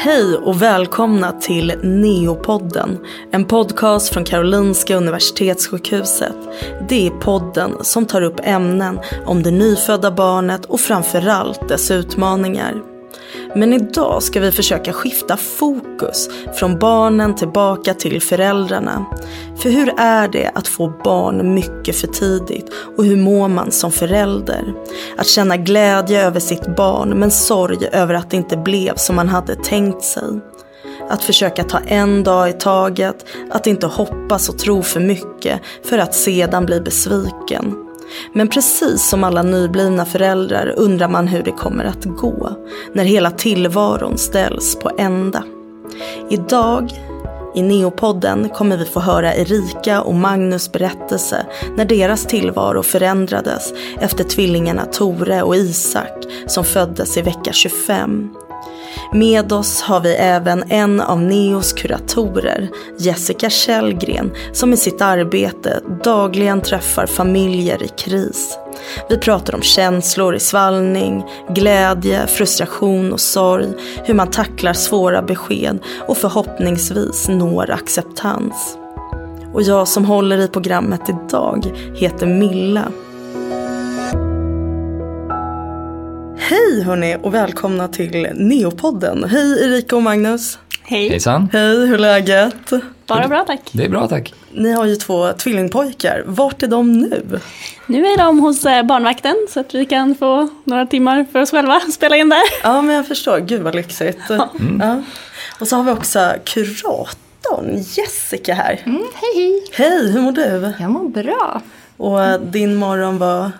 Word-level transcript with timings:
Hej 0.00 0.36
och 0.36 0.62
välkomna 0.62 1.32
till 1.32 1.72
Neopodden. 1.82 2.98
En 3.30 3.44
podcast 3.44 4.08
från 4.08 4.24
Karolinska 4.24 4.96
Universitetssjukhuset. 4.96 6.36
Det 6.88 7.06
är 7.06 7.10
podden 7.10 7.72
som 7.80 8.06
tar 8.06 8.22
upp 8.22 8.40
ämnen 8.42 9.00
om 9.26 9.42
det 9.42 9.50
nyfödda 9.50 10.10
barnet 10.10 10.64
och 10.64 10.80
framförallt 10.80 11.68
dess 11.68 11.90
utmaningar. 11.90 12.74
Men 13.54 13.72
idag 13.72 14.22
ska 14.22 14.40
vi 14.40 14.52
försöka 14.52 14.92
skifta 14.92 15.36
fokus 15.36 16.28
från 16.54 16.78
barnen 16.78 17.34
tillbaka 17.34 17.94
till 17.94 18.22
föräldrarna. 18.22 19.06
För 19.56 19.70
hur 19.70 19.94
är 19.96 20.28
det 20.28 20.50
att 20.54 20.68
få 20.68 20.92
barn 21.04 21.54
mycket 21.54 21.96
för 21.96 22.06
tidigt 22.06 22.66
och 22.96 23.04
hur 23.04 23.16
mår 23.16 23.48
man 23.48 23.72
som 23.72 23.92
förälder? 23.92 24.74
Att 25.16 25.26
känna 25.26 25.56
glädje 25.56 26.26
över 26.26 26.40
sitt 26.40 26.76
barn 26.76 27.10
men 27.10 27.30
sorg 27.30 27.88
över 27.92 28.14
att 28.14 28.30
det 28.30 28.36
inte 28.36 28.56
blev 28.56 28.94
som 28.96 29.16
man 29.16 29.28
hade 29.28 29.54
tänkt 29.54 30.04
sig. 30.04 30.40
Att 31.10 31.22
försöka 31.22 31.64
ta 31.64 31.78
en 31.78 32.24
dag 32.24 32.50
i 32.50 32.52
taget, 32.52 33.26
att 33.50 33.66
inte 33.66 33.86
hoppas 33.86 34.48
och 34.48 34.58
tro 34.58 34.82
för 34.82 35.00
mycket 35.00 35.60
för 35.84 35.98
att 35.98 36.14
sedan 36.14 36.66
bli 36.66 36.80
besviken. 36.80 37.87
Men 38.32 38.48
precis 38.48 39.08
som 39.08 39.24
alla 39.24 39.42
nyblivna 39.42 40.04
föräldrar 40.04 40.74
undrar 40.76 41.08
man 41.08 41.28
hur 41.28 41.42
det 41.42 41.52
kommer 41.52 41.84
att 41.84 42.04
gå 42.04 42.50
när 42.92 43.04
hela 43.04 43.30
tillvaron 43.30 44.18
ställs 44.18 44.76
på 44.76 44.90
ända. 44.98 45.42
Idag 46.30 46.92
i 47.54 47.62
Neopodden 47.62 48.48
kommer 48.48 48.76
vi 48.76 48.84
få 48.84 49.00
höra 49.00 49.34
Erika 49.34 50.02
och 50.02 50.14
Magnus 50.14 50.72
berättelse 50.72 51.46
när 51.76 51.84
deras 51.84 52.26
tillvaro 52.26 52.82
förändrades 52.82 53.72
efter 54.00 54.24
tvillingarna 54.24 54.84
Tore 54.84 55.42
och 55.42 55.56
Isak 55.56 56.24
som 56.46 56.64
föddes 56.64 57.16
i 57.16 57.22
vecka 57.22 57.52
25. 57.52 58.34
Med 59.12 59.52
oss 59.52 59.82
har 59.82 60.00
vi 60.00 60.14
även 60.14 60.64
en 60.68 61.00
av 61.00 61.22
Neos 61.22 61.72
kuratorer, 61.72 62.68
Jessica 62.98 63.50
Källgren, 63.50 64.32
som 64.52 64.72
i 64.72 64.76
sitt 64.76 65.00
arbete 65.00 65.80
dagligen 66.04 66.60
träffar 66.60 67.06
familjer 67.06 67.82
i 67.82 67.88
kris. 67.88 68.58
Vi 69.08 69.18
pratar 69.18 69.54
om 69.54 69.62
känslor 69.62 70.34
i 70.34 70.40
svallning, 70.40 71.24
glädje, 71.48 72.26
frustration 72.26 73.12
och 73.12 73.20
sorg, 73.20 73.68
hur 74.04 74.14
man 74.14 74.30
tacklar 74.30 74.72
svåra 74.72 75.22
besked 75.22 75.78
och 76.06 76.16
förhoppningsvis 76.16 77.28
når 77.28 77.70
acceptans. 77.70 78.78
Och 79.52 79.62
jag 79.62 79.88
som 79.88 80.04
håller 80.04 80.38
i 80.38 80.48
programmet 80.48 81.02
idag 81.08 81.72
heter 81.94 82.26
Milla 82.26 82.92
Hej 86.50 86.82
hörni 86.82 87.16
och 87.22 87.34
välkomna 87.34 87.88
till 87.88 88.28
Neopodden. 88.34 89.24
Hej 89.24 89.64
Erika 89.64 89.96
och 89.96 90.02
Magnus. 90.02 90.58
Hej. 90.82 91.08
Hejsan. 91.08 91.48
Hej, 91.52 91.86
hur 91.86 91.94
är 91.94 91.98
läget? 91.98 92.72
Bara 93.06 93.28
bra 93.28 93.44
tack. 93.44 93.60
Det 93.72 93.84
är 93.84 93.88
bra 93.88 94.08
tack. 94.08 94.34
Ni 94.52 94.72
har 94.72 94.84
ju 94.84 94.96
två 94.96 95.32
tvillingpojkar. 95.32 96.22
Vart 96.26 96.62
är 96.62 96.66
de 96.66 96.92
nu? 96.92 97.40
Nu 97.86 98.06
är 98.06 98.18
de 98.18 98.38
hos 98.38 98.66
eh, 98.66 98.82
barnvakten 98.82 99.46
så 99.50 99.60
att 99.60 99.74
vi 99.74 99.86
kan 99.86 100.14
få 100.14 100.48
några 100.64 100.86
timmar 100.86 101.26
för 101.32 101.42
oss 101.42 101.50
själva 101.50 101.80
spela 101.80 102.16
in 102.16 102.28
där. 102.28 102.42
Ja 102.62 102.82
men 102.82 102.94
jag 102.96 103.06
förstår, 103.06 103.38
gud 103.38 103.62
vad 103.62 103.74
lyxigt. 103.74 104.30
Mm. 104.30 104.80
Ja. 104.80 105.02
Och 105.60 105.68
så 105.68 105.76
har 105.76 105.82
vi 105.84 105.90
också 105.90 106.32
kuratorn 106.44 107.76
Jessica 107.76 108.54
här. 108.54 108.82
Mm, 108.86 109.02
hej 109.14 109.34
hej! 109.34 109.64
Hej, 109.72 110.12
hur 110.12 110.20
mår 110.20 110.32
du? 110.32 110.72
Jag 110.80 110.90
mår 110.90 111.08
bra. 111.08 111.62
Och 111.96 112.40
din 112.40 112.74
morgon 112.74 113.18
var? 113.18 113.50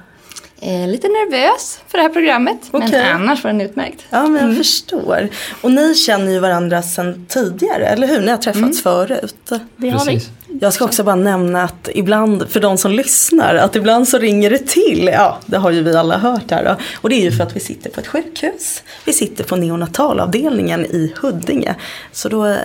Eh, 0.61 0.89
lite 0.89 1.09
nervös 1.09 1.81
för 1.89 1.99
det 1.99 2.03
här 2.03 2.09
programmet, 2.11 2.59
Okej. 2.71 2.89
men 2.93 3.17
annars 3.17 3.45
var 3.45 3.51
den 3.51 3.61
utmärkt. 3.61 4.05
Ja 4.11 4.23
men 4.23 4.37
Mm. 4.37 4.49
jag 4.49 4.57
förstår. 4.57 5.29
Och 5.61 5.71
ni 5.71 5.95
känner 5.95 6.33
ju 6.33 6.39
varandra 6.39 6.83
sedan 6.83 7.27
tidigare, 7.29 7.87
eller 7.87 8.07
hur? 8.07 8.21
Ni 8.21 8.31
har 8.31 8.37
träffats 8.39 8.59
Mm. 8.59 8.73
förut. 8.73 9.53
Det 9.77 9.91
har 9.91 10.05
vi. 10.05 10.13
Precis. 10.13 10.31
Jag 10.61 10.73
ska 10.73 10.85
också 10.85 11.05
bara 11.05 11.15
nämna 11.17 11.63
att 11.63 11.89
ibland, 11.95 12.49
för 12.49 12.61
de 12.61 12.79
som 12.79 12.93
lyssnar, 12.93 13.55
att 13.55 13.77
ibland 13.77 14.09
så 14.09 14.19
ringer 14.19 14.51
det 14.51 14.67
till. 14.67 15.11
Ja, 15.13 15.39
det 15.47 15.57
har 15.57 15.71
ju 15.71 15.83
vi 15.83 15.97
alla 15.97 16.19
hört 16.19 16.51
här 16.51 16.65
då. 16.65 16.77
Och 17.01 17.09
det 17.09 17.15
är 17.17 17.23
ju 17.23 17.33
för 17.33 17.43
att 17.45 17.57
vi 17.57 17.61
sitter 17.61 17.91
på 17.91 18.01
ett 18.01 18.07
sjukhus. 18.07 18.83
Vi 19.05 19.13
sitter 19.13 19.45
på 19.45 19.57
neonatalavdelningen 19.57 20.87
i 20.87 21.13
Huddinge. 21.17 21.75
Så 22.13 22.29
då 22.29 22.57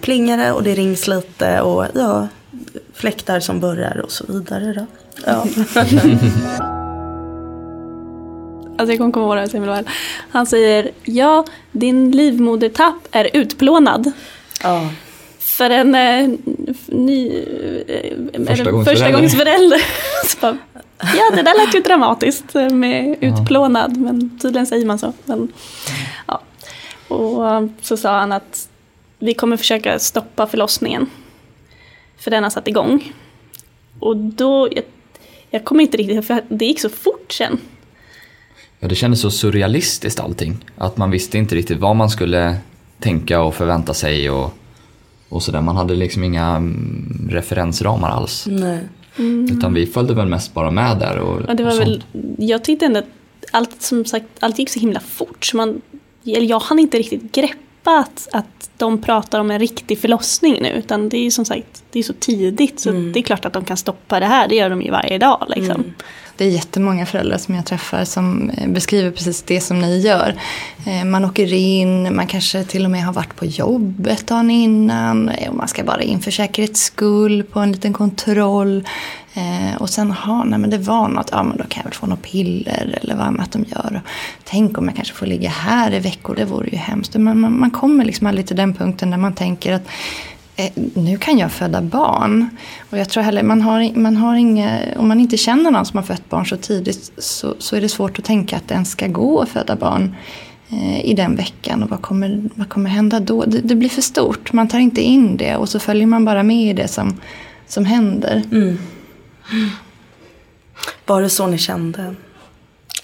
plingar 0.00 0.38
det 0.38 0.52
och 0.52 0.62
det 0.62 0.74
rings 0.74 1.06
lite 1.08 1.60
och 1.60 1.86
ja, 1.94 2.28
fläktar 2.94 3.40
som 3.40 3.60
börjar 3.60 4.00
och 4.04 4.12
så 4.12 4.24
vidare 4.28 4.72
då. 4.72 4.86
Ja. 5.26 5.44
Alltså 8.82 8.92
jag 8.92 8.98
kommer 8.98 9.12
komma 9.12 9.26
ihåg 9.26 9.36
det 9.36 9.40
här 9.40 9.48
så 9.48 9.56
himla 9.56 9.72
väl. 9.72 9.88
Han 10.30 10.46
säger 10.46 10.90
ja, 11.04 11.44
din 11.72 12.10
livmodertapp 12.10 13.08
är 13.10 13.30
utplånad. 13.32 14.12
ja. 14.62 14.88
För 15.38 15.70
en 15.70 15.94
eh, 15.94 16.28
ny 16.86 17.28
eh, 17.88 18.84
Förstagångsförälder. 18.84 19.80
bara, 20.40 20.58
ja, 20.98 21.30
det 21.36 21.42
där 21.42 21.66
lät 21.66 21.74
ju 21.74 21.80
dramatiskt 21.80 22.54
med 22.54 23.16
utplånad, 23.20 23.96
men 23.96 24.38
tydligen 24.38 24.66
säger 24.66 24.86
man 24.86 24.98
så. 24.98 25.12
Men, 25.24 25.52
ja. 26.26 26.40
Och 27.08 27.50
eh, 27.50 27.66
så 27.80 27.96
sa 27.96 28.18
han 28.18 28.32
att 28.32 28.68
vi 29.18 29.34
kommer 29.34 29.56
försöka 29.56 29.98
stoppa 29.98 30.46
förlossningen. 30.46 31.10
För 32.18 32.30
den 32.30 32.42
har 32.42 32.50
satt 32.50 32.68
igång. 32.68 33.12
Och 34.00 34.16
då, 34.16 34.68
jag, 34.72 34.84
jag 35.50 35.64
kommer 35.64 35.82
inte 35.82 35.96
riktigt, 35.96 36.26
för 36.26 36.42
det 36.48 36.64
gick 36.64 36.80
så 36.80 36.88
fort 36.88 37.32
sen. 37.32 37.60
Ja, 38.82 38.88
det 38.88 38.94
kändes 38.94 39.20
så 39.20 39.30
surrealistiskt 39.30 40.20
allting. 40.20 40.64
Att 40.78 40.96
man 40.96 41.10
visste 41.10 41.38
inte 41.38 41.54
riktigt 41.54 41.78
vad 41.78 41.96
man 41.96 42.10
skulle 42.10 42.56
tänka 42.98 43.42
och 43.42 43.54
förvänta 43.54 43.94
sig 43.94 44.30
och, 44.30 44.54
och 45.28 45.42
sådär. 45.42 45.60
Man 45.60 45.76
hade 45.76 45.94
liksom 45.94 46.24
inga 46.24 46.46
mm, 46.46 47.28
referensramar 47.30 48.10
alls. 48.10 48.46
Nej. 48.50 48.80
Utan 49.50 49.74
vi 49.74 49.86
följde 49.86 50.14
väl 50.14 50.26
mest 50.26 50.54
bara 50.54 50.70
med 50.70 50.98
där 50.98 51.18
och, 51.18 51.42
Ja, 51.48 51.54
det 51.54 51.64
var 51.64 51.72
och 51.72 51.78
väl, 51.78 52.04
jag 52.38 52.64
tyckte 52.64 52.86
ändå 52.86 52.98
att 52.98 53.06
allt, 53.50 53.82
som 53.82 54.04
sagt, 54.04 54.26
allt 54.40 54.58
gick 54.58 54.70
så 54.70 54.80
himla 54.80 55.00
fort. 55.00 55.44
Så 55.44 55.56
man, 55.56 55.80
eller 56.26 56.46
jag 56.46 56.60
hann 56.60 56.78
inte 56.78 56.98
riktigt 56.98 57.32
greppa 57.32 57.98
att, 57.98 58.28
att 58.32 58.70
de 58.76 59.02
pratar 59.02 59.40
om 59.40 59.50
en 59.50 59.58
riktig 59.58 59.98
förlossning 59.98 60.58
nu. 60.62 60.68
Utan 60.68 61.08
det 61.08 61.16
är 61.16 61.24
ju 61.24 61.30
som 61.30 61.44
sagt 61.44 61.84
det 61.90 61.98
är 61.98 62.02
så 62.02 62.12
tidigt. 62.12 62.80
Så 62.80 62.90
det 62.90 63.18
är 63.18 63.22
klart 63.22 63.44
att 63.44 63.52
de 63.52 63.64
kan 63.64 63.76
stoppa 63.76 64.20
det 64.20 64.26
här. 64.26 64.48
Det 64.48 64.54
gör 64.54 64.70
de 64.70 64.82
ju 64.82 64.90
varje 64.90 65.18
dag. 65.18 65.46
Liksom. 65.56 65.84
Det 66.42 66.46
är 66.46 66.50
jättemånga 66.50 67.06
föräldrar 67.06 67.38
som 67.38 67.54
jag 67.54 67.66
träffar 67.66 68.04
som 68.04 68.50
eh, 68.50 68.68
beskriver 68.68 69.10
precis 69.10 69.42
det 69.42 69.60
som 69.60 69.78
ni 69.78 70.00
gör. 70.00 70.34
Eh, 70.86 71.04
man 71.04 71.24
åker 71.24 71.52
in, 71.52 72.16
man 72.16 72.26
kanske 72.26 72.64
till 72.64 72.84
och 72.84 72.90
med 72.90 73.04
har 73.04 73.12
varit 73.12 73.36
på 73.36 73.46
jobbet 73.46 74.26
dagen 74.26 74.50
innan 74.50 75.28
eh, 75.28 75.50
och 75.50 75.56
man 75.56 75.68
ska 75.68 75.84
bara 75.84 76.02
in 76.02 76.20
för 76.20 76.30
säkerhets 76.30 76.80
skull 76.80 77.42
på 77.42 77.60
en 77.60 77.72
liten 77.72 77.92
kontroll. 77.92 78.88
Och 79.78 79.90
sen, 79.90 80.10
ha, 80.10 80.44
nej 80.44 80.58
men 80.58 80.70
det 80.70 80.78
var 80.78 81.08
något, 81.08 81.28
ja 81.32 81.42
men 81.42 81.56
då 81.56 81.64
kan 81.64 81.80
jag 81.80 81.84
väl 81.84 81.92
få 81.92 82.06
något 82.06 82.22
piller 82.22 82.98
eller 83.02 83.16
vad 83.16 83.26
annat 83.26 83.52
de 83.52 83.64
gör. 83.68 84.02
Tänk 84.44 84.78
om 84.78 84.84
jag 84.84 84.96
kanske 84.96 85.14
får 85.14 85.26
ligga 85.26 85.50
här 85.50 85.94
i 85.94 85.98
veckor, 85.98 86.34
det 86.34 86.44
vore 86.44 86.68
ju 86.68 86.76
hemskt. 86.76 87.14
Men 87.14 87.40
man, 87.40 87.60
man 87.60 87.70
kommer 87.70 88.04
liksom 88.04 88.26
aldrig 88.26 88.46
till 88.46 88.56
den 88.56 88.74
punkten 88.74 89.10
där 89.10 89.18
man 89.18 89.34
tänker 89.34 89.72
att 89.72 89.88
nu 90.94 91.18
kan 91.18 91.38
jag 91.38 91.52
föda 91.52 91.82
barn. 91.82 92.48
Och 92.90 92.98
jag 92.98 93.08
tror 93.08 93.22
heller, 93.22 93.42
man 93.42 93.62
har, 93.62 93.96
man 93.96 94.16
har 94.16 94.36
inga, 94.36 94.80
om 94.96 95.08
man 95.08 95.20
inte 95.20 95.36
känner 95.36 95.70
någon 95.70 95.86
som 95.86 95.96
har 95.96 96.04
fött 96.04 96.28
barn 96.28 96.46
så 96.46 96.56
tidigt 96.56 97.12
så, 97.18 97.54
så 97.58 97.76
är 97.76 97.80
det 97.80 97.88
svårt 97.88 98.18
att 98.18 98.24
tänka 98.24 98.56
att 98.56 98.68
det 98.68 98.74
ens 98.74 98.90
ska 98.90 99.06
gå 99.06 99.40
att 99.40 99.48
föda 99.48 99.76
barn 99.76 100.16
eh, 100.68 101.04
i 101.04 101.14
den 101.14 101.36
veckan. 101.36 101.82
Och 101.82 101.90
vad 101.90 102.02
kommer, 102.02 102.42
vad 102.54 102.68
kommer 102.68 102.90
hända 102.90 103.20
då? 103.20 103.44
Det, 103.44 103.58
det 103.58 103.74
blir 103.74 103.88
för 103.88 104.02
stort, 104.02 104.52
man 104.52 104.68
tar 104.68 104.78
inte 104.78 105.00
in 105.00 105.36
det 105.36 105.56
och 105.56 105.68
så 105.68 105.78
följer 105.78 106.06
man 106.06 106.24
bara 106.24 106.42
med 106.42 106.70
i 106.70 106.72
det 106.72 106.88
som, 106.88 107.20
som 107.66 107.84
händer. 107.84 108.42
Var 111.06 111.22
det 111.22 111.30
så 111.30 111.46
ni 111.46 111.58
kände? 111.58 112.14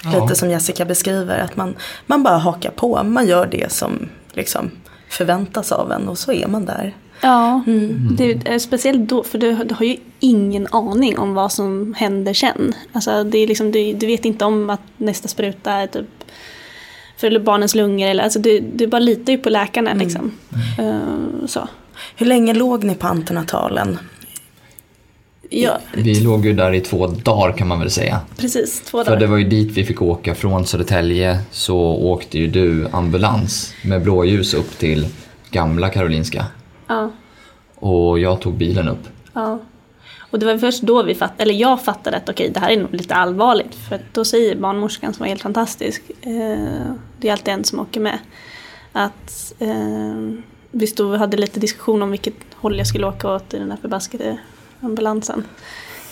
Ja. 0.04 0.22
Lite 0.22 0.34
som 0.34 0.50
Jessica 0.50 0.84
beskriver, 0.84 1.38
att 1.38 1.56
man, 1.56 1.76
man 2.06 2.22
bara 2.22 2.36
hakar 2.38 2.70
på. 2.70 3.02
Man 3.02 3.26
gör 3.26 3.46
det 3.46 3.72
som 3.72 4.08
liksom 4.32 4.70
förväntas 5.08 5.72
av 5.72 5.92
en 5.92 6.08
och 6.08 6.18
så 6.18 6.32
är 6.32 6.46
man 6.46 6.64
där. 6.64 6.94
Ja, 7.20 7.62
det 8.16 8.48
är 8.48 8.58
speciellt 8.58 9.08
då. 9.08 9.22
För 9.22 9.38
du, 9.38 9.54
du 9.54 9.74
har 9.74 9.86
ju 9.86 9.96
ingen 10.20 10.66
aning 10.70 11.18
om 11.18 11.34
vad 11.34 11.52
som 11.52 11.94
händer 11.94 12.32
sen. 12.34 12.74
Alltså, 12.92 13.24
det 13.24 13.38
är 13.38 13.46
liksom, 13.46 13.72
du, 13.72 13.92
du 13.92 14.06
vet 14.06 14.24
inte 14.24 14.44
om 14.44 14.70
att 14.70 14.80
nästa 14.96 15.28
spruta 15.28 15.72
är 15.72 15.86
typ 15.86 16.06
för 17.16 17.38
barnens 17.38 17.74
lungor. 17.74 18.08
Eller, 18.08 18.24
alltså, 18.24 18.38
du, 18.38 18.60
du 18.60 18.86
bara 18.86 18.98
litar 18.98 19.32
ju 19.32 19.38
på 19.38 19.50
läkarna. 19.50 19.94
Liksom. 19.94 20.32
Eh, 20.78 21.46
så. 21.46 21.68
Hur 22.16 22.26
länge 22.26 22.54
låg 22.54 22.84
ni 22.84 22.94
på 22.94 23.06
antenatalen? 23.06 23.98
Ja, 25.50 25.78
Vi 25.94 26.20
låg 26.20 26.46
ju 26.46 26.52
där 26.52 26.72
i 26.74 26.80
två 26.80 27.06
dagar 27.06 27.52
kan 27.56 27.68
man 27.68 27.80
väl 27.80 27.90
säga. 27.90 28.20
precis. 28.36 28.80
Två 28.80 28.98
För 28.98 29.10
dagar. 29.10 29.20
det 29.20 29.26
var 29.26 29.36
ju 29.36 29.44
dit 29.48 29.72
vi 29.72 29.84
fick 29.84 30.02
åka. 30.02 30.34
Från 30.34 30.66
Södertälje 30.66 31.38
så 31.50 31.78
åkte 31.80 32.38
ju 32.38 32.46
du 32.46 32.88
ambulans 32.92 33.74
med 33.84 34.02
blåljus 34.02 34.54
upp 34.54 34.78
till 34.78 35.06
gamla 35.50 35.88
Karolinska. 35.88 36.44
Ja, 36.88 37.10
Och 37.74 38.18
jag 38.18 38.40
tog 38.40 38.54
bilen 38.54 38.88
upp. 38.88 39.08
ja. 39.32 39.58
Och 40.30 40.38
det 40.38 40.46
var 40.46 40.58
först 40.58 40.82
då 40.82 41.02
vi 41.02 41.14
fattade, 41.14 41.42
eller 41.42 41.54
jag 41.54 41.84
fattade 41.84 42.16
att 42.16 42.28
okej, 42.28 42.50
det 42.50 42.60
här 42.60 42.70
är 42.70 42.76
nog 42.76 42.94
lite 42.94 43.14
allvarligt. 43.14 43.74
För 43.74 44.00
då 44.12 44.24
säger 44.24 44.56
barnmorskan 44.56 45.14
som 45.14 45.22
var 45.22 45.28
helt 45.28 45.42
fantastisk, 45.42 46.02
eh, 46.20 46.92
det 47.18 47.28
är 47.28 47.32
alltid 47.32 47.54
en 47.54 47.64
som 47.64 47.80
åker 47.80 48.00
med, 48.00 48.18
Att 48.92 49.54
eh, 49.58 50.32
vi 50.70 50.86
stod 50.86 51.12
och 51.12 51.18
hade 51.18 51.36
lite 51.36 51.60
diskussion 51.60 52.02
om 52.02 52.10
vilket 52.10 52.34
håll 52.54 52.78
jag 52.78 52.86
skulle 52.86 53.06
åka 53.06 53.34
åt 53.34 53.54
i 53.54 53.58
den 53.58 53.70
här 53.70 53.78
förbaskade 53.78 54.38
ambulansen. 54.80 55.44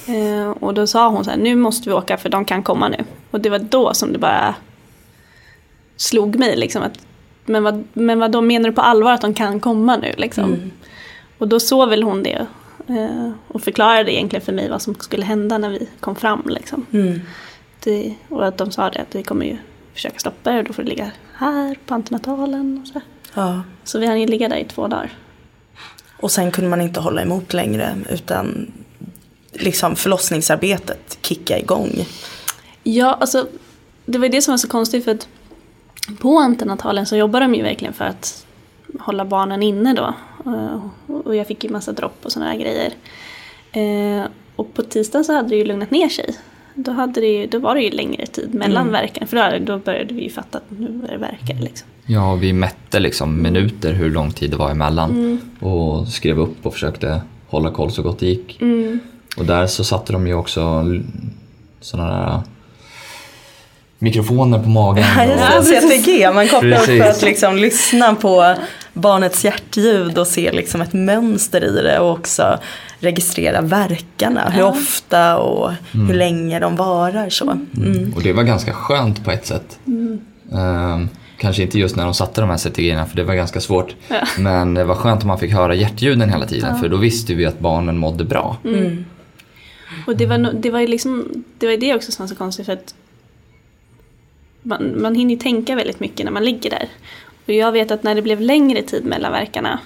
Eh, 0.06 0.50
och 0.50 0.74
då 0.74 0.86
sa 0.86 1.08
hon 1.08 1.24
så 1.24 1.30
här, 1.30 1.38
nu 1.38 1.54
måste 1.54 1.88
vi 1.88 1.94
åka 1.94 2.16
för 2.16 2.28
de 2.28 2.44
kan 2.44 2.62
komma 2.62 2.88
nu. 2.88 3.04
Och 3.30 3.40
det 3.40 3.50
var 3.50 3.58
då 3.58 3.94
som 3.94 4.12
det 4.12 4.18
bara 4.18 4.54
slog 5.96 6.36
mig 6.38 6.56
liksom 6.56 6.82
att 6.82 7.05
men 7.46 7.62
vad, 7.62 7.84
men 7.92 8.18
vad 8.18 8.32
då 8.32 8.40
menar 8.40 8.68
du 8.68 8.74
på 8.74 8.80
allvar 8.80 9.12
att 9.12 9.20
de 9.20 9.34
kan 9.34 9.60
komma 9.60 9.96
nu 9.96 10.12
liksom? 10.16 10.44
Mm. 10.44 10.70
Och 11.38 11.48
då 11.48 11.60
såg 11.60 11.88
väl 11.88 12.02
hon 12.02 12.22
det 12.22 12.46
eh, 12.88 13.30
och 13.48 13.62
förklarade 13.62 14.12
egentligen 14.14 14.44
för 14.44 14.52
mig 14.52 14.70
vad 14.70 14.82
som 14.82 14.94
skulle 14.94 15.24
hända 15.24 15.58
när 15.58 15.70
vi 15.70 15.88
kom 16.00 16.16
fram 16.16 16.42
liksom. 16.46 16.86
Mm. 16.92 17.20
Det, 17.84 18.14
och 18.28 18.46
att 18.46 18.58
de 18.58 18.70
sa 18.70 18.90
det 18.90 19.00
att 19.00 19.14
vi 19.14 19.22
kommer 19.22 19.46
ju 19.46 19.56
försöka 19.94 20.18
stoppa 20.18 20.50
det 20.50 20.58
och 20.58 20.64
då 20.64 20.72
får 20.72 20.82
du 20.82 20.88
ligga 20.88 21.10
här 21.34 21.76
på 21.86 21.94
antenatalen 21.94 22.80
och 22.82 22.88
så. 22.88 23.00
Ja. 23.34 23.62
Så 23.84 23.98
vi 23.98 24.06
hann 24.06 24.20
ju 24.20 24.26
ligga 24.26 24.48
där 24.48 24.56
i 24.56 24.64
två 24.64 24.86
dagar. 24.86 25.12
Och 26.20 26.30
sen 26.30 26.50
kunde 26.50 26.70
man 26.70 26.80
inte 26.80 27.00
hålla 27.00 27.22
emot 27.22 27.52
längre 27.52 27.96
utan 28.10 28.72
liksom 29.52 29.96
förlossningsarbetet 29.96 31.18
kicka 31.22 31.58
igång. 31.58 32.06
Ja, 32.82 33.14
alltså 33.20 33.48
det 34.04 34.18
var 34.18 34.28
det 34.28 34.42
som 34.42 34.52
var 34.52 34.58
så 34.58 34.68
konstigt 34.68 35.04
för 35.04 35.12
att 35.12 35.28
på 36.20 36.38
antenatalen 36.38 37.06
så 37.06 37.16
jobbar 37.16 37.40
de 37.40 37.54
ju 37.54 37.62
verkligen 37.62 37.94
för 37.94 38.04
att 38.04 38.46
hålla 39.00 39.24
barnen 39.24 39.62
inne 39.62 39.94
då. 39.94 40.14
Eh, 40.50 40.80
Och 41.24 41.36
jag 41.36 41.46
fick 41.46 41.64
ju 41.64 41.70
massa 41.70 41.92
dropp 41.92 42.18
och 42.22 42.32
sådana 42.32 42.50
här 42.50 42.58
grejer. 42.58 42.92
Eh, 43.72 44.26
Och 44.56 44.74
på 44.74 44.82
tisdagen 44.82 45.24
så 45.24 45.32
hade 45.34 45.48
det 45.48 45.56
ju 45.56 45.64
lugnat 45.64 45.90
ner 45.90 46.08
sig. 46.08 46.34
Då, 46.74 46.92
hade 46.92 47.20
det 47.20 47.26
ju, 47.26 47.46
då 47.46 47.58
var 47.58 47.74
det 47.74 47.82
ju 47.82 47.90
längre 47.90 48.26
tid 48.26 48.54
mellan 48.54 48.82
Mm. 48.82 48.92
verken. 48.92 49.26
För 49.26 49.58
då, 49.58 49.64
då 49.72 49.78
började 49.78 50.14
vi 50.14 50.22
ju 50.22 50.30
fatta 50.30 50.58
att 50.58 50.64
nu 50.78 50.88
börjar 50.88 51.12
det 51.12 51.18
verka. 51.20 51.62
Liksom. 51.64 51.88
Ja, 52.06 52.34
vi 52.34 52.52
mätte 52.52 53.00
liksom 53.00 53.42
minuter 53.42 53.92
hur 53.92 54.10
lång 54.10 54.30
tid 54.30 54.50
det 54.50 54.56
var 54.56 54.70
emellan 54.70 55.10
Mm. 55.10 55.38
och 55.60 56.08
skrev 56.08 56.38
upp 56.40 56.66
och 56.66 56.72
försökte 56.72 57.20
hålla 57.48 57.70
koll 57.70 57.90
så 57.90 58.02
gott 58.02 58.18
det 58.18 58.26
gick. 58.26 58.60
Mm. 58.62 59.00
Och 59.36 59.44
där 59.44 59.66
så 59.66 59.84
satte 59.84 60.12
de 60.12 60.26
ju 60.26 60.34
också 60.34 60.84
sådana 61.80 62.10
där 62.10 62.40
mikrofoner 63.98 64.58
på 64.58 64.68
magen. 64.68 65.04
Ja, 65.38 65.58
och, 65.58 65.64
CTG, 65.64 66.30
man 66.34 66.48
kopplar 66.48 66.78
upp 66.78 66.84
för 66.84 67.00
att 67.10 67.22
liksom 67.22 67.56
lyssna 67.56 68.14
på 68.14 68.54
barnets 68.92 69.44
hjärtljud 69.44 70.18
och 70.18 70.26
se 70.26 70.52
liksom 70.52 70.80
ett 70.80 70.92
mönster 70.92 71.64
i 71.64 71.82
det 71.82 71.98
och 71.98 72.10
också 72.10 72.58
registrera 73.00 73.60
verkarna, 73.60 74.50
hur 74.50 74.60
Ja. 74.60 74.66
ofta 74.68 75.36
och 75.38 75.70
hur 75.92 76.14
länge 76.14 76.60
de 76.60 76.76
varar 76.76 77.28
så. 77.30 77.50
Mm. 77.76 78.12
och 78.16 78.22
det 78.22 78.32
var 78.32 78.42
ganska 78.42 78.72
skönt 78.72 79.24
på 79.24 79.30
ett 79.30 79.46
sätt. 79.46 79.78
Ehm, 80.52 81.08
kanske 81.38 81.62
inte 81.62 81.78
just 81.78 81.96
när 81.96 82.04
de 82.04 82.14
satte 82.14 82.40
de 82.40 82.50
här 82.50 82.56
CTG-erna 82.56 83.06
för 83.06 83.16
det 83.16 83.24
var 83.24 83.34
ganska 83.34 83.60
svårt. 83.60 83.94
Ja. 84.08 84.16
Men 84.38 84.74
det 84.74 84.84
var 84.84 84.94
skönt 84.94 85.22
om 85.22 85.28
man 85.28 85.38
fick 85.38 85.52
höra 85.52 85.74
hjärtljuden 85.74 86.30
hela 86.30 86.46
tiden 86.46 86.78
för 86.78 86.88
då 86.88 86.96
visste 86.96 87.34
vi 87.34 87.46
att 87.46 87.58
barnen 87.58 87.98
mådde 87.98 88.24
bra. 88.24 88.56
Mm. 88.64 89.04
Och 90.06 90.16
det 90.16 90.26
var, 90.26 90.36
no- 90.36 90.60
det 90.60 90.70
var 90.70 90.80
liksom, 90.80 91.44
det 91.58 91.66
var 91.66 91.76
det 91.76 91.94
också 91.94 92.12
som 92.12 92.22
var 92.22 92.28
så 92.28 92.34
konstigt 92.34 92.66
för 92.66 92.72
att 92.72 92.94
man, 94.66 95.02
man 95.02 95.14
hinner 95.14 95.36
tänka 95.36 95.76
väldigt 95.76 96.00
mycket 96.00 96.24
när 96.24 96.32
man 96.32 96.44
ligger 96.44 96.70
där. 96.70 96.88
Och 97.46 97.52
jag 97.52 97.72
vet 97.72 97.90
att 97.90 98.02
när 98.02 98.14
det 98.14 98.22
blev 98.22 98.40
längre 98.40 98.82
tid 98.82 99.04
mellan 99.04 99.32
verkarna 99.32 99.80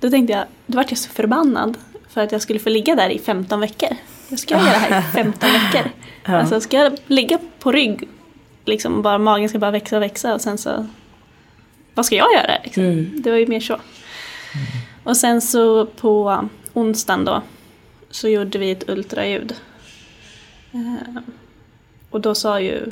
då 0.00 0.10
tänkte 0.10 0.32
jag, 0.32 0.44
då 0.66 0.76
vart 0.76 0.90
jag 0.90 0.98
så 0.98 1.10
förbannad 1.10 1.78
för 2.08 2.20
att 2.20 2.32
jag 2.32 2.42
skulle 2.42 2.58
få 2.58 2.68
ligga 2.68 2.94
där 2.94 3.10
i 3.10 3.18
15 3.18 3.60
veckor. 3.60 3.88
Jag 4.28 4.38
ska 4.38 4.54
göra 4.54 4.64
det 4.64 4.70
här 4.70 5.00
i 5.00 5.02
15 5.12 5.50
veckor. 5.50 5.90
Ja. 6.24 6.36
Alltså 6.36 6.60
ska 6.60 6.76
jag 6.76 6.98
ligga 7.06 7.38
på 7.58 7.72
rygg, 7.72 8.08
liksom 8.64 9.02
bara 9.02 9.18
magen 9.18 9.48
ska 9.48 9.58
bara 9.58 9.70
växa 9.70 9.96
och 9.96 10.02
växa 10.02 10.34
och 10.34 10.40
sen 10.40 10.58
så, 10.58 10.86
vad 11.94 12.06
ska 12.06 12.16
jag 12.16 12.32
göra? 12.32 12.58
Liksom? 12.64 12.82
Mm. 12.82 13.22
Det 13.22 13.30
var 13.30 13.38
ju 13.38 13.46
mer 13.46 13.60
så. 13.60 13.76
Och 15.04 15.16
sen 15.16 15.40
så 15.40 15.86
på 15.86 16.48
onsdagen 16.72 17.24
då 17.24 17.42
så 18.10 18.28
gjorde 18.28 18.58
vi 18.58 18.70
ett 18.70 18.88
ultraljud. 18.88 19.54
Eh, 20.72 21.22
och 22.10 22.20
då 22.20 22.34
sa 22.34 22.60
ju 22.60 22.90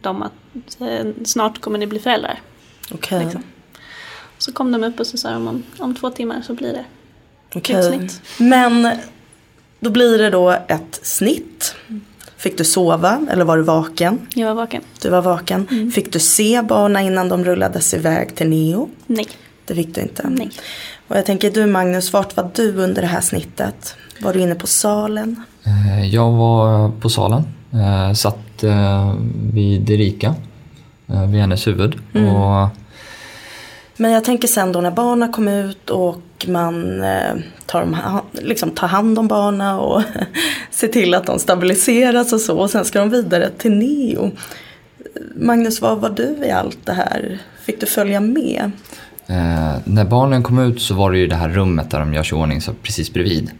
de 0.00 0.22
att 0.22 0.32
eh, 0.80 1.06
snart 1.24 1.60
kommer 1.60 1.78
ni 1.78 1.86
bli 1.86 1.98
föräldrar. 1.98 2.40
Okej. 2.92 3.24
Liksom. 3.24 3.42
Så 4.38 4.52
kom 4.52 4.72
de 4.72 4.84
upp 4.84 5.00
och 5.00 5.06
så 5.06 5.16
sa 5.18 5.30
de 5.30 5.48
om, 5.48 5.62
om 5.78 5.94
två 5.94 6.10
timmar 6.10 6.42
så 6.46 6.54
blir 6.54 6.72
det. 6.72 6.84
Okej. 7.54 7.76
Utsnitt. 7.76 8.20
Men 8.38 8.90
då 9.80 9.90
blir 9.90 10.18
det 10.18 10.30
då 10.30 10.50
ett 10.50 11.00
snitt. 11.02 11.74
Fick 12.36 12.58
du 12.58 12.64
sova 12.64 13.20
eller 13.30 13.44
var 13.44 13.56
du 13.56 13.62
vaken? 13.62 14.26
Jag 14.34 14.46
var 14.46 14.54
vaken. 14.54 14.82
Du 15.02 15.08
var 15.10 15.22
vaken. 15.22 15.90
Fick 15.94 16.12
du 16.12 16.18
se 16.20 16.62
barnen 16.62 17.04
innan 17.06 17.28
de 17.28 17.44
rullades 17.44 17.94
iväg 17.94 18.34
till 18.34 18.48
Neo? 18.48 18.90
Nej. 19.06 19.28
Det 19.64 19.74
fick 19.74 19.94
du 19.94 20.00
inte. 20.00 20.28
Nej. 20.28 20.50
Och 21.08 21.16
jag 21.16 21.26
tänker 21.26 21.50
du 21.50 21.66
Magnus, 21.66 22.12
vart 22.12 22.36
var 22.36 22.50
du 22.54 22.76
under 22.76 23.02
det 23.02 23.08
här 23.08 23.20
snittet? 23.20 23.94
Var 24.20 24.32
du 24.32 24.40
inne 24.40 24.54
på 24.54 24.66
salen? 24.66 25.42
Eh, 25.66 26.14
Jag 26.14 26.30
var 26.32 26.90
på 27.00 27.08
salen, 27.08 27.42
eh, 27.72 28.14
satt 28.14 28.38
eh, 28.64 29.14
vid 29.52 29.90
Erika, 29.90 30.34
eh, 31.08 31.26
vid 31.26 31.40
hennes 31.40 31.66
huvud. 31.66 31.94
Och 32.12 32.68
Men 33.96 34.10
jag 34.10 34.24
tänker 34.24 34.48
sen 34.48 34.72
då 34.72 34.80
när 34.80 34.90
barnen 34.90 35.32
kom 35.32 35.48
ut 35.48 35.90
och 35.90 36.46
man 36.48 37.02
eh, 37.02 37.34
tar, 37.66 37.80
dem, 37.80 37.96
liksom 38.32 38.70
tar 38.70 38.88
hand 38.88 39.18
om 39.18 39.28
barnen 39.28 39.78
och 39.78 40.02
ser 40.70 40.88
till 40.88 41.14
att 41.14 41.26
de 41.26 41.38
stabiliseras 41.38 42.32
och 42.32 42.40
så. 42.40 42.58
Och 42.58 42.70
sen 42.70 42.84
ska 42.84 43.00
de 43.00 43.10
vidare 43.10 43.50
till 43.58 43.72
Neo. 43.72 44.30
Magnus, 45.36 45.80
var 45.80 45.96
var 45.96 46.10
du 46.10 46.46
i 46.46 46.50
allt 46.50 46.78
det 46.84 46.92
här? 46.92 47.38
Fick 47.64 47.80
du 47.80 47.86
följa 47.86 48.20
med? 48.20 48.70
Eh, 49.26 49.74
när 49.84 50.04
barnen 50.04 50.42
kom 50.42 50.58
ut 50.58 50.82
så 50.82 50.94
var 50.94 51.10
det 51.10 51.18
ju 51.18 51.26
det 51.26 51.36
här 51.36 51.48
rummet 51.48 51.90
där 51.90 52.00
de 52.00 52.14
görs 52.14 52.32
i 52.32 52.34
ordning 52.34 52.60
så 52.60 52.72
precis 52.82 53.12
bredvid. 53.12 53.50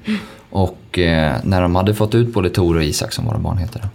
Och 0.51 0.99
eh, 0.99 1.37
när 1.45 1.63
de 1.63 1.75
hade 1.75 1.95
fått 1.95 2.15
ut 2.15 2.33
både 2.33 2.51
Tor 2.51 2.77
och 2.77 2.85
Isak 2.85 3.13
som 3.13 3.27
våra 3.27 3.39
barn 3.39 3.59
heter 3.59 3.89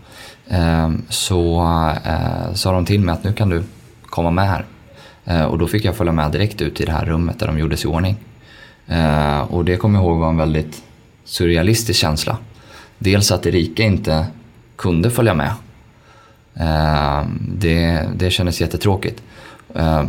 så 1.10 1.62
eh, 2.06 2.54
sa 2.54 2.72
de 2.72 2.86
till 2.86 3.00
mig 3.00 3.14
att 3.14 3.24
nu 3.24 3.34
kan 3.34 3.50
du 3.50 3.64
komma 4.06 4.32
med 4.32 4.48
här. 4.48 4.66
Eh, 5.26 5.44
och 5.44 5.58
då 5.58 5.68
fick 5.68 5.86
jag 5.86 5.96
följa 5.96 6.14
med 6.14 6.32
direkt 6.32 6.62
ut 6.62 6.82
i 6.82 6.86
det 6.86 6.92
här 6.92 7.06
rummet 7.06 7.40
där 7.40 7.48
de 7.48 7.60
gjordes 7.60 7.84
i 7.84 7.88
ordning. 7.88 8.16
Eh, 8.88 9.40
och 9.40 9.66
det 9.66 9.78
kommer 9.78 10.00
jag 10.00 10.06
ihåg 10.06 10.18
var 10.20 10.30
en 10.30 10.38
väldigt 10.38 10.84
surrealistisk 11.24 12.00
känsla. 12.00 12.38
Dels 12.98 13.32
att 13.32 13.46
Erika 13.46 13.84
inte 13.84 14.28
kunde 14.76 15.12
följa 15.12 15.34
med. 15.34 15.52
Eh, 16.54 17.26
det, 17.40 18.04
det 18.16 18.30
kändes 18.30 18.62
jättetråkigt. 18.62 19.22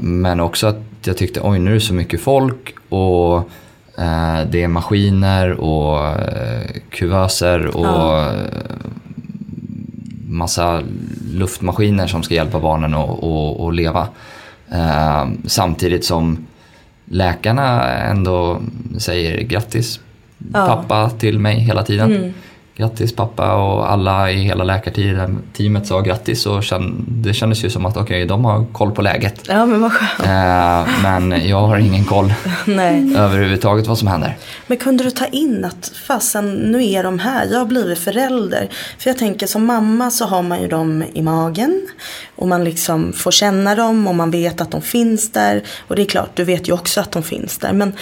Men 0.00 0.40
också 0.40 0.66
att 0.66 0.82
jag 1.04 1.16
tyckte 1.16 1.40
oj 1.42 1.58
nu 1.58 1.70
är 1.70 1.74
det 1.74 1.80
så 1.80 1.94
mycket 1.94 2.20
folk 2.20 2.74
och 2.88 3.50
det 4.48 4.62
är 4.62 4.68
maskiner 4.68 5.52
och 5.52 6.16
kuvöser 6.90 7.66
och 7.66 7.86
Ja. 7.86 8.32
Massa 10.28 10.82
luftmaskiner 11.32 12.06
som 12.06 12.22
ska 12.22 12.34
hjälpa 12.34 12.60
barnen 12.60 12.94
att 12.94 13.10
att- 13.24 13.60
att 13.60 13.74
leva. 13.74 14.08
Eh, 14.72 15.26
samtidigt 15.46 16.04
som 16.04 16.46
läkarna 17.04 17.88
ändå 17.94 18.60
säger 18.98 19.40
grattis 19.42 20.00
Ja. 20.52 20.66
pappa 20.66 21.10
till 21.10 21.38
mig 21.38 21.58
hela 21.60 21.82
tiden. 21.82 22.12
Mm. 22.16 22.32
Grattis 22.78 23.16
pappa 23.16 23.54
och 23.54 23.92
alla 23.92 24.30
i 24.30 24.42
hela 24.42 24.64
läkarteamet 24.64 25.86
sa 25.86 26.00
grattis 26.00 26.46
och 26.46 26.62
det 27.08 27.34
kändes 27.34 27.64
ju 27.64 27.70
som 27.70 27.86
att 27.86 27.96
okej, 27.96 28.26
de 28.26 28.44
har 28.44 28.64
koll 28.72 28.90
på 28.90 29.02
läget. 29.02 29.40
Ja 29.48 29.66
men 29.66 29.80
vad 29.80 29.92
skönt. 29.92 30.20
Eh, 30.20 31.02
men 31.02 31.48
jag 31.48 31.60
har 31.66 31.78
ingen 31.78 32.04
koll 32.04 32.34
Nej. 32.64 33.16
överhuvudtaget 33.16 33.86
vad 33.86 33.98
som 33.98 34.08
händer. 34.08 34.36
Men 34.66 34.76
kunde 34.78 35.04
du 35.04 35.10
ta 35.10 35.26
in 35.26 35.64
att 35.64 35.92
fasen 36.06 36.54
nu 36.54 36.84
är 36.90 37.02
de 37.02 37.18
här, 37.18 37.46
jag 37.50 37.58
har 37.58 37.66
blivit 37.66 37.98
förälder. 37.98 38.68
För 38.98 39.10
jag 39.10 39.18
tänker 39.18 39.46
som 39.46 39.66
mamma 39.66 40.10
så 40.10 40.24
har 40.24 40.42
man 40.42 40.60
ju 40.62 40.68
dem 40.68 41.04
i 41.12 41.22
magen. 41.22 41.86
Och 42.36 42.48
man 42.48 42.64
liksom 42.64 43.12
får 43.12 43.30
känna 43.30 43.74
dem 43.74 44.06
och 44.06 44.14
man 44.14 44.30
vet 44.30 44.60
att 44.60 44.70
de 44.70 44.82
finns 44.82 45.32
där. 45.32 45.62
Och 45.88 45.96
det 45.96 46.02
är 46.02 46.06
klart, 46.06 46.30
du 46.34 46.44
vet 46.44 46.68
ju 46.68 46.72
också 46.72 47.00
att 47.00 47.12
de 47.12 47.22
finns 47.22 47.58
där. 47.58 47.72
Men, 47.72 47.92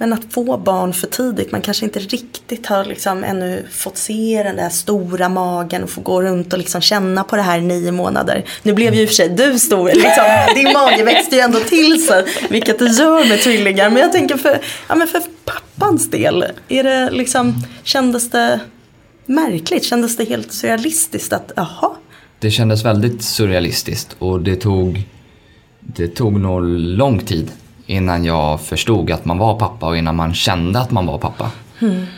men 0.00 0.12
att 0.12 0.32
få 0.32 0.56
barn 0.56 0.92
för 0.92 1.06
tidigt, 1.06 1.52
man 1.52 1.60
kanske 1.60 1.84
inte 1.84 1.98
riktigt 1.98 2.66
har 2.66 2.84
liksom 2.84 3.24
ännu 3.24 3.66
fått 3.70 3.96
se 3.96 4.42
den 4.44 4.56
där 4.56 4.68
stora 4.68 5.28
magen 5.28 5.82
och 5.82 5.90
få 5.90 6.00
gå 6.00 6.22
runt 6.22 6.52
och 6.52 6.58
liksom 6.58 6.80
känna 6.80 7.24
på 7.24 7.36
det 7.36 7.42
här 7.42 7.58
i 7.58 7.62
nio 7.62 7.92
månader. 7.92 8.44
Nu 8.62 8.72
blev 8.72 8.94
ju 8.94 9.02
i 9.02 9.04
och 9.04 9.08
för 9.08 9.14
sig 9.14 9.28
du 9.28 9.58
stor, 9.58 9.86
liksom, 9.86 10.24
din 10.54 10.72
mage 10.72 11.04
växte 11.04 11.36
ju 11.36 11.40
ändå 11.40 11.60
till 11.60 12.06
sig, 12.06 12.24
vilket 12.50 12.78
det 12.78 12.84
gör 12.84 13.28
med 13.28 13.40
tvillingar. 13.40 13.90
Men 13.90 14.02
jag 14.02 14.12
tänker 14.12 14.36
för, 14.36 14.60
ja, 14.88 14.94
men 14.94 15.08
för 15.08 15.22
pappans 15.44 16.10
del, 16.10 16.44
är 16.68 16.84
det 16.84 17.10
liksom, 17.10 17.54
kändes 17.82 18.30
det 18.30 18.60
märkligt? 19.26 19.84
Kändes 19.84 20.16
det 20.16 20.24
helt 20.24 20.52
surrealistiskt 20.52 21.32
att, 21.32 21.52
jaha, 21.56 21.90
Det 22.38 22.50
kändes 22.50 22.84
väldigt 22.84 23.22
surrealistiskt 23.22 24.16
och 24.18 24.40
det 24.40 24.56
tog, 24.56 25.02
det 25.80 26.08
tog 26.08 26.40
nog 26.40 26.64
lång 26.78 27.18
tid 27.18 27.50
innan 27.90 28.24
jag 28.24 28.60
förstod 28.60 29.10
att 29.10 29.24
man 29.24 29.38
var 29.38 29.58
pappa 29.58 29.86
och 29.86 29.96
innan 29.96 30.16
man 30.16 30.34
kände 30.34 30.80
att 30.80 30.90
man 30.90 31.06
var 31.06 31.18
pappa. 31.18 31.50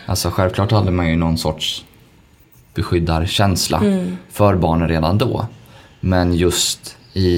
Alltså 0.07 0.31
självklart 0.31 0.73
hade 0.73 0.91
man 0.91 1.09
ju 1.09 1.17
någon 1.17 1.39
sorts 1.39 1.85
beskyddarkänsla 2.75 3.83
för 4.31 4.57
barnen 4.57 4.89
redan 4.89 5.19
då. 5.19 5.47
Men 6.01 6.35
just 6.35 6.97
i, 7.13 7.29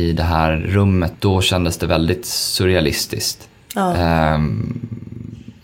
i 0.00 0.12
det 0.12 0.22
här 0.22 0.56
rummet, 0.56 1.12
då 1.18 1.40
kändes 1.40 1.78
det 1.78 1.86
väldigt 1.86 2.26
surrealistiskt. 2.26 3.48
Ja. 3.74 3.94
Ehm, 3.94 4.80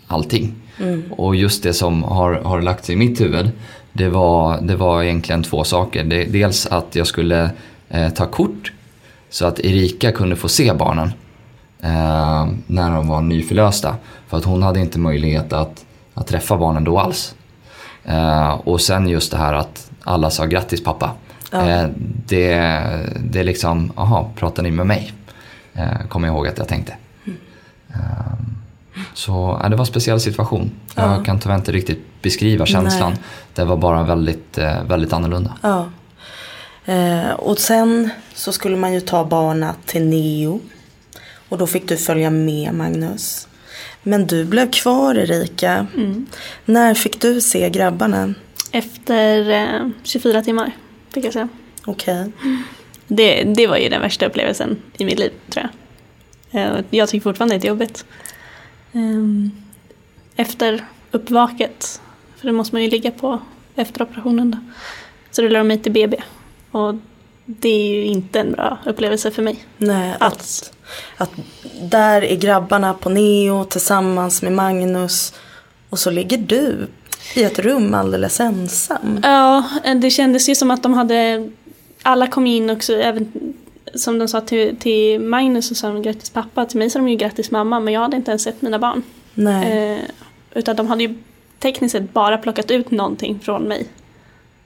allting. 0.07 0.55
Och 1.11 1.37
just 1.37 1.63
det 1.63 1.73
som 1.73 2.03
har, 2.03 2.33
har 2.33 2.63
lagt 2.63 2.85
sig 2.85 2.93
i 2.93 2.99
mitt 2.99 3.21
huvud, 3.21 3.51
det 3.93 4.09
var, 4.09 4.61
det 4.61 4.77
var 4.77 5.03
egentligen 5.03 5.43
två 5.43 5.65
saker. 5.65 6.05
Det, 6.05 6.25
dels 6.25 6.67
att 6.67 6.97
jag 6.97 7.07
skulle 7.07 7.51
eh, 7.89 8.09
ta 8.09 8.27
kort 8.27 8.73
så 9.31 9.47
att 9.47 9.61
Erika 9.61 10.13
kunde 10.13 10.37
få 10.37 10.49
se 10.49 10.73
barnen 10.73 11.13
eh, 11.83 12.49
när 12.67 12.91
de 12.91 13.09
var 13.09 13.21
nyförlösta. 13.21 13.97
För 14.29 14.37
att 14.39 14.45
hon 14.45 14.63
hade 14.63 14.81
inte 14.81 14.99
möjlighet 14.99 15.53
att, 15.53 15.85
att 16.15 16.27
träffa 16.27 16.57
barnen 16.57 16.85
då 16.85 16.99
alls. 16.99 17.35
Eh, 18.05 18.51
och 18.51 18.81
sen 18.81 19.09
just 19.09 19.31
det 19.31 19.39
här 19.39 19.55
att 19.55 19.91
alla 20.05 20.31
sa 20.31 20.45
grattis 20.47 20.85
pappa. 20.85 21.11
Eh, 21.53 21.87
det, 22.27 22.55
det 23.21 23.41
är 23.41 23.45
liksom, 23.45 23.93
aha, 23.97 24.31
pratar 24.37 24.63
ni 24.63 24.71
med 24.71 24.87
mig? 24.87 25.13
Eh, 25.75 26.07
kommer 26.09 26.29
jag 26.29 26.35
ihåg 26.35 26.49
att 26.49 26.59
jag 26.59 26.69
tänkte. 26.69 26.97
Eh, 27.95 28.01
så 29.15 29.59
ja, 29.63 29.69
det 29.69 29.77
var 29.77 29.83
en 29.83 29.87
speciell 29.87 30.21
situation. 30.21 30.71
Jag 30.95 31.25
kan 31.25 31.39
tyvärr 31.39 31.57
inte 31.57 31.73
riktigt 31.73 32.23
beskriva 32.23 32.67
känslan. 32.67 33.11
Nej. 33.11 33.21
Det 33.55 33.65
var 33.65 33.77
bara 33.77 34.03
väldigt, 34.03 34.59
eh, 34.59 34.83
väldigt 34.89 35.13
annorlunda. 35.13 35.53
Ja. 35.63 35.87
Eh, 36.93 37.31
och 37.31 37.59
sen 37.59 38.11
så 38.35 38.53
skulle 38.53 38.77
man 38.77 38.93
ju 38.93 39.01
ta 39.01 39.25
barna 39.25 39.75
till 39.87 40.05
Neo. 40.09 40.61
Och 41.49 41.59
då 41.59 41.67
fick 41.67 41.89
du 41.89 41.97
följa 41.97 42.31
med 42.31 42.75
Magnus. 42.75 43.49
Men 44.03 44.27
du 44.27 44.45
blev 44.45 44.71
kvar 44.71 45.15
Erika. 45.15 45.87
När 46.65 46.95
fick 46.95 47.21
du 47.21 47.41
se 47.41 47.71
grabbarna? 47.71 48.35
Efter 48.73 49.51
eh, 49.51 49.89
24 50.03 50.43
timmar, 50.43 50.73
fick 51.15 51.25
jag 51.25 51.33
säga. 51.33 51.49
Okej. 51.85 52.33
Det, 53.07 53.43
det 53.45 53.67
var 53.67 53.77
ju 53.77 53.89
den 53.89 54.01
värsta 54.01 54.27
upplevelsen 54.27 54.83
i 54.99 55.05
mitt 55.05 55.19
liv, 55.19 55.33
tror 55.51 55.67
jag. 56.51 56.63
Eh, 56.79 56.85
Jag 56.91 57.09
tycker 57.09 57.23
fortfarande 57.23 57.59
det 57.59 57.67
är 57.67 57.69
jobbigt. 57.69 58.05
Ehm, 58.93 59.51
Efter 60.37 60.85
uppvaket, 61.11 62.01
för 62.37 62.47
det 62.47 62.53
måste 62.53 62.75
man 62.75 62.83
ju 62.83 62.91
ligga 62.91 63.11
på 63.11 63.41
efter 63.75 64.03
operationen 64.03 64.51
då, 64.51 64.59
så 65.31 65.43
rullar 65.43 65.59
de 65.61 65.69
mig 65.69 65.79
till 65.79 65.93
BB. 65.93 66.17
Och 66.71 66.95
det 67.47 67.69
är 67.69 67.95
ju 67.95 68.05
inte 68.05 68.41
en 68.41 68.53
bra 68.53 68.79
upplevelse 68.87 69.31
för 69.31 69.43
mig. 69.43 69.65
Nej, 69.79 70.17
Alls. 70.21 70.63
att, 70.63 70.73
att 71.17 71.31
där 71.81 72.25
är 72.25 72.37
grabbarna 72.37 72.95
på 72.95 73.11
Neo 73.11 73.65
tillsammans 73.65 74.43
med 74.43 74.53
Magnus. 74.53 75.35
Och 75.91 75.99
så 75.99 76.11
ligger 76.11 76.39
du 76.39 76.89
i 77.35 77.43
ett 77.43 77.59
rum 77.59 77.95
alldeles 77.95 78.41
ensam. 78.41 79.21
Ja, 79.23 79.65
det 79.97 80.11
kändes 80.11 80.49
ju 80.49 80.55
som 80.55 80.71
att 80.71 80.83
de 80.83 80.95
hade, 80.95 81.51
alla 82.03 82.27
kom 82.27 82.47
in 82.47 82.71
också, 82.71 82.93
även 82.93 83.33
som 83.95 84.19
de 84.19 84.29
sa 84.29 84.41
till, 84.41 84.77
till 84.77 85.21
Magnus 85.21 85.69
så 85.69 85.75
sa 85.75 85.89
de 85.89 86.03
grattis 86.03 86.31
pappa, 86.31 86.67
till 86.67 86.79
mig 86.79 86.91
sa 86.91 86.99
de 86.99 87.09
ju 87.09 87.17
grattis 87.17 87.51
mamma, 87.51 87.81
men 87.81 87.95
jag 87.95 88.01
hade 88.01 88.17
inte 88.17 88.31
ens 88.31 88.43
sett 88.43 88.63
mina 88.63 88.79
barn. 88.79 89.03
Nej. 89.35 89.93
Eh, 89.93 89.99
utan 90.55 90.77
de 90.77 90.87
hade 90.87 91.03
ju 91.03 91.15
tekniskt 91.59 91.93
sett 91.93 92.13
bara 92.13 92.39
plockat 92.39 92.71
ut 92.71 92.91
någonting 92.91 93.41
från 93.41 93.63
mig. 93.63 93.87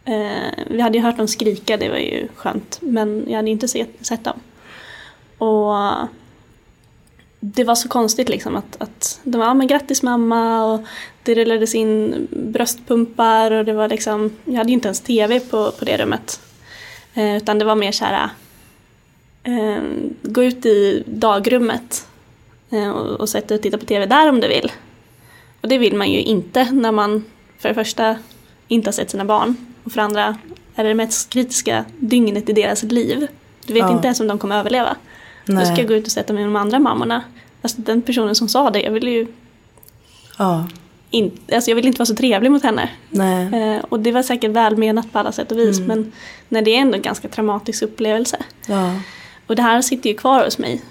Eh, 0.04 0.64
vi 0.66 0.80
hade 0.80 0.98
ju 0.98 1.04
hört 1.04 1.16
dem 1.16 1.28
skrika, 1.28 1.76
det 1.76 1.88
var 1.88 1.96
ju 1.96 2.28
skönt, 2.34 2.78
men 2.80 3.24
jag 3.28 3.36
hade 3.36 3.50
inte 3.50 3.68
sett, 3.68 3.90
sett 4.00 4.24
dem. 4.24 4.40
Och 5.42 6.08
det 7.40 7.64
var 7.64 7.74
så 7.74 7.88
konstigt 7.88 8.28
liksom 8.28 8.56
att, 8.56 8.76
att 8.82 9.20
de 9.24 9.38
var, 9.38 9.46
ja 9.46 9.54
men 9.54 9.66
grattis 9.66 10.02
mamma 10.02 10.64
och 10.64 10.80
det 11.22 11.34
rullades 11.34 11.74
in 11.74 12.26
bröstpumpar 12.30 13.50
och 13.50 13.64
det 13.64 13.72
var 13.72 13.88
liksom, 13.88 14.30
jag 14.44 14.54
hade 14.54 14.70
ju 14.70 14.74
inte 14.74 14.88
ens 14.88 15.00
tv 15.00 15.40
på, 15.40 15.70
på 15.70 15.84
det 15.84 15.96
rummet. 15.96 16.40
Eh, 17.14 17.36
utan 17.36 17.58
det 17.58 17.64
var 17.64 17.74
mer 17.74 17.92
så 17.92 18.04
här, 18.04 18.28
eh, 19.42 19.82
gå 20.22 20.44
ut 20.44 20.66
i 20.66 21.02
dagrummet 21.06 22.06
eh, 22.70 22.88
och, 22.90 23.20
och 23.20 23.28
sätta 23.28 23.54
och 23.54 23.62
titta 23.62 23.78
på 23.78 23.84
tv 23.86 24.06
där 24.06 24.28
om 24.28 24.40
du 24.40 24.48
vill. 24.48 24.72
Och 25.60 25.68
det 25.68 25.78
vill 25.78 25.96
man 25.96 26.10
ju 26.10 26.22
inte 26.22 26.64
när 26.72 26.92
man 26.92 27.24
för 27.58 27.68
det 27.68 27.74
första 27.74 28.16
inte 28.68 28.88
har 28.88 28.92
sett 28.92 29.10
sina 29.10 29.24
barn 29.24 29.56
och 29.84 29.92
för 29.92 29.96
det 30.00 30.04
andra 30.04 30.38
är 30.74 30.84
det 30.84 30.90
det 30.90 30.94
mest 30.94 31.30
kritiska 31.30 31.84
dygnet 31.98 32.48
i 32.48 32.52
deras 32.52 32.82
liv. 32.82 33.28
Du 33.66 33.72
vet 33.74 33.80
Ja. 33.82 33.92
inte 33.92 34.06
ens 34.06 34.20
om 34.20 34.26
de 34.26 34.38
kommer 34.38 34.58
överleva. 34.58 34.96
Då 35.46 35.52
Nej. 35.52 35.66
ska 35.66 35.76
jag 35.76 35.88
gå 35.88 35.94
ut 35.94 36.06
och 36.06 36.12
sätta 36.12 36.32
mig 36.32 36.42
med 36.44 36.52
de 36.52 36.56
andra 36.60 36.78
mammorna. 36.78 37.22
Alltså 37.62 37.80
den 37.80 38.02
personen 38.02 38.34
som 38.34 38.48
sa 38.48 38.70
det, 38.70 38.80
jag 38.82 38.90
ville 38.90 39.10
ju 39.10 39.26
Ja. 40.38 40.68
in, 41.10 41.30
alltså 41.52 41.70
jag 41.70 41.74
ville 41.76 41.88
inte 41.88 41.98
vara 41.98 42.06
så 42.06 42.14
trevlig 42.14 42.50
mot 42.50 42.62
henne. 42.62 42.90
Eh, 43.12 43.84
och 43.88 44.00
det 44.00 44.12
var 44.12 44.22
säkert 44.22 44.50
välmenat 44.50 45.12
på 45.12 45.18
alla 45.18 45.32
sätt 45.32 45.52
och 45.52 45.58
vis 45.58 45.80
men 45.80 46.12
när 46.48 46.62
det 46.62 46.70
är 46.76 46.80
ändå 46.80 46.94
en 46.96 47.02
ganska 47.02 47.28
traumatisk 47.28 47.82
upplevelse. 47.82 48.36
Ja. 48.66 48.94
Och 49.46 49.56
det 49.56 49.62
här 49.62 49.82
sitter 49.82 50.10
ju 50.10 50.16
kvar 50.16 50.44
hos 50.44 50.58
mig 50.58 50.82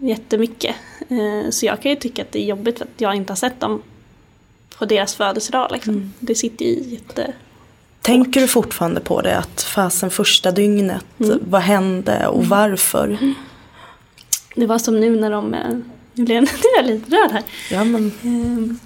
jättemycket. 0.00 0.76
Eh, 1.08 1.50
så 1.50 1.66
jag 1.66 1.82
kan 1.82 1.90
ju 1.90 1.96
tycka 1.96 2.22
att 2.22 2.32
det 2.32 2.38
är 2.42 2.46
jobbigt 2.46 2.78
för 2.78 2.84
att 2.84 3.00
jag 3.00 3.14
inte 3.14 3.30
har 3.30 3.36
sett 3.36 3.60
dem 3.60 3.82
på 4.78 4.84
deras 4.84 5.14
födelsedag. 5.14 5.68
Liksom. 5.72 6.12
Det 6.20 6.34
sitter 6.34 6.64
ju 6.64 6.82
jätte... 6.94 7.32
Tänker 8.02 8.40
du 8.40 8.48
fortfarande 8.48 9.00
på 9.00 9.20
det? 9.20 9.38
Att 9.38 9.62
fasen 9.62 10.10
första 10.10 10.50
dygnet, 10.50 11.04
vad 11.40 11.60
hände 11.60 12.26
och 12.26 12.44
varför? 12.46 13.18
Det 14.58 14.66
var 14.66 14.78
som 14.78 15.00
nu 15.00 15.16
när 15.20 15.30
de... 15.30 15.54
eh, 15.54 15.76
Nu 16.14 16.24
blev 16.24 16.42
nu 16.42 16.48
är 16.48 16.76
jag 16.76 16.86
lite 16.86 17.16
röd 17.16 17.30
här. 17.32 17.42
Ja 17.70 17.84
men, 17.84 18.12
Ehm, 18.22 18.78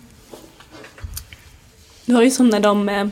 Det 2.07 2.13
var 2.15 2.23
ju 2.23 2.31
som 2.31 2.49
när 2.49 2.61
de 2.61 2.89
eh, 2.89 3.07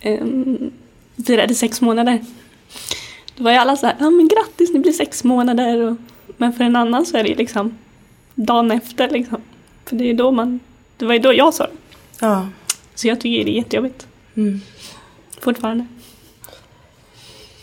ehm, 0.00 0.70
firade 1.26 1.54
sex 1.54 1.80
månader. 1.80 2.24
Då 3.36 3.44
var 3.44 3.50
ju 3.50 3.56
alla 3.56 3.76
så 3.76 3.86
här, 3.86 3.96
ja 4.00 4.10
men 4.10 4.28
grattis 4.28 4.70
ni 4.72 4.78
blir 4.78 4.92
sex 4.92 5.24
månader. 5.24 5.80
Och, 5.80 5.96
men 6.36 6.52
för 6.52 6.64
en 6.64 6.76
annan 6.76 7.06
så 7.06 7.16
är 7.16 7.22
det 7.22 7.28
ju 7.28 7.34
liksom 7.34 7.78
dagen 8.34 8.70
efter 8.70 9.10
liksom. 9.10 9.40
För 9.84 9.96
det 9.96 10.04
är 10.10 10.14
då 10.14 10.30
man, 10.30 10.60
det 10.96 11.04
var 11.06 11.12
ju 11.14 11.18
då 11.20 11.34
jag 11.34 11.54
sa 11.54 11.64
det. 11.64 11.72
ja. 12.20 12.48
Så 12.94 13.08
jag 13.08 13.20
tycker 13.20 13.44
det 13.44 13.50
är 13.50 13.54
jättejobbigt. 13.56 14.06
Mm. 14.34 14.60
Fortfarande. 15.40 15.86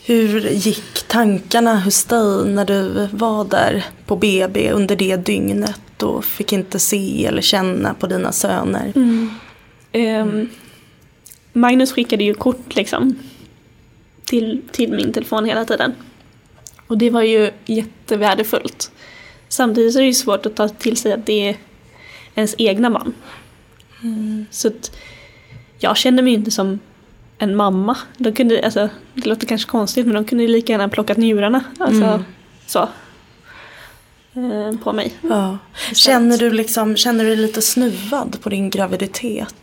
Hur 0.08 0.40
gick 0.40 1.08
tankarna 1.08 1.80
hos 1.80 2.04
dig 2.04 2.46
när 2.46 2.64
du 2.64 3.08
var 3.12 3.44
där 3.44 3.84
på 4.06 4.16
BB 4.16 4.70
under 4.70 4.96
det 4.96 5.16
dygnet 5.16 6.02
och 6.02 6.24
fick 6.24 6.52
inte 6.52 6.78
se 6.78 7.26
eller 7.26 7.42
känna 7.42 7.94
på 7.94 8.06
dina 8.06 8.32
söner? 8.32 8.92
Ehm, 9.92 10.48
Magnus 11.52 11.92
skickade 11.92 12.24
ju 12.24 12.34
kort 12.34 12.76
liksom 12.76 13.18
till, 14.24 14.62
till 14.72 14.92
min 14.92 15.12
telefon 15.12 15.44
hela 15.44 15.64
tiden. 15.64 15.94
Och 16.86 16.98
det 16.98 17.10
var 17.10 17.22
ju 17.22 17.50
jättevärdefullt. 17.66 18.92
Samtidigt 19.48 19.96
är 19.96 20.00
det 20.00 20.06
ju 20.06 20.14
svårt 20.14 20.46
att 20.46 20.56
ta 20.56 20.68
till 20.68 20.96
sig 20.96 21.12
att 21.12 21.26
det 21.26 21.48
är 21.48 21.56
ens 22.34 22.54
egna 22.58 22.90
barn. 22.90 23.14
Så 24.50 24.68
att 24.68 24.96
jag 25.78 25.96
kände 25.96 26.22
mig 26.22 26.32
inte 26.32 26.50
som 26.50 26.78
en 27.38 27.56
mamma. 27.56 27.96
De 28.16 28.32
kunde, 28.32 28.64
alltså, 28.64 28.88
det 29.14 29.28
låter 29.28 29.46
kanske 29.46 29.70
konstigt 29.70 30.06
men 30.06 30.14
de 30.14 30.24
kunde 30.24 30.46
lika 30.46 30.72
gärna 30.72 30.88
plockat 30.88 31.16
njurarna. 31.16 31.64
Alltså, 31.78 32.24
så. 32.66 32.88
Eh, 34.34 34.78
på 34.84 34.92
mig. 34.92 35.12
Ja. 35.20 35.58
Känner 35.94 36.38
du 36.38 36.50
liksom, 36.50 36.96
känner 36.96 37.24
du 37.24 37.30
dig 37.30 37.38
lite 37.38 37.62
snuvad 37.62 38.36
på 38.40 38.48
din 38.48 38.70
graviditet? 38.70 39.54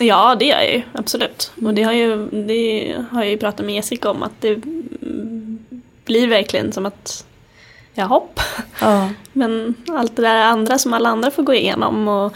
Ja, 0.00 0.36
det 0.38 0.44
gör 0.44 0.60
jag 0.60 0.74
ju. 0.74 0.82
Absolut. 0.92 1.52
Och 1.62 1.74
det 1.74 1.82
har, 1.82 1.92
ju, 1.92 2.28
det 2.46 2.94
har 3.10 3.22
jag 3.22 3.30
ju 3.30 3.38
pratat 3.38 3.66
med 3.66 3.74
Jessica 3.74 4.10
om 4.10 4.22
att 4.22 4.40
det 4.40 4.48
mm, 4.48 5.58
blir 6.04 6.28
verkligen 6.28 6.72
som 6.72 6.86
att 6.86 7.26
jag 7.94 8.06
hopp. 8.06 8.40
Ja. 8.80 9.10
Men 9.32 9.74
allt 9.88 10.16
det 10.16 10.22
där 10.22 10.42
andra 10.42 10.78
som 10.78 10.92
alla 10.92 11.08
andra 11.08 11.30
får 11.30 11.42
gå 11.42 11.54
igenom 11.54 12.08
och 12.08 12.34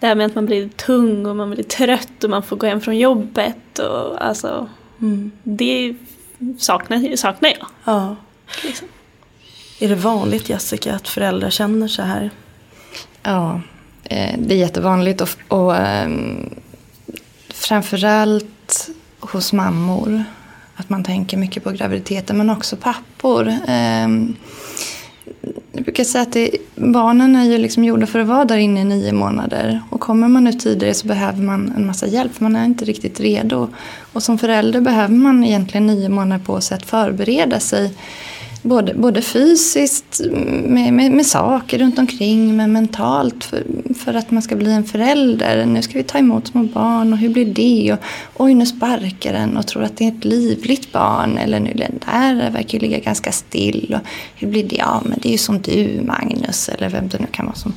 det 0.00 0.06
här 0.06 0.14
med 0.14 0.26
att 0.26 0.34
man 0.34 0.46
blir 0.46 0.68
tung 0.68 1.26
och 1.26 1.36
man 1.36 1.50
blir 1.50 1.62
trött 1.64 2.24
och 2.24 2.30
man 2.30 2.42
får 2.42 2.56
gå 2.56 2.66
hem 2.66 2.80
från 2.80 2.98
jobbet 2.98 3.78
och 3.78 4.24
alltså 4.24 4.68
Mm. 5.00 5.30
det 5.42 5.94
saknar, 6.58 7.16
saknar 7.16 7.50
jag. 7.50 7.66
ja. 7.84 8.16
Liksom. 8.64 8.88
Är 9.80 9.88
det 9.88 9.94
vanligt 9.94 10.48
Jessica 10.48 10.94
att 10.94 11.08
föräldrar 11.08 11.50
känner 11.50 11.88
så 11.88 12.02
här? 12.02 12.30
Ja, 13.22 13.60
eh, 14.04 14.38
det 14.38 14.54
är 14.54 14.58
jättevanligt 14.58 15.20
och, 15.20 15.28
och 15.48 15.76
ehm, 15.76 16.54
framförallt 17.48 18.88
hos 19.20 19.52
mammor. 19.52 20.24
Att 20.74 20.88
man 20.88 21.04
tänker 21.04 21.36
mycket 21.36 21.64
på 21.64 21.70
graviditeten 21.70 22.38
men 22.38 22.50
också 22.50 22.76
pappor. 22.76 23.54
Jag 25.72 25.82
brukar 25.82 26.04
säga 26.04 26.22
att 26.22 26.32
det, 26.32 26.50
barnen 26.74 27.36
är 27.36 27.44
ju 27.44 27.58
liksom 27.58 27.84
gjorda 27.84 28.06
för 28.06 28.18
att 28.18 28.26
vara 28.26 28.44
där 28.44 28.56
inne 28.56 28.80
i 28.80 28.84
nio 28.84 29.12
månader. 29.12 29.82
Och 29.90 30.00
kommer 30.00 30.28
man 30.28 30.46
ut 30.46 30.60
tidigare 30.60 30.94
så 30.94 31.06
behöver 31.06 31.42
man 31.42 31.72
en 31.76 31.86
massa 31.86 32.06
hjälp 32.06 32.34
för 32.34 32.42
man 32.42 32.56
är 32.56 32.64
inte 32.64 32.84
riktigt 32.84 33.20
redo. 33.20 33.68
Och 34.12 34.22
som 34.22 34.38
förälder 34.38 34.80
behöver 34.80 35.14
man 35.14 35.44
egentligen 35.44 35.86
nio 35.86 36.08
månader 36.08 36.44
på 36.44 36.60
sig 36.60 36.74
att 36.74 36.86
förbereda 36.86 37.60
sig 37.60 37.94
Både, 38.62 38.94
både 38.94 39.22
fysiskt 39.22 40.20
med, 40.64 40.92
med, 40.92 41.12
med 41.12 41.26
saker 41.26 41.78
runt 41.78 41.98
omkring 41.98 42.56
men 42.56 42.72
mentalt 42.72 43.44
för, 43.44 43.62
för 43.98 44.14
att 44.14 44.30
man 44.30 44.42
ska 44.42 44.56
bli 44.56 44.72
en 44.72 44.84
förälder. 44.84 45.66
Nu 45.66 45.82
ska 45.82 45.98
vi 45.98 46.04
ta 46.04 46.18
emot 46.18 46.46
små 46.46 46.62
barn 46.62 47.12
och 47.12 47.18
hur 47.18 47.28
blir 47.28 47.44
det? 47.44 47.92
Och, 47.92 47.98
oj, 48.36 48.54
nu 48.54 48.66
sparkar 48.66 49.32
den 49.32 49.56
och 49.56 49.66
tror 49.66 49.82
att 49.82 49.96
det 49.96 50.04
är 50.04 50.08
ett 50.08 50.24
livligt 50.24 50.92
barn. 50.92 51.38
Eller 51.38 51.60
nu 51.60 51.72
den 51.74 51.98
där 52.06 52.50
verkar 52.50 52.80
ligga 52.80 52.98
ganska 52.98 53.32
still. 53.32 53.94
Och 54.00 54.08
hur 54.36 54.48
blir 54.48 54.64
det? 54.64 54.76
Ja, 54.76 55.02
men 55.04 55.18
det 55.22 55.28
är 55.28 55.32
ju 55.32 55.38
som 55.38 55.60
du 55.60 56.00
Magnus 56.06 56.68
eller 56.68 56.88
vem 56.88 57.08
det 57.08 57.18
nu 57.18 57.26
kan 57.30 57.46
vara 57.46 57.56
som 57.56 57.74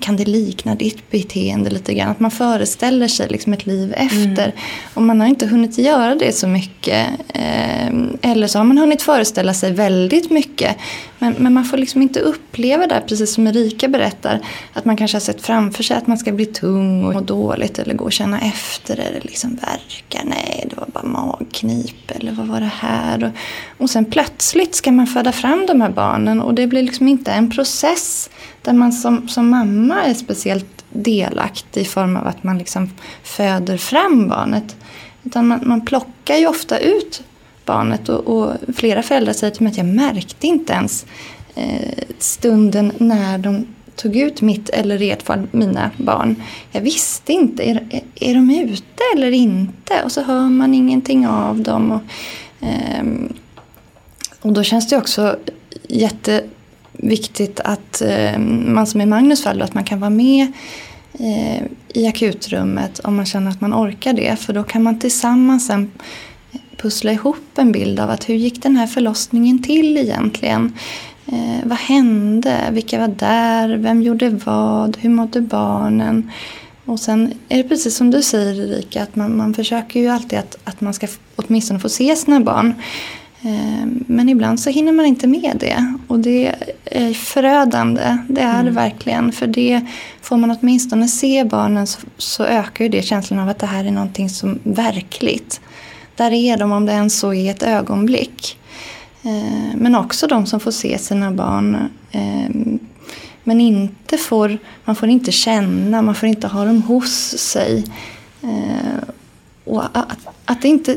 kan 0.00 0.16
det 0.16 0.24
likna 0.24 0.74
ditt 0.74 1.10
beteende 1.10 1.70
lite 1.70 1.94
grann? 1.94 2.10
Att 2.10 2.20
man 2.20 2.30
föreställer 2.30 3.08
sig 3.08 3.28
liksom 3.28 3.52
ett 3.52 3.66
liv 3.66 3.94
efter. 3.96 4.44
Mm. 4.44 4.56
Och 4.94 5.02
man 5.02 5.20
har 5.20 5.28
inte 5.28 5.46
hunnit 5.46 5.78
göra 5.78 6.14
det 6.14 6.32
så 6.32 6.46
mycket. 6.46 7.08
Eh, 7.28 7.86
eller 8.22 8.46
så 8.46 8.58
har 8.58 8.64
man 8.64 8.78
hunnit 8.78 9.02
föreställa 9.02 9.54
sig 9.54 9.72
väldigt 9.72 10.30
mycket. 10.30 10.76
Men, 11.18 11.34
men, 11.38 11.52
man 11.52 11.64
får 11.64 11.76
liksom 11.76 12.02
inte 12.02 12.20
uppleva 12.20 12.86
det, 12.86 13.02
precis 13.08 13.34
som 13.34 13.46
Erika 13.46 13.88
berättar, 13.88 14.40
att 14.72 14.84
man 14.84 14.96
kanske 14.96 15.16
har 15.16 15.20
sett 15.20 15.42
framför 15.42 15.82
sig 15.82 15.96
att 15.96 16.06
man 16.06 16.18
ska 16.18 16.32
bli 16.32 16.46
tung 16.46 17.04
och 17.04 17.14
må 17.14 17.20
dåligt 17.20 17.78
eller 17.78 17.94
gå 17.94 18.04
och 18.04 18.12
känna 18.12 18.40
efter 18.40 19.00
eller 19.00 19.20
liksom 19.20 19.54
verka. 19.54 20.20
Nej, 20.24 20.66
det 20.70 20.76
var 20.76 20.86
bara 20.92 21.04
magknip 21.04 22.10
eller 22.10 22.32
vad 22.32 22.46
var 22.46 22.60
det 22.60 22.70
här? 22.80 23.24
Och, 23.24 23.82
och 23.82 23.90
sen 23.90 24.04
plötsligt 24.04 24.74
ska 24.74 24.92
man 24.92 25.06
föda 25.06 25.32
fram 25.32 25.66
de 25.66 25.80
här 25.80 25.90
barnen 25.90 26.40
och 26.40 26.54
det 26.54 26.66
blir 26.66 26.82
liksom 26.82 27.08
inte 27.08 27.32
en 27.32 27.50
process 27.50 28.30
där 28.62 28.72
man 28.72 28.81
som, 28.90 29.28
som 29.28 29.48
mamma 29.48 30.02
är 30.02 30.14
speciellt 30.14 30.84
delaktig 30.90 31.80
i 31.80 31.84
form 31.84 32.16
av 32.16 32.26
att 32.26 32.42
man 32.42 32.58
liksom 32.58 32.90
föder 33.22 33.76
fram 33.76 34.28
barnet. 34.28 34.76
Utan 35.24 35.46
man, 35.46 35.60
man 35.62 35.80
plockar 35.80 36.36
ju 36.36 36.46
ofta 36.46 36.78
ut 36.78 37.22
barnet 37.64 38.08
och, 38.08 38.20
och, 38.20 38.52
flera 38.74 39.02
föräldrar 39.02 39.32
säger 39.32 39.54
till 39.54 39.62
mig 39.62 39.70
att 39.70 39.76
jag 39.76 39.86
märkte 39.86 40.46
inte 40.46 40.72
ens 40.72 41.06
eh, 41.54 42.04
stunden 42.18 42.92
när 42.98 43.38
de 43.38 43.66
tog 43.96 44.16
ut 44.16 44.40
mitt 44.40 44.68
eller 44.68 45.02
i 45.02 45.10
ert 45.10 45.22
fall 45.22 45.46
mina 45.50 45.90
barn. 45.96 46.42
Jag 46.72 46.80
visste 46.80 47.32
inte, 47.32 47.62
är, 47.70 48.02
är, 48.14 48.34
de 48.34 48.50
ute 48.50 49.02
eller 49.16 49.30
inte? 49.30 50.02
Och 50.04 50.12
så 50.12 50.22
hör 50.22 50.48
man 50.48 50.74
ingenting 50.74 51.26
av 51.26 51.60
dem. 51.60 51.92
Och, 51.92 52.02
eh, 52.66 53.04
och 54.40 54.52
då 54.52 54.62
känns 54.62 54.88
det 54.88 54.96
också 54.96 55.36
jätte 55.88 56.44
viktigt 56.92 57.60
att 57.60 58.02
eh, 58.02 58.38
man 58.38 58.86
som 58.86 59.00
i 59.00 59.06
Magnus 59.06 59.42
fall, 59.42 59.62
att 59.62 59.74
man 59.74 59.84
kan 59.84 60.00
vara 60.00 60.10
med 60.10 60.52
eh, 61.12 61.62
i 61.88 62.06
akutrummet 62.06 62.98
om 62.98 63.16
man 63.16 63.26
känner 63.26 63.50
att 63.50 63.60
man 63.60 63.74
orkar 63.74 64.12
det. 64.12 64.36
För 64.36 64.52
då 64.52 64.62
kan 64.62 64.82
man 64.82 64.98
tillsammans 64.98 65.66
sen 65.66 65.90
pussla 66.76 67.12
ihop 67.12 67.58
en 67.58 67.72
bild 67.72 68.00
av 68.00 68.10
att 68.10 68.28
hur 68.28 68.34
gick 68.34 68.62
den 68.62 68.76
här 68.76 68.86
förlossningen 68.86 69.62
till 69.62 69.96
egentligen? 69.98 70.76
Eh, 71.26 71.64
vad 71.64 71.78
hände? 71.78 72.68
Vilka 72.72 72.98
var 72.98 73.08
där? 73.08 73.76
Vem 73.76 74.02
gjorde 74.02 74.28
vad? 74.28 74.96
Hur 75.00 75.10
mådde 75.10 75.40
barnen? 75.40 76.30
Och 76.84 77.00
sen 77.00 77.34
är 77.48 77.62
det 77.62 77.68
precis 77.68 77.96
som 77.96 78.10
du 78.10 78.22
säger 78.22 78.72
Erika, 78.72 79.02
att 79.02 79.16
man, 79.16 79.36
man 79.36 79.54
försöker 79.54 80.00
ju 80.00 80.08
alltid 80.08 80.38
att, 80.38 80.56
att 80.64 80.80
man 80.80 80.94
ska 80.94 81.06
åtminstone 81.36 81.80
få 81.80 81.88
se 81.88 82.16
sina 82.16 82.40
barn. 82.40 82.74
Eh, 83.44 83.86
men 84.06 84.28
ibland 84.28 84.60
så 84.60 84.70
hinner 84.70 84.92
man 84.92 85.06
inte 85.06 85.26
med 85.26 85.56
det. 85.60 85.94
Och 86.06 86.18
det 86.18 86.54
är 86.84 87.14
förödande. 87.14 88.18
Det 88.28 88.40
är 88.40 88.54
mm. 88.54 88.64
det 88.64 88.70
verkligen. 88.70 89.32
För 89.32 89.46
det 89.46 89.80
får 90.20 90.36
man 90.36 90.50
åtminstone 90.60 91.08
se 91.08 91.44
barnen 91.44 91.86
så, 91.86 92.00
så 92.16 92.44
ökar 92.44 92.84
ju 92.84 92.88
det 92.88 93.02
känslan 93.02 93.40
av 93.40 93.48
att 93.48 93.58
det 93.58 93.66
här 93.66 93.84
är 93.84 93.90
någonting 93.90 94.30
som 94.30 94.58
verkligt. 94.62 95.60
Där 96.16 96.32
är 96.32 96.56
de 96.56 96.72
om 96.72 96.86
det 96.86 96.92
ens 96.92 97.18
så 97.18 97.34
är 97.34 97.50
ett 97.50 97.62
ögonblick. 97.62 98.58
Eh, 99.22 99.76
men 99.76 99.94
också 99.94 100.26
de 100.26 100.46
som 100.46 100.60
får 100.60 100.70
se 100.70 100.98
sina 100.98 101.30
barn 101.30 101.88
eh, 102.10 102.50
men 103.44 103.60
inte 103.60 104.18
får, 104.18 104.58
man 104.84 104.96
får 104.96 105.08
inte 105.08 105.32
känna, 105.32 106.02
man 106.02 106.14
får 106.14 106.28
inte 106.28 106.46
ha 106.46 106.64
dem 106.64 106.82
hos 106.82 107.38
sig. 107.38 107.84
Och 109.64 109.84
att, 109.84 110.18
att 110.44 110.62
det 110.62 110.68
inte 110.68 110.96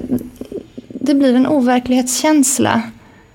det 1.06 1.16
blir 1.16 1.36
en 1.36 1.48
overklighetskänsla. 1.48 2.82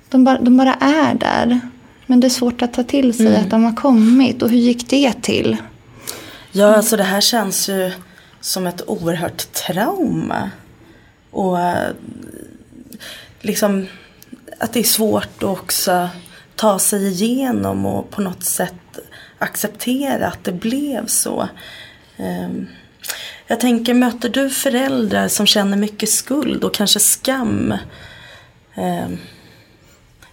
De 0.09 0.25
bara, 0.25 0.41
de 0.41 0.57
bara 0.57 0.75
är 0.75 1.15
där. 1.15 1.61
Men 2.07 2.21
det 2.21 2.27
är 2.27 2.29
svårt 2.29 2.63
att 2.63 2.75
ta 2.75 2.83
till 2.83 3.15
sig 3.15 3.27
mm. 3.27 3.41
att 3.41 3.51
de 3.51 3.65
har 3.65 3.77
kommit. 3.77 4.43
Och 4.43 4.51
hur 4.51 4.59
gick 4.59 4.91
det 4.91 5.23
till? 5.23 5.57
Ja, 6.53 6.77
alltså 6.77 6.97
det 6.97 7.03
här 7.03 7.21
känns 7.21 7.69
ju 7.69 7.93
som 8.41 8.67
ett 8.67 8.89
oerhört 8.89 9.53
trauma. 9.53 10.51
Och 11.31 11.59
liksom 13.41 13.87
att 14.59 14.73
det 14.73 14.81
är 14.81 14.85
svårt 14.85 15.37
att 15.37 15.43
också 15.43 16.09
ta 16.57 16.79
sig 16.79 17.07
igenom 17.07 17.87
och 17.87 18.11
på 18.11 18.21
något 18.23 18.45
sätt 18.45 18.99
acceptera 19.39 20.27
att 20.27 20.45
det 20.45 20.53
blev 20.53 21.07
så. 21.07 21.49
Ehm, 22.17 22.67
jag 23.51 23.61
tänker, 23.61 23.95
möter 23.95 24.29
du 24.29 24.51
föräldrar 24.51 25.29
som 25.29 25.47
känner 25.47 25.77
mycket 25.77 26.09
skuld 26.09 26.65
och 26.65 26.75
kanske 26.75 27.01
skam 27.01 27.75
eh, 28.75 29.09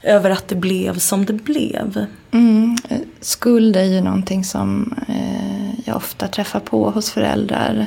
över 0.03 0.29
att 0.29 0.47
det 0.47 0.55
blev 0.55 0.97
som 0.97 1.25
det 1.25 1.33
blev? 1.33 2.05
Mm, 2.31 2.77
skuld 3.19 3.75
är 3.75 3.83
ju 3.83 4.01
någonting 4.01 4.43
som 4.43 4.95
eh, 5.07 5.79
jag 5.85 5.95
ofta 5.95 6.27
träffar 6.27 6.59
på 6.59 6.89
hos 6.89 7.11
föräldrar. 7.11 7.85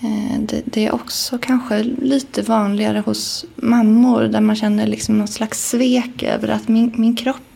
Eh, 0.00 0.40
det, 0.40 0.62
det, 0.64 0.86
är 0.86 0.94
också 0.94 1.38
kanske 1.38 1.82
lite 1.82 2.42
vanligare 2.42 3.02
hos 3.06 3.44
mammor 3.56 4.22
där 4.22 4.40
man 4.40 4.56
känner 4.56 4.86
liksom 4.86 5.18
något 5.18 5.32
slags 5.32 5.70
svek 5.70 6.22
över 6.22 6.48
att 6.48 6.68
min, 6.68 6.92
min 6.96 7.16
kropp 7.16 7.49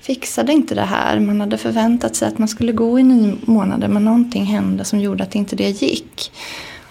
fixade 0.00 0.52
inte 0.52 0.74
det 0.74 0.84
här. 0.84 1.20
Man 1.20 1.40
hade 1.40 1.58
förväntat 1.58 2.16
sig 2.16 2.28
att 2.28 2.38
man 2.38 2.48
skulle 2.48 2.72
gå 2.72 3.00
i 3.00 3.02
nio 3.02 3.36
månader 3.42 3.88
men 3.88 4.04
någonting 4.04 4.44
hände 4.44 4.84
som 4.84 5.00
gjorde 5.00 5.24
att 5.24 5.34
inte 5.34 5.56
det 5.56 5.82
gick. 5.82 6.32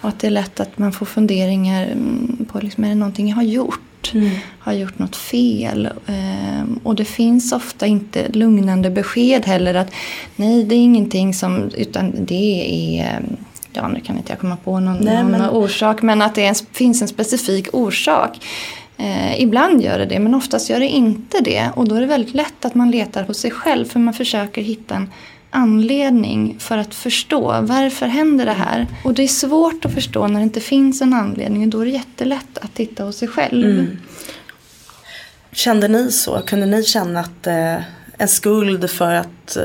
Och 0.00 0.08
att 0.08 0.18
det 0.18 0.26
är 0.26 0.30
lätt 0.30 0.60
att 0.60 0.78
man 0.78 0.92
får 0.92 1.06
funderingar 1.06 1.86
mm, 1.86 2.46
på 2.52 2.58
liksom, 2.60 2.84
är 2.84 2.88
det 2.88 2.94
någonting 2.94 3.28
jag 3.28 3.36
har 3.36 3.42
gjort? 3.42 4.10
Mm. 4.14 4.30
Har 4.58 4.72
jag 4.72 4.80
gjort 4.80 4.98
något 4.98 5.16
fel? 5.16 5.88
Ehm, 6.06 6.80
och 6.82 6.94
det 6.94 7.04
finns 7.04 7.52
ofta 7.52 7.86
inte 7.86 8.28
lugnande 8.28 8.90
besked 8.90 9.46
heller 9.46 9.74
att 9.74 9.92
nej 10.36 10.64
det 10.64 10.74
är 10.74 10.78
ingenting 10.78 11.34
som, 11.34 11.70
utan 11.74 12.24
det 12.24 12.98
är 13.00 13.22
ja 13.72 13.88
nu 13.88 14.00
kan 14.00 14.16
inte 14.16 14.32
jag 14.32 14.38
komma 14.38 14.56
på 14.56 14.80
någon, 14.80 14.96
Nej, 14.96 15.22
någon 15.22 15.30
men... 15.30 15.50
orsak, 15.50 16.02
men 16.02 16.22
att 16.22 16.34
det 16.34 16.46
en, 16.46 16.54
finns 16.72 17.02
en 17.02 17.08
specifik 17.08 17.68
orsak. 17.72 18.40
Eh, 19.00 19.42
ibland 19.42 19.82
gör 19.82 19.98
det 19.98 20.06
det, 20.06 20.18
men 20.18 20.34
oftast 20.34 20.70
gör 20.70 20.80
det 20.80 20.88
inte 20.88 21.40
det. 21.40 21.70
Och 21.74 21.88
då 21.88 21.94
är 21.94 22.00
det 22.00 22.06
väldigt 22.06 22.34
lätt 22.34 22.64
att 22.64 22.74
man 22.74 22.90
letar 22.90 23.22
hos 23.22 23.38
sig 23.38 23.50
själv, 23.50 23.84
för 23.84 23.98
man 23.98 24.14
försöker 24.14 24.62
hitta 24.62 24.94
en 24.94 25.10
anledning 25.50 26.56
för 26.58 26.78
att 26.78 26.94
förstå 26.94 27.60
varför 27.60 28.06
händer 28.06 28.46
det 28.46 28.52
här. 28.52 28.86
Och 29.04 29.14
det 29.14 29.22
är 29.22 29.28
svårt 29.28 29.84
att 29.84 29.94
förstå 29.94 30.26
när 30.26 30.40
det 30.40 30.44
inte 30.44 30.60
finns 30.60 31.02
en 31.02 31.14
anledning 31.14 31.62
och 31.62 31.68
då 31.68 31.80
är 31.80 31.84
det 31.84 31.90
jättelätt 31.90 32.58
att 32.58 32.74
titta 32.74 33.04
hos 33.04 33.16
sig 33.16 33.28
själv. 33.28 33.70
Mm. 33.70 33.98
Kände 35.52 35.88
ni 35.88 36.12
så? 36.12 36.40
Kunde 36.46 36.66
ni 36.66 36.82
känna 36.82 37.20
att 37.20 37.46
eh, 37.46 37.76
en 38.18 38.28
skuld 38.28 38.90
för 38.90 39.14
att 39.14 39.56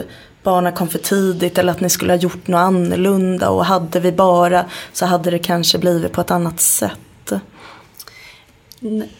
barnen 0.43 0.73
kom 0.73 0.87
för 0.87 0.99
tidigt 0.99 1.57
eller 1.57 1.71
att 1.71 1.81
ni 1.81 1.89
skulle 1.89 2.13
ha 2.13 2.17
gjort 2.17 2.47
något 2.47 2.59
annorlunda 2.59 3.49
och 3.49 3.65
hade 3.65 3.99
vi 3.99 4.11
bara 4.11 4.65
så 4.93 5.05
hade 5.05 5.31
det 5.31 5.39
kanske 5.39 5.77
blivit 5.77 6.11
på 6.11 6.21
ett 6.21 6.31
annat 6.31 6.61
sätt? 6.61 6.99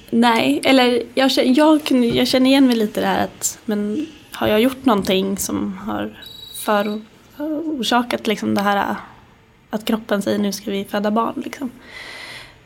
Nej, 0.09 0.61
eller 0.63 1.03
jag, 1.13 1.31
jag, 1.31 1.81
jag 1.91 2.27
känner 2.27 2.49
igen 2.49 2.67
mig 2.67 2.75
lite 2.75 3.01
där 3.01 3.23
att 3.23 3.59
men 3.65 4.07
har 4.31 4.47
jag 4.47 4.61
gjort 4.61 4.85
någonting 4.85 5.37
som 5.37 5.77
har 5.77 6.23
förorsakat 6.53 8.27
liksom 8.27 8.55
det 8.55 8.61
här 8.61 8.95
att 9.69 9.85
kroppen 9.85 10.21
säger 10.21 10.39
nu 10.39 10.51
ska 10.51 10.71
vi 10.71 10.85
föda 10.85 11.11
barn. 11.11 11.41
Liksom. 11.45 11.71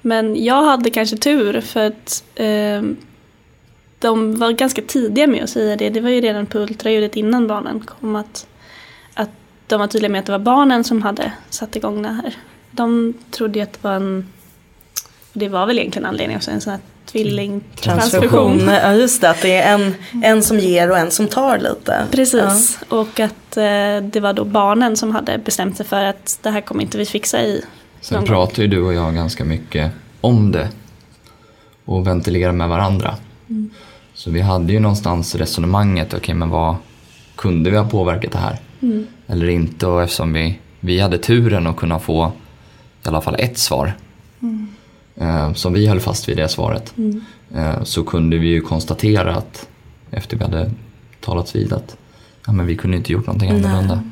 Men 0.01 0.43
jag 0.43 0.63
hade 0.63 0.89
kanske 0.89 1.17
tur 1.17 1.61
för 1.61 1.87
att 1.87 2.23
eh, 2.35 2.81
de 3.99 4.35
var 4.35 4.51
ganska 4.51 4.81
tidiga 4.81 5.27
med 5.27 5.43
att 5.43 5.49
säga 5.49 5.75
det. 5.75 5.89
Det 5.89 6.01
var 6.01 6.09
ju 6.09 6.21
redan 6.21 6.45
på 6.45 6.59
ultraljudet 6.59 7.15
innan 7.15 7.47
barnen 7.47 7.79
kom 7.79 8.15
att, 8.15 8.47
att 9.13 9.29
de 9.67 9.79
var 9.79 9.87
tydliga 9.87 10.11
med 10.11 10.19
att 10.19 10.25
det 10.25 10.31
var 10.31 10.39
barnen 10.39 10.83
som 10.83 11.01
hade 11.01 11.31
satt 11.49 11.75
igång 11.75 12.01
det 12.01 12.09
här. 12.09 12.35
De 12.71 13.13
trodde 13.31 13.59
ju 13.59 13.63
att 13.63 13.73
det 13.73 13.83
var 13.83 13.93
en, 13.93 14.27
det 15.33 15.49
var 15.49 15.65
väl 15.65 15.79
egentligen 15.79 16.05
anledningen 16.05 16.37
också, 16.37 16.51
en 16.51 16.61
sån 16.61 16.71
här 16.71 16.79
tvillingtransfusion. 17.05 18.59
Ja 18.59 18.93
just 18.93 19.21
det, 19.21 19.29
att 19.29 19.41
det 19.41 19.55
är 19.55 19.73
en, 19.73 19.95
en 20.23 20.43
som 20.43 20.59
ger 20.59 20.91
och 20.91 20.97
en 20.97 21.11
som 21.11 21.27
tar 21.27 21.57
lite. 21.57 22.05
Precis, 22.11 22.79
ja. 22.89 22.97
och 22.97 23.19
att 23.19 23.57
eh, 23.57 24.09
det 24.11 24.19
var 24.19 24.33
då 24.33 24.43
barnen 24.43 24.97
som 24.97 25.11
hade 25.11 25.37
bestämt 25.37 25.77
sig 25.77 25.85
för 25.85 26.03
att 26.03 26.39
det 26.41 26.49
här 26.49 26.61
kommer 26.61 26.81
inte 26.81 26.97
vi 26.97 27.05
fixa 27.05 27.41
i 27.41 27.61
Sen 28.01 28.25
pratar 28.25 28.63
ju 28.63 28.67
du 28.67 28.81
och 28.81 28.93
jag 28.93 29.15
ganska 29.15 29.45
mycket 29.45 29.91
om 30.21 30.51
det 30.51 30.69
och 31.85 32.07
ventilerar 32.07 32.51
med 32.51 32.69
varandra. 32.69 33.15
Mm. 33.49 33.69
Så 34.13 34.31
vi 34.31 34.41
hade 34.41 34.73
ju 34.73 34.79
någonstans 34.79 35.35
resonemanget, 35.35 36.07
okej 36.07 36.17
okay, 36.17 36.35
men 36.35 36.49
vad 36.49 36.75
kunde 37.35 37.69
vi 37.69 37.77
ha 37.77 37.89
påverkat 37.89 38.31
det 38.31 38.37
här? 38.37 38.57
Mm. 38.81 39.07
Eller 39.27 39.49
inte 39.49 39.87
och 39.87 40.03
eftersom 40.03 40.33
vi, 40.33 40.59
vi 40.79 40.99
hade 40.99 41.17
turen 41.17 41.67
att 41.67 41.77
kunna 41.77 41.99
få 41.99 42.31
i 43.05 43.07
alla 43.07 43.21
fall 43.21 43.35
ett 43.39 43.57
svar. 43.57 43.93
Mm. 44.41 44.67
Eh, 45.19 45.53
som 45.53 45.73
vi 45.73 45.87
höll 45.87 45.99
fast 45.99 46.29
vid 46.29 46.37
det 46.37 46.47
svaret. 46.47 46.93
Mm. 46.97 47.23
eh, 47.55 47.83
så 47.83 48.03
kunde 48.03 48.37
vi 48.37 48.47
ju 48.47 48.61
konstatera 48.61 49.35
att 49.35 49.67
efter 50.11 50.37
vi 50.37 50.43
hade 50.43 50.71
talats 51.21 51.55
vid 51.55 51.73
att 51.73 51.97
ja, 52.45 52.51
men 52.51 52.65
vi 52.65 52.75
kunde 52.75 52.97
inte 52.97 53.11
gjort 53.11 53.27
någonting 53.27 53.49
annorlunda. 53.49 54.03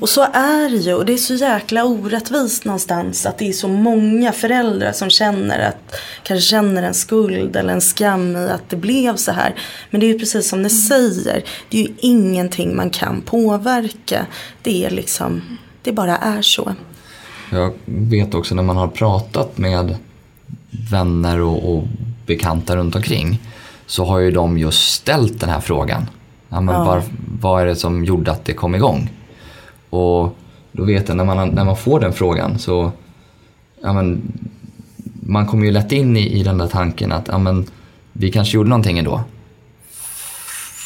Och 0.00 0.08
så 0.08 0.22
är 0.22 0.70
det 0.70 0.76
ju 0.76 0.94
och 0.94 1.06
det 1.06 1.12
är 1.12 1.16
så 1.16 1.34
jäkla 1.34 1.84
orättvist 1.84 2.64
någonstans 2.64 3.26
att 3.26 3.38
det 3.38 3.48
är 3.48 3.52
så 3.52 3.68
många 3.68 4.32
föräldrar 4.32 4.92
som 4.92 5.10
känner 5.10 5.58
att 5.68 5.96
kanske 6.22 6.48
känner 6.48 6.82
en 6.82 6.94
skuld 6.94 7.56
eller 7.56 7.72
en 7.72 7.80
skam 7.80 8.36
i 8.36 8.48
att 8.50 8.70
det 8.70 8.76
blev 8.76 9.16
så 9.16 9.32
här. 9.32 9.54
Men 9.90 10.00
det 10.00 10.06
är 10.06 10.12
ju 10.12 10.18
precis 10.18 10.48
som 10.48 10.62
ni 10.62 10.70
säger, 10.70 11.44
det 11.68 11.78
är 11.78 11.82
ju 11.82 11.94
ingenting 11.98 12.76
man 12.76 12.90
kan 12.90 13.20
påverka. 13.20 14.26
Det 14.62 14.84
är 14.84 14.90
liksom, 14.90 15.58
det 15.82 15.92
bara 15.92 16.16
är 16.16 16.42
så. 16.42 16.74
Jag 17.52 17.72
vet 17.84 18.34
också 18.34 18.54
när 18.54 18.62
man 18.62 18.76
har 18.76 18.88
pratat 18.88 19.58
med 19.58 19.96
vänner 20.70 21.40
och, 21.40 21.76
och 21.76 21.84
bekanta 22.26 22.76
runt 22.76 22.96
omkring 22.96 23.40
så 23.86 24.04
har 24.04 24.18
ju 24.18 24.30
de 24.30 24.58
just 24.58 24.92
ställt 24.94 25.40
den 25.40 25.50
här 25.50 25.60
frågan. 25.60 26.06
Ja, 26.48 26.60
men 26.60 26.74
Ja. 26.74 26.84
var, 26.84 27.02
vad 27.40 27.62
är 27.62 27.66
det 27.66 27.76
som 27.76 28.04
gjorde 28.04 28.30
att 28.32 28.44
det 28.44 28.52
kom 28.52 28.74
igång? 28.74 29.10
Och 29.90 30.36
då 30.72 30.84
vet 30.84 31.08
jag 31.08 31.16
när 31.16 31.24
man, 31.24 31.48
när 31.48 31.64
man 31.64 31.76
får 31.76 32.00
den 32.00 32.12
frågan 32.12 32.58
så 32.58 32.92
ja, 33.82 33.92
men, 33.92 34.22
man 35.20 35.46
kommer 35.46 35.64
ju 35.64 35.70
lätt 35.70 35.92
in 35.92 36.16
i, 36.16 36.40
i 36.40 36.42
den 36.42 36.58
där 36.58 36.66
tanken 36.66 37.12
att 37.12 37.28
ja, 37.28 37.38
men, 37.38 37.66
vi 38.12 38.32
kanske 38.32 38.56
gjorde 38.56 38.68
någonting 38.68 38.98
ändå. 38.98 39.20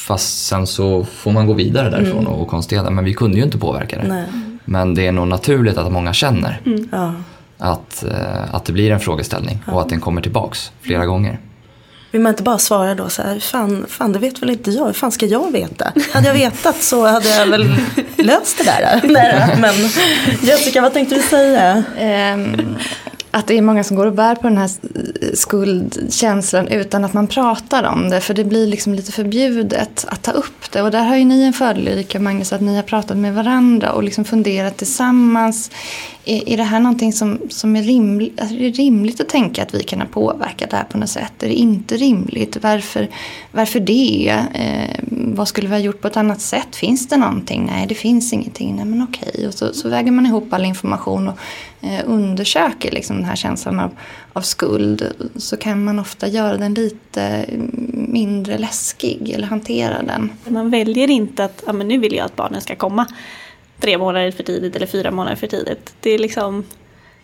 Fast 0.06 0.46
sen 0.46 0.66
så 0.66 1.04
får 1.04 1.32
man 1.32 1.46
gå 1.46 1.52
vidare 1.52 1.90
därifrån 1.90 2.26
och, 2.26 2.42
och 2.42 2.48
konstatera 2.48 2.90
men 2.90 3.04
vi 3.04 3.14
kunde 3.14 3.36
ju 3.38 3.44
inte 3.44 3.58
påverka 3.58 3.96
det. 3.96 4.08
Nej. 4.08 4.26
Men 4.64 4.94
det 4.94 5.06
är 5.06 5.12
nog 5.12 5.28
naturligt 5.28 5.78
att 5.78 5.92
många 5.92 6.12
känner 6.12 6.60
Ja. 6.92 7.14
Att, 7.60 8.04
eh, 8.04 8.54
att 8.54 8.64
det 8.64 8.72
blir 8.72 8.90
en 8.90 9.00
frågeställning 9.00 9.64
och 9.66 9.80
att 9.80 9.88
den 9.88 10.00
kommer 10.00 10.22
tillbaks 10.22 10.72
flera 10.80 11.06
gånger. 11.06 11.38
Vill 12.10 12.20
man 12.20 12.30
inte 12.30 12.42
bara 12.42 12.58
svara 12.58 12.94
då 12.94 13.08
så 13.08 13.22
här, 13.22 13.38
fan, 13.38 13.86
fan 13.88 14.12
det 14.12 14.18
vet 14.18 14.42
väl 14.42 14.50
inte 14.50 14.70
jag, 14.70 14.86
hur 14.86 14.92
fan 14.92 15.12
ska 15.12 15.26
jag 15.26 15.52
veta? 15.52 15.92
Hade 16.12 16.26
jag 16.26 16.34
vetat 16.34 16.82
så 16.82 17.06
hade 17.06 17.28
jag 17.28 17.46
väl 17.46 17.74
löst 18.16 18.58
det 18.58 18.64
där. 18.64 19.00
Nej, 19.12 19.56
men 19.60 19.74
Jessica, 20.42 20.80
vad 20.80 20.92
tänkte 20.92 21.14
du 21.14 21.22
säga? 21.22 21.84
Ehm, 21.98 22.76
att 23.30 23.46
det 23.46 23.58
är 23.58 23.62
många 23.62 23.84
som 23.84 23.96
går 23.96 24.06
och 24.06 24.12
bär 24.12 24.34
på 24.34 24.42
den 24.42 24.58
här 24.58 24.70
skuldkänslan 25.34 26.68
utan 26.68 27.04
att 27.04 27.12
man 27.12 27.26
pratar 27.26 27.84
om 27.84 28.10
det. 28.10 28.20
För 28.20 28.34
det 28.34 28.44
blir 28.44 28.66
liksom 28.66 28.94
lite 28.94 29.12
förbjudet 29.12 30.04
att 30.08 30.22
ta 30.22 30.30
upp 30.30 30.72
det. 30.72 30.82
Och 30.82 30.90
där 30.90 31.04
har 31.04 31.16
ju 31.16 31.24
ni 31.24 31.42
en 31.42 31.52
fördel 31.52 31.88
Erika 31.88 32.18
och 32.18 32.24
Magnus 32.24 32.52
att 32.52 32.60
ni 32.60 32.76
har 32.76 32.82
pratat 32.82 33.16
med 33.16 33.34
varandra 33.34 33.92
och 33.92 34.02
liksom 34.02 34.24
funderat 34.24 34.76
tillsammans. 34.76 35.70
Är, 36.24 36.48
är 36.48 36.56
det 36.56 36.62
här 36.62 36.80
någonting 36.80 37.12
som, 37.12 37.38
som 37.48 37.76
är 37.76 37.82
rimligt? 37.82 38.40
Alltså 38.40 38.56
är 38.56 38.60
det 38.60 38.70
rimligt 38.70 39.20
att 39.20 39.28
tänka 39.28 39.62
att 39.62 39.74
vi 39.74 39.82
kan 39.82 40.00
ha 40.00 40.06
påverkat 40.06 40.70
det 40.70 40.76
här 40.76 40.84
på 40.84 40.98
något 40.98 41.10
sätt? 41.10 41.42
Är 41.42 41.48
det 41.48 41.54
inte 41.54 41.96
rimligt? 41.96 42.56
Varför, 42.62 43.08
varför 43.52 43.80
det? 43.80 44.44
Eh, 44.54 45.04
vad 45.08 45.48
skulle 45.48 45.68
vi 45.68 45.74
ha 45.74 45.80
gjort 45.80 46.00
på 46.00 46.06
ett 46.06 46.16
annat 46.16 46.40
sätt? 46.40 46.76
Finns 46.76 47.08
det 47.08 47.16
någonting? 47.16 47.66
Nej, 47.66 47.86
det 47.86 47.94
finns 47.94 48.32
ingenting. 48.32 48.76
Nej, 48.76 48.84
men 48.84 49.02
okej. 49.02 49.46
Och 49.48 49.54
så, 49.54 49.72
så 49.72 49.88
väger 49.88 50.12
man 50.12 50.26
ihop 50.26 50.52
all 50.52 50.64
information 50.64 51.28
och 51.28 51.38
undersöker 52.06 52.90
liksom 52.90 53.16
den 53.16 53.24
här 53.24 53.36
känslan 53.36 53.80
av, 53.80 53.90
av 54.32 54.40
skuld. 54.40 55.12
Så 55.36 55.56
kan 55.56 55.84
man 55.84 55.98
ofta 55.98 56.28
göra 56.28 56.56
den 56.56 56.74
lite 56.74 57.46
mindre 57.92 58.58
läskig 58.58 59.30
eller 59.30 59.46
hantera 59.46 60.02
den. 60.02 60.32
Man 60.48 60.70
väljer 60.70 61.10
inte 61.10 61.44
att 61.44 61.62
ja, 61.66 61.72
men 61.72 61.88
nu 61.88 61.98
vill 61.98 62.14
jag 62.14 62.24
att 62.24 62.36
barnen 62.36 62.60
ska 62.60 62.76
komma 62.76 63.06
tre 63.80 63.98
månader 63.98 64.30
för 64.30 64.42
tidigt 64.42 64.76
eller 64.76 64.86
fyra 64.86 65.10
månader 65.10 65.36
för 65.36 65.46
tidigt. 65.46 65.94
Det, 66.00 66.10
är 66.10 66.18
liksom, 66.18 66.64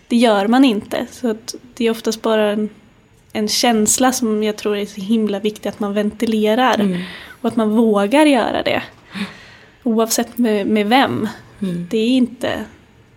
det 0.09 0.17
gör 0.17 0.47
man 0.49 0.65
inte. 0.65 1.07
Så 1.11 1.31
att 1.31 1.55
det 1.75 1.87
är 1.87 1.91
oftast 1.91 2.23
bara 2.23 2.51
en, 2.51 2.69
en 3.33 3.49
känsla 3.49 4.13
som 4.13 4.43
jag 4.43 4.57
tror 4.57 4.77
är 4.77 4.87
så 4.87 5.01
himla 5.01 5.41
viktig 5.41 5.69
att 5.69 5.81
man 5.81 5.95
ventilerar. 5.95 7.05
Och 7.41 7.49
att 7.49 7.57
man 7.57 7.71
vågar 7.71 8.27
göra 8.27 8.63
det. 8.63 8.83
Oavsett 9.83 10.39
med, 10.39 10.67
med 10.67 10.87
vem. 10.87 11.29
Det 11.91 11.99
är 11.99 12.09
inte 12.09 12.65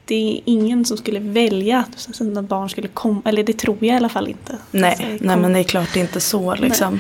det 0.10 0.16
är 0.38 0.42
ingen 0.46 0.86
som 0.86 0.98
skulle 0.98 1.20
välja 1.20 1.80
att 1.80 2.16
sina 2.16 2.42
barn 2.44 2.70
skulle 2.70 2.88
komma, 2.88 3.22
eller 3.26 3.44
det 3.44 3.58
tror 3.58 3.78
jag 3.80 3.94
i 3.94 3.98
alla 3.98 4.10
fall 4.10 4.28
inte. 4.28 4.58
Nej, 4.72 4.90
Alltså, 4.90 5.26
nej 5.26 5.38
men 5.38 5.54
det 5.54 5.60
är 5.60 5.64
klart 5.64 5.88
det 5.94 6.00
är 6.00 6.02
inte 6.02 6.20
så 6.20 6.56
liksom. 6.56 7.00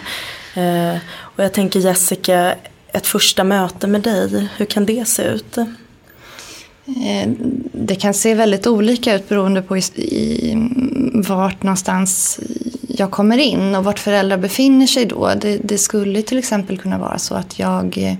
Eh, 0.55 0.97
och 1.17 1.43
jag 1.43 1.53
tänker 1.53 1.79
Jessica, 1.79 2.55
ett 2.87 3.07
första 3.07 3.43
möte 3.43 3.87
med 3.87 4.01
dig, 4.01 4.47
hur 4.57 4.65
kan 4.65 4.85
det 4.85 5.07
se 5.07 5.23
ut? 5.23 5.57
Eh, 5.57 7.29
Det 7.73 7.95
kan 7.95 8.13
se 8.13 8.33
väldigt 8.33 8.67
olika 8.67 9.15
ut 9.15 9.29
beroende 9.29 9.61
på 9.61 9.77
i, 9.77 9.81
i, 9.95 10.55
vart 11.13 11.63
någonstans 11.63 12.39
jag 12.87 13.11
kommer 13.11 13.37
in 13.37 13.75
och 13.75 13.83
vart 13.83 13.99
föräldrar 13.99 14.37
befinner 14.37 14.87
sig 14.87 15.05
då. 15.05 15.31
Det, 15.41 15.57
det 15.63 15.77
skulle 15.77 16.21
till 16.21 16.37
exempel 16.37 16.77
kunna 16.77 16.97
vara 16.97 17.17
så 17.19 17.35
att 17.35 17.59
jag 17.59 17.97
eh, 17.97 18.13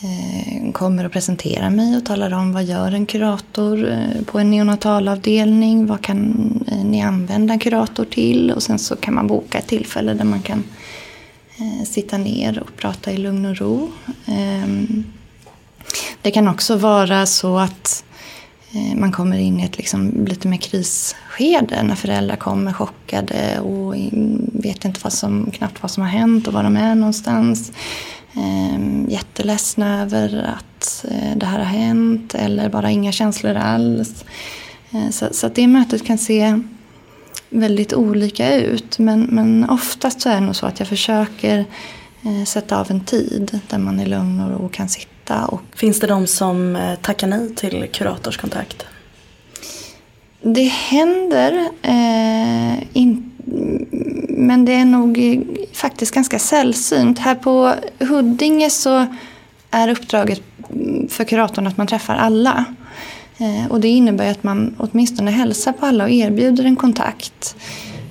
Eh, 0.00 0.72
kommer 0.72 1.04
och 1.04 1.12
presenterar 1.12 1.70
mig 1.70 1.96
och 1.96 2.06
talar 2.06 2.34
om 2.34 2.52
vad 2.52 2.64
gör 2.64 2.92
en 2.92 3.06
kurator 3.06 3.90
eh, 3.90 4.22
på 4.26 4.38
en 4.38 4.50
neonatalavdelning. 4.50 5.86
Vad 5.86 6.02
kan 6.02 6.50
eh, 6.72 6.84
ni 6.84 7.02
använda 7.02 7.54
en 7.54 7.60
kurator 7.60 8.04
till? 8.04 8.50
Och 8.50 8.62
sen 8.62 8.78
så 8.78 8.96
kan 8.96 9.14
man 9.14 9.26
boka 9.26 9.58
ett 9.58 9.66
tillfälle 9.66 10.14
där 10.14 10.24
man 10.24 10.42
kan 10.42 10.64
sitta 11.86 12.18
ner 12.18 12.58
och 12.58 12.76
prata 12.76 13.12
i 13.12 13.16
lugn 13.16 13.46
och 13.46 13.56
ro. 13.56 13.90
Ehm, 14.26 15.04
det 16.22 16.30
kan 16.30 16.48
också 16.48 16.76
vara 16.76 17.26
så 17.26 17.58
att 17.58 18.04
man 18.96 19.12
kommer 19.12 19.38
in 19.38 19.60
i 19.60 19.64
ett 19.64 19.78
liksom 19.78 20.26
lite 20.26 20.48
mer 20.48 20.56
krisskede 20.56 21.82
när 21.82 21.94
föräldrar 21.94 22.36
kommer 22.36 22.72
chockade 22.72 23.60
och 23.60 23.94
vet 24.52 24.84
inte 24.84 25.00
vad 25.02 25.12
som, 25.12 25.50
knappt 25.50 25.82
vad 25.82 25.90
som 25.90 26.02
har 26.02 26.10
hänt 26.10 26.46
och 26.46 26.52
var 26.52 26.62
de 26.62 26.76
är 26.76 26.94
någonstans. 26.94 27.72
Eh, 28.36 29.08
jätteledsna 29.08 30.02
över 30.02 30.54
att 30.58 31.04
eh, 31.10 31.36
det 31.36 31.46
här 31.46 31.58
har 31.58 31.64
hänt 31.64 32.34
eller 32.34 32.68
bara 32.68 32.90
inga 32.90 33.12
känslor 33.12 33.54
alls. 33.54 34.24
Eh, 34.90 35.10
så, 35.10 35.28
så 35.32 35.46
att 35.46 35.54
det 35.54 35.66
mötet 35.66 36.06
kan 36.06 36.18
se 36.18 36.60
väldigt 37.50 37.92
olika 37.92 38.54
ut. 38.54 38.98
Men, 38.98 39.22
men 39.22 39.70
oftast 39.70 40.20
så 40.20 40.28
är 40.28 40.34
det 40.34 40.40
nog 40.40 40.56
så 40.56 40.66
att 40.66 40.78
jag 40.78 40.88
försöker 40.88 41.64
eh, 42.22 42.44
sätta 42.44 42.80
av 42.80 42.90
en 42.90 43.00
tid 43.00 43.60
där 43.68 43.78
man 43.78 44.00
i 44.00 44.06
lugn 44.06 44.40
och 44.40 44.60
ro 44.60 44.68
kan 44.68 44.88
sitta 44.88 45.44
och 45.46 45.62
Finns 45.74 46.00
det 46.00 46.06
de 46.06 46.26
som 46.26 46.78
tackar 47.02 47.26
nej 47.26 47.54
till 47.54 47.88
kuratorskontakt? 47.92 48.86
Det 50.42 50.64
händer, 50.64 51.68
eh, 51.82 52.82
in, 52.92 53.30
men 54.28 54.64
det 54.64 54.72
är 54.72 54.84
nog 54.84 55.40
faktiskt 55.72 56.14
ganska 56.14 56.38
sällsynt. 56.38 57.18
Här 57.18 57.34
på 57.34 57.74
Huddinge 57.98 58.70
så 58.70 59.06
är 59.70 59.88
uppdraget 59.88 60.42
för 61.08 61.24
kuratorn 61.24 61.66
att 61.66 61.76
man 61.76 61.86
träffar 61.86 62.16
alla. 62.16 62.64
Eh, 63.38 63.70
och 63.70 63.80
det 63.80 63.88
innebär 63.88 64.30
att 64.30 64.44
man 64.44 64.74
åtminstone 64.78 65.30
hälsar 65.30 65.72
på 65.72 65.86
alla 65.86 66.04
och 66.04 66.10
erbjuder 66.10 66.64
en 66.64 66.76
kontakt. 66.76 67.56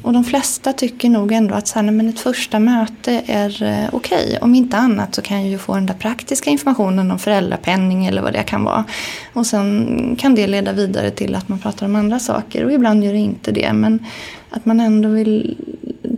Och 0.01 0.13
de 0.13 0.23
flesta 0.23 0.73
tycker 0.73 1.09
nog 1.09 1.31
ändå 1.31 1.55
att 1.55 1.67
så 1.67 1.79
här, 1.79 1.91
men 1.91 2.09
ett 2.09 2.19
första 2.19 2.59
möte 2.59 3.23
är 3.25 3.49
okej. 3.59 3.89
okej. 3.91 4.39
Om 4.41 4.55
inte 4.55 4.77
annat 4.77 5.15
så 5.15 5.21
kan 5.21 5.37
jag 5.41 5.49
ju 5.49 5.57
få 5.57 5.75
den 5.75 5.85
där 5.85 5.93
praktiska 5.93 6.49
informationen 6.49 7.11
om 7.11 7.19
föräldrapenning 7.19 8.05
eller 8.05 8.21
vad 8.21 8.33
det 8.33 8.43
kan 8.43 8.63
vara. 8.63 8.83
Och 9.33 9.45
sen 9.45 10.15
kan 10.19 10.35
det 10.35 10.47
leda 10.47 10.73
vidare 10.73 11.11
till 11.11 11.35
att 11.35 11.49
man 11.49 11.59
pratar 11.59 11.85
om 11.85 11.95
andra 11.95 12.19
saker 12.19 12.65
och 12.65 12.71
ibland 12.71 13.03
gör 13.03 13.13
det 13.13 13.19
inte 13.19 13.51
det. 13.51 13.73
Men 13.73 14.05
att 14.49 14.65
man 14.65 14.79
ändå 14.79 15.09
vill 15.09 15.57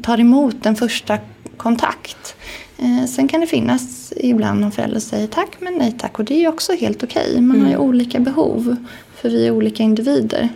ta 0.03 0.17
emot 0.17 0.65
en 0.65 0.75
första 0.75 1.17
kontakt. 1.57 2.35
Eh, 2.77 3.05
sen 3.05 3.27
kan 3.27 3.41
det 3.41 3.47
finnas 3.47 4.13
ibland 4.17 4.61
någon 4.61 4.71
förälder 4.71 4.99
som 4.99 5.09
säger 5.09 5.27
tack 5.27 5.49
men 5.59 5.73
nej 5.73 5.95
tack 5.99 6.19
och 6.19 6.25
det 6.25 6.33
är 6.33 6.39
ju 6.39 6.47
också 6.47 6.73
helt 6.73 7.03
okej. 7.03 7.41
Man 7.41 7.61
har 7.61 7.69
ju 7.69 7.77
olika 7.77 8.19
behov 8.19 8.75
för 9.15 9.29
vi 9.29 9.47
är 9.47 9.51
olika 9.51 9.83
individer. 9.83 10.49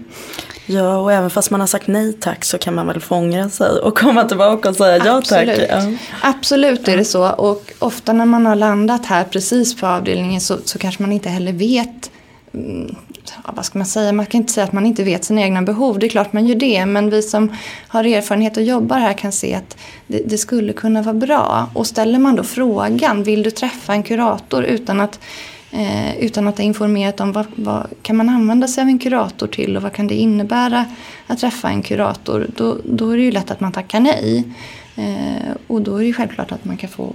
Ja, 0.65 0.97
och 0.97 1.11
även 1.13 1.29
fast 1.29 1.51
man 1.51 1.59
har 1.59 1.67
sagt 1.67 1.87
nej 1.87 2.13
tack 2.13 2.45
så 2.45 2.57
kan 2.57 2.75
man 2.75 2.87
väl 2.87 2.99
få 2.99 3.15
ångra 3.15 3.49
sig 3.49 3.69
och 3.69 3.97
komma 3.97 4.23
tillbaka 4.23 4.69
och 4.69 4.75
säga 4.75 4.97
ja 5.05 5.21
tack. 5.21 5.47
Absolut. 5.49 5.69
Ja. 5.69 5.93
Absolut 6.21 6.87
är 6.87 6.97
det 6.97 7.05
så. 7.05 7.29
Och 7.29 7.73
ofta 7.79 8.13
när 8.13 8.25
man 8.25 8.45
har 8.45 8.55
landat 8.55 9.05
här 9.05 9.23
precis 9.23 9.75
på 9.75 9.87
avdelningen 9.87 10.41
så, 10.41 10.57
så 10.65 10.79
kanske 10.79 11.03
man 11.03 11.11
inte 11.11 11.29
heller 11.29 11.53
vet 11.53 12.11
mm, 12.53 12.95
ja, 13.45 13.53
vad 13.55 13.65
ska 13.65 13.79
man 13.79 13.85
säga? 13.85 14.13
Man 14.13 14.25
kan 14.25 14.41
inte 14.41 14.53
säga 14.53 14.63
att 14.63 14.73
man 14.73 14.85
inte 14.85 15.03
vet 15.03 15.23
sina 15.23 15.41
egna 15.41 15.61
behov. 15.61 15.99
Det 15.99 16.05
är 16.05 16.09
klart 16.09 16.33
man 16.33 16.47
gör 16.47 16.55
det. 16.55 16.85
Men 16.85 17.09
vi 17.09 17.21
som 17.21 17.51
har 17.87 18.03
erfarenhet 18.03 18.57
och 18.57 18.63
jobbar 18.63 18.99
här 18.99 19.13
kan 19.13 19.31
se 19.31 19.53
att 19.53 19.77
det, 20.07 20.21
det 20.25 20.37
skulle 20.37 20.73
kunna 20.73 21.01
vara 21.01 21.13
bra. 21.13 21.69
Och 21.73 21.87
ställer 21.87 22.19
man 22.19 22.35
då 22.35 22.43
frågan, 22.43 23.23
vill 23.23 23.43
du 23.43 23.51
träffa 23.51 23.93
en 23.93 24.03
kurator 24.03 24.63
utan 24.63 24.99
att 24.99 25.19
eh, 25.71 26.17
utan 26.17 26.47
att 26.47 26.57
ha 26.57 26.63
informerat 26.63 27.19
om 27.19 27.31
vad, 27.31 27.45
vad 27.55 27.87
kan 28.01 28.15
man 28.17 28.29
använda 28.29 28.67
sig 28.67 28.81
av 28.81 28.87
en 28.87 28.99
kurator 28.99 29.47
till 29.47 29.77
och 29.77 29.83
vad 29.83 29.93
kan 29.93 30.07
det 30.07 30.15
innebära 30.15 30.85
att 31.27 31.39
träffa 31.39 31.69
en 31.69 31.81
kurator. 31.81 32.47
Då, 32.55 32.77
då 32.83 33.09
är 33.09 33.17
det 33.17 33.23
ju 33.23 33.31
lätt 33.31 33.51
att 33.51 33.59
man 33.59 33.71
tackar 33.71 33.99
nej. 33.99 34.43
Eh, 34.95 35.51
och 35.67 35.81
då 35.81 35.95
är 35.95 35.99
det 35.99 36.05
ju 36.05 36.13
självklart 36.13 36.51
att 36.51 36.65
man 36.65 36.77
kan 36.77 36.89
få 36.89 37.13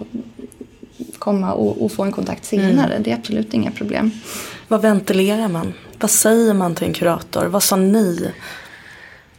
komma 1.19 1.53
och, 1.53 1.85
och 1.85 1.93
få 1.93 2.03
en 2.05 2.13
kontakt 2.13 2.45
senare. 2.45 2.99
Det 2.99 3.11
är 3.11 3.15
absolut 3.15 3.55
inga 3.55 3.71
problem. 3.71 4.11
Vad 4.69 4.83
ventilerar 4.83 5.49
man? 5.49 5.73
Vad 6.01 6.11
säger 6.11 6.55
man 6.55 6.75
till 6.75 6.87
en 6.87 6.93
kurator? 6.95 7.47
Vad 7.47 7.63
sa 7.63 7.77
ni? 7.77 8.31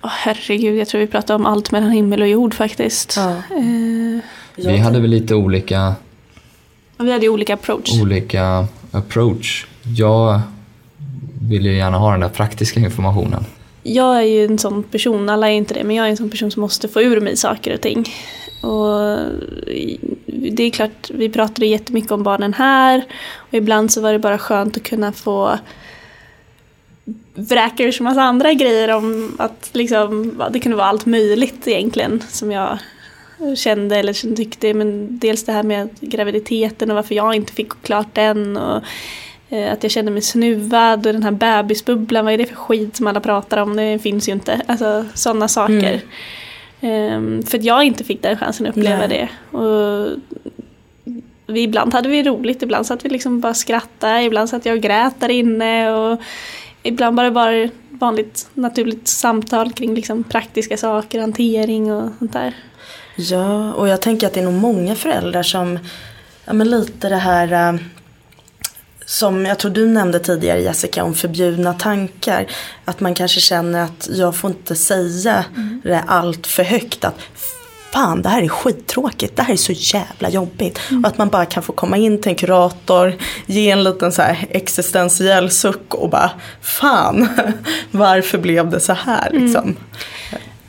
Åh, 0.01 0.09
herregud, 0.13 0.75
jag 0.77 0.87
tror 0.87 1.01
vi 1.01 1.07
pratar 1.07 1.35
om 1.35 1.45
allt 1.45 1.71
mellan 1.71 1.91
himmel 1.91 2.21
och 2.21 2.27
jord 2.27 2.53
faktiskt. 2.53 3.13
Ja. 3.17 3.29
Eh, 3.31 4.21
Vi 4.55 4.77
hade 4.77 4.99
väl 4.99 5.09
lite 5.09 5.35
olika, 5.35 5.93
vi 6.97 7.11
hade 7.11 7.29
olika 7.29 7.53
approach. 7.53 8.01
olika 8.01 8.67
approach. 8.91 9.67
Jag 9.97 10.41
vill 11.49 11.65
ju 11.65 11.75
gärna 11.77 11.97
ha 11.97 12.11
den 12.11 12.19
där 12.19 12.29
praktiska 12.29 12.79
informationen. 12.79 13.45
Jag 13.83 14.17
är 14.17 14.21
ju 14.21 14.45
en 14.45 14.57
sån 14.57 14.83
person, 14.83 15.29
alla 15.29 15.49
är 15.49 15.53
inte 15.53 15.73
det, 15.73 15.83
men 15.83 15.95
jag 15.95 16.05
är 16.05 16.09
en 16.09 16.17
sån 16.17 16.29
person 16.29 16.51
som 16.51 16.61
måste 16.61 16.87
få 16.87 17.01
ur 17.01 17.21
mig 17.21 17.37
saker 17.37 17.73
och 17.73 17.81
ting. 17.81 18.05
Och 18.61 19.17
det 20.25 20.63
är 20.63 20.69
klart, 20.69 21.09
vi 21.13 21.29
pratade 21.29 21.65
jättemycket 21.65 22.11
om 22.11 22.23
barnen 22.23 22.53
här 22.53 23.03
och 23.35 23.53
ibland 23.53 23.91
så 23.91 24.01
var 24.01 24.13
det 24.13 24.19
bara 24.19 24.37
skönt 24.37 24.77
att 24.77 24.83
kunna 24.83 25.11
få 25.11 25.59
vräka 27.33 27.83
ur 27.83 27.91
så 27.91 28.03
massa 28.03 28.21
andra 28.21 28.53
grejer 28.53 28.95
om 28.95 29.35
att 29.39 29.69
liksom, 29.73 30.43
det 30.51 30.59
kunde 30.59 30.77
vara 30.77 30.87
allt 30.87 31.05
möjligt 31.05 31.67
egentligen 31.67 32.23
som 32.29 32.51
jag 32.51 32.77
kände 33.55 33.97
eller 33.97 34.35
tyckte. 34.35 34.73
Men 34.73 35.19
dels 35.19 35.43
det 35.43 35.51
här 35.51 35.63
med 35.63 35.89
graviditeten 35.99 36.89
och 36.89 36.95
varför 36.95 37.15
jag 37.15 37.35
inte 37.35 37.53
fick 37.53 37.81
klart 37.81 38.15
den. 38.15 38.57
Och 38.57 38.83
eh, 39.49 39.73
att 39.73 39.83
jag 39.83 39.91
kände 39.91 40.11
mig 40.11 40.21
snuvad 40.21 41.07
och 41.07 41.13
den 41.13 41.23
här 41.23 41.31
bebisbubblan, 41.31 42.25
vad 42.25 42.33
är 42.33 42.37
det 42.37 42.45
för 42.45 42.55
skit 42.55 42.95
som 42.95 43.07
alla 43.07 43.19
pratar 43.19 43.57
om? 43.57 43.75
Det 43.75 43.99
finns 43.99 44.29
ju 44.29 44.33
inte. 44.33 44.61
Alltså 44.67 45.05
sådana 45.13 45.47
saker. 45.47 46.01
Ehm, 46.81 47.43
för 47.43 47.57
att 47.57 47.63
jag 47.63 47.83
inte 47.83 48.03
fick 48.03 48.21
den 48.21 48.37
chansen 48.37 48.65
att 48.65 48.77
uppleva 48.77 49.07
Nej. 49.07 49.07
det. 49.07 49.57
Och 49.57 50.17
vi, 51.47 51.61
ibland 51.61 51.93
hade 51.93 52.09
vi 52.09 52.23
roligt, 52.23 52.63
ibland 52.63 52.85
satt 52.85 53.05
vi 53.05 53.09
liksom 53.09 53.39
bara 53.39 53.53
skrattade, 53.53 54.23
ibland 54.23 54.49
satt 54.49 54.65
jag 54.65 54.75
och 54.75 54.81
grät 54.81 55.19
där 55.19 55.29
inne. 55.29 55.91
Och 55.91 56.19
ibland 56.83 57.15
bara 57.15 57.31
bara 57.31 57.69
vanligt 57.89 58.49
naturligt 58.53 59.07
samtal 59.07 59.71
kring 59.73 59.95
liksom 59.95 60.23
praktiska 60.23 60.77
saker, 60.77 61.21
hantering 61.21 61.93
och 61.93 62.11
sånt 62.19 62.33
där. 62.33 62.53
Ja, 63.15 63.73
och 63.73 63.87
jag 63.87 64.01
tänker 64.01 64.27
att 64.27 64.33
det 64.33 64.39
är 64.39 64.43
nog 64.43 64.53
många 64.53 64.95
föräldrar 64.95 65.43
som, 65.43 65.79
ja 66.45 66.53
men 66.53 66.69
lite 66.69 67.09
det 67.09 67.15
här 67.15 67.73
eh, 67.73 67.79
som 69.05 69.45
jag 69.45 69.59
tror 69.59 69.71
du 69.71 69.87
nämnde 69.87 70.19
tidigare 70.19 70.61
Jessica 70.61 71.03
om 71.03 71.13
förbjudna 71.13 71.73
tankar. 71.73 72.45
Att 72.85 72.99
man 72.99 73.13
kanske 73.13 73.39
känner 73.39 73.83
att 73.83 74.09
jag 74.11 74.35
får 74.35 74.49
inte 74.49 74.75
säga 74.75 75.45
det 75.83 76.03
allt 76.07 76.47
för 76.47 76.63
högt. 76.63 77.05
Att 77.05 77.19
fan 77.93 78.21
det 78.21 78.29
här 78.29 78.41
är 78.41 78.47
skittråkigt, 78.47 79.35
det 79.35 79.43
här 79.43 79.53
är 79.53 79.57
så 79.57 79.71
jävla 79.75 80.29
jobbigt. 80.29 80.79
Och 81.03 81.07
att 81.09 81.17
man 81.17 81.29
bara 81.29 81.45
kan 81.45 81.63
få 81.63 81.73
komma 81.73 81.97
in 81.97 82.21
till 82.21 82.29
en 82.29 82.35
kurator, 82.35 83.13
ge 83.45 83.69
en 83.71 83.83
liten 83.83 84.11
så 84.11 84.21
här 84.21 84.47
existentiell 84.49 85.51
suck 85.51 85.93
och 85.95 86.09
bara 86.09 86.31
fan 86.61 87.27
varför 87.91 88.37
blev 88.37 88.69
det 88.69 88.79
så 88.79 88.93
här 88.93 89.31
liksom. 89.31 89.75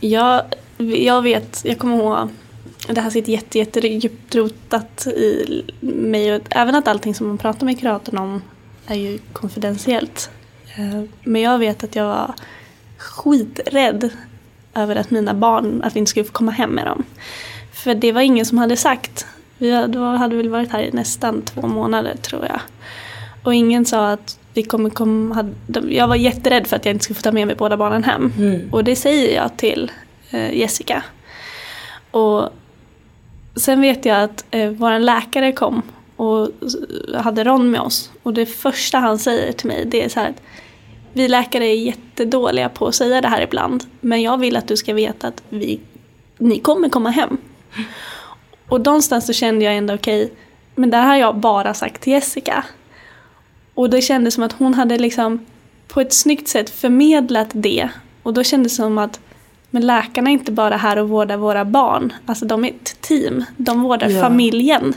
Jag, 0.00 0.42
jag 0.96 1.22
vet, 1.22 1.60
jag 1.64 1.78
kommer 1.78 1.96
ihåg, 1.96 2.28
det 2.88 3.00
här 3.00 3.10
sitter 3.10 3.32
jätte, 3.32 3.58
jätte 3.58 3.88
djupt 3.88 4.34
rotat 4.34 5.06
i 5.06 5.62
mig 5.80 6.34
och 6.34 6.42
även 6.50 6.74
att 6.74 6.88
allting 6.88 7.14
som 7.14 7.28
man 7.28 7.38
pratar 7.38 7.66
med 7.66 7.80
kuratorn 7.80 8.18
om 8.18 8.42
är 8.86 8.94
ju 8.94 9.18
konfidentiellt. 9.32 10.30
Eh, 10.76 11.02
Men 11.24 11.42
jag 11.42 11.58
vet 11.58 11.84
att 11.84 11.96
jag 11.96 12.04
var 12.04 12.34
skiträdd 12.98 14.10
över 14.74 14.96
att 14.96 15.10
mina 15.10 15.34
barn, 15.34 15.82
att 15.84 15.94
vi 15.94 15.98
inte 15.98 16.10
skulle 16.10 16.24
få 16.24 16.32
komma 16.32 16.50
hem 16.52 16.70
med 16.70 16.86
dem. 16.86 17.04
För 17.72 17.94
det 17.94 18.12
var 18.12 18.20
ingen 18.20 18.46
som 18.46 18.58
hade 18.58 18.76
sagt. 18.76 19.26
Vi 19.58 19.74
hade, 19.74 19.98
hade 19.98 20.36
väl 20.36 20.48
varit 20.48 20.72
här 20.72 20.82
i 20.82 20.90
nästan 20.92 21.42
två 21.42 21.66
månader 21.66 22.16
tror 22.16 22.46
jag. 22.46 22.60
Och 23.44 23.54
ingen 23.54 23.84
sa 23.84 24.10
att 24.10 24.38
vi 24.54 24.62
kommer 24.62 24.90
komma... 24.90 25.34
hade- 25.34 25.92
Jag 25.94 26.08
var 26.08 26.16
jätterädd 26.16 26.66
för 26.66 26.76
att 26.76 26.84
jag 26.84 26.94
inte 26.94 27.04
skulle 27.04 27.14
få 27.16 27.22
ta 27.22 27.32
med 27.32 27.46
mig 27.46 27.56
båda 27.56 27.76
barnen 27.76 28.04
hem. 28.04 28.32
Och 28.72 28.84
det 28.84 28.96
säger 28.96 29.36
jag 29.36 29.56
till 29.56 29.92
eh, 30.30 30.52
Jessica. 30.58 31.02
Och 32.10 32.48
sen 33.56 33.80
vet 33.80 34.04
jag 34.04 34.22
att 34.22 34.44
eh, 34.50 34.70
vår 34.70 34.98
läkare 34.98 35.52
kom 35.52 35.82
och 36.16 36.48
hade 37.16 37.44
Ron 37.44 37.70
med 37.70 37.80
oss. 37.80 38.10
Och 38.22 38.34
det 38.34 38.46
första 38.46 38.98
han 38.98 39.18
säger 39.18 39.52
till 39.52 39.66
mig 39.66 39.84
det 39.86 40.04
är 40.04 40.08
så 40.08 40.20
här 40.20 40.28
att 40.28 40.42
vi 41.12 41.28
läkare 41.28 41.66
är 41.66 41.74
jättedåliga 41.74 42.68
på 42.68 42.86
att 42.86 42.94
säga 42.94 43.20
det 43.20 43.28
här 43.28 43.42
ibland. 43.42 43.84
Men 44.00 44.22
jag 44.22 44.38
vill 44.38 44.56
att 44.56 44.68
du 44.68 44.76
ska 44.76 44.94
veta 44.94 45.28
att 45.28 45.42
vi, 45.48 45.80
ni 46.38 46.58
kommer 46.58 46.88
komma 46.88 47.10
hem. 47.10 47.36
Och 48.68 48.86
någonstans 48.86 49.26
så 49.26 49.32
kände 49.32 49.64
jag 49.64 49.76
ändå 49.76 49.94
okej, 49.94 50.32
men 50.74 50.90
det 50.90 50.96
här 50.96 51.06
har 51.08 51.16
jag 51.16 51.36
bara 51.36 51.74
sagt 51.74 52.02
till 52.02 52.12
Jessica. 52.12 52.64
Och 53.74 53.90
det 53.90 54.02
kändes 54.02 54.34
som 54.34 54.42
att 54.44 54.52
hon 54.52 54.74
hade 54.74 54.98
liksom 54.98 55.46
på 55.88 56.00
ett 56.00 56.12
snyggt 56.12 56.48
sätt 56.48 56.70
förmedlat 56.70 57.48
det. 57.52 57.88
Och 58.22 58.34
då 58.34 58.42
kändes 58.42 58.72
det 58.72 58.76
som 58.76 58.98
att 58.98 59.20
men 59.70 59.86
läkarna 59.86 60.30
är 60.30 60.34
inte 60.34 60.52
bara 60.52 60.76
här 60.76 60.96
och 60.96 61.08
vårdar 61.08 61.36
våra 61.36 61.64
barn. 61.64 62.12
Alltså 62.26 62.44
de 62.44 62.64
är 62.64 62.68
ett 62.68 63.00
team. 63.00 63.44
De 63.56 63.82
vårdar 63.82 64.08
Ja. 64.08 64.20
familjen. 64.20 64.94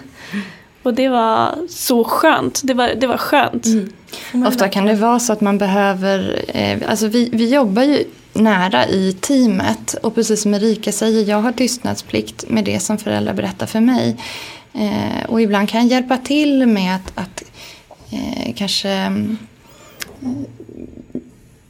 Och 0.84 0.94
det 0.94 1.10
var 1.10 1.56
så 1.70 2.04
skönt. 2.04 2.62
Det 2.64 2.74
var, 2.74 2.88
det 2.88 3.08
var 3.08 3.18
skönt. 3.18 3.66
Mm. 3.66 4.48
Ofta 4.48 4.70
kan 4.70 4.86
det 4.86 4.96
vara 4.96 5.20
så 5.20 5.34
att 5.34 5.42
man 5.42 5.58
behöver, 5.58 6.46
eh, 6.48 6.78
alltså 6.88 7.08
vi, 7.08 7.30
vi 7.34 7.50
jobbar 7.50 7.84
ju 7.84 8.04
nära 8.34 8.88
i 8.88 9.14
teamet 9.14 9.94
och 9.94 10.16
precis 10.16 10.42
som 10.42 10.54
Erika 10.54 10.92
säger, 10.92 11.30
jag 11.30 11.42
har 11.42 11.52
tystnadsplikt 11.52 12.50
med 12.50 12.66
det 12.66 12.80
som 12.80 12.98
föräldrar 12.98 13.34
berättar 13.34 13.66
för 13.66 13.80
mig. 13.80 14.18
Eh, 14.74 15.26
och 15.30 15.42
ibland 15.42 15.70
kan 15.70 15.82
jag 15.82 15.92
hjälpa 15.92 16.18
till 16.18 16.68
med 16.68 16.96
att, 16.96 17.12
att 17.16 17.44
eh, 18.12 18.54
kanske 18.56 18.90
eh, 18.90 19.12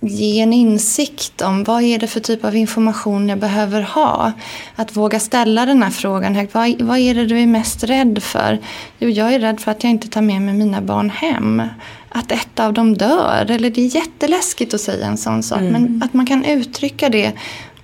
ge 0.08 0.40
en 0.42 0.54
insikt 0.54 1.42
om 1.42 1.64
vad 1.64 1.82
är 1.82 2.00
det 2.00 2.08
för 2.08 2.20
typ 2.20 2.46
av 2.46 2.56
information 2.56 3.30
jag 3.30 3.40
behöver 3.40 3.82
ha. 3.82 4.32
Att 4.76 4.96
våga 4.96 5.20
ställa 5.20 5.66
den 5.66 5.84
här 5.84 5.90
frågan 5.90 6.36
högt. 6.36 6.54
Vad, 6.54 6.82
vad 6.82 6.98
är 6.98 7.16
det 7.16 7.26
du 7.26 7.40
är 7.40 7.48
mest 7.48 7.84
rädd 7.84 8.24
för? 8.24 8.60
Jo, 9.00 9.10
jag 9.10 9.34
är 9.34 9.40
rädd 9.40 9.60
för 9.60 9.72
att 9.72 9.84
jag 9.84 9.92
inte 9.92 10.08
tar 10.08 10.22
med 10.22 10.42
mig 10.42 10.54
mina 10.54 10.82
barn 10.82 11.10
hem. 11.10 11.62
Att 12.10 12.32
ett 12.32 12.60
av 12.60 12.74
dem 12.74 12.98
dör. 12.98 13.46
Eller 13.50 13.70
det 13.70 13.82
är 13.82 13.96
jätteläskigt 13.96 14.74
att 14.74 14.82
säga 14.82 15.08
en 15.08 15.18
sån 15.18 15.44
sak. 15.44 15.62
Men 15.62 16.02
att 16.06 16.14
man 16.14 16.26
kan 16.26 16.46
uttrycka 16.46 17.10
det 17.10 17.32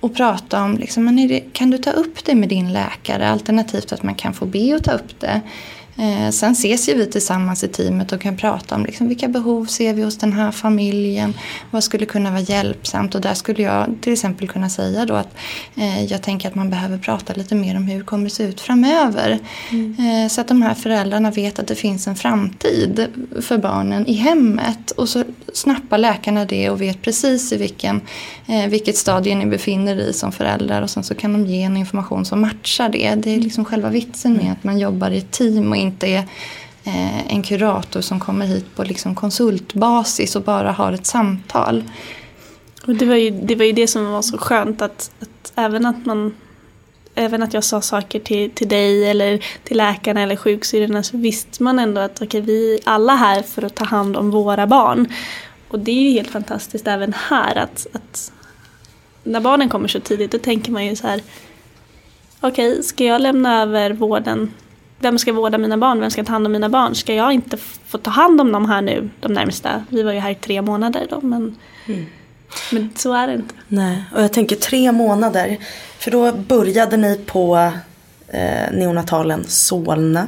och 0.00 0.14
prata 0.14 0.62
om, 0.62 0.76
liksom, 0.76 1.04
men 1.04 1.28
det, 1.28 1.40
kan 1.40 1.70
du 1.70 1.78
ta 1.78 1.90
upp 1.90 2.24
det 2.24 2.34
med 2.34 2.48
din 2.48 2.72
läkare? 2.72 3.30
Alternativt 3.30 3.92
att 3.92 4.02
man 4.02 4.14
kan 4.14 4.34
få 4.34 4.46
be 4.46 4.76
att 4.76 4.84
ta 4.84 4.92
upp 4.92 5.20
det. 5.20 5.40
Eh, 5.96 6.30
sen 6.30 6.52
ses 6.52 6.88
ju 6.88 6.94
vi 6.94 7.06
tillsammans 7.06 7.64
i 7.64 7.68
teamet 7.68 8.12
och 8.12 8.20
kan 8.20 8.36
prata 8.36 8.74
om 8.74 8.86
liksom, 8.86 9.08
vilka 9.08 9.28
behov 9.28 9.64
ser 9.64 9.94
vi 9.94 10.02
hos 10.02 10.18
den 10.18 10.32
här 10.32 10.50
familjen. 10.50 11.34
Vad 11.70 11.84
skulle 11.84 12.06
kunna 12.06 12.30
vara 12.30 12.40
hjälpsamt? 12.40 13.14
Och 13.14 13.20
där 13.20 13.34
skulle 13.34 13.62
jag 13.62 13.86
till 14.00 14.12
exempel 14.12 14.48
kunna 14.48 14.68
säga 14.68 15.06
då 15.06 15.14
att 15.14 15.36
eh, 15.76 16.04
jag 16.04 16.22
tänker 16.22 16.48
att 16.48 16.54
man 16.54 16.70
behöver 16.70 16.98
prata 16.98 17.32
lite 17.32 17.54
mer 17.54 17.76
om 17.76 17.82
hur 17.82 17.98
det 17.98 18.04
kommer 18.04 18.28
se 18.28 18.42
ut 18.42 18.60
framöver. 18.60 19.38
Eh, 19.70 20.28
så 20.28 20.40
att 20.40 20.48
de 20.48 20.62
här 20.62 20.74
föräldrarna 20.74 21.30
vet 21.30 21.58
att 21.58 21.66
det 21.66 21.74
finns 21.74 22.06
en 22.06 22.16
framtid 22.16 23.06
för 23.40 23.58
barnen 23.58 24.06
i 24.06 24.12
hemmet. 24.12 24.90
Och 24.90 25.08
så 25.08 25.24
snappar 25.52 25.98
läkarna 25.98 26.44
det 26.44 26.70
och 26.70 26.80
vet 26.80 27.02
precis 27.02 27.52
i 27.52 27.56
vilken, 27.56 28.00
eh, 28.46 28.66
vilket 28.66 28.96
stadie 28.96 29.34
ni 29.34 29.46
befinner 29.46 29.96
er 29.96 30.00
i 30.00 30.12
som 30.12 30.32
föräldrar. 30.32 30.82
Och 30.82 30.90
sen 30.90 31.04
så 31.04 31.14
kan 31.14 31.32
de 31.32 31.46
ge 31.46 31.62
en 31.62 31.76
information 31.76 32.24
som 32.24 32.40
matchar 32.40 32.88
det. 32.88 33.14
Det 33.14 33.34
är 33.34 33.40
liksom 33.40 33.64
själva 33.64 33.88
vitsen 33.88 34.32
med 34.32 34.52
att 34.52 34.64
man 34.64 34.78
jobbar 34.78 35.10
i 35.10 35.18
ett 35.18 35.30
team 35.30 35.72
och 35.72 35.76
inte 35.90 36.06
är 36.06 36.24
eh, 36.84 37.32
en 37.32 37.42
kurator 37.42 38.00
som 38.00 38.20
kommer 38.20 38.46
hit 38.46 38.76
på 38.76 38.84
liksom 38.84 39.14
konsultbasis 39.14 40.36
och 40.36 40.42
bara 40.42 40.72
har 40.72 40.92
ett 40.92 41.06
samtal. 41.06 41.84
Och 42.86 42.94
det 42.94 43.06
var, 43.06 43.16
ju, 43.16 43.30
det 43.30 43.54
var 43.54 43.64
ju 43.64 43.72
det 43.72 43.86
som 43.86 44.12
var 44.12 44.22
så 44.22 44.38
skönt 44.38 44.82
att, 44.82 45.10
att 45.20 45.52
även 45.54 45.86
att 45.86 46.06
man 46.06 46.34
Även 47.14 47.42
att 47.42 47.54
jag 47.54 47.64
sa 47.64 47.80
saker 47.80 48.20
till, 48.20 48.50
till 48.50 48.68
dig 48.68 49.10
eller 49.10 49.44
till 49.64 49.76
läkarna 49.76 50.20
eller 50.20 50.36
sjuksyrrorna 50.36 51.02
så 51.02 51.16
visste 51.16 51.62
man 51.62 51.78
ändå 51.78 52.00
att 52.00 52.22
okay, 52.22 52.40
vi 52.40 52.74
är 52.74 52.80
alla 52.84 53.14
här 53.14 53.42
för 53.42 53.64
att 53.64 53.74
ta 53.74 53.84
hand 53.84 54.16
om 54.16 54.30
våra 54.30 54.66
barn. 54.66 55.12
Och 55.68 55.78
det 55.78 55.90
är 55.90 56.02
ju 56.02 56.10
helt 56.10 56.30
fantastiskt 56.30 56.86
även 56.86 57.14
här 57.28 57.56
att, 57.58 57.86
att 57.92 58.32
när 59.24 59.40
barnen 59.40 59.68
kommer 59.68 59.88
så 59.88 60.00
tidigt 60.00 60.32
då 60.32 60.38
tänker 60.38 60.72
man 60.72 60.86
ju 60.86 60.96
så 60.96 61.06
här 61.06 61.22
Okej, 62.40 62.82
ska 62.82 63.04
jag 63.04 63.20
lämna 63.20 63.62
över 63.62 63.90
vården 63.90 64.54
vem 65.00 65.18
ska 65.18 65.32
vårda 65.32 65.58
mina 65.58 65.76
barn? 65.78 66.00
Vem 66.00 66.10
ska 66.10 66.24
ta 66.24 66.32
hand 66.32 66.46
om 66.46 66.52
mina 66.52 66.68
barn? 66.68 66.94
Ska 66.94 67.14
jag 67.14 67.32
inte 67.32 67.56
få 67.86 67.98
ta 67.98 68.10
hand 68.10 68.40
om 68.40 68.52
dem 68.52 68.66
här 68.66 68.82
nu 68.82 69.10
de 69.20 69.32
närmsta? 69.32 69.84
Vi 69.88 70.02
var 70.02 70.12
ju 70.12 70.18
här 70.18 70.30
i 70.30 70.34
tre 70.34 70.62
månader 70.62 71.06
då 71.10 71.20
men, 71.20 71.56
men 72.70 72.90
så 72.96 73.12
är 73.12 73.26
det 73.26 73.34
inte. 73.34 73.54
Nej, 73.68 74.04
och 74.14 74.22
jag 74.22 74.32
tänker 74.32 74.56
tre 74.56 74.92
månader. 74.92 75.56
För 75.98 76.10
då 76.10 76.32
började 76.32 76.96
ni 76.96 77.20
på 77.26 77.72
eh, 78.28 78.72
neonatalen 78.72 79.44
Solna. 79.48 80.26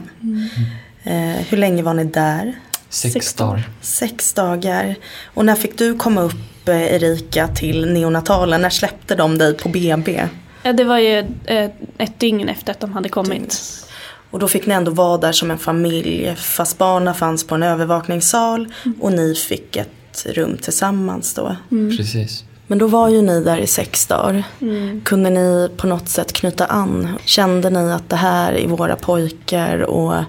Eh, 1.02 1.46
hur 1.48 1.56
länge 1.56 1.82
var 1.82 1.94
ni 1.94 2.04
där? 2.04 2.54
Sex, 2.88 3.12
Sex 3.12 3.34
dagar. 3.34 3.68
Sex 3.80 4.32
dagar. 4.32 4.94
Och 5.24 5.44
när 5.44 5.54
fick 5.54 5.78
du 5.78 5.94
komma 5.96 6.22
upp 6.22 6.68
eh, 6.68 6.94
Erika 6.94 7.48
till 7.48 7.92
neonatalen? 7.92 8.60
När 8.60 8.70
släppte 8.70 9.14
de 9.14 9.38
dig 9.38 9.54
på 9.54 9.68
BB? 9.68 10.28
Ja, 10.62 10.72
det 10.72 10.84
var 10.84 10.98
ju 10.98 11.18
eh, 11.44 11.70
ett 11.98 12.18
dygn 12.18 12.48
efter 12.48 12.72
att 12.72 12.80
de 12.80 12.92
hade 12.92 13.08
kommit. 13.08 13.60
Och 14.32 14.38
då 14.38 14.48
fick 14.48 14.66
ni 14.66 14.74
ändå 14.74 14.90
vara 14.90 15.18
där 15.18 15.32
som 15.32 15.50
en 15.50 15.58
familj 15.58 16.36
fast 16.36 16.78
barnen 16.78 17.14
fanns 17.14 17.46
på 17.46 17.54
en 17.54 17.62
övervakningssal 17.62 18.68
och 19.00 19.12
ni 19.12 19.34
fick 19.34 19.76
ett 19.76 20.26
rum 20.26 20.56
tillsammans 20.56 21.34
då. 21.34 21.56
Precis. 21.96 22.44
Men 22.66 22.78
då 22.78 22.86
var 22.86 23.08
ju 23.08 23.22
ni 23.22 23.44
där 23.44 23.58
i 23.58 23.66
sex 23.66 24.06
dagar. 24.06 24.44
Kunde 25.04 25.30
ni 25.30 25.68
på 25.76 25.86
något 25.86 26.08
sätt 26.08 26.32
knyta 26.32 26.66
an? 26.66 27.08
Kände 27.24 27.70
ni 27.70 27.92
att 27.92 28.08
det 28.08 28.16
här 28.16 28.52
är 28.52 28.68
våra 28.68 28.96
pojkar 28.96 29.78
och 29.78 30.24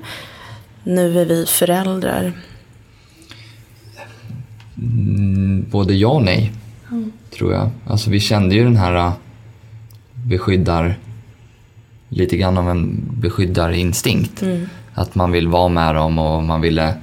nu 0.83 1.21
är 1.21 1.25
vi 1.25 1.45
föräldrar? 1.45 2.33
Mm, 4.77 5.65
både 5.69 5.93
ja 5.93 6.09
och 6.09 6.23
nej, 6.23 6.51
tror 7.37 7.53
jag. 7.53 7.69
Alltså 7.87 8.09
vi 8.09 8.19
kände 8.19 8.55
ju 8.55 8.63
den 8.63 8.77
här 8.77 8.95
äh, 8.95 9.13
beskyddar, 10.13 10.99
lite 12.15 12.37
grann 12.37 12.57
av 12.57 12.69
en 12.69 13.01
beskyddarinstinkt. 13.19 14.43
Att 14.93 15.15
man 15.15 15.31
vill 15.31 15.47
vara 15.47 15.67
med 15.67 15.95
dem 15.95 16.19
och 16.19 16.43
man 16.43 16.61
ville 16.61 16.93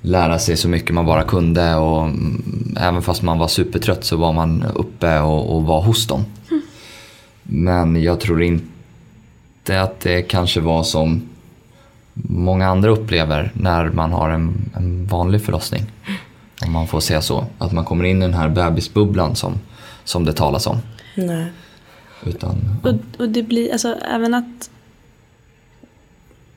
lära 0.00 0.38
sig 0.38 0.56
så 0.56 0.68
mycket 0.68 0.94
man 0.94 1.06
bara 1.06 1.22
kunde 1.22 1.74
och 1.74 2.02
mm, 2.02 2.76
även 2.80 3.02
fast 3.02 3.22
man 3.22 3.38
var 3.38 3.48
supertrött 3.48 4.04
så 4.04 4.16
var 4.16 4.32
man 4.32 4.64
uppe 4.74 5.18
och, 5.20 5.56
och 5.56 5.62
var 5.62 5.82
hos 5.82 6.06
dem. 6.06 6.24
Men 7.42 8.02
jag 8.02 8.20
tror 8.20 8.42
inte 8.42 9.82
att 9.82 10.00
det 10.00 10.22
kanske 10.22 10.60
var 10.60 10.82
som 10.82 11.28
många 12.14 12.68
andra 12.68 12.90
upplever 12.90 13.50
när 13.54 13.90
man 13.90 14.12
har 14.12 14.30
en, 14.30 14.70
en 14.76 15.06
vanlig 15.06 15.42
förlossning. 15.42 15.82
Om 16.66 16.72
man 16.72 16.86
får 16.86 17.00
säga 17.00 17.22
så. 17.22 17.44
Att 17.58 17.72
man 17.72 17.84
kommer 17.84 18.04
in 18.04 18.22
i 18.22 18.26
den 18.26 18.34
här 18.34 18.48
bebisbubblan 18.48 19.36
som, 19.36 19.54
som 20.04 20.24
det 20.24 20.32
talas 20.32 20.66
om. 20.66 20.76
Nej. 21.14 21.46
Utan, 22.26 22.56
Och, 22.82 23.20
och 23.20 23.28
det 23.28 23.42
blir, 23.42 23.72
alltså 23.72 23.94
även 23.94 24.34
att 24.34 24.70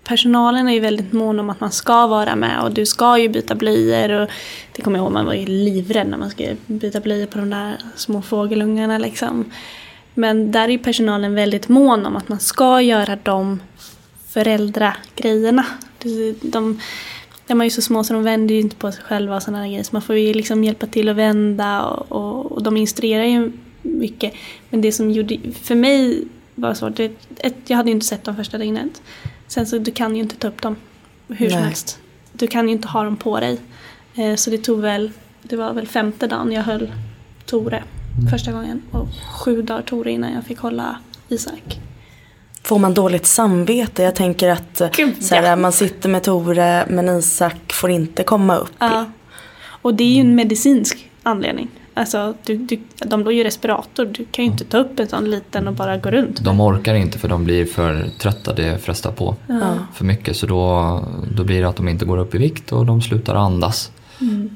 personalen 0.04 0.68
är 0.68 0.74
ju 0.74 0.80
väldigt 0.80 1.14
mån 1.14 1.40
om 1.40 1.50
att 1.50 1.60
man 1.60 1.72
ska 1.72 2.08
vara 2.08 2.36
med 2.36 2.64
och 2.64 2.72
du 2.72 2.86
ska 2.86 3.18
ju 3.18 3.30
byta 3.30 3.56
blöjor 3.56 4.22
och 4.22 4.30
det 4.72 4.82
kommer 4.82 4.98
jag 4.98 5.04
ihåg, 5.04 5.14
man 5.14 5.26
var 5.26 5.34
ju 5.34 5.46
livrädd 5.46 6.08
när 6.08 6.18
man 6.18 6.30
skulle 6.30 6.58
byta 6.66 7.00
blöjor 7.00 7.26
på 7.26 7.38
de 7.38 7.50
där 7.50 7.78
små 7.96 8.22
fågelungarna 8.22 8.98
liksom. 8.98 9.52
Men 10.14 10.52
där 10.52 10.64
är 10.64 10.70
ju 10.70 10.78
personalen 10.78 11.36
väldigt 11.36 11.70
mån 11.70 12.06
om 12.06 12.16
att 12.16 12.30
man 12.30 12.40
ska 12.40 12.82
göra 12.82 13.18
de 13.24 13.60
föräldragrejerna. 14.28 15.66
De, 16.42 16.80
de 17.48 17.62
är 17.62 17.66
ju 17.66 17.72
så 17.72 17.82
små 17.82 18.04
så 18.04 18.14
de 18.14 18.24
vänder 18.24 18.56
ju 18.56 18.62
inte 18.62 18.76
på 18.76 18.92
sig 18.92 19.04
själva 19.04 19.36
och 19.36 19.44
sådana 19.44 19.68
grejer 19.68 19.84
så 19.84 19.90
man 19.96 20.02
får 20.02 20.16
ju 20.16 20.34
liksom 20.34 20.64
hjälpa 20.64 20.88
till 20.88 21.10
att 21.10 21.16
vända 21.16 21.82
och, 21.82 22.12
och, 22.12 22.52
och 22.52 22.64
de 22.64 22.78
instruerar 22.78 23.24
ju 23.24 23.52
mycket. 23.82 24.34
Men 24.70 24.82
det 24.82 24.92
som 24.92 25.12
gjorde, 25.12 25.38
för 25.64 25.76
mig 25.76 26.28
var 26.56 26.74
svårt, 26.74 26.96
det, 26.96 27.12
ett, 27.38 27.56
jag 27.68 27.78
hade 27.78 27.90
ju 27.90 27.94
inte 27.94 28.06
sett 28.06 28.24
dem 28.24 28.36
första 28.36 28.58
dygnet. 28.58 29.02
Sen 29.48 29.68
så 29.68 29.78
du 29.78 29.92
kan 29.92 30.16
ju 30.16 30.22
inte 30.22 30.36
ta 30.36 30.48
upp 30.48 30.62
dem 30.62 30.76
hur 31.28 31.50
som 31.50 31.60
Nej. 31.60 31.66
helst. 31.66 32.00
Du 32.34 32.48
kan 32.48 32.68
ju 32.68 32.72
inte 32.74 32.88
ha 32.88 33.04
dem 33.04 33.18
på 33.18 33.40
dig. 33.40 33.60
Eh, 34.16 34.36
så 34.36 34.50
det 34.50 34.58
tog 34.58 34.80
väl, 34.80 35.12
det 35.42 35.56
var 35.56 35.74
väl 35.74 35.88
femte 35.88 36.28
dagen 36.28 36.52
jag 36.52 36.64
höll 36.64 36.92
Tore 37.46 37.84
första 38.32 38.52
gången. 38.52 38.82
Och 38.92 39.08
sju 39.32 39.62
dagar 39.62 39.82
Tore 39.82 40.12
innan 40.12 40.34
jag 40.34 40.44
fick 40.44 40.60
hålla 40.60 41.00
Isak. 41.28 41.80
Får 42.64 42.80
man 42.80 42.94
dåligt 42.94 43.26
samvete? 43.26 44.04
Jag 44.04 44.16
tänker 44.16 44.50
att 44.50 44.82
Gud, 44.96 45.24
så 45.24 45.36
här, 45.36 45.44
ja. 45.44 45.56
man 45.56 45.72
sitter 45.72 46.10
med 46.10 46.24
Tore 46.24 46.86
men 46.90 47.10
Isak 47.10 47.74
får 47.74 47.90
inte 47.90 48.24
komma 48.24 48.58
upp. 48.58 48.74
Ja. 48.80 49.06
Och 49.64 49.94
det 49.94 50.04
är 50.04 50.14
ju 50.14 50.22
en 50.22 50.36
medicinsk 50.36 51.10
anledning. 51.24 51.70
Alltså, 51.94 52.34
du, 52.46 52.58
du, 52.58 52.80
de 53.06 53.24
låg 53.24 53.34
ju 53.34 53.44
respirator. 53.44 54.06
Du 54.06 54.26
kan 54.32 54.46
ju 54.46 54.52
inte 54.52 54.66
ta 54.66 54.78
upp 54.78 55.00
en 55.00 55.08
sån 55.08 55.32
liten 55.32 55.68
och 55.68 55.74
bara 55.74 55.98
gå 55.98 56.12
runt. 56.12 56.44
de 56.44 56.62
orkar 56.62 56.94
inte 56.96 57.20
för 57.20 57.28
de 57.28 57.44
blir 57.44 57.66
för 57.66 58.10
trötta, 58.20 58.54
det 58.54 58.78
frestar 58.84 59.12
på 59.12 59.36
för 59.94 60.06
mycket. 60.06 60.38
Så 60.38 60.48
då, 60.48 61.00
då 61.36 61.44
blir 61.44 61.62
det 61.62 61.70
att 61.70 61.76
de 61.76 61.88
inte 61.88 62.06
går 62.06 62.18
upp 62.18 62.36
i 62.36 62.38
vikt 62.38 62.72
och 62.72 62.86
de 62.86 63.02
slutar 63.02 63.36
andas. 63.36 63.92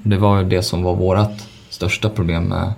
Det 0.04 0.17
var 0.17 0.38
ju 0.41 0.50
det 0.50 0.62
som 0.63 0.84
var 0.84 0.95
vårt 0.95 1.41
största 1.69 2.10
problem 2.10 2.43
med, 2.43 2.74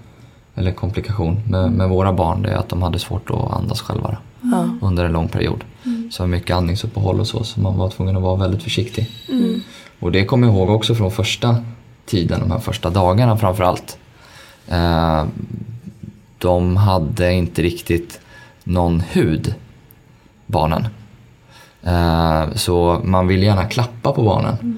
eller 0.55 0.71
komplikation 0.71 1.39
med, 1.49 1.71
med 1.71 1.89
våra 1.89 2.13
barn. 2.13 2.41
Det 2.41 2.49
är 2.49 2.55
att 2.55 2.69
de 2.69 2.81
hade 2.81 2.99
svårt 2.99 3.29
att 3.29 3.51
andas 3.51 3.81
själva 3.81 4.17
Ja. 4.41 4.69
under 4.81 5.05
en 5.05 5.11
lång 5.11 5.27
period. 5.27 5.63
Så 6.11 6.27
mycket 6.27 6.55
andningsuppehåll 6.55 7.19
och 7.19 7.27
så, 7.27 7.43
så 7.43 7.59
man 7.59 7.77
var 7.77 7.89
tvungen 7.89 8.15
att 8.17 8.23
vara 8.23 8.35
väldigt 8.35 8.63
försiktig. 8.63 9.09
Och 9.99 10.11
det 10.11 10.25
kommer 10.25 10.47
jag 10.47 10.55
ihåg 10.55 10.69
också 10.69 10.95
från 10.95 11.11
första 11.11 11.55
tiden, 12.05 12.39
de 12.39 12.51
här 12.51 12.59
första 12.59 12.89
dagarna 12.89 13.37
framförallt. 13.37 13.97
Eh, 13.99 14.06
de 16.37 16.77
hade 16.77 17.33
inte 17.33 17.61
riktigt 17.61 18.19
någon 18.63 18.99
hud, 18.99 19.53
barnen. 20.45 20.87
Eh, 21.83 22.53
så 22.55 23.01
man 23.03 23.27
ville 23.27 23.45
gärna 23.45 23.65
klappa 23.65 24.11
på 24.11 24.23
barnen 24.23 24.77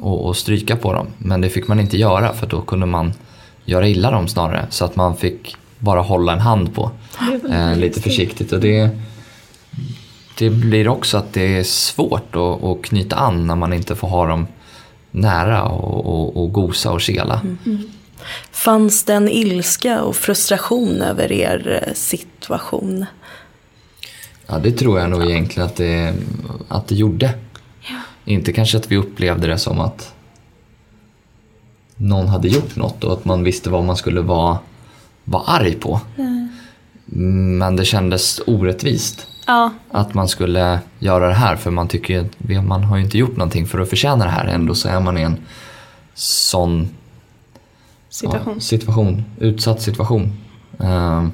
och, 0.00 0.26
och 0.26 0.36
stryka 0.36 0.76
på 0.76 0.92
dem. 0.92 1.06
Men 1.18 1.40
det 1.40 1.48
fick 1.48 1.68
man 1.68 1.80
inte 1.80 1.96
göra 1.96 2.32
för 2.32 2.46
då 2.46 2.60
kunde 2.60 2.86
man 2.86 3.12
göra 3.64 3.88
illa 3.88 4.10
dem 4.10 4.28
snarare. 4.28 4.66
Så 4.70 4.84
att 4.84 4.96
man 4.96 5.16
fick 5.16 5.56
bara 5.78 6.00
hålla 6.00 6.32
en 6.32 6.40
hand 6.40 6.74
på. 6.74 6.90
Eh, 7.50 7.76
lite 7.76 8.00
försiktigt. 8.00 8.52
Och 8.52 8.60
det, 8.60 8.90
det 10.38 10.50
blir 10.50 10.88
också 10.88 11.18
att 11.18 11.32
det 11.32 11.58
är 11.58 11.62
svårt 11.62 12.36
att, 12.36 12.64
att 12.64 12.82
knyta 12.82 13.16
an 13.16 13.46
när 13.46 13.56
man 13.56 13.72
inte 13.72 13.94
får 13.94 14.08
ha 14.08 14.26
dem 14.26 14.46
nära 15.10 15.62
och, 15.62 16.06
och, 16.06 16.42
och 16.42 16.52
gosa 16.52 16.92
och 16.92 17.00
kela. 17.00 17.40
Fanns 18.52 19.04
det 19.04 19.14
en 19.14 19.28
ilska 19.28 20.02
och 20.02 20.16
frustration 20.16 21.02
över 21.02 21.32
er 21.32 21.82
eh, 21.86 21.94
situation? 21.94 23.06
Ja, 24.46 24.58
det 24.58 24.72
tror 24.72 25.00
jag 25.00 25.10
nog 25.10 25.30
egentligen 25.30 25.66
att 25.66 25.76
det, 25.76 26.14
att 26.68 26.88
det 26.88 26.94
gjorde. 26.94 27.34
Inte 28.24 28.52
kanske 28.52 28.78
att 28.78 28.90
vi 28.90 28.96
upplevde 28.96 29.46
det 29.46 29.58
som 29.58 29.80
att 29.80 30.14
någon 31.96 32.28
hade 32.28 32.48
gjort 32.48 32.76
något 32.76 33.04
och 33.04 33.12
att 33.12 33.24
man 33.24 33.44
visste 33.44 33.70
vad 33.70 33.84
man 33.84 33.96
skulle 33.96 34.20
vara, 34.20 34.58
vara 35.24 35.42
arg 35.42 35.74
på. 35.74 36.00
Men 37.04 37.76
det 37.76 37.84
kändes 37.84 38.40
orättvist 38.46 39.26
Ja, 39.46 39.70
att 39.90 40.14
man 40.14 40.28
skulle 40.28 40.80
göra 40.98 41.28
det 41.28 41.34
här 41.34 41.56
för 41.56 41.70
man 41.70 41.88
tycker 41.88 42.14
ju 42.14 42.56
att 42.58 42.64
man 42.64 42.84
har 42.84 42.96
ju 42.96 43.04
inte 43.04 43.18
gjort 43.18 43.36
någonting 43.36 43.66
för 43.66 43.78
att 43.78 43.88
förtjäna 43.88 44.24
det 44.24 44.30
här. 44.30 44.46
Ändå 44.46 44.74
så 44.74 44.88
är 44.88 45.00
man 45.00 45.18
i 45.18 45.22
en 45.22 45.36
sån 46.14 46.88
situation. 48.10 48.54
Ja, 48.54 48.60
situation, 48.60 49.22
utsatt 49.40 49.82
situation. 49.82 50.32
Ehm, 50.78 51.32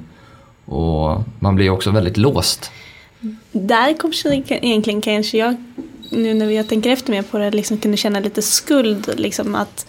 och 0.65 1.23
man 1.39 1.55
blir 1.55 1.71
också 1.71 1.91
väldigt 1.91 2.17
låst. 2.17 2.71
Där 3.53 3.95
kanske 4.01 4.43
egentligen 4.49 5.01
kanske 5.01 5.39
jag, 5.39 5.57
nu 6.11 6.35
när 6.35 6.51
jag 6.51 6.69
tänker 6.69 6.91
efter 6.91 7.11
mer 7.11 7.23
på 7.23 7.39
det, 7.39 7.51
liksom 7.51 7.79
kunde 7.79 7.97
känna 7.97 8.21
lite 8.21 8.43
skuld. 8.43 9.11
Liksom 9.17 9.55
att, 9.55 9.87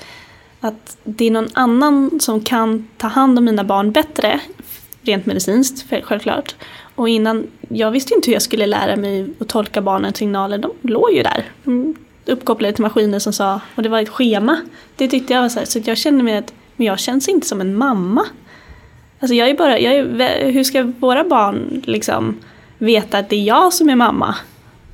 att 0.59 0.97
det 1.03 1.25
är 1.25 1.31
någon 1.31 1.49
annan 1.53 2.19
som 2.19 2.41
kan 2.41 2.87
ta 2.97 3.07
hand 3.07 3.37
om 3.37 3.45
mina 3.45 3.63
barn 3.63 3.91
bättre. 3.91 4.39
Rent 5.01 5.25
medicinskt, 5.25 5.85
självklart. 6.03 6.55
Och 6.95 7.09
innan, 7.09 7.47
jag 7.69 7.91
visste 7.91 8.13
inte 8.13 8.27
hur 8.27 8.33
jag 8.33 8.41
skulle 8.41 8.65
lära 8.65 8.95
mig 8.95 9.29
att 9.39 9.47
tolka 9.47 9.81
barnens 9.81 10.17
signaler. 10.17 10.57
De 10.57 10.71
låg 10.81 11.11
ju 11.11 11.23
där. 11.23 11.45
De 11.63 11.95
uppkopplade 12.25 12.73
till 12.73 12.81
maskiner 12.81 13.19
som 13.19 13.33
sa, 13.33 13.61
och 13.75 13.83
det 13.83 13.89
var 13.89 14.01
ett 14.01 14.09
schema. 14.09 14.61
Det 14.95 15.07
tyckte 15.07 15.33
jag 15.33 15.41
var 15.41 15.49
så 15.49 15.59
här, 15.59 15.65
så 15.65 15.79
jag 15.85 15.97
kände 15.97 16.23
mig 16.23 16.37
att, 16.37 16.53
men 16.77 16.87
jag 16.87 16.99
känns 16.99 17.27
inte 17.27 17.47
som 17.47 17.61
en 17.61 17.75
mamma. 17.75 18.25
Alltså 19.19 19.35
jag 19.35 19.49
är 19.49 19.57
bara, 19.57 19.79
jag 19.79 19.95
är, 19.95 20.51
hur 20.51 20.63
ska 20.63 20.83
våra 20.99 21.23
barn 21.23 21.81
liksom 21.85 22.39
veta 22.77 23.17
att 23.17 23.29
det 23.29 23.35
är 23.35 23.43
jag 23.43 23.73
som 23.73 23.89
är 23.89 23.95
mamma? 23.95 24.35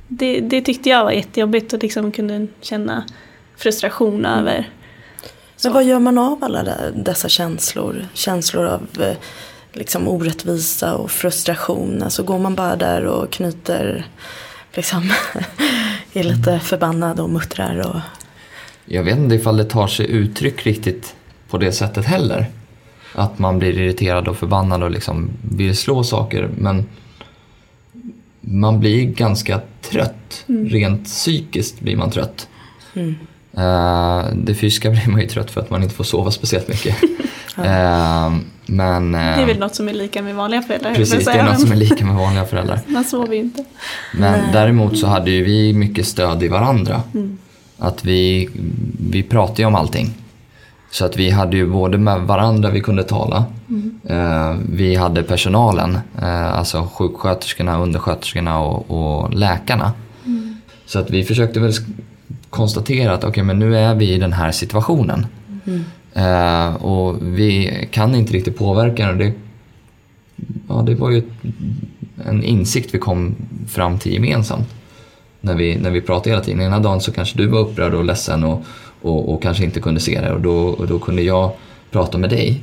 Det, 0.08 0.40
det 0.40 0.60
tyckte 0.60 0.88
jag 0.88 1.04
var 1.04 1.12
jättejobbigt 1.12 1.72
och 1.72 1.82
liksom 1.82 2.12
kunde 2.12 2.46
känna 2.60 3.04
frustration 3.56 4.26
över. 4.26 4.70
Men 5.64 5.72
vad 5.72 5.84
gör 5.84 5.98
man 5.98 6.18
av 6.18 6.44
alla 6.44 6.62
de- 6.62 7.02
dessa 7.02 7.28
känslor? 7.28 8.06
Känslor 8.14 8.64
av 8.66 8.82
eh, 9.00 9.16
liksom 9.72 10.08
orättvisa 10.08 10.94
och 10.94 11.10
frustration. 11.10 12.02
Alltså 12.02 12.22
går 12.22 12.38
man 12.38 12.54
bara 12.54 12.76
där 12.76 13.04
och 13.04 13.30
knyter, 13.30 14.06
liksom, 14.74 15.12
är 16.12 16.22
lite 16.24 16.60
förbannad 16.60 17.20
och 17.20 17.30
muttrar 17.30 17.88
och... 17.88 18.00
Jag 18.84 19.02
vet 19.02 19.18
inte 19.18 19.34
ifall 19.34 19.56
det 19.56 19.64
tar 19.64 19.86
sig 19.86 20.10
uttryck 20.10 20.66
riktigt 20.66 21.14
på 21.54 21.58
det 21.58 21.72
sättet 21.72 22.04
heller. 22.04 22.46
Att 23.14 23.38
man 23.38 23.58
blir 23.58 23.78
irriterad 23.78 24.28
och 24.28 24.36
förbannad 24.36 24.82
och 24.82 24.90
liksom 24.90 25.30
vill 25.50 25.76
slå 25.76 26.04
saker. 26.04 26.48
Men 26.58 26.86
man 28.40 28.80
blir 28.80 29.04
ganska 29.04 29.60
trött. 29.90 30.44
Rent 30.46 31.04
psykiskt 31.04 31.80
blir 31.80 31.96
man 31.96 32.10
trött. 32.10 32.48
Eh, 33.56 34.24
det 34.34 34.54
fysiska 34.54 34.90
blir 34.94 35.08
man 35.08 35.20
ju 35.20 35.26
trött 35.26 35.50
för 35.50 35.60
att 35.60 35.70
man 35.70 35.82
inte 35.82 35.94
får 35.94 36.04
sova 36.04 36.30
speciellt 36.30 36.68
mycket. 36.68 36.96
Eh, 37.58 38.32
men 38.66 39.12
Det 39.12 39.18
är 39.18 39.40
eh, 39.40 39.46
väl 39.46 39.58
något 39.58 39.74
som 39.74 39.88
är 39.88 39.92
lika 39.92 40.22
med 40.22 40.34
vanliga 40.34 40.62
föräldrar. 40.62 40.94
precis, 40.94 41.24
det 41.24 41.32
är 41.32 41.44
något 41.44 41.60
som 41.60 41.72
är 41.72 41.76
lika 41.76 42.04
med 42.04 42.14
vanliga 42.14 42.44
föräldrar. 42.44 42.80
Man 42.86 43.04
sover 43.04 43.34
ju 43.34 43.40
inte. 43.40 43.64
Men 44.14 44.52
däremot 44.52 44.98
så 44.98 45.06
hade 45.06 45.30
ju 45.30 45.44
vi 45.44 45.72
mycket 45.72 46.06
stöd 46.06 46.42
i 46.42 46.48
varandra. 46.48 47.02
Att 47.78 48.04
vi, 48.04 48.48
vi 49.10 49.22
pratade 49.22 49.62
ju 49.62 49.66
om 49.66 49.74
allting. 49.74 50.14
Så 50.94 51.04
att 51.04 51.16
vi 51.16 51.30
hade 51.30 51.56
ju 51.56 51.66
både 51.66 51.98
med 51.98 52.20
varandra 52.20 52.70
vi 52.70 52.80
kunde 52.80 53.04
tala. 53.04 53.44
Eh, 54.06 54.56
vi 54.68 54.94
hade 54.94 55.22
personalen, 55.22 55.98
eh, 56.22 56.58
alltså 56.58 56.88
sjuksköterskorna, 56.94 57.78
undersköterskorna 57.78 58.58
och, 58.58 58.90
och 58.90 59.34
läkarna. 59.34 59.92
Så 60.86 60.98
att 60.98 61.10
vi 61.10 61.24
försökte 61.24 61.60
väl 61.60 61.72
konstatera 62.50 63.14
att 63.14 63.24
okej 63.24 63.42
men 63.42 63.58
nu 63.58 63.76
är 63.78 63.94
vi 63.94 64.12
i 64.12 64.18
den 64.18 64.32
här 64.32 64.52
situationen. 64.52 65.26
Eh, 66.12 66.74
och 66.74 67.16
vi 67.20 67.88
kan 67.90 68.14
inte 68.14 68.32
riktigt 68.32 68.58
påverka 68.58 69.06
den 69.06 69.18
det 69.18 69.32
ja, 70.68 70.82
det 70.86 70.94
var 70.94 71.10
ju 71.10 71.22
en 72.26 72.42
insikt 72.42 72.94
vi 72.94 72.98
kom 72.98 73.34
fram 73.68 73.98
till 73.98 74.12
gemensamt. 74.12 74.74
När 75.40 75.54
vi, 75.54 75.76
när 75.76 75.90
vi 75.90 76.00
pratade 76.00 76.30
hela 76.30 76.44
tiden. 76.44 76.60
Ena 76.60 76.80
dagen 76.80 77.00
så 77.00 77.12
kanske 77.12 77.38
du 77.38 77.46
var 77.46 77.58
upprörd 77.58 77.94
och 77.94 78.04
ledsen 78.04 78.44
och, 78.44 78.64
och, 79.04 79.34
och 79.34 79.42
kanske 79.42 79.64
inte 79.64 79.80
kunde 79.80 80.00
se 80.00 80.20
det 80.20 80.32
och 80.32 80.40
då, 80.40 80.56
och 80.56 80.86
då 80.86 80.98
kunde 80.98 81.22
jag 81.22 81.50
prata 81.90 82.18
med 82.18 82.30
dig 82.30 82.60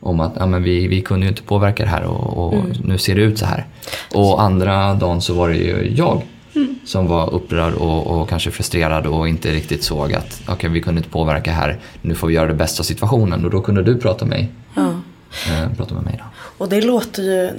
om 0.00 0.20
att 0.20 0.32
ja, 0.38 0.46
men 0.46 0.62
vi, 0.62 0.88
vi 0.88 1.00
kunde 1.00 1.26
ju 1.26 1.30
inte 1.30 1.42
påverka 1.42 1.82
det 1.82 1.88
här 1.88 2.04
och, 2.04 2.46
och 2.46 2.54
mm. 2.54 2.72
nu 2.84 2.98
ser 2.98 3.14
det 3.14 3.22
ut 3.22 3.38
så 3.38 3.46
här. 3.46 3.66
Och 4.14 4.42
andra 4.42 4.94
dagen 4.94 5.20
så 5.20 5.34
var 5.34 5.48
det 5.48 5.56
ju 5.56 5.94
jag 5.96 6.22
mm. 6.54 6.74
som 6.84 7.06
var 7.06 7.34
upprörd 7.34 7.74
och, 7.74 8.06
och, 8.06 8.28
kanske 8.28 8.50
frustrerad 8.50 9.06
och 9.06 9.28
inte 9.28 9.52
riktigt 9.52 9.82
såg 9.82 10.12
att 10.12 10.40
okej 10.42 10.54
okay, 10.54 10.70
vi 10.70 10.80
kunde 10.80 10.98
inte 10.98 11.10
påverka 11.10 11.52
här, 11.52 11.78
nu 12.02 12.14
får 12.14 12.26
vi 12.26 12.34
göra 12.34 12.48
det 12.48 12.54
bästa 12.54 12.80
av 12.80 12.84
situationen 12.84 13.44
och 13.44 13.50
då 13.50 13.60
kunde 13.60 13.82
du 13.82 13.96
prata 13.96 14.24
med 14.24 14.38
mig. 14.38 14.48
Mm. 14.76 15.00
Eh, 15.48 15.76
prata 15.76 15.94
med 15.94 16.04
mig 16.04 16.18
då. 16.18 16.24
Och 16.64 16.68
det 16.68 16.80
låter 16.80 17.22
ju 17.22 17.50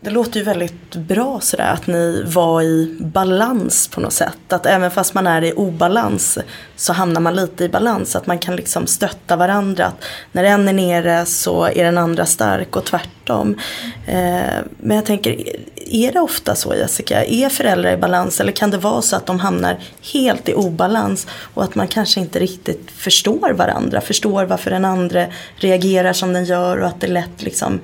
det 0.00 0.10
låter 0.10 0.38
ju 0.40 0.44
väldigt 0.44 0.94
bra 0.94 1.40
sådär 1.40 1.72
att 1.72 1.86
ni 1.86 2.22
var 2.26 2.62
i 2.62 2.96
balans 3.00 3.88
på 3.88 4.00
något 4.00 4.12
sätt. 4.12 4.52
Att 4.52 4.66
även 4.66 4.90
fast 4.90 5.14
man 5.14 5.26
är 5.26 5.44
i 5.44 5.52
obalans 5.52 6.38
så 6.76 6.92
hamnar 6.92 7.20
man 7.20 7.34
lite 7.34 7.64
i 7.64 7.68
balans. 7.68 8.16
Att 8.16 8.26
man 8.26 8.38
kan 8.38 8.56
liksom 8.56 8.86
stötta 8.86 9.36
varandra. 9.36 9.86
Att 9.86 10.04
när 10.32 10.44
en 10.44 10.68
är 10.68 10.72
nere 10.72 11.26
så 11.26 11.64
är 11.64 11.84
den 11.84 11.98
andra 11.98 12.26
stark 12.26 12.76
och 12.76 12.84
tvärtom. 12.84 13.58
Eh, 14.06 14.62
men 14.76 14.96
jag 14.96 15.04
tänker, 15.04 15.42
är 15.76 16.12
det 16.12 16.20
ofta 16.20 16.54
så 16.54 16.74
Jessica? 16.74 17.24
Är 17.24 17.48
föräldrar 17.48 17.92
i 17.92 17.96
balans 17.96 18.40
eller 18.40 18.52
kan 18.52 18.70
det 18.70 18.78
vara 18.78 19.02
så 19.02 19.16
att 19.16 19.26
de 19.26 19.40
hamnar 19.40 19.78
helt 20.12 20.48
i 20.48 20.54
obalans 20.54 21.26
och 21.54 21.64
att 21.64 21.74
man 21.74 21.88
kanske 21.88 22.20
inte 22.20 22.38
riktigt 22.38 22.90
förstår 22.90 23.52
varandra, 23.52 24.00
förstår 24.00 24.44
varför 24.44 24.70
den 24.70 24.84
andra 24.84 25.26
reagerar 25.56 26.12
som 26.12 26.32
den 26.32 26.44
gör 26.44 26.80
och 26.80 26.86
att 26.86 27.00
det 27.00 27.06
lätt 27.06 27.42
liksom 27.42 27.80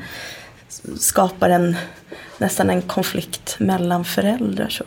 skapar 0.99 1.51
en 1.51 1.77
nästan 2.39 2.70
en 2.70 2.83
konflikt 2.83 3.57
mellan 3.59 4.05
föräldrar. 4.05 4.68
Så. 4.68 4.85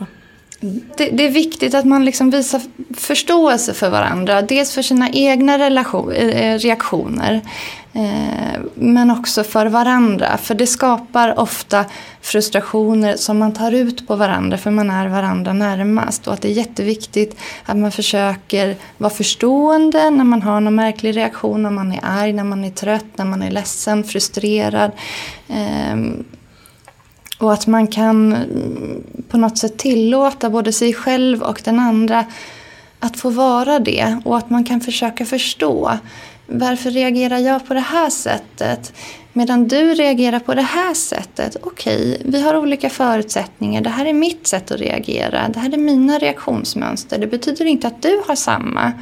Mm. 0.61 0.81
Det, 0.97 1.09
det, 1.09 1.23
är 1.23 1.29
viktigt 1.29 1.73
att 1.73 1.85
man 1.85 2.05
liksom 2.05 2.29
visar 2.29 2.61
förståelse 2.97 3.73
för 3.73 3.89
varandra. 3.89 4.41
Dels 4.41 4.71
för 4.71 4.81
sina 4.81 5.09
egna 5.09 5.59
relation, 5.59 6.11
eh, 6.11 6.59
reaktioner. 6.59 7.41
Eh, 7.95 8.61
men 8.73 9.11
också 9.11 9.43
för 9.43 9.65
varandra. 9.65 10.37
För 10.37 10.55
det 10.55 10.67
skapar 10.67 11.39
ofta 11.39 11.85
frustrationer 12.21 13.15
som 13.15 13.37
man 13.37 13.53
tar 13.53 13.71
ut 13.71 14.07
på 14.07 14.15
varandra. 14.15 14.57
För 14.57 14.71
man 14.71 14.89
är 14.89 15.07
varandra 15.07 15.53
närmast. 15.53 16.27
Och 16.27 16.33
att 16.33 16.41
det 16.41 16.47
är 16.47 16.53
jätteviktigt 16.53 17.37
att 17.65 17.77
man 17.77 17.91
försöker 17.91 18.75
vara 18.97 19.09
förstående 19.09 20.09
när 20.09 20.23
man 20.23 20.41
har 20.41 20.59
någon 20.59 20.75
märklig 20.75 21.17
reaktion. 21.17 21.63
När 21.63 21.69
man 21.69 21.91
är 21.91 21.99
arg, 22.03 22.33
när 22.33 22.43
man 22.43 22.63
är 22.65 22.69
trött, 22.69 23.05
när 23.15 23.25
man 23.25 23.41
är 23.41 23.51
ledsen, 23.51 24.03
frustrerad. 24.03 24.91
Ehm, 25.47 26.23
och 27.39 27.53
att 27.53 27.67
man 27.67 27.87
kan 27.87 28.35
på 29.29 29.37
något 29.37 29.57
sätt 29.57 29.77
tillåta 29.77 30.49
både 30.49 30.73
sig 30.73 30.93
själv 30.93 31.41
och 31.41 31.61
den 31.63 31.79
andra 31.79 32.25
att 32.99 33.17
få 33.19 33.29
vara 33.29 33.79
det. 33.79 34.19
Och 34.25 34.37
att 34.37 34.49
man 34.49 34.63
kan 34.63 34.81
försöka 34.81 35.25
förstå. 35.25 35.91
Varför 36.47 36.91
reagerar 36.91 37.37
jag 37.37 37.67
på 37.67 37.73
det 37.73 37.79
här 37.79 38.09
sättet? 38.09 38.93
Medan 39.33 39.67
du 39.67 39.93
reagerar 39.93 40.39
på 40.39 40.53
det 40.53 40.61
här 40.61 40.93
sättet. 40.93 41.57
Okej, 41.61 42.11
okay, 42.11 42.31
vi 42.31 42.41
har 42.41 42.57
olika 42.57 42.89
förutsättningar. 42.89 43.81
Det 43.81 43.89
här 43.89 44.05
är 44.05 44.13
mitt 44.13 44.47
sätt 44.47 44.71
att 44.71 44.79
reagera. 44.79 45.49
Det 45.49 45.59
här 45.59 45.73
är 45.73 45.77
mina 45.77 46.19
reaktionsmönster. 46.19 47.17
Det 47.19 47.27
betyder 47.27 47.65
inte 47.65 47.87
att 47.87 48.01
du 48.01 48.21
har 48.27 48.35
samma. 48.35 48.93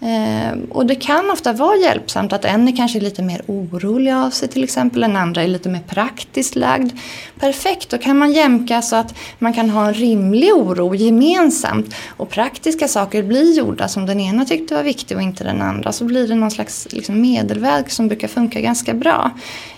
Eh, 0.00 0.58
och 0.70 0.86
det 0.86 0.94
kan 0.94 1.30
ofta 1.30 1.52
vara 1.52 1.76
hjälpsamt 1.76 2.32
att 2.32 2.44
en 2.44 2.68
är 2.68 2.76
kanske 2.76 3.00
lite 3.00 3.22
mer 3.22 3.42
orolig 3.46 4.12
av 4.12 4.30
sig 4.30 4.48
till 4.48 4.64
exempel, 4.64 5.00
den 5.00 5.16
andra 5.16 5.42
är 5.42 5.48
lite 5.48 5.68
mer 5.68 5.80
praktiskt 5.88 6.56
lagd. 6.56 6.92
Perfekt, 7.40 7.90
då 7.90 7.98
kan 7.98 8.18
man 8.18 8.32
jämka 8.32 8.82
så 8.82 8.96
att 8.96 9.14
man 9.38 9.52
kan 9.52 9.70
ha 9.70 9.88
en 9.88 9.94
rimlig 9.94 10.52
oro 10.54 10.94
gemensamt 10.94 11.94
och 12.16 12.30
praktiska 12.30 12.88
saker 12.88 13.22
blir 13.22 13.58
gjorda 13.58 13.88
som 13.88 14.06
den 14.06 14.20
ena 14.20 14.44
tyckte 14.44 14.74
var 14.74 14.82
viktig 14.82 15.16
och 15.16 15.22
inte 15.22 15.44
den 15.44 15.62
andra. 15.62 15.92
Så 15.92 16.04
blir 16.04 16.28
det 16.28 16.34
någon 16.34 16.50
slags 16.50 16.88
liksom, 16.90 17.20
medelväg 17.20 17.90
som 17.90 18.08
brukar 18.08 18.28
funka 18.28 18.60
ganska 18.60 18.94
bra. 18.94 19.30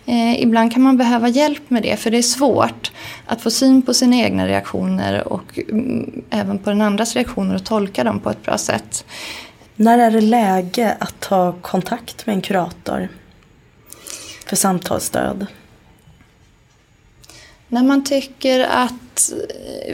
Eh, 0.07 0.43
ibland 0.43 0.73
kan 0.73 0.83
man 0.83 0.97
behöva 0.97 1.29
hjälp 1.29 1.71
med 1.71 1.83
det 1.83 1.97
för 1.97 2.11
det 2.11 2.19
är 2.19 2.23
svårt 2.23 2.93
att 3.27 3.43
få 3.43 3.51
syn 3.51 3.83
på 3.83 3.95
sina 3.95 4.17
egna 4.17 4.47
reaktioner 4.47 5.29
och 5.29 5.59
mm, 5.69 6.23
även 6.31 6.59
på 6.59 6.71
den 6.71 6.81
andras 6.81 7.15
reaktioner 7.15 7.55
och 7.55 7.65
tolka 7.65 8.05
dem 8.05 8.21
på 8.21 8.31
ett 8.31 8.43
bra 8.43 8.59
sätt. 8.59 9.05
När 9.81 9.99
är 9.99 10.11
det 10.11 10.21
läge 10.21 10.97
att 11.01 11.21
ta 11.21 11.53
kontakt 11.53 12.27
med 12.27 12.35
en 12.35 12.43
kurator 12.43 13.09
för 14.47 14.57
samtalsstöd? 14.57 15.47
När 17.69 17.83
man 17.83 18.05
tycker 18.05 18.61
att, 18.61 19.33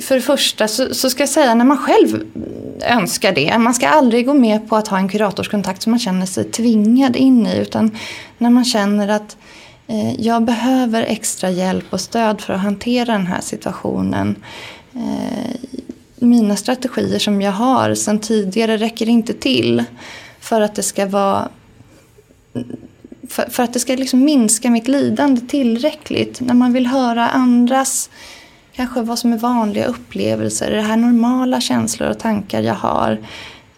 för 0.00 0.14
det 0.14 0.20
första 0.20 0.68
så, 0.68 0.94
så, 0.94 1.10
ska 1.10 1.22
jag 1.22 1.28
säga 1.28 1.54
när 1.54 1.64
man 1.64 1.78
själv 1.78 2.24
önskar 2.80 3.32
det. 3.32 3.58
Man 3.58 3.74
ska 3.74 3.88
aldrig 3.88 4.26
gå 4.26 4.34
med 4.34 4.68
på 4.68 4.76
att 4.76 4.88
ha 4.88 4.98
en 4.98 5.08
kuratorskontakt 5.08 5.82
som 5.82 5.90
man 5.90 5.98
känner 5.98 6.26
sig 6.26 6.44
tvingad 6.44 7.16
in 7.16 7.46
i. 7.46 7.56
Utan 7.56 7.96
när 8.38 8.50
man 8.50 8.64
känner 8.64 9.08
att 9.08 9.36
eh, 9.86 10.20
jag 10.20 10.42
behöver 10.42 11.02
extra 11.02 11.50
hjälp 11.50 11.84
och 11.90 12.00
stöd 12.00 12.40
för 12.40 12.54
att 12.54 12.60
hantera 12.60 13.12
den 13.12 13.26
här 13.26 13.40
situationen. 13.40 14.36
Eh, 14.94 15.75
mina 16.18 16.56
strategier 16.56 17.18
som 17.18 17.42
jag 17.42 17.52
har 17.52 17.94
sedan 17.94 18.18
tidigare 18.18 18.76
räcker 18.76 19.08
inte 19.08 19.32
till 19.32 19.84
för 20.40 20.60
att 20.60 20.74
det 20.74 20.82
ska 20.82 21.06
vara 21.06 21.48
för, 23.28 23.50
för 23.50 23.62
att 23.62 23.72
det 23.72 23.80
ska 23.80 23.96
liksom 23.96 24.24
minska 24.24 24.70
mitt 24.70 24.88
lidande 24.88 25.40
tillräckligt. 25.40 26.40
När 26.40 26.54
man 26.54 26.72
vill 26.72 26.86
höra 26.86 27.28
andras, 27.28 28.10
kanske 28.72 29.02
vad 29.02 29.18
som 29.18 29.32
är 29.32 29.38
vanliga 29.38 29.86
upplevelser, 29.86 30.70
är 30.70 30.76
det 30.76 30.82
här 30.82 30.96
normala 30.96 31.60
känslor 31.60 32.10
och 32.10 32.18
tankar 32.18 32.62
jag 32.62 32.74
har? 32.74 33.18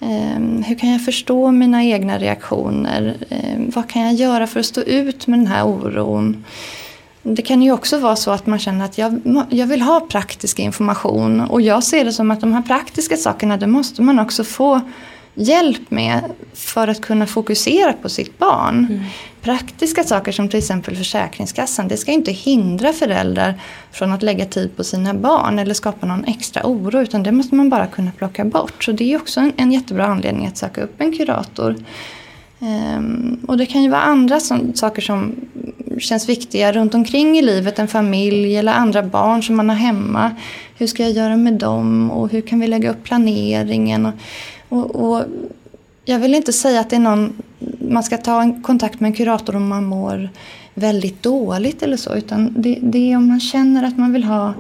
Eh, 0.01 0.65
hur 0.67 0.79
kan 0.79 0.91
jag 0.91 1.05
förstå 1.05 1.51
mina 1.51 1.85
egna 1.85 2.19
reaktioner? 2.19 3.17
Eh, 3.29 3.59
vad 3.75 3.91
kan 3.91 4.03
jag 4.03 4.15
göra 4.15 4.47
för 4.47 4.61
att 4.61 4.67
stå 4.67 4.81
ut 4.81 5.27
med 5.27 5.39
den 5.39 5.47
här 5.47 5.65
oron? 5.67 6.45
Det 7.23 7.43
kan 7.43 7.63
ju 7.63 7.73
också 7.73 7.99
vara 7.99 8.17
så 8.17 8.31
att 8.31 8.47
man 8.47 8.59
känner 8.59 8.85
att 8.85 8.99
jag, 8.99 9.21
jag 9.51 9.67
vill 9.67 9.83
ha 9.83 10.01
praktisk 10.01 10.59
information 10.59 11.41
och 11.41 11.61
jag 11.61 11.85
ser 11.85 12.05
det 12.05 12.13
som 12.13 12.31
att 12.31 12.41
de 12.41 12.53
här 12.53 12.63
praktiska 12.63 13.17
sakerna 13.17 13.57
det 13.57 13.67
måste 13.67 14.03
man 14.03 14.19
också 14.19 14.45
få 14.45 14.81
hjälp 15.39 15.91
med 15.91 16.25
för 16.55 16.89
att 16.89 17.01
kunna 17.01 17.27
fokusera 17.27 17.93
på 17.93 18.09
sitt 18.09 18.39
barn. 18.39 18.87
Mm. 18.91 19.05
Praktiska 19.43 20.05
saker 20.05 20.33
som 20.33 20.49
till 20.49 20.59
exempel 20.59 20.97
Försäkringskassan, 20.97 21.89
det 21.89 21.97
ska 21.97 22.13
inte 22.13 22.33
hindra 22.33 22.93
föräldrar 22.93 23.61
från 23.93 24.13
att 24.13 24.23
lägga 24.23 24.47
tid 24.47 24.77
på 24.77 24.85
sina 24.85 25.15
barn 25.15 25.59
eller 25.59 25.75
skapa 25.75 26.07
någon 26.07 26.25
extra 26.25 26.63
oro 26.65 27.01
utan 27.01 27.23
det 27.23 27.33
måste 27.33 27.55
man 27.55 27.71
bara 27.71 27.87
kunna 27.87 28.11
plocka 28.11 28.45
bort. 28.45 28.85
Så 28.85 28.93
det 28.93 29.13
är 29.13 29.17
också 29.17 29.41
en, 29.41 29.53
en 29.57 29.73
jättebra 29.73 30.07
anledning 30.07 30.47
att 30.47 30.57
söka 30.57 30.81
upp 30.81 31.01
en 31.01 31.17
kurator. 31.17 31.77
Um, 32.61 33.39
och 33.49 33.57
det 33.57 33.67
kan 33.67 33.83
ju 33.83 33.89
vara 33.89 34.01
andra 34.01 34.41
som, 34.41 34.75
saker 34.75 35.03
som 35.03 35.35
känns 35.99 36.29
viktiga 36.29 36.73
runt 36.73 36.95
omkring 36.95 37.39
i 37.39 37.43
livet. 37.43 37.79
En 37.79 37.89
familj 37.89 38.57
eller 38.57 38.73
andra 38.73 39.03
barn 39.03 39.43
som 39.43 39.57
man 39.57 39.69
har 39.69 39.77
hemma. 39.77 40.31
Hur 40.79 40.87
ska 40.87 41.03
jag 41.03 41.13
göra 41.13 41.37
med 41.37 41.53
dem 41.53 42.11
och 42.11 42.33
hur 42.33 42.41
kan 42.41 42.61
vi 42.61 42.67
lägga 42.67 42.91
upp 42.91 43.03
planeringen? 43.03 44.07
Och, 44.07 44.15
och, 44.69 45.13
och 45.13 45.25
jag 46.05 46.19
vill 46.19 46.35
inte 46.35 46.53
säga 46.53 46.81
att 46.81 46.91
det 46.91 46.97
är 46.97 47.01
någon, 47.01 47.33
man 47.91 48.03
ska 48.03 48.17
ta 48.17 48.43
en 48.43 48.63
kontakt 48.63 49.01
med 49.01 49.09
en 49.09 49.15
kurator 49.15 49.57
om 49.57 49.69
man 49.69 49.85
mår 49.85 50.29
väldigt 50.75 51.23
dåligt 51.23 51.83
eller 51.83 51.97
så. 51.97 52.15
Utan 52.15 52.55
det, 52.57 52.79
det 52.83 53.13
är 53.13 53.17
om 53.17 53.29
man 53.29 53.41
känner 53.41 53.85
att 53.85 53.99
man 53.99 54.13
vill 54.13 54.25
ha 54.25 54.55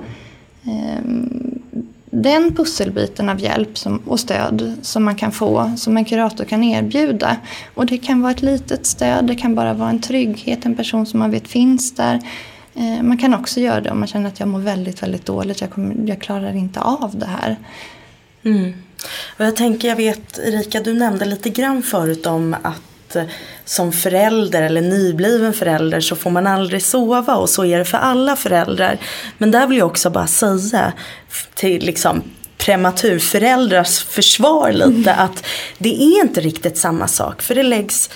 um, 0.64 1.62
den 2.11 2.55
pusselbiten 2.57 3.29
av 3.29 3.41
hjälp 3.41 3.79
som, 3.79 3.99
och 3.99 4.21
stöd 4.21 4.77
som 4.83 5.05
man 5.05 5.15
kan 5.15 5.33
få, 5.33 5.73
som 5.77 5.97
en 5.97 6.05
kurator 6.05 6.45
kan 6.45 6.65
erbjuda. 6.65 7.37
Och 7.75 7.87
det 7.87 7.99
kan 7.99 8.23
vara 8.23 8.33
ett 8.33 8.43
litet 8.43 8.87
stöd, 8.87 9.25
det 9.25 9.35
kan 9.35 9.55
bara 9.55 9.75
vara 9.75 9.91
en 9.91 10.01
trygghet, 10.01 10.67
en 10.67 10.77
person 10.77 11.07
som 11.07 11.19
man 11.19 11.31
vet 11.31 11.49
finns 11.49 11.95
där. 11.95 12.21
Eh, 12.75 13.03
man 13.03 13.19
kan 13.19 13.35
också 13.35 13.61
göra 13.61 13.81
det 13.81 13.91
om 13.91 13.99
man 13.99 14.09
känner 14.09 14.29
att 14.29 14.41
jag 14.41 14.49
mår 14.49 14.59
väldigt, 14.59 15.03
väldigt 15.03 15.27
dåligt, 15.27 15.61
jag, 15.61 15.71
kommer, 15.71 16.09
jag 16.09 16.21
klarar 16.21 16.57
inte 16.57 16.81
av 16.81 17.19
det 17.19 17.27
här. 17.27 17.57
Mm. 18.45 18.73
Och 19.39 19.45
jag 19.45 19.57
tänker, 19.57 19.89
jag 19.89 19.97
vet 19.97 20.39
Erika, 20.39 20.81
du 20.81 20.95
nämnde 20.95 21.25
lite 21.25 21.51
grann 21.51 21.83
förut 21.83 22.27
om 22.27 22.57
att 22.63 22.83
Eh, 23.17 23.25
som 23.65 23.93
förälder 23.93 24.63
eller 24.63 24.81
nybliven 24.81 25.53
förälder 25.53 26.01
så 26.01 26.17
får 26.17 26.31
man 26.31 26.47
aldrig 26.47 26.83
sova 26.83 27.37
och 27.37 27.51
så 27.51 27.65
är 27.65 27.79
det 27.79 27.85
för 27.85 27.99
alla 27.99 28.37
föräldrar. 28.37 28.99
Men 29.39 29.51
där 29.51 29.67
vill 29.67 29.79
jag 29.79 29.87
också 29.87 30.11
bara 30.11 30.27
säga 30.27 30.93
till 31.55 31.87
liksom 31.87 32.23
prematurföräldrars 32.59 34.05
försvar 34.05 34.73
lite 34.73 35.11
mm. 35.11 35.25
att 35.25 35.45
det 35.79 35.95
är 36.03 36.21
inte 36.21 36.41
riktigt 36.41 36.79
samma 36.79 37.09
sak 37.09 37.43
för 37.43 37.55
det 37.55 37.63
läggs 37.63 38.11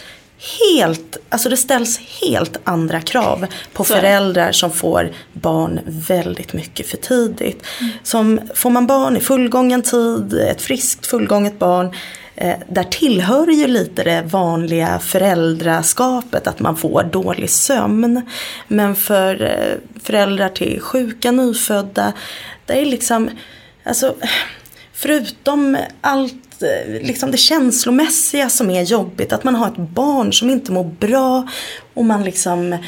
helt, 0.71 1.17
alltså 1.29 1.49
det 1.49 1.57
ställs 1.57 1.99
helt 1.99 2.57
andra 2.65 3.01
krav 3.01 3.47
på 3.73 3.85
så. 3.85 3.95
föräldrar 3.95 4.53
som 4.53 4.71
får 4.71 5.13
barn 5.33 5.81
väldigt 5.85 6.53
mycket 6.53 6.87
för 6.87 6.97
tidigt. 6.97 7.63
Mm. 7.81 7.93
Som 8.03 8.41
får 8.55 8.71
man 8.71 8.87
barn 8.87 9.17
i 9.17 9.21
fullgången 9.21 9.83
tid, 9.83 10.35
ett 10.35 10.63
friskt 10.63 11.07
fullgånget 11.07 11.59
barn 11.59 11.95
Eh, 12.35 12.57
där 12.69 12.85
tillhör 12.85 13.47
ju 13.47 13.67
lite 13.67 14.03
det 14.03 14.23
vanliga 14.23 14.99
föräldraskapet 14.99 16.47
att 16.47 16.61
man 16.61 16.77
får 16.77 17.03
dålig 17.03 17.51
sömn. 17.51 18.23
Men 18.69 18.95
för 18.95 19.43
eh, 19.43 20.01
föräldrar 20.03 20.49
till 20.49 20.81
sjuka 20.81 21.31
nyfödda, 21.31 22.13
det 22.67 22.81
är 22.81 22.87
liksom, 22.87 23.31
alltså 23.85 24.15
förutom 24.93 25.77
allt 26.01 26.63
eh, 26.63 27.03
liksom 27.03 27.31
det 27.31 27.37
känslomässiga 27.37 28.49
som 28.49 28.71
är 28.71 28.83
jobbigt, 28.83 29.33
att 29.33 29.45
man 29.45 29.55
har 29.55 29.69
ett 29.69 29.77
barn 29.77 30.33
som 30.33 30.51
inte 30.51 30.73
mår 30.73 30.85
bra 30.85 31.49
och 31.95 32.05
man 32.05 32.25
liksom 32.25 32.79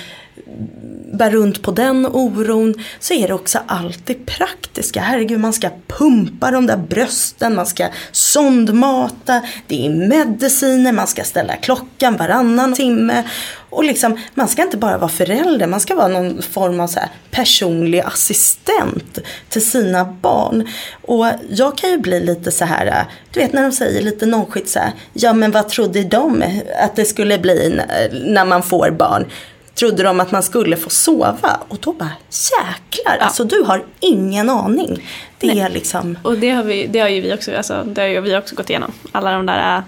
bär 1.12 1.30
runt 1.30 1.62
på 1.62 1.70
den 1.70 2.07
oron 2.07 2.74
så 2.99 3.14
är 3.14 3.28
det 3.28 3.35
också 3.35 3.59
allt 3.66 4.07
det 4.07 4.26
praktiska. 4.26 5.01
Herregud, 5.01 5.41
man 5.41 5.53
ska 5.53 5.70
pumpa 5.87 6.51
de 6.51 6.66
där 6.66 6.76
brösten, 6.76 7.55
man 7.55 7.66
ska 7.66 7.89
sondmata, 8.12 9.43
det 9.66 9.87
är 9.87 9.91
mediciner, 9.91 10.93
man 10.93 11.07
ska 11.07 11.24
ställa 11.24 11.57
klockan 11.57 12.16
varannan 12.16 12.74
timme. 12.74 13.22
Och 13.70 13.85
liksom, 13.85 14.18
man 14.35 14.49
ska 14.49 14.62
inte 14.62 14.76
bara 14.76 14.99
vara 14.99 15.09
förälder, 15.09 15.66
man 15.66 15.80
ska 15.80 15.95
vara 15.95 16.09
någon 16.09 16.43
form 16.43 16.80
av 16.80 16.87
så 16.87 17.01
personlig 17.30 18.01
assistent 18.01 19.18
till 19.49 19.66
sina 19.66 20.05
barn. 20.05 20.68
Och 21.03 21.26
jag 21.51 21.78
kan 21.78 21.91
ju 21.91 21.99
bli 21.99 22.20
lite 22.20 22.51
så 22.51 22.64
här, 22.64 23.05
du 23.30 23.41
vet 23.41 23.53
när 23.53 23.62
de 23.62 23.72
säger 23.72 24.03
lite 24.03 24.26
nonchigt 24.26 24.68
så 24.68 24.78
här, 24.78 24.93
ja 25.12 25.32
men 25.32 25.51
vad 25.51 25.68
trodde 25.68 26.05
de 26.05 26.45
att 26.80 26.97
det 26.97 27.05
skulle 27.05 27.39
bli 27.39 27.80
när 28.12 28.45
man 28.45 28.62
får 28.62 28.91
barn? 28.91 29.26
Trodde 29.75 30.03
de 30.03 30.20
att 30.20 30.33
man 30.33 30.43
skulle 30.43 30.77
få 30.77 30.91
sova. 30.91 31.61
Och 31.68 31.79
då 31.81 31.93
bara 31.93 32.12
jäklar, 32.31 33.16
ja. 33.18 33.25
alltså 33.25 33.45
du 33.45 33.62
har 33.62 33.85
ingen 34.01 34.51
aning. 34.51 35.09
Det 35.39 35.47
Nej. 35.47 35.61
är 35.61 35.70
liksom. 35.70 36.18
Och 36.22 36.39
det 36.39 36.51
har, 36.51 36.64
vi, 36.64 36.87
det 36.87 36.99
har 37.01 37.09
ju 37.09 37.20
vi 37.20 37.35
också, 37.35 37.57
alltså, 37.57 37.85
det 37.87 38.01
har 38.01 38.09
ju 38.09 38.20
vi 38.20 38.37
också 38.37 38.57
gått 38.57 38.70
igenom. 38.70 38.93
Alla 39.12 39.33
de 39.33 39.47
där, 39.47 39.83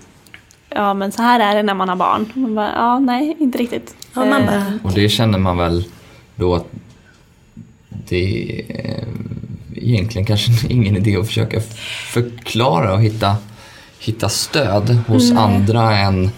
ja 0.68 0.94
men 0.94 1.12
så 1.12 1.22
här 1.22 1.40
är 1.40 1.56
det 1.56 1.62
när 1.62 1.74
man 1.74 1.88
har 1.88 1.96
barn. 1.96 2.32
Man 2.34 2.54
bara, 2.54 2.72
ja 2.74 2.98
nej, 2.98 3.36
inte 3.38 3.58
riktigt. 3.58 3.94
Ja, 4.14 4.24
man 4.24 4.46
bara... 4.46 4.56
Eh. 4.56 4.72
Och 4.82 4.92
det 4.92 5.08
känner 5.08 5.38
man 5.38 5.56
väl 5.56 5.84
då 6.36 6.54
att 6.54 6.66
det 7.88 8.62
är 8.68 9.04
egentligen 9.74 10.26
kanske 10.26 10.52
ingen 10.68 10.96
idé 10.96 11.16
att 11.16 11.26
försöka 11.26 11.60
förklara 12.12 12.94
och 12.94 13.02
hitta, 13.02 13.36
hitta 13.98 14.28
stöd 14.28 14.98
hos 15.06 15.30
Nej. 15.30 15.42
andra 15.42 15.96
än, 15.96 16.30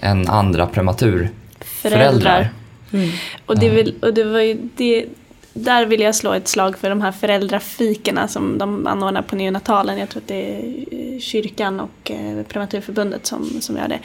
än 0.00 0.28
andra 0.28 0.66
prematurföräldrar. 0.66 1.30
Föräldrar. 1.72 2.50
Mm. 2.92 3.08
Och, 3.46 3.58
det 3.58 3.68
vill, 3.68 3.94
och 4.02 4.14
det 4.14 4.24
var 4.24 4.40
ju 4.40 4.68
det, 4.76 5.06
där 5.54 5.86
vill 5.86 6.00
jag 6.00 6.14
slå 6.14 6.32
ett 6.32 6.48
slag 6.48 6.78
för 6.78 6.88
de 6.90 7.00
här 7.00 7.12
föräldrafikerna 7.12 8.28
som 8.28 8.58
de 8.58 8.86
anordnar 8.86 9.22
på 9.22 9.36
neonatalen. 9.36 9.98
Jag 9.98 10.08
tror 10.08 10.22
att 10.22 10.28
det 10.28 10.54
är 10.54 10.84
eh, 10.90 11.20
kyrkan 11.20 11.80
och 11.80 12.10
eh, 12.10 12.42
Prematurförbundet 12.42 13.26
som, 13.26 13.60
som 13.60 13.76
gör 13.76 13.88
det. 13.88 13.98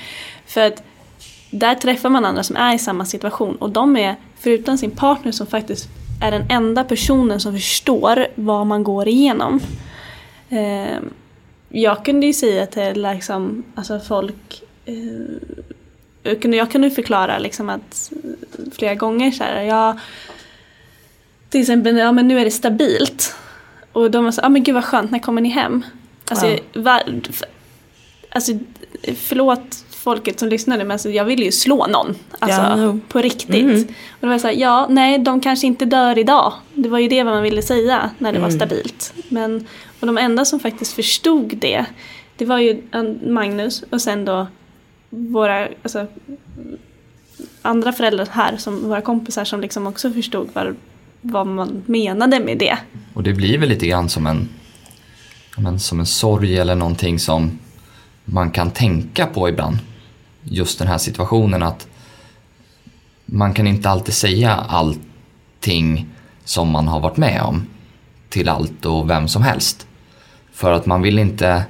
För 0.46 0.62
att 0.62 0.84
där 1.52 1.76
träffar 1.76 2.10
man 2.10 2.26
andra 2.26 2.44
som 2.44 2.56
är 2.56 2.76
i 2.76 2.80
samma 2.80 3.06
situation 3.06 3.56
och 3.56 3.70
de 3.70 3.98
är, 3.98 4.16
förutom 4.40 4.78
sin 4.78 4.92
partner 4.92 5.32
som 5.32 5.48
faktiskt 5.48 5.90
är 6.22 6.32
den 6.32 6.46
enda 6.50 6.84
personen 6.84 7.40
som 7.40 7.54
förstår 7.54 8.28
vad 8.36 8.68
man 8.68 8.84
går 8.84 9.08
igenom. 9.08 9.60
Eh, 10.50 10.98
jag 11.70 12.06
kunde 12.06 12.26
ju 12.26 12.34
säga 12.34 12.66
till 12.66 13.02
liksom, 13.02 13.64
alltså 13.76 14.00
folk 14.00 14.64
jag 16.42 16.72
kunde 16.72 16.92
förklara 16.92 17.40
liksom 17.40 17.70
att 17.70 18.12
flera 18.72 18.96
gånger 18.96 19.32
så 19.32 19.44
här, 19.44 19.62
jag, 19.62 20.00
till 21.50 21.62
exempel, 21.62 21.98
ja 21.98 22.12
men 22.12 22.28
nu 22.28 22.40
är 22.40 22.46
det 22.46 22.52
stabilt. 22.52 23.36
Och 23.92 24.12
de 24.12 24.26
var 24.26 24.32
så, 24.32 24.42
ja 24.44 24.50
men 24.50 24.64
gud 24.64 24.76
vad 24.76 24.86
skönt, 24.86 25.12
när 25.12 25.20
kommer 25.20 25.42
ni 25.42 25.50
hem? 25.50 25.86
Alltså, 26.30 26.48
ja. 26.48 26.58
var, 26.74 27.04
alltså 28.30 28.52
förlåt 29.16 29.86
folket 29.90 30.40
som 30.40 30.50
lyssnade 30.50 30.84
men 30.84 30.92
alltså, 30.92 31.10
jag 31.10 31.26
ville 31.26 31.46
ju 31.46 31.52
slå 31.52 31.88
någon. 31.88 32.16
Alltså 32.40 32.62
ja, 32.62 32.98
på 33.08 33.22
riktigt. 33.22 33.64
Mm. 33.64 33.88
Och 34.10 34.18
då 34.22 34.28
var 34.28 34.38
så 34.38 34.48
här, 34.48 34.54
ja 34.54 34.88
nej 34.90 35.20
de 35.20 35.42
kanske 35.42 35.68
inte 35.68 35.86
dör 35.86 36.18
idag. 36.18 36.54
Det 36.74 36.90
var 36.90 37.00
ju 37.00 37.08
det 37.08 37.24
man 37.24 37.44
ville 37.44 37.62
säga 37.62 38.10
när 38.18 38.32
det 38.32 38.38
mm. 38.38 38.50
var 38.50 38.58
stabilt. 38.58 39.14
Men, 39.30 39.68
och 40.00 40.08
de 40.08 40.18
enda 40.18 40.46
som 40.46 40.60
faktiskt 40.60 40.94
förstod 40.94 41.58
det, 41.58 41.86
det 42.36 42.46
var 42.46 42.60
ju 42.60 42.82
Magnus 43.26 43.84
och 43.90 44.02
sen 44.02 44.26
då 44.26 44.48
våra 45.18 45.68
alltså, 45.84 46.08
andra 47.62 47.94
föräldrar 47.94 48.28
här, 48.32 48.58
som 48.58 48.90
våra 48.90 49.02
kompisar 49.02 49.46
som 49.46 49.62
liksom 49.62 49.88
också 49.88 50.12
förstod 50.12 50.50
vad, 50.54 50.76
vad 51.22 51.48
man 51.48 51.84
menade 51.86 52.40
med 52.40 52.58
det. 52.58 52.78
Och 53.14 53.24
det 53.24 53.34
blir 53.34 53.58
väl 53.58 53.70
lite 53.70 53.88
grann 53.88 54.10
som 54.10 54.28
en, 54.28 54.50
men, 55.58 55.80
som 55.80 56.00
en 56.00 56.06
sorg 56.06 56.58
eller 56.58 56.76
någonting 56.76 57.20
som 57.20 57.60
man 58.26 58.52
kan 58.52 58.72
tänka 58.72 59.26
på 59.26 59.50
ibland. 59.50 59.78
Just 60.44 60.80
den 60.80 60.88
här 60.88 60.98
situationen 60.98 61.64
att 61.64 61.88
man 63.26 63.54
kan 63.54 63.68
inte 63.68 63.90
alltid 63.90 64.14
säga 64.14 64.54
allting 64.56 66.08
som 66.44 66.70
man 66.70 66.88
har 66.88 67.00
varit 67.00 67.18
med 67.18 67.42
om 67.42 67.68
till 68.30 68.50
allt 68.50 68.86
och 68.86 69.10
vem 69.10 69.28
som 69.28 69.42
helst. 69.42 69.88
För 70.52 70.72
att 70.72 70.86
man 70.86 71.02
vill 71.02 71.20
inte, 71.20 71.66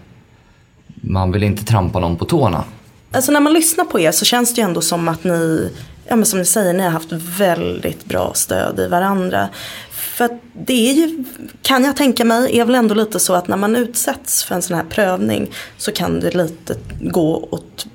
man 0.87 1.31
vill 1.31 1.43
inte 1.43 1.63
trampa 1.63 1.99
någon 1.99 2.15
på 2.15 2.25
tårna. 2.25 2.63
Alltså 3.11 3.31
när 3.31 3.39
man 3.39 3.53
lyssnar 3.53 3.85
på 3.85 3.99
er 3.99 4.11
så 4.11 4.25
känns 4.25 4.53
det 4.53 4.61
ju 4.61 4.67
ändå 4.67 4.81
som 4.81 5.07
att 5.07 5.23
ni, 5.23 5.71
ja 6.07 6.15
men 6.15 6.25
som 6.25 6.39
ni 6.39 6.45
säger, 6.45 6.73
ni 6.73 6.83
har 6.83 6.89
haft 6.89 7.11
väldigt 7.11 8.05
bra 8.05 8.33
stöd 8.33 8.79
i 8.79 8.87
varandra. 8.87 9.49
För 9.91 10.29
det 10.53 10.89
är 10.89 10.93
ju, 10.93 11.23
kan 11.61 11.83
jag 11.83 11.95
tänka 11.95 12.25
mig, 12.25 12.59
är 12.59 12.65
väl 12.65 12.75
ändå 12.75 12.95
lite 12.95 13.19
så 13.19 13.33
att 13.33 13.47
när 13.47 13.57
man 13.57 13.75
utsätts 13.75 14.43
för 14.43 14.55
en 14.55 14.61
sån 14.61 14.77
här 14.77 14.83
prövning 14.83 15.51
så 15.77 15.91
kan 15.91 16.19
det 16.19 16.35
lite 16.35 16.75
gå 17.01 17.47
åt 17.51 17.87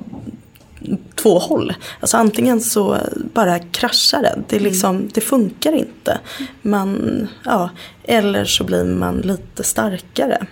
två 1.14 1.38
håll. 1.38 1.74
Alltså 2.00 2.16
antingen 2.16 2.60
så 2.60 2.98
bara 3.34 3.58
kraschar 3.58 4.22
det, 4.22 4.42
det, 4.48 4.58
liksom, 4.58 5.10
det 5.14 5.20
funkar 5.20 5.72
inte. 5.72 6.18
Man, 6.62 7.28
ja, 7.44 7.70
eller 8.04 8.44
så 8.44 8.64
blir 8.64 8.84
man 8.84 9.16
lite 9.16 9.64
starkare. 9.64 10.46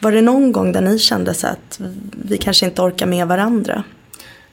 Var 0.00 0.12
det 0.12 0.22
någon 0.22 0.52
gång 0.52 0.72
där 0.72 0.80
ni 0.80 0.98
kände 0.98 1.34
så 1.34 1.46
att 1.46 1.80
vi 2.24 2.38
kanske 2.38 2.66
inte 2.66 2.82
orkar 2.82 3.06
med 3.06 3.26
varandra? 3.26 3.84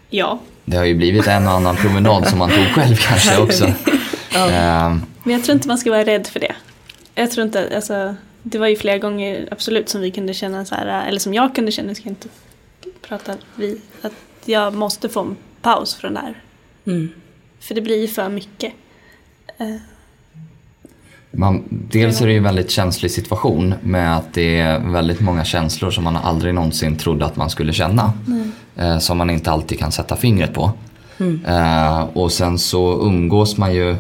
Ja. 0.10 0.40
Det 0.66 0.78
har 0.78 0.86
ju 0.86 0.96
blivit 0.96 1.28
en 1.28 1.48
och 1.48 1.54
annan 1.54 1.76
promenad 1.76 2.28
som 2.28 2.40
man 2.40 2.50
tog 2.50 2.66
själv 2.66 2.96
kanske 2.96 3.42
också. 3.42 3.74
ja. 4.34 4.86
um. 4.86 5.06
Men 5.24 5.34
jag 5.34 5.44
tror 5.44 5.56
inte 5.56 5.68
man 5.68 5.78
ska 5.78 5.92
vara 5.92 6.06
rädd 6.06 6.28
för 6.28 6.40
det. 6.40 6.56
Jag 7.16 7.32
tror 7.32 7.46
inte, 7.46 7.76
alltså, 7.76 8.16
det 8.44 8.58
var 8.58 8.68
ju 8.68 8.76
flera 8.76 8.98
gånger 8.98 9.48
absolut 9.52 9.90
som 9.90 10.02
vi 10.02 10.12
kunde 10.12 10.34
känna 10.34 10.66
så 10.66 10.76
här, 10.76 11.08
eller 11.08 11.20
som 11.20 11.34
jag 11.34 11.56
kunde 11.56 11.72
känna, 11.72 11.96
ska 11.96 12.04
jag 12.04 12.12
inte 12.12 12.28
prata 13.02 13.36
vi, 13.56 13.82
att 14.02 14.14
jag 14.46 14.74
måste 14.74 15.10
få 15.10 15.22
en 15.22 15.38
paus 15.62 15.96
från 15.96 16.14
det 16.14 16.20
här. 16.20 16.44
Mm. 16.86 17.10
För 17.60 17.76
det 17.76 17.82
blir 17.82 18.02
ju 18.02 18.08
för 18.08 18.30
mycket. 18.30 18.74
Man, 21.32 21.64
dels 21.70 22.22
är 22.22 22.26
det 22.26 22.32
ju 22.32 22.38
en 22.38 22.44
väldigt 22.44 22.72
känslig 22.72 23.12
situation 23.12 23.74
med 23.82 24.18
att 24.18 24.34
det 24.34 24.60
är 24.60 24.80
väldigt 24.80 25.20
många 25.20 25.44
känslor 25.44 25.92
som 25.92 26.04
man 26.04 26.16
aldrig 26.16 26.54
någonsin 26.54 26.98
trodde 26.98 27.26
att 27.26 27.36
man 27.36 27.50
skulle 27.50 27.74
känna. 27.74 28.14
Eh, 28.76 28.98
som 29.00 29.18
man 29.18 29.30
inte 29.30 29.52
alltid 29.52 29.80
kan 29.80 29.92
sätta 29.92 30.16
fingret 30.16 30.54
på. 30.54 30.72
Mm. 31.18 31.46
Eh, 31.46 32.02
och 32.14 32.32
sen 32.32 32.58
så 32.60 33.02
umgås 33.08 33.58
man 33.58 33.74
ju 33.74 33.96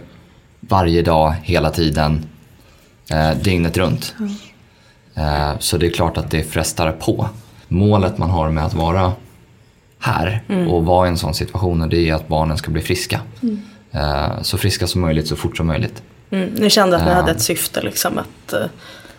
varje 0.59 1.01
dag, 1.01 1.35
hela 1.43 1.69
tiden, 1.69 2.25
eh, 3.09 3.31
dygnet 3.31 3.77
runt. 3.77 4.15
Mm. 4.19 4.33
Eh, 5.15 5.59
så 5.59 5.77
det 5.77 5.85
är 5.85 5.91
klart 5.91 6.17
att 6.17 6.31
det 6.31 6.43
frestar 6.43 6.91
på. 6.91 7.29
Målet 7.67 8.17
man 8.17 8.29
har 8.29 8.49
med 8.49 8.65
att 8.65 8.73
vara 8.73 9.13
här 9.99 10.43
mm. 10.47 10.67
och 10.67 10.85
vara 10.85 11.07
i 11.07 11.09
en 11.09 11.17
sån 11.17 11.33
situation 11.33 11.89
det 11.89 12.09
är 12.09 12.13
att 12.13 12.27
barnen 12.27 12.57
ska 12.57 12.71
bli 12.71 12.81
friska. 12.81 13.21
Mm. 13.41 13.61
Eh, 13.91 14.41
så 14.41 14.57
friska 14.57 14.87
som 14.87 15.01
möjligt, 15.01 15.27
så 15.27 15.35
fort 15.35 15.57
som 15.57 15.67
möjligt. 15.67 16.03
Mm, 16.31 16.49
ni 16.49 16.69
kände 16.69 16.97
att 16.97 17.05
ni 17.05 17.11
hade 17.11 17.31
ett 17.31 17.41
syfte 17.41 17.81
liksom 17.81 18.17
att 18.17 18.53
eh, 18.53 18.65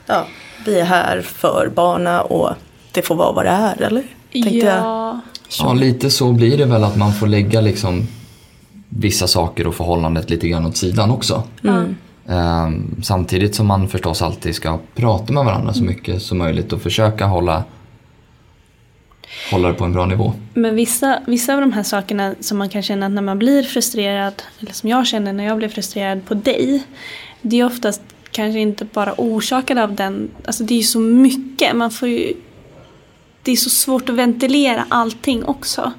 ja, 0.06 0.26
vi 0.66 0.80
är 0.80 0.84
här 0.84 1.20
för 1.22 1.70
barna 1.74 2.22
och 2.22 2.50
det 2.92 3.02
får 3.02 3.14
vara 3.14 3.32
vad 3.32 3.44
det 3.44 3.50
är, 3.50 3.82
eller? 3.82 4.02
Tänkte 4.32 4.50
ja. 4.50 5.20
Jag. 5.58 5.68
ja, 5.68 5.72
lite 5.72 6.10
så 6.10 6.32
blir 6.32 6.58
det 6.58 6.64
väl 6.64 6.84
att 6.84 6.96
man 6.96 7.12
får 7.12 7.26
lägga 7.26 7.60
liksom 7.60 8.06
vissa 8.88 9.26
saker 9.26 9.66
och 9.66 9.74
förhållandet 9.74 10.30
lite 10.30 10.48
grann 10.48 10.66
åt 10.66 10.76
sidan 10.76 11.10
också. 11.10 11.42
Mm. 11.64 11.96
Um, 12.26 13.02
samtidigt 13.02 13.54
som 13.54 13.66
man 13.66 13.88
förstås 13.88 14.22
alltid 14.22 14.54
ska 14.54 14.78
prata 14.94 15.32
med 15.32 15.44
varandra 15.44 15.72
så 15.72 15.84
mycket 15.84 16.22
som 16.22 16.38
möjligt 16.38 16.72
och 16.72 16.82
försöka 16.82 17.26
hålla 17.26 17.64
hålla 19.50 19.68
det 19.68 19.74
på 19.74 19.84
en 19.84 19.92
bra 19.92 20.06
nivå. 20.06 20.32
Men 20.54 20.74
vissa, 20.74 21.22
vissa 21.26 21.54
av 21.54 21.60
de 21.60 21.72
här 21.72 21.82
sakerna 21.82 22.34
som 22.40 22.58
man 22.58 22.68
kan 22.68 22.82
känna 22.82 23.08
när 23.08 23.22
man 23.22 23.38
blir 23.38 23.62
frustrerad, 23.62 24.42
eller 24.60 24.72
som 24.72 24.88
jag 24.88 25.06
känner 25.06 25.32
när 25.32 25.44
jag 25.44 25.58
blir 25.58 25.68
frustrerad 25.68 26.24
på 26.26 26.34
dig, 26.34 26.82
det 27.42 27.60
är 27.60 27.66
oftast 27.66 28.02
kanske 28.30 28.58
inte 28.58 28.84
bara 28.84 29.14
orsakad 29.16 29.78
av 29.78 29.94
den, 29.94 30.30
alltså 30.44 30.64
det 30.64 30.74
är 30.74 30.76
ju 30.76 30.82
så 30.82 30.98
mycket, 30.98 31.76
man 31.76 31.90
får 31.90 32.08
ju, 32.08 32.32
det 33.42 33.52
är 33.52 33.56
så 33.56 33.70
svårt 33.70 34.08
att 34.08 34.14
ventilera 34.14 34.86
allting 34.88 35.44
också. 35.44 35.92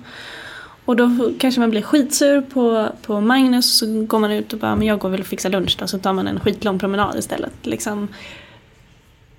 Och 0.85 0.95
då 0.95 1.31
kanske 1.39 1.59
man 1.59 1.69
blir 1.69 1.81
skitsur 1.81 2.41
på, 2.41 2.89
på 3.01 3.21
Magnus 3.21 3.81
och 3.81 3.87
så 3.87 4.05
går 4.05 4.19
man 4.19 4.31
ut 4.31 4.53
och 4.53 4.59
bara, 4.59 4.75
men 4.75 4.87
jag 4.87 4.99
går 4.99 5.09
väl 5.09 5.19
och 5.19 5.27
fixar 5.27 5.49
lunch 5.49 5.77
då, 5.79 5.87
så 5.87 5.99
tar 5.99 6.13
man 6.13 6.27
en 6.27 6.39
skitlång 6.39 6.79
promenad 6.79 7.17
istället. 7.17 7.53
Liksom 7.61 8.07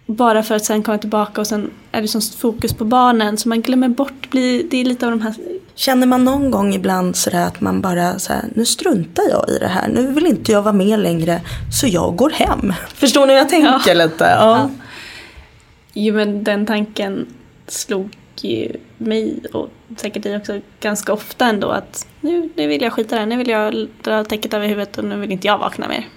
bara 0.07 0.43
för 0.43 0.55
att 0.55 0.65
sen 0.65 0.83
komma 0.83 0.99
tillbaka 0.99 1.41
och 1.41 1.47
sen 1.47 1.71
är 1.93 2.03
det 2.03 2.09
som 2.09 2.21
fokus 2.21 2.73
på 2.73 2.85
barnen 2.85 3.37
så 3.37 3.49
man 3.49 3.61
glömmer 3.61 3.89
bort, 3.89 4.31
blir, 4.31 4.65
det 4.71 4.81
är 4.81 4.85
lite 4.85 5.07
av 5.07 5.13
de 5.13 5.21
här 5.23 5.35
Känner 5.77 6.07
man 6.07 6.25
någon 6.25 6.51
gång 6.51 6.75
ibland 6.75 7.17
sådär 7.17 7.47
att 7.47 7.61
man 7.61 7.81
bara 7.81 8.19
så 8.19 8.33
här, 8.33 8.45
nu 8.55 8.67
struntar 8.67 9.25
jag 9.31 9.49
i 9.49 9.59
det 9.59 9.67
här, 9.67 9.89
nu 9.89 10.13
vill 10.13 10.27
inte 10.27 10.53
jag 10.53 10.63
vara 10.63 10.73
med 10.73 10.99
längre 10.99 11.41
så 11.81 11.87
jag 11.87 12.17
går 12.17 12.31
hem. 12.31 12.73
Förstår 12.95 13.27
ni 13.27 13.33
hur 13.33 13.39
jag 13.39 13.49
tänker 13.49 13.95
lite? 13.95 14.25
Ja. 14.25 14.71
Jo 15.93 16.15
men 16.15 16.45
den 16.45 16.67
tanken 16.67 17.27
slog 17.67 18.17
mig 18.99 19.41
och 19.53 19.71
säkert 19.97 20.23
dig 20.23 20.37
också 20.37 20.61
ganska 20.81 21.13
ofta 21.13 21.47
ändå 21.47 21.69
att 21.71 22.07
nu, 22.21 22.51
nu 22.57 22.67
vill 22.67 22.83
jag 22.83 22.93
skita 22.93 23.17
där, 23.17 23.27
nu 23.27 23.37
vill 23.37 23.49
jag 23.49 23.89
dra 24.03 24.25
täcket 24.25 24.55
över 24.55 24.69
huvudet 24.69 24.99
och 24.99 25.05
nu 25.05 25.17
vill 25.17 25.33
inte 25.33 25.47
jag 25.47 25.59
vakna 25.59 25.89
mer. 25.89 26.09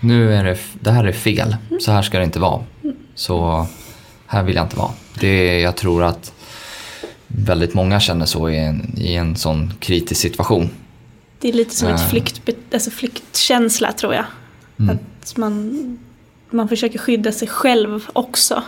Nu 0.00 0.34
är 0.34 0.44
det, 0.44 0.58
det 0.80 0.90
här 0.90 1.04
är 1.04 1.12
fel, 1.12 1.56
så 1.80 1.92
här 1.92 2.02
ska 2.02 2.18
det 2.18 2.24
inte 2.24 2.38
vara. 2.38 2.64
Så 3.14 3.66
här 4.26 4.42
vill 4.42 4.56
jag 4.56 4.64
inte 4.64 4.76
vara. 4.76 4.90
Det, 5.20 5.60
jag 5.60 5.76
tror 5.76 6.04
att 6.04 6.32
väldigt 7.26 7.74
många 7.74 8.00
känner 8.00 8.26
så 8.26 8.50
i 8.50 8.58
en, 8.58 8.94
i 8.98 9.14
en 9.14 9.36
sån 9.36 9.72
kritisk 9.80 10.20
situation. 10.20 10.70
Det 11.38 11.48
är 11.48 11.52
lite 11.52 11.74
som 11.74 11.88
Ja. 11.88 11.94
ett 11.94 12.10
flykt, 12.10 12.40
alltså 12.72 12.90
flyktkänsla 12.90 13.92
tror 13.92 14.14
jag. 14.14 14.24
Mm. 14.78 14.96
Att 14.96 15.36
man, 15.36 15.98
man 16.50 16.68
försöker 16.68 16.98
skydda 16.98 17.32
sig 17.32 17.48
själv 17.48 18.06
också. 18.12 18.62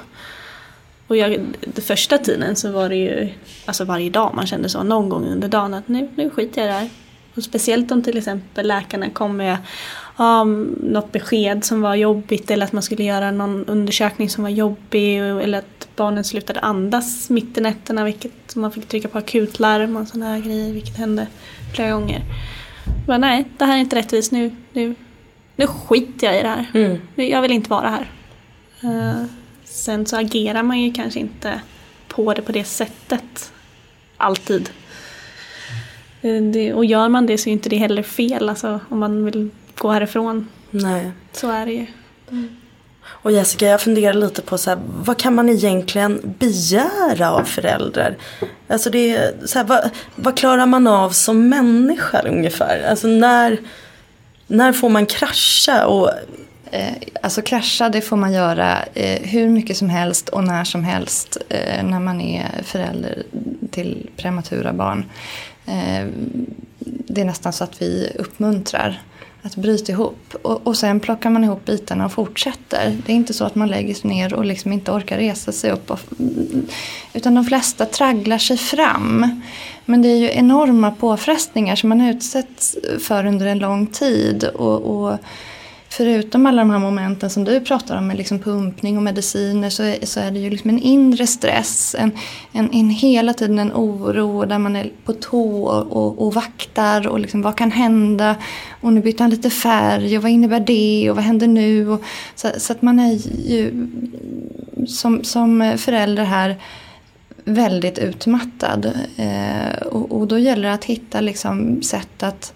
Och 1.12 1.16
jag, 1.16 1.40
den 1.60 1.84
första 1.84 2.18
tiden 2.18 2.56
så 2.56 2.72
var 2.72 2.88
det 2.88 2.96
ju 2.96 3.28
alltså 3.66 3.84
varje 3.84 4.10
dag 4.10 4.32
man 4.34 4.46
kände 4.46 4.68
så 4.68 4.82
någon 4.82 5.08
gång 5.08 5.26
under 5.26 5.48
dagen 5.48 5.74
att 5.74 5.88
nu, 5.88 6.08
nu 6.14 6.30
skiter 6.30 6.60
jag 6.60 6.68
i 6.68 6.72
det 6.72 6.78
här. 6.78 6.90
Och 7.34 7.42
speciellt 7.42 7.90
om 7.90 8.02
till 8.02 8.18
exempel 8.18 8.68
läkarna 8.68 9.10
kom 9.10 9.36
med 9.36 9.56
ja, 10.16 10.44
något 10.44 11.12
besked 11.12 11.64
som 11.64 11.80
var 11.80 11.94
jobbigt 11.94 12.50
eller 12.50 12.66
att 12.66 12.72
man 12.72 12.82
skulle 12.82 13.04
göra 13.04 13.30
någon 13.30 13.64
undersökning 13.64 14.30
som 14.30 14.42
var 14.42 14.50
jobbig 14.50 15.18
eller 15.18 15.58
att 15.58 15.88
barnen 15.96 16.24
slutade 16.24 16.60
andas 16.60 17.30
mitt 17.30 17.58
i 17.58 17.60
nätterna 17.60 18.04
vilket 18.04 18.56
man 18.56 18.72
fick 18.72 18.88
trycka 18.88 19.08
på 19.08 19.18
akutlarm 19.18 19.96
och 19.96 20.08
sådana 20.08 20.34
här 20.34 20.40
grejer 20.40 20.72
vilket 20.72 20.96
hände 20.96 21.26
flera 21.74 21.90
gånger. 21.90 22.22
Men 23.06 23.20
nej, 23.20 23.44
det 23.58 23.64
här 23.64 23.76
är 23.76 23.80
inte 23.80 23.96
rättvist 23.96 24.32
nu. 24.32 24.56
Nu, 24.72 24.94
nu 25.56 25.66
skiter 25.66 26.26
jag 26.26 26.38
i 26.38 26.42
det 26.42 26.48
här. 26.48 26.66
Mm. 26.74 26.98
Jag 27.14 27.42
vill 27.42 27.52
inte 27.52 27.70
vara 27.70 27.88
här. 27.88 28.10
Eh, 28.82 29.26
sen 29.72 30.06
så 30.06 30.16
agerar 30.16 30.62
man 30.62 30.80
ju 30.80 30.92
kanske 30.92 31.20
inte 31.20 31.60
på 32.08 32.34
det 32.34 32.42
på 32.42 32.52
det 32.52 32.64
sättet. 32.64 33.52
Alltid. 34.16 34.70
Eh, 36.22 36.42
det, 36.42 36.72
och 36.74 36.84
gör 36.84 37.08
man 37.08 37.26
det 37.26 37.38
så 37.38 37.48
är 37.48 37.52
inte 37.52 37.68
det 37.68 37.76
heller 37.76 38.02
fel. 38.02 38.48
Alltså, 38.48 38.80
om 38.88 38.98
man 38.98 39.24
vill 39.24 39.50
gå 39.78 39.90
härifrån. 39.90 40.48
Nej. 40.70 41.10
Så 41.32 41.50
är 41.50 41.66
det 41.66 41.72
ju. 41.72 41.86
Och 43.04 43.32
Jessica, 43.32 43.66
jag 43.66 43.80
funderar 43.80 44.14
lite 44.14 44.42
på 44.42 44.58
så 44.58 44.70
här, 44.70 44.78
vad 44.86 45.18
kan 45.18 45.34
man 45.34 45.48
egentligen 45.48 46.34
begära 46.38 47.30
av 47.30 47.44
föräldrar? 47.44 48.16
Alltså 48.68 48.90
det 48.90 49.16
är 49.16 49.46
så 49.46 49.58
här, 49.58 49.66
vad, 49.66 49.90
vad 50.16 50.36
klarar 50.36 50.66
man 50.66 50.86
av 50.86 51.10
som 51.10 51.48
människa 51.48 52.22
ungefär? 52.22 52.86
Alltså 52.90 53.06
när, 53.06 53.58
när 54.46 54.72
får 54.72 54.88
man 54.88 55.06
krascha? 55.06 55.86
Och, 55.86 56.10
Eh, 56.72 56.92
alltså 57.22 57.42
krascha 57.42 57.88
det 57.88 58.00
får 58.00 58.16
man 58.16 58.32
göra 58.32 58.82
eh, 58.94 59.22
hur 59.22 59.48
mycket 59.48 59.76
som 59.76 59.90
helst 59.90 60.28
och 60.28 60.44
när 60.44 60.64
som 60.64 60.84
helst 60.84 61.36
eh, 61.48 61.84
när 61.84 62.00
man 62.00 62.20
är 62.20 62.62
förälder 62.62 63.22
till 63.70 64.10
prematura 64.16 64.72
barn. 64.72 65.04
Eh, 65.66 66.06
det 66.84 67.20
är 67.20 67.24
nästan 67.24 67.52
så 67.52 67.64
att 67.64 67.82
vi 67.82 68.12
uppmuntrar 68.18 69.02
att 69.42 69.56
bryta 69.56 69.92
ihop. 69.92 70.34
Och, 70.42 70.66
och 70.66 70.76
sen 70.76 71.00
plockar 71.00 71.30
man 71.30 71.44
ihop 71.44 71.64
bitarna 71.64 72.04
och 72.04 72.12
fortsätter. 72.12 72.96
Det 73.06 73.12
är 73.12 73.16
inte 73.16 73.34
så 73.34 73.44
att 73.44 73.54
man 73.54 73.68
lägger 73.68 73.94
sig 73.94 74.10
ner 74.10 74.34
och 74.34 74.44
liksom 74.44 74.72
inte 74.72 74.92
orkar 74.92 75.16
resa 75.16 75.52
sig 75.52 75.70
upp. 75.70 75.90
Och, 75.90 76.00
utan 77.12 77.34
de 77.34 77.44
flesta 77.44 77.86
tragglar 77.86 78.38
sig 78.38 78.56
fram. 78.56 79.40
Men 79.84 80.02
det 80.02 80.08
är 80.08 80.16
ju 80.16 80.30
enorma 80.32 80.90
påfrestningar 80.90 81.76
som 81.76 81.88
man 81.88 82.00
utsätts 82.00 82.76
för 83.00 83.26
under 83.26 83.46
en 83.46 83.58
lång 83.58 83.86
tid. 83.86 84.44
och, 84.44 84.80
och 84.80 85.18
förutom 85.96 86.46
alla 86.46 86.62
de 86.62 86.70
här 86.70 86.78
momenten 86.78 87.30
som 87.30 87.44
du 87.44 87.60
pratar 87.60 87.98
om 87.98 88.06
med 88.06 88.16
liksom 88.16 88.38
pumpning 88.38 88.96
och 88.96 89.02
mediciner 89.02 89.70
så 89.70 89.82
är, 89.82 90.06
så 90.06 90.20
är 90.20 90.30
det 90.30 90.38
ju 90.38 90.50
liksom 90.50 90.70
en 90.70 90.78
inre 90.78 91.26
stress. 91.26 91.96
En, 91.98 92.10
en, 92.52 92.72
en 92.72 92.90
hela 92.90 93.34
tiden 93.34 93.58
en 93.58 93.72
oro 93.72 94.44
där 94.44 94.58
man 94.58 94.76
är 94.76 94.90
på 95.04 95.12
tå 95.12 95.64
och, 95.64 96.26
och, 96.26 96.34
vaktar 96.34 97.06
och 97.06 97.20
liksom 97.20 97.42
vad 97.42 97.56
kan 97.56 97.70
hända? 97.70 98.36
Och 98.80 98.92
nu 98.92 99.00
bytte 99.00 99.22
han 99.22 99.30
lite 99.30 99.50
färg 99.50 100.16
och 100.16 100.22
vad 100.22 100.32
innebär 100.32 100.60
det 100.60 101.10
och 101.10 101.16
vad 101.16 101.24
händer 101.24 101.46
nu? 101.46 101.88
Och, 101.88 102.02
så, 102.34 102.48
så 102.56 102.72
att 102.72 102.82
man 102.82 103.00
är 103.00 103.12
ju 103.50 103.88
som, 104.86 105.24
som 105.24 105.74
förälder 105.78 106.24
här 106.24 106.56
väldigt 107.44 107.98
utmattad. 107.98 108.92
Eh, 109.16 109.86
och, 109.86 110.12
och 110.12 110.26
då 110.26 110.38
gäller 110.38 110.68
det 110.68 110.74
att 110.74 110.84
hitta 110.84 111.20
liksom 111.20 111.82
sätt 111.82 112.22
att 112.22 112.54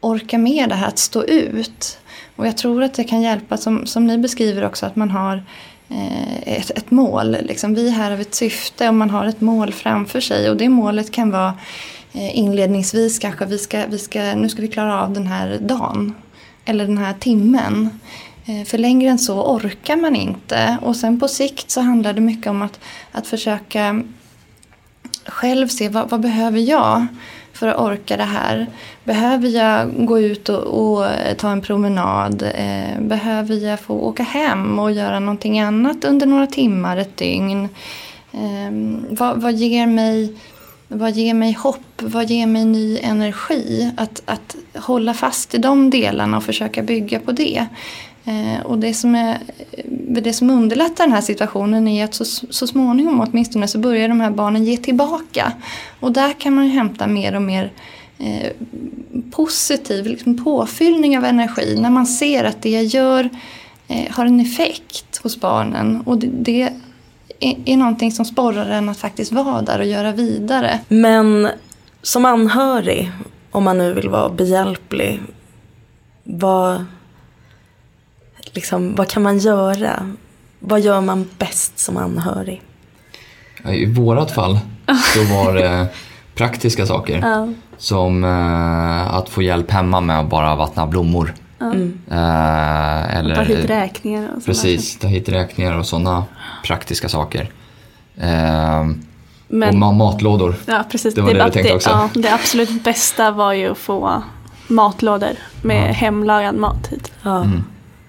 orka 0.00 0.38
med 0.38 0.68
det 0.68 0.74
här, 0.74 0.88
att 0.88 0.98
stå 0.98 1.24
ut. 1.24 1.98
Och 2.36 2.46
jag 2.46 2.56
tror 2.56 2.82
att 2.82 2.94
det 2.94 3.04
kan 3.04 3.22
hjälpa, 3.22 3.56
som, 3.56 3.86
som 3.86 4.06
ni 4.06 4.18
beskriver 4.18 4.64
också, 4.64 4.86
att 4.86 4.96
man 4.96 5.10
har 5.10 5.42
eh, 5.88 6.56
ett, 6.58 6.70
ett 6.70 6.90
mål. 6.90 7.36
Liksom, 7.42 7.74
vi 7.74 7.88
är 7.88 7.92
här 7.92 8.12
av 8.12 8.20
ett 8.20 8.34
syfte 8.34 8.88
och 8.88 8.94
man 8.94 9.10
har 9.10 9.26
ett 9.26 9.40
mål 9.40 9.72
framför 9.72 10.20
sig. 10.20 10.50
Och 10.50 10.56
det 10.56 10.68
målet 10.68 11.10
kan 11.10 11.30
vara 11.30 11.54
eh, 12.12 12.38
inledningsvis 12.38 13.18
kanske, 13.18 13.46
vi 13.46 13.58
ska, 13.58 13.86
vi 13.86 13.98
ska, 13.98 14.34
nu 14.34 14.48
ska 14.48 14.62
vi 14.62 14.68
klara 14.68 15.02
av 15.02 15.12
den 15.12 15.26
här 15.26 15.58
dagen. 15.60 16.14
Eller 16.64 16.86
den 16.86 16.98
här 16.98 17.14
timmen. 17.14 18.00
Eh, 18.46 18.64
för 18.64 18.78
längre 18.78 19.10
än 19.10 19.18
så 19.18 19.54
orkar 19.56 19.96
man 19.96 20.16
inte. 20.16 20.78
Och 20.82 20.96
sen 20.96 21.20
på 21.20 21.28
sikt 21.28 21.70
så 21.70 21.80
handlar 21.80 22.12
det 22.12 22.20
mycket 22.20 22.46
om 22.46 22.62
att, 22.62 22.80
att 23.12 23.26
försöka 23.26 24.02
själv 25.26 25.68
se 25.68 25.88
vad, 25.88 26.10
vad 26.10 26.20
behöver 26.20 26.58
jag 26.58 27.06
för 27.54 27.68
att 27.68 27.78
orka 27.78 28.16
det 28.16 28.24
här. 28.24 28.66
Behöver 29.04 29.48
jag 29.48 30.06
gå 30.06 30.20
ut 30.20 30.48
och, 30.48 30.64
och 30.64 31.06
ta 31.38 31.50
en 31.50 31.60
promenad? 31.60 32.42
Eh, 32.54 33.00
behöver 33.00 33.54
jag 33.54 33.80
få 33.80 33.94
åka 33.94 34.22
hem 34.22 34.78
och 34.78 34.92
göra 34.92 35.20
någonting 35.20 35.60
annat 35.60 36.04
under 36.04 36.26
några 36.26 36.46
timmar, 36.46 36.96
ett 36.96 37.16
dygn? 37.16 37.68
Eh, 38.32 38.70
vad, 39.10 39.42
vad, 39.42 39.52
ger 39.52 39.86
mig, 39.86 40.36
vad 40.88 41.12
ger 41.12 41.34
mig 41.34 41.52
hopp? 41.52 42.02
Vad 42.02 42.30
ger 42.30 42.46
mig 42.46 42.64
ny 42.64 42.98
energi? 42.98 43.90
Att, 43.96 44.22
att 44.24 44.56
hålla 44.74 45.14
fast 45.14 45.54
i 45.54 45.58
de 45.58 45.90
delarna 45.90 46.36
och 46.36 46.44
försöka 46.44 46.82
bygga 46.82 47.20
på 47.20 47.32
det. 47.32 47.66
Eh, 48.24 48.66
och 48.66 48.78
det 48.78 48.94
som, 48.94 49.14
är, 49.14 49.38
eh, 49.72 50.22
det 50.22 50.32
som 50.32 50.50
underlättar 50.50 51.04
den 51.04 51.12
här 51.12 51.20
situationen 51.20 51.88
är 51.88 52.04
att 52.04 52.14
så, 52.14 52.24
så 52.50 52.66
småningom 52.66 53.20
åtminstone 53.20 53.68
så 53.68 53.78
börjar 53.78 54.08
de 54.08 54.20
här 54.20 54.30
barnen 54.30 54.64
ge 54.64 54.76
tillbaka. 54.76 55.52
Och 56.00 56.12
där 56.12 56.32
kan 56.32 56.54
man 56.54 56.64
ju 56.66 56.70
hämta 56.70 57.06
mer 57.06 57.36
och 57.36 57.42
mer 57.42 57.72
eh, 58.18 58.50
positiv 59.30 60.06
liksom 60.06 60.44
påfyllning 60.44 61.18
av 61.18 61.24
energi 61.24 61.78
när 61.80 61.90
man 61.90 62.06
ser 62.06 62.44
att 62.44 62.62
det 62.62 62.70
jag 62.70 62.84
gör 62.84 63.30
eh, 63.88 64.10
har 64.10 64.26
en 64.26 64.40
effekt 64.40 65.20
hos 65.22 65.40
barnen. 65.40 66.00
Och 66.00 66.18
det, 66.18 66.26
det 66.26 66.62
är, 67.40 67.56
är 67.64 67.76
någonting 67.76 68.12
som 68.12 68.24
sporrar 68.24 68.70
en 68.70 68.88
att 68.88 68.98
faktiskt 68.98 69.32
vara 69.32 69.62
där 69.62 69.78
och 69.78 69.86
göra 69.86 70.12
vidare. 70.12 70.80
men 70.88 71.48
som 72.02 72.24
anhörig, 72.24 73.10
om 73.50 73.64
man 73.64 73.78
nu 73.78 73.94
vill 73.94 74.08
vara 74.08 74.28
behjälplig, 74.28 75.20
vad, 76.24 76.84
liksom, 78.54 78.94
vad 78.94 79.08
kan 79.08 79.22
man 79.22 79.38
göra? 79.38 80.10
Vad 80.60 80.80
gör 80.80 81.00
man 81.00 81.28
bäst 81.38 81.78
som 81.78 81.96
anhörig? 81.96 82.62
I 83.68 83.86
vårat 83.86 84.30
fall 84.30 84.58
så 85.14 85.24
var 85.34 85.54
det 85.54 85.86
praktiska 86.34 86.86
saker. 86.86 87.18
Ja. 87.22 87.48
Som 87.78 88.24
eh, 88.24 89.14
att 89.14 89.28
få 89.28 89.42
hjälp 89.42 89.70
hemma 89.70 90.00
med 90.00 90.20
att 90.20 90.28
bara 90.30 90.56
vattna 90.56 90.86
blommor. 90.86 91.34
Mm. 91.60 91.98
Eh, 92.10 93.16
eller, 93.18 93.34
Ta 93.34 93.42
hit 93.42 93.70
räkningar 93.70 94.22
och 94.22 94.28
sådana 94.28 94.44
Precis, 94.46 94.98
ta 94.98 95.06
hit 95.06 95.28
räkningar 95.28 95.78
och 95.78 95.86
sådana 95.86 96.24
praktiska 96.64 97.08
saker. 97.08 97.50
Eh, 98.16 98.78
och 98.80 98.86
Men, 99.48 99.74
ma- 99.82 99.92
matlådor. 99.92 100.54
ja, 100.66 100.84
precis. 100.90 101.14
det 101.14 101.20
var 101.22 101.32
det 101.32 101.38
var 101.38 101.46
du 101.46 101.52
tänkte 101.52 101.74
också. 101.74 101.90
Ja, 101.90 102.08
det 102.14 102.32
absolut 102.34 102.84
bästa 102.84 103.30
var 103.30 103.52
ju 103.52 103.70
att 103.70 103.78
få 103.78 104.22
matlådor 104.68 105.32
med 105.62 105.88
Ja. 105.88 105.92
hemlagad 105.92 106.54
mat 106.54 106.86
hit. 106.86 107.12
Ja. 107.22 107.36
Mm. 107.42 107.64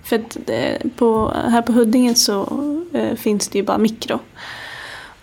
För 0.06 0.16
att 0.16 0.38
det, 0.45 0.82
på, 0.95 1.34
här 1.49 1.62
på 1.62 1.74
Huddinge 1.74 2.16
så 2.16 2.47
eh, 2.93 3.16
finns 3.16 3.47
det 3.47 3.58
ju 3.58 3.64
bara 3.64 3.78
mikro. 3.78 4.20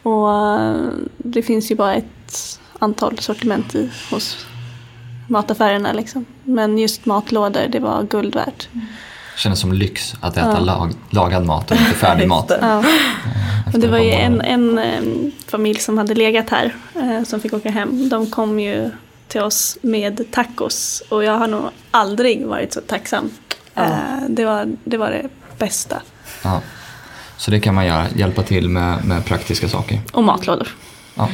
Och 0.03 0.33
eh, 0.33 0.75
det 1.19 1.43
finns 1.43 1.71
ju 1.71 1.75
bara 1.75 1.95
ett 1.95 2.61
antal 2.79 3.19
sortiment 3.19 3.75
i, 3.75 3.91
hos 4.11 4.47
mataffärerna 5.29 5.93
liksom. 5.93 6.25
Men 6.45 6.79
just 6.79 7.07
matlådor, 7.07 7.69
det 7.69 7.79
var 7.79 8.03
guld 8.03 8.35
värt. 8.35 8.69
Kändes 9.37 9.61
som 9.61 9.73
lyx 9.73 10.15
att 10.21 10.37
äta 10.37 10.49
Ja. 10.49 10.59
lag, 10.59 10.93
lagad 11.11 11.47
mat 11.47 11.71
och 11.71 11.77
inte 11.77 11.91
färdig 11.93 12.29
mat. 12.35 12.49
Det. 12.49 12.59
Ja. 12.61 12.85
Och 13.75 13.79
det 13.81 13.89
var 13.89 13.99
ju 13.99 14.11
en, 14.11 14.41
en 14.41 14.79
eh, 14.79 15.03
familj 15.47 15.79
som 15.79 15.99
hade 15.99 16.15
legat 16.15 16.51
här 16.51 16.75
eh, 16.95 17.23
som 17.25 17.41
fick 17.41 17.53
åka 17.53 17.71
hem. 17.71 18.09
De 18.09 18.27
kom 18.31 18.61
ju 18.61 18.91
till 19.29 19.41
oss 19.41 19.79
med 19.83 20.31
tacos 20.31 21.03
och 21.09 21.25
jag 21.25 21.39
har 21.39 21.47
nog 21.47 21.63
aldrig 21.91 22.47
varit 22.47 22.73
så 22.73 22.81
tacksam. 22.81 23.31
Ja. 23.75 23.83
Eh, 23.83 24.29
det, 24.29 24.45
var, 24.45 24.77
det 24.85 24.97
var 24.97 25.11
det 25.11 25.29
bästa. 25.59 26.03
Ja. 26.45 26.61
Så 27.37 27.51
det 27.51 27.61
kan 27.61 27.75
man 27.75 27.87
göra, 27.87 28.07
hjälpa 28.17 28.43
till 28.43 28.69
med, 28.69 29.05
med 29.05 29.25
praktiska 29.25 29.69
saker. 29.69 30.01
Och 30.13 30.25
matlådor. 30.25 30.69
Ja. 31.15 31.29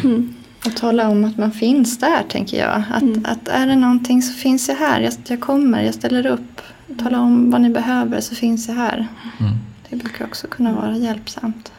Och 0.67 0.77
tala 0.77 1.09
om 1.09 1.25
att 1.25 1.37
man 1.37 1.53
finns 1.53 1.99
där, 1.99 2.23
tänker 2.29 2.59
jag. 2.59 2.83
Att, 2.91 3.33
att 3.33 3.49
är 3.49 3.67
det 3.67 3.77
någonting 3.77 4.23
så 4.23 4.33
finns 4.33 4.69
jag 4.69 4.77
här. 4.77 5.01
Jag, 5.01 5.13
jag 5.27 5.41
kommer, 5.41 5.83
jag 5.83 5.95
ställer 5.95 6.27
upp. 6.27 6.61
Tala 6.99 7.21
om 7.21 7.51
vad 7.51 7.61
ni 7.61 7.71
behöver 7.71 8.21
så 8.21 8.35
finns 8.35 8.69
jag 8.69 8.75
här. 8.75 9.09
Mm. 9.41 9.53
Det 9.89 9.97
brukar 9.97 10.25
också 10.25 10.47
kunna 10.47 10.73
vara 10.73 10.97
hjälpsamt. 10.97 11.73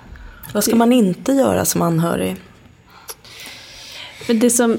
Vad 0.53 0.63
ska 0.63 0.75
man 0.75 0.93
inte 0.93 1.31
göra 1.31 1.65
som 1.65 1.81
anhörig? 1.81 2.35
Men 4.27 4.39
det 4.39 4.49
som, 4.49 4.77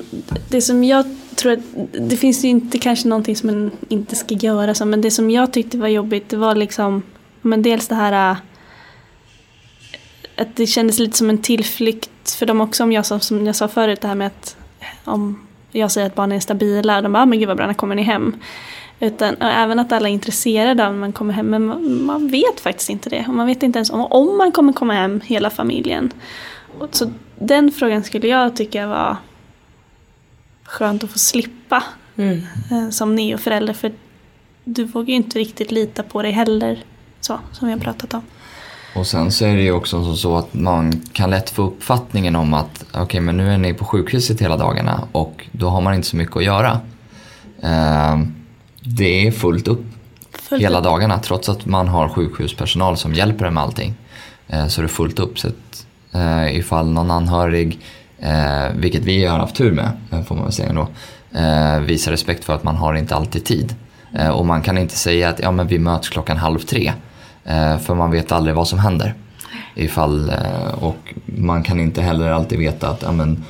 det 0.48 0.60
som 0.60 0.84
jag 0.84 1.16
tror 1.40 1.52
att, 1.52 1.60
det 1.92 2.16
finns 2.16 2.44
ju 2.44 2.48
inte 2.48 2.78
kanske 2.78 3.08
någonting 3.08 3.36
som 3.36 3.46
man 3.46 3.70
inte 3.88 4.16
ska 4.16 4.34
göra 4.34 4.74
så, 4.74 4.84
men 4.84 5.00
det 5.00 5.10
som 5.10 5.30
jag 5.30 5.52
tyckte 5.52 5.78
var 5.78 5.88
jobbigt 5.88 6.28
det 6.28 6.36
var 6.36 6.54
liksom, 6.54 7.02
men 7.42 7.62
dels 7.62 7.88
det 7.88 7.94
här 7.94 8.30
äh, 8.30 8.36
att 10.36 10.56
det 10.56 10.66
kändes 10.66 10.98
lite 10.98 11.18
som 11.18 11.30
en 11.30 11.38
tillflykt 11.38 12.30
för 12.30 12.46
dem 12.46 12.60
också 12.60 12.82
om 12.82 12.92
jag 12.92 13.06
sa, 13.06 13.20
som 13.20 13.46
jag 13.46 13.56
sa 13.56 13.68
förut 13.68 14.00
det 14.00 14.08
här 14.08 14.14
med 14.14 14.26
att 14.26 14.56
äh, 14.80 15.08
om 15.12 15.46
jag 15.72 15.90
säger 15.90 16.06
att 16.06 16.14
barnen 16.14 16.36
är 16.36 16.40
stabila, 16.40 17.02
de 17.02 17.12
bara, 17.12 17.22
ah, 17.22 17.26
men 17.26 17.38
gud 17.38 17.48
vad 17.48 17.56
bra, 17.56 17.66
när 17.66 17.74
kommer 17.74 17.94
ni 17.94 18.02
hem? 18.02 18.36
Utan 19.00 19.34
och 19.34 19.46
även 19.46 19.78
att 19.78 19.92
alla 19.92 20.08
är 20.08 20.12
intresserade 20.12 20.86
av 20.86 20.92
när 20.92 21.00
man 21.00 21.12
kommer 21.12 21.34
hem, 21.34 21.46
men 21.46 21.66
man, 21.66 22.04
man 22.04 22.28
vet 22.28 22.60
faktiskt 22.60 22.90
inte 22.90 23.10
det. 23.10 23.24
Och 23.28 23.34
man 23.34 23.46
vet 23.46 23.62
inte 23.62 23.78
ens 23.78 23.90
om, 23.90 24.00
om 24.00 24.38
man 24.38 24.52
kommer 24.52 24.72
komma 24.72 24.92
hem 24.92 25.20
hela 25.24 25.50
familjen. 25.50 26.12
Och 26.78 26.96
så 26.96 27.10
den 27.38 27.72
frågan 27.72 28.04
skulle 28.04 28.28
jag 28.28 28.56
tycka 28.56 28.86
var 28.86 29.16
skönt 30.70 31.04
att 31.04 31.10
få 31.10 31.18
slippa 31.18 31.82
Mm. 32.16 32.40
eh, 32.70 32.90
som 32.90 33.14
neoförälder. 33.14 33.74
För 33.74 33.92
du 34.64 34.84
vågar 34.84 35.06
ju 35.08 35.14
inte 35.14 35.38
riktigt 35.38 35.70
lita 35.70 36.02
på 36.02 36.22
dig 36.22 36.32
heller, 36.32 36.84
så, 37.20 37.38
som 37.52 37.68
vi 37.68 37.72
har 37.74 37.80
pratat 37.80 38.14
om. 38.14 38.22
Och 38.96 39.06
sen 39.06 39.32
så 39.32 39.44
är 39.44 39.56
det 39.56 39.62
ju 39.62 39.72
också 39.72 40.04
så- 40.04 40.16
så 40.16 40.36
att 40.36 40.54
man 40.54 40.92
kan 41.12 41.30
lätt 41.30 41.50
få 41.50 41.62
uppfattningen 41.62 42.36
om 42.36 42.54
att 42.54 42.84
okej 42.94 43.20
men 43.20 43.36
nu 43.36 43.52
är 43.52 43.58
ni 43.58 43.74
på 43.74 43.84
sjukhuset 43.84 44.40
hela 44.40 44.56
dagarna 44.56 45.08
och 45.12 45.46
då 45.52 45.68
har 45.68 45.80
man 45.80 45.94
inte 45.94 46.08
så 46.08 46.16
mycket 46.16 46.36
att 46.36 46.44
göra. 46.44 46.80
Eh, 47.62 48.18
det 48.82 49.26
är 49.26 49.30
fullt 49.30 49.68
upp 49.68 49.84
Fullt 50.32 50.62
hela 50.62 50.78
upp. 50.78 50.84
dagarna 50.84 51.18
trots 51.18 51.48
att 51.48 51.66
man 51.66 51.88
har 51.88 52.08
sjukhuspersonal 52.08 52.96
som 52.96 53.14
hjälper 53.14 53.44
en 53.44 53.54
med 53.54 53.62
allting. 53.62 53.94
Eh, 54.48 54.66
så 54.66 54.80
är 54.80 54.82
det 54.82 54.88
fullt 54.88 55.18
upp. 55.18 55.38
Så 55.38 55.48
att, 55.48 55.86
eh, 56.12 56.56
ifall 56.58 56.90
någon 56.90 57.10
anhörig, 57.10 57.78
eh, 58.20 58.72
vilket 58.76 59.04
vi 59.04 59.24
har 59.24 59.38
haft 59.38 59.56
tur 59.56 59.72
med 59.72 59.90
eh, 60.12 60.22
får 60.22 60.34
man 60.34 60.44
väl 60.44 60.52
säga 60.52 60.72
då, 60.72 60.88
eh, 61.38 61.80
visar 61.80 62.10
respekt 62.12 62.44
för 62.44 62.54
att 62.54 62.64
man 62.64 62.76
har 62.76 62.94
inte 62.94 63.14
alltid 63.14 63.44
tid. 63.44 63.74
Eh, 64.18 64.28
och 64.28 64.46
man 64.46 64.62
kan 64.62 64.78
inte 64.78 64.96
säga 64.96 65.28
att 65.28 65.40
ja, 65.40 65.50
men 65.50 65.66
vi 65.66 65.78
möts 65.78 66.08
klockan 66.08 66.36
halv 66.36 66.58
tre. 66.58 66.92
Eh, 67.44 67.78
för 67.78 67.94
man 67.94 68.10
vet 68.10 68.32
aldrig 68.32 68.56
vad 68.56 68.68
som 68.68 68.78
händer. 68.78 69.14
Ifall, 69.74 70.28
eh, 70.28 70.74
och 70.84 71.14
man 71.24 71.62
kan 71.62 71.80
inte 71.80 72.02
heller 72.02 72.30
alltid 72.30 72.58
veta 72.58 72.88
att 72.88 73.02
ja, 73.02 73.12
men, 73.12 73.44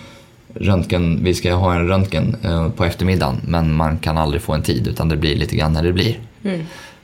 röntgen, 0.55 1.25
vi 1.25 1.35
ska 1.35 1.55
ha 1.55 1.75
en 1.75 1.89
röntgen 1.89 2.37
på 2.77 2.85
eftermiddagen 2.85 3.41
men 3.45 3.75
man 3.75 3.99
kan 3.99 4.19
aldrig 4.19 4.43
få 4.43 4.53
en 4.53 4.63
tid 4.63 4.87
utan 4.89 5.09
det 5.09 5.17
blir 5.17 5.37
lite 5.37 5.57
grann 5.57 5.73
när 5.73 5.83
det 5.83 5.93
blir. 5.93 6.19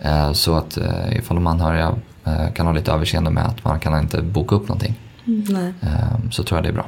Eh, 0.00 0.32
Så 0.32 0.54
att 0.56 0.76
eh, 0.76 1.16
ifall 1.18 1.34
de 1.36 1.46
anhöriga 1.46 1.94
kan 2.54 2.66
ha 2.66 2.72
lite 2.72 2.92
överseende 2.92 3.30
med 3.30 3.46
att 3.46 3.64
man 3.64 3.80
kan 3.80 3.98
inte 4.00 4.22
boka 4.22 4.54
upp 4.54 4.68
någonting 4.68 4.94
eh, 5.82 6.30
så 6.30 6.42
tror 6.42 6.58
jag 6.58 6.64
det 6.64 6.68
är 6.68 6.72
bra. 6.72 6.86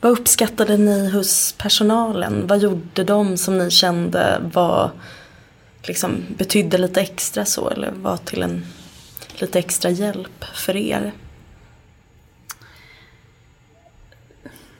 Vad 0.00 0.12
uppskattade 0.12 0.76
ni 0.76 1.10
hos 1.10 1.52
personalen? 1.58 2.46
Vad 2.46 2.58
gjorde 2.58 3.04
de 3.04 3.36
som 3.36 3.58
ni 3.58 3.70
kände 3.70 4.40
var, 4.52 4.90
liksom, 5.82 6.24
betydde 6.38 6.78
lite 6.78 7.00
extra 7.00 7.44
så 7.44 7.70
eller 7.70 7.90
var 7.90 8.16
till 8.16 8.42
en 8.42 8.66
lite 9.38 9.58
extra 9.58 9.90
hjälp 9.90 10.44
för 10.54 10.76
er? 10.76 11.12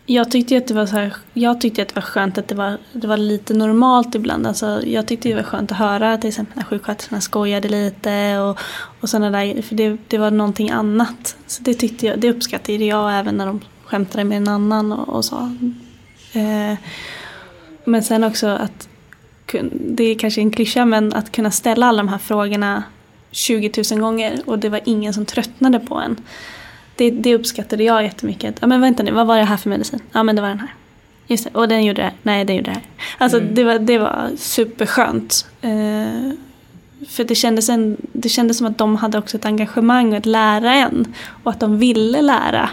Jag 0.09 0.31
tyckte 0.31 0.57
att 0.57 0.67
det 0.67 0.75
var 0.75 0.87
så 0.87 0.97
här, 0.97 1.15
jag 1.33 1.61
tyckte 1.61 1.83
att 1.83 1.89
det 1.89 1.95
var 1.95 2.03
skönt 2.03 2.39
att 2.39 2.49
det 2.49 2.55
var, 2.55 2.79
det 2.93 3.07
var 3.07 3.17
lite 3.17 3.55
normalt 3.55 4.15
ibland. 4.15 4.47
Alltså, 4.47 4.83
jag 4.87 5.07
tyckte 5.07 5.29
det 5.29 5.35
var 5.35 5.43
skönt 5.43 5.73
att 5.73 5.79
höra 5.79 6.19
till 6.19 6.29
exempel 6.29 6.57
när 6.57 6.65
sjuksköterskorna 6.65 7.21
skojade 7.21 7.69
lite 7.69 8.39
och, 8.39 8.59
och 9.01 9.09
sådana 9.09 9.39
där 9.39 9.63
för 9.63 9.75
det, 9.75 9.97
det 10.09 10.19
var 10.19 10.31
någonting 10.31 10.71
annat. 10.71 11.37
Så 11.47 11.63
det 11.63 11.75
tyckte 11.75 12.07
jag, 12.07 12.21
det 12.21 12.31
uppskattade 12.31 12.85
jag 12.85 13.19
även 13.19 13.35
när 13.37 13.47
de 13.47 13.61
skämtade 13.87 14.25
med 14.25 14.37
en 14.37 14.49
annan 14.49 14.93
och, 14.93 15.09
och 15.09 15.25
så. 15.25 15.37
Eh, 16.33 16.79
men 17.85 18.03
sen 18.03 18.25
också 18.25 18.47
att, 18.47 18.89
det 19.73 20.05
är 20.05 20.19
kanske 20.19 20.41
en 20.41 20.51
klyscha 20.51 20.85
men 20.85 21.13
att 21.13 21.33
kunna 21.33 21.51
ställa 21.51 21.87
alla 21.87 22.03
de 22.03 22.09
här 22.09 22.19
frågorna 22.19 22.83
20 23.31 23.85
000 23.93 24.01
gånger 24.01 24.41
och 24.47 24.59
det 24.59 24.69
var 24.69 24.81
ingen 24.85 25.15
som 25.15 25.27
tröttnade 25.27 25.79
på 25.79 25.95
en. 25.95 26.17
Det, 26.97 27.11
det 27.11 27.35
uppskattade 27.35 27.85
jag 27.85 28.03
jättemycket. 28.03 28.57
Ja, 28.61 28.67
men 28.67 28.81
vänta 28.81 29.03
nu, 29.03 29.13
vad 29.13 29.27
var 29.27 29.39
det 29.39 29.45
här 29.45 29.57
för 29.57 29.71
medicin? 29.71 30.01
Ja 30.13 30.23
men 30.23 30.37
det 30.37 30.43
var 30.43 30.49
den 30.49 30.61
här. 30.61 30.75
Just 31.27 31.45
det, 31.45 31.51
och 31.55 31.69
den 31.69 31.85
gjorde 31.85 32.01
det 32.01 32.05
här. 32.05 32.15
Nej, 32.23 32.45
den 32.45 32.57
gjorde 32.57 32.71
det 32.71 32.75
här. 32.75 32.83
Alltså 33.19 33.41
det, 33.41 33.65
var, 33.65 33.79
det 33.79 33.99
var 33.99 34.31
superskönt. 34.37 35.47
Eh, 35.61 36.33
för 37.09 37.25
det 37.25 37.35
kändes, 37.35 37.69
en, 37.69 37.97
det 38.13 38.29
kändes 38.29 38.59
som 38.59 38.67
att 38.67 38.79
de 38.79 38.97
hade 38.97 39.19
också 39.19 39.37
ett 39.37 39.45
engagemang 39.45 40.15
att 40.15 40.27
lära 40.27 40.75
en. 40.75 41.15
Och 41.43 41.51
att 41.51 41.61
de 41.61 41.79
ville 41.79 42.23
lära 42.23 42.71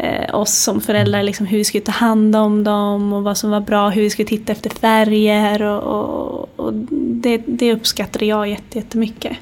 eh, 0.00 0.34
oss 0.34 0.54
som 0.54 0.80
föräldrar 0.80 1.22
liksom, 1.22 1.46
hur 1.46 1.58
vi 1.58 1.64
skulle 1.64 1.84
ta 1.84 1.92
hand 1.92 2.36
om 2.36 2.64
dem 2.64 3.12
och 3.12 3.22
vad 3.22 3.36
som 3.38 3.50
var 3.50 3.60
bra, 3.60 3.88
hur 3.88 4.02
vi 4.02 4.10
skulle 4.10 4.28
titta 4.28 4.52
efter 4.52 4.70
färger. 4.70 5.62
Och, 5.62 5.82
och, 5.82 6.48
och 6.56 6.72
det, 7.00 7.42
det 7.46 7.72
uppskattade 7.72 8.24
jag 8.24 8.48
jätte- 8.48 8.78
jättemycket. 8.78 9.36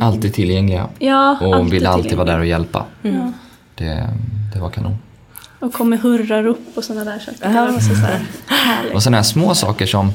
Alltid 0.00 0.34
tillgängliga 0.34 0.88
Ja, 0.98 1.38
och 1.40 1.72
ville 1.72 1.88
alltid 1.88 2.14
vara 2.14 2.26
där 2.26 2.38
och 2.38 2.46
hjälpa. 2.46 2.84
Ja. 3.02 3.32
Det, 3.74 4.08
det 4.54 4.60
var 4.60 4.70
kanon. 4.70 4.96
Och 5.58 5.72
kom 5.72 5.90
med 5.90 6.00
hurrarop 6.00 6.58
och 6.74 6.84
sådana 6.84 7.04
där 7.10 7.18
saker. 7.18 7.48
Det 7.48 7.54
var 7.72 7.72
så, 7.80 7.80
så 7.80 7.94
här 7.94 8.20
härligt. 8.46 8.94
Och 8.94 9.02
sådana 9.02 9.16
här 9.16 9.24
små 9.24 9.54
saker 9.54 9.86
som 9.86 10.12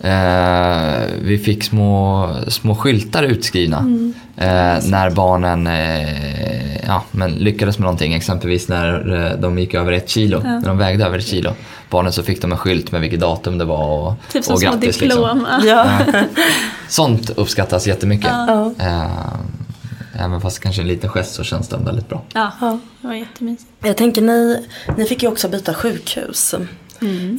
eh, 0.00 1.06
vi 1.22 1.38
fick 1.44 1.64
små, 1.64 2.28
små 2.48 2.74
skyltar 2.74 3.22
utskrivna 3.22 3.78
Mm. 3.78 4.14
eh, 4.36 4.88
när 4.90 5.10
barnen 5.10 5.66
eh, 5.66 6.86
ja, 6.86 7.02
men 7.10 7.30
lyckades 7.32 7.78
med 7.78 7.84
någonting. 7.84 8.14
Exempelvis 8.14 8.68
när 8.68 9.14
eh, 9.26 9.40
de 9.40 9.58
gick 9.58 9.74
över 9.74 9.92
ett 9.92 10.08
kilo, 10.08 10.40
när 10.44 10.66
de 10.66 10.78
vägde 10.78 11.04
över 11.04 11.18
ett 11.18 11.26
kilo. 11.26 11.52
Barnen 11.90 12.12
så 12.12 12.22
fick 12.22 12.42
de 12.42 12.52
en 12.52 12.58
skylt 12.58 12.92
med 12.92 13.00
vilket 13.00 13.20
datum 13.20 13.58
det 13.58 13.64
var 13.64 13.86
och, 14.08 14.14
Typ 14.32 14.44
som 14.44 14.54
och 14.54 14.60
små 14.60 14.70
grattis. 14.70 14.98
diplom. 14.98 15.38
Liksom. 15.38 15.68
Ja. 15.68 15.98
Sånt 16.88 17.30
uppskattas 17.30 17.86
jättemycket. 17.86 18.30
Ja. 18.30 18.72
Eh, 18.78 20.24
även 20.24 20.40
fast 20.40 20.60
kanske 20.60 20.82
en 20.82 20.88
liten 20.88 21.10
gest 21.10 21.34
så 21.34 21.44
känns 21.44 21.68
den 21.68 21.84
väldigt 21.84 22.08
bra. 22.08 22.22
Ja, 22.34 22.52
Ja. 22.60 22.78
det 23.00 23.06
var 23.08 23.14
jättemysigt. 23.14 23.70
Jag 23.84 23.96
tänker 23.96 24.22
ni, 24.22 24.66
ni 24.96 25.04
fick 25.04 25.22
ju 25.22 25.28
också 25.28 25.48
byta 25.48 25.74
sjukhus. 25.74 26.54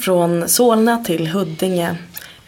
Från 0.01 0.49
Solna 0.49 0.97
till 0.97 1.27
Huddinge. 1.27 1.95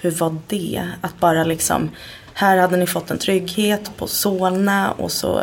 Hur 0.02 0.12
var 0.12 0.36
det? 0.48 0.84
Att 1.02 1.20
bara 1.20 1.44
liksom, 1.44 1.90
här 2.34 2.58
hade 2.58 2.78
ni 2.78 2.88
fått 2.88 3.12
en 3.12 3.18
trygghet 3.18 3.98
på 3.98 4.08
Solna 4.08 4.92
och 4.92 5.12
så 5.12 5.42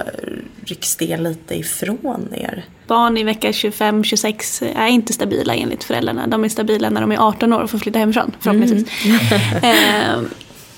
rycks 0.65 0.97
det 0.97 1.17
lite 1.17 1.55
ifrån 1.55 2.29
er. 2.35 2.65
Barn 2.87 3.19
i 3.19 3.25
vecka 3.25 3.51
25-26 3.51 4.73
är 4.77 4.87
inte 4.87 5.13
stabila 5.13 5.55
enligt 5.55 5.85
föräldrarna. 5.85 6.27
De 6.27 6.45
är 6.45 6.49
stabila 6.49 6.91
när 6.91 7.01
de 7.01 7.13
är 7.13 7.19
18 7.29 7.53
år 7.53 7.61
och 7.61 7.71
får 7.71 7.79
flytta 7.79 7.99
hemifrån 7.99 8.33
förhoppningsvis. 8.41 8.89
eh, 9.63 10.21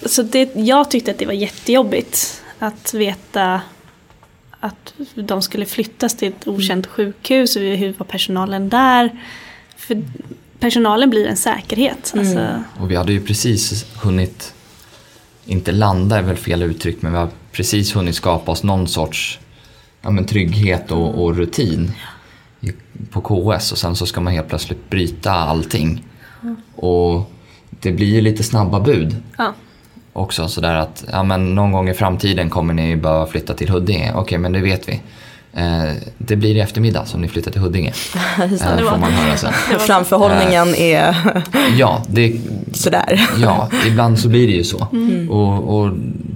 så 0.07 0.22
det, 0.22 0.57
jag 0.57 0.91
tyckte 0.91 1.11
att 1.11 1.18
det 1.18 1.26
var 1.26 1.33
jättejobbigt 1.33 2.43
att 2.59 2.95
veta 2.95 3.61
att 4.61 4.95
de 5.14 5.43
skulle 5.43 5.66
flyttas 5.66 6.16
till 6.16 6.28
ett 6.28 6.49
okänt 6.49 6.87
sjukhus 6.87 7.57
och 7.57 7.62
hur 7.62 7.93
var 7.93 8.07
personalen 8.07 8.68
där. 8.68 9.11
För 9.76 10.03
personalen 10.61 11.11
blir 11.11 11.26
en 11.26 11.36
säkerhet. 11.36 12.14
Alltså, 12.16 12.62
Och 12.80 12.90
vi 12.90 12.96
hade 12.96 13.12
ju 13.12 13.20
precis 13.20 13.86
hunnit, 14.02 14.54
inte 15.44 15.72
landa 15.72 16.18
är 16.18 16.22
väl 16.22 16.36
fel 16.36 16.62
uttryck, 16.62 17.02
men 17.02 17.12
vi 17.12 17.18
har 17.18 17.28
precis 17.52 17.96
hunnit 17.96 18.14
skapa 18.14 18.52
oss 18.52 18.62
någon 18.62 18.88
sorts 18.88 19.38
ja, 20.02 20.11
men 20.11 20.24
trygghet 20.24 20.92
och, 20.92 21.24
och 21.24 21.36
rutin 21.36 21.92
i, 22.61 22.72
på 23.11 23.20
KS 23.20 23.72
och 23.72 23.78
sen 23.78 23.96
så 23.96 24.06
ska 24.06 24.20
man 24.20 24.32
helt 24.32 24.48
plötsligt 24.48 24.90
bryta 24.90 25.32
allting. 25.32 26.04
Och 26.76 27.30
det 27.70 27.92
blir 27.92 28.06
ju 28.06 28.20
lite 28.20 28.42
snabba 28.42 28.80
bud 28.80 29.16
ja. 29.38 29.54
också 30.12 30.48
sådär 30.48 30.74
att 30.74 31.04
ja, 31.12 31.22
men 31.22 31.54
någon 31.54 31.72
gång 31.72 31.88
i 31.88 31.94
framtiden 31.94 32.50
kommer 32.50 32.74
ni 32.74 32.96
behöva 32.96 33.26
flytta 33.26 33.54
till 33.54 33.68
Huddinge. 33.70 34.12
Okej, 34.14 34.38
men 34.38 34.52
det 34.52 34.61
vet 34.61 34.88
vi. 34.88 35.00
Eh, 35.53 35.92
det 36.18 36.36
blir 36.36 36.57
i 36.57 36.61
eftermiddag 36.61 37.05
som 37.07 37.20
ni 37.20 37.28
flyttar 37.28 37.51
till 37.51 37.61
Huddinge. 37.61 37.92
Eh, 38.40 38.78
får 38.78 38.98
man 38.98 39.12
höra 39.12 39.36
sen. 39.36 39.53
Framförhållningen 39.78 40.74
är 40.74 41.16
Ja, 41.78 42.03
det, 42.09 42.40
sådär. 42.72 43.28
Ja, 43.42 43.68
ibland 43.86 44.18
så 44.18 44.28
blir 44.28 44.46
det 44.46 44.53
ju 44.53 44.64
så. 44.64 44.86
Och, 45.30 45.78
och 45.78 45.90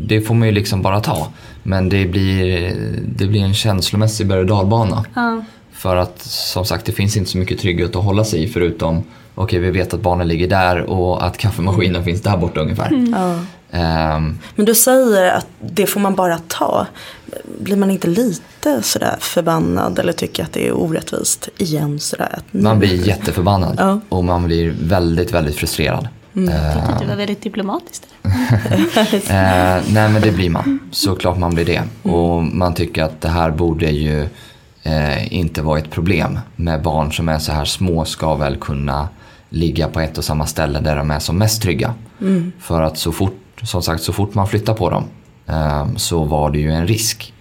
det 0.07 0.21
får 0.21 0.35
man 0.35 0.49
ju 0.49 0.55
liksom 0.55 0.83
bara 0.83 1.01
ta. 1.01 1.27
Men 1.63 1.89
det 1.89 2.07
blir, 2.07 2.73
det 3.17 3.27
blir 3.27 3.41
en 3.41 3.55
känslomässig 3.55 4.27
berg 4.27 4.41
och 4.41 4.47
dalbana. 4.47 5.05
Ja. 5.15 5.45
För 5.73 5.97
att 5.97 6.23
som 6.23 6.65
sagt, 6.65 6.87
det 6.87 6.93
finns 6.93 7.17
inte 7.17 7.31
så 7.31 7.39
mycket 7.39 7.59
trygghet 7.59 7.97
att 7.97 8.05
hålla 8.05 8.25
sig 8.25 8.43
i 8.43 8.49
förutom 8.49 9.05
okej, 9.35 9.59
vi 9.59 9.71
vet 9.71 9.95
att 9.95 10.01
barnen 10.01 10.29
ligger 10.29 10.49
där 10.49 10.81
och 10.83 11.27
att 11.27 11.39
kaffemaskinen 11.39 12.05
finns 12.05 12.21
där 12.23 12.37
borta 12.37 12.61
ungefär. 12.61 13.09
Ja. 13.13 13.39
Ehm, 13.75 14.39
Men 14.57 14.67
du 14.67 14.75
säger 14.75 15.31
att 15.33 15.47
det 15.61 15.87
får 15.87 16.01
man 16.01 16.15
bara 16.15 16.39
ta. 16.49 16.87
Blir 17.61 17.77
man 17.77 17.91
inte 17.91 18.09
lite 18.09 18.83
sådär 18.83 19.17
förbannad 19.21 19.99
eller 19.99 20.13
tycker 20.13 20.43
att 20.45 20.53
det 20.53 20.69
är 20.69 20.73
orättvist 20.73 21.49
igen 21.59 22.01
sådär? 22.01 22.39
Man 22.51 22.79
blir 22.79 23.09
jätteförbannad 23.09 23.75
Ja. 23.79 24.01
och 24.09 24.25
man 24.25 24.45
blir 24.47 24.75
väldigt, 24.83 25.33
väldigt 25.33 25.57
frustrerad. 25.57 26.09
Jag 26.33 26.47
tyckte 26.75 26.93
att 26.93 27.01
det 27.01 27.07
var 27.07 27.17
väldigt 27.17 27.43
diplomatiskt. 27.43 28.07
Eh, 29.29 29.83
nej 29.89 30.09
men 30.09 30.23
det 30.23 30.33
blir 30.33 30.51
man. 30.51 30.79
Såklart 30.93 31.39
man 31.39 31.55
blir 31.55 31.65
det. 31.65 31.83
Och 32.11 32.43
man 32.43 32.75
tycker 32.75 33.03
att 33.03 33.21
det 33.21 33.29
här 33.29 33.51
borde 33.51 33.91
ju 33.91 34.29
eh, 34.83 35.35
inte 35.35 35.63
vara 35.63 35.79
ett 35.79 35.91
problem. 35.91 36.39
Med 36.57 36.83
barn 36.83 37.13
som 37.13 37.29
är 37.29 37.39
så 37.39 37.53
här 37.53 37.65
små 37.65 38.05
ska 38.05 38.35
väl 38.35 38.57
kunna 38.57 39.09
ligga 39.49 39.89
på 39.89 40.01
ett 40.01 40.19
och 40.19 40.25
samma 40.25 40.47
ställe 40.47 40.81
där 40.81 40.97
de 40.97 41.11
är 41.11 41.19
som 41.19 41.39
mest 41.39 41.63
trygga. 41.63 41.95
För 42.61 42.83
att 42.83 42.99
så 42.99 43.13
fort, 43.13 43.37
som 43.65 43.83
sagt, 43.83 44.03
så 44.03 44.13
fort 44.13 44.35
man 44.35 44.49
flyttar 44.49 44.75
på 44.75 44.91
dem 44.91 45.05
eh, 45.47 45.87
så 45.97 46.25
var 46.25 46.51
det 46.51 46.59
ju 46.59 46.71
en 46.71 46.87
risk. 46.87 47.33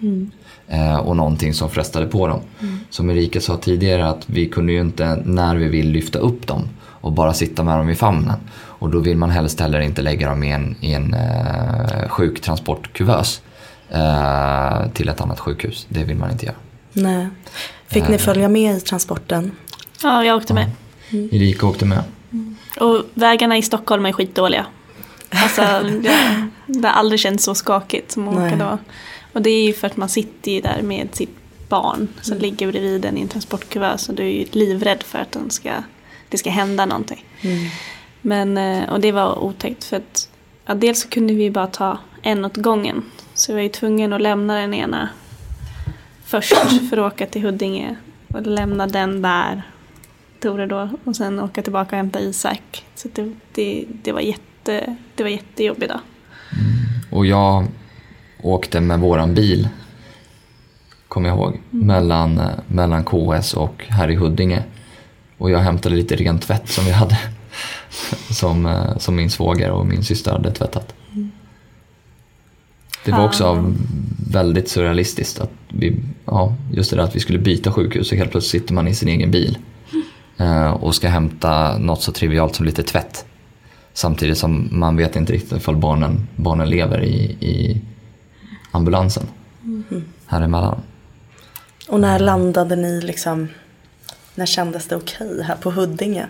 Eh, 0.67 0.97
och 0.97 1.15
någonting 1.15 1.53
som 1.53 1.69
frestade 1.69 2.05
på 2.05 2.27
dem. 2.27 2.41
Som 2.89 3.09
Erika 3.09 3.41
sa 3.41 3.57
tidigare 3.57 4.09
att 4.09 4.29
vi 4.29 4.49
kunde 4.49 4.73
ju 4.73 4.81
inte 4.81 5.21
när 5.25 5.55
vi 5.55 5.67
vill 5.67 5.89
lyfta 5.89 6.19
upp 6.19 6.47
dem 6.47 6.69
och 6.81 7.11
bara 7.11 7.33
sitta 7.33 7.63
med 7.63 7.77
dem 7.77 7.89
i 7.89 7.95
famnen. 7.95 8.39
Och 8.53 8.89
då 8.89 8.99
vill 8.99 9.17
man 9.17 9.29
helst 9.29 9.59
heller 9.59 9.79
inte 9.79 10.01
lägga 10.01 10.29
dem 10.29 10.43
i 10.43 10.51
en, 10.51 10.75
i 10.79 10.93
en 10.93 11.13
eh, 11.13 12.09
sjuktransportkuvös 12.09 13.41
eh, 13.89 14.91
till 14.93 15.09
ett 15.09 15.21
annat 15.21 15.39
sjukhus. 15.39 15.85
Det 15.89 16.03
vill 16.03 16.17
man 16.17 16.31
inte 16.31 16.45
göra. 16.45 16.55
Nej. 16.93 17.27
Fick 17.87 18.07
ni 18.07 18.17
följa 18.17 18.49
med 18.49 18.77
i 18.77 18.79
transporten? 18.79 19.51
Ja, 20.03 20.25
jag 20.25 20.37
åkte 20.37 20.53
med. 20.53 20.71
Erika 21.11 21.67
åkte 21.67 21.85
med. 21.85 22.03
Och 22.79 23.03
vägarna 23.13 23.57
i 23.57 23.61
Stockholm 23.61 24.05
är 24.05 24.11
skitdåliga. 24.11 24.65
Alltså, 25.33 25.61
det, 26.01 26.47
det 26.65 26.87
har 26.87 26.95
aldrig 26.95 27.19
känts 27.19 27.43
så 27.43 27.55
skakigt 27.55 28.11
som 28.11 28.27
att 28.27 28.35
åka 28.35 28.55
då. 28.55 28.77
Och 29.33 29.41
det 29.41 29.49
är 29.49 29.65
ju 29.65 29.73
för 29.73 29.87
att 29.87 29.97
man 29.97 30.09
sitter 30.09 30.51
ju 30.51 30.61
där 30.61 30.81
med 30.81 31.07
sitt 31.11 31.37
barn 31.69 32.07
som 32.21 32.37
ligger 32.37 32.71
bredvid 32.71 33.05
en 33.05 33.17
i 33.17 33.21
en 33.21 33.27
transportkuvös 33.27 34.09
och 34.09 34.15
du 34.15 34.23
är 34.23 34.27
ju 34.27 34.45
livrädd 34.51 35.03
för 35.03 35.19
att 35.19 35.31
den 35.31 35.49
ska, 35.49 35.71
det 36.29 36.37
ska 36.37 36.49
hända 36.49 36.85
någonting. 36.85 37.25
Men, 38.21 38.57
eh, 38.57 38.89
och 38.89 38.99
det 38.99 39.11
var 39.11 39.39
otäckt 39.39 39.83
för 39.83 39.97
att 39.97 40.29
ja, 40.65 40.73
dels 40.73 41.01
så 41.01 41.09
kunde 41.09 41.33
vi 41.33 41.51
bara 41.51 41.67
ta 41.67 41.97
en 42.21 42.45
åt 42.45 42.57
gången. 42.57 43.03
Så 43.33 43.51
jag 43.51 43.55
var 43.55 43.61
ju 43.61 43.69
tvungen 43.69 44.13
att 44.13 44.21
lämna 44.21 44.55
den 44.55 44.73
ena 44.73 45.09
först 46.25 46.53
för 46.89 46.97
att 46.97 47.13
åka 47.13 47.25
till 47.25 47.41
Huddinge 47.41 47.95
och 48.27 48.41
lämna 48.41 48.87
den 48.87 49.21
där 49.21 49.63
Tore 50.39 50.65
då 50.65 50.89
och 51.03 51.15
sen 51.15 51.39
åka 51.39 51.61
tillbaka 51.61 51.89
och 51.89 51.97
hämta 51.97 52.19
Isak. 52.19 52.85
Så 52.95 53.07
det, 53.13 53.33
det, 53.51 53.85
det, 54.03 54.11
var, 54.11 54.21
jätte, 54.21 54.41
det 55.15 55.23
var 55.23 55.29
jättejobbigt 55.29 55.91
då. 55.91 55.99
Och 57.09 57.25
jag 57.25 57.67
åkte 58.41 58.81
med 58.81 58.99
våran 58.99 59.33
bil, 59.33 59.69
kommer 61.07 61.29
jag 61.29 61.37
ihåg, 61.37 61.59
mellan, 61.69 62.39
eh, 62.39 62.49
mellan 62.67 63.03
KS 63.03 63.53
och 63.53 63.85
här 63.87 64.11
i 64.11 64.15
Huddinge. 64.15 64.63
Och 65.37 65.49
jag 65.51 65.59
hämtade 65.59 65.95
lite 65.95 66.15
ren 66.15 66.39
tvätt 66.39 66.69
som 66.69 66.85
vi 66.85 66.91
hade. 66.91 67.17
Som, 68.29 68.65
eh, 68.65 68.97
som 68.97 69.15
min 69.15 69.29
svåger 69.29 69.71
och 69.71 69.85
min 69.85 70.03
syster 70.03 70.31
hade 70.31 70.51
tvättat. 70.51 70.93
Det 73.05 73.11
var 73.11 73.25
också 73.25 73.73
väldigt 74.31 74.69
surrealistiskt 74.69 75.39
att 75.39 75.51
vi, 75.69 75.95
ja, 76.25 76.55
just 76.71 76.89
det 76.89 76.95
där 76.95 77.03
att 77.03 77.15
vi 77.15 77.19
skulle 77.19 77.39
byta 77.39 77.71
sjukhus 77.71 78.11
och 78.11 78.17
helt 78.17 78.31
plötsligt 78.31 78.61
sitter 78.61 78.73
man 78.73 78.87
i 78.87 78.95
sin 78.95 79.09
egen 79.09 79.31
bil. 79.31 79.57
eh, 80.37 80.71
Och 80.71 80.95
ska 80.95 81.07
hämta 81.09 81.77
något 81.77 82.01
så 82.01 82.11
trivialt 82.11 82.55
som 82.55 82.65
lite 82.65 82.83
tvätt. 82.83 83.25
Samtidigt 83.93 84.37
som 84.37 84.69
man 84.71 84.97
vet 84.97 85.15
inte 85.15 85.33
riktigt 85.33 85.57
ifall 85.57 85.75
barnen, 85.75 86.27
barnen 86.35 86.69
lever 86.69 87.03
i, 87.03 87.23
i 87.39 87.81
ambulansen. 88.71 89.23
Här 90.25 90.41
emellan. 90.41 90.81
Och 91.89 91.99
när 91.99 92.19
landade 92.19 92.75
ni 92.75 93.01
liksom, 93.01 93.47
när 94.35 94.45
kändes 94.45 94.87
det 94.87 94.95
okej 94.95 95.43
här 95.43 95.55
på 95.55 95.71
Huddinge? 95.71 96.27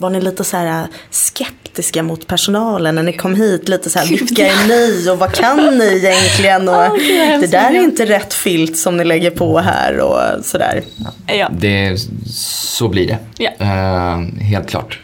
Var 0.00 0.10
ni 0.10 0.20
lite 0.20 0.44
så 0.44 0.56
här 0.56 0.86
skeptiska 1.10 2.02
mot 2.02 2.26
personalen 2.26 2.94
när 2.94 3.02
ni 3.02 3.12
kom 3.12 3.34
hit? 3.34 3.68
Lite 3.68 3.90
så 3.90 3.98
här, 3.98 4.06
vilka 4.06 4.46
är 4.46 4.68
ni 4.68 5.10
och 5.10 5.18
vad 5.18 5.32
kan 5.32 5.78
ni 5.78 5.84
egentligen? 5.84 6.68
Och 6.68 6.98
det 7.40 7.50
där 7.50 7.74
är 7.74 7.82
inte 7.82 8.06
rätt 8.06 8.34
filt 8.34 8.78
som 8.78 8.96
ni 8.96 9.04
lägger 9.04 9.30
på 9.30 9.58
här 9.58 10.00
och 10.00 10.44
sådär. 10.44 10.82
Ja. 11.26 11.48
Det, 11.58 11.96
så 12.26 12.88
blir 12.88 13.06
det. 13.06 13.18
Ja. 13.38 13.50
Eh, 13.58 14.44
helt 14.44 14.70
klart. 14.70 15.00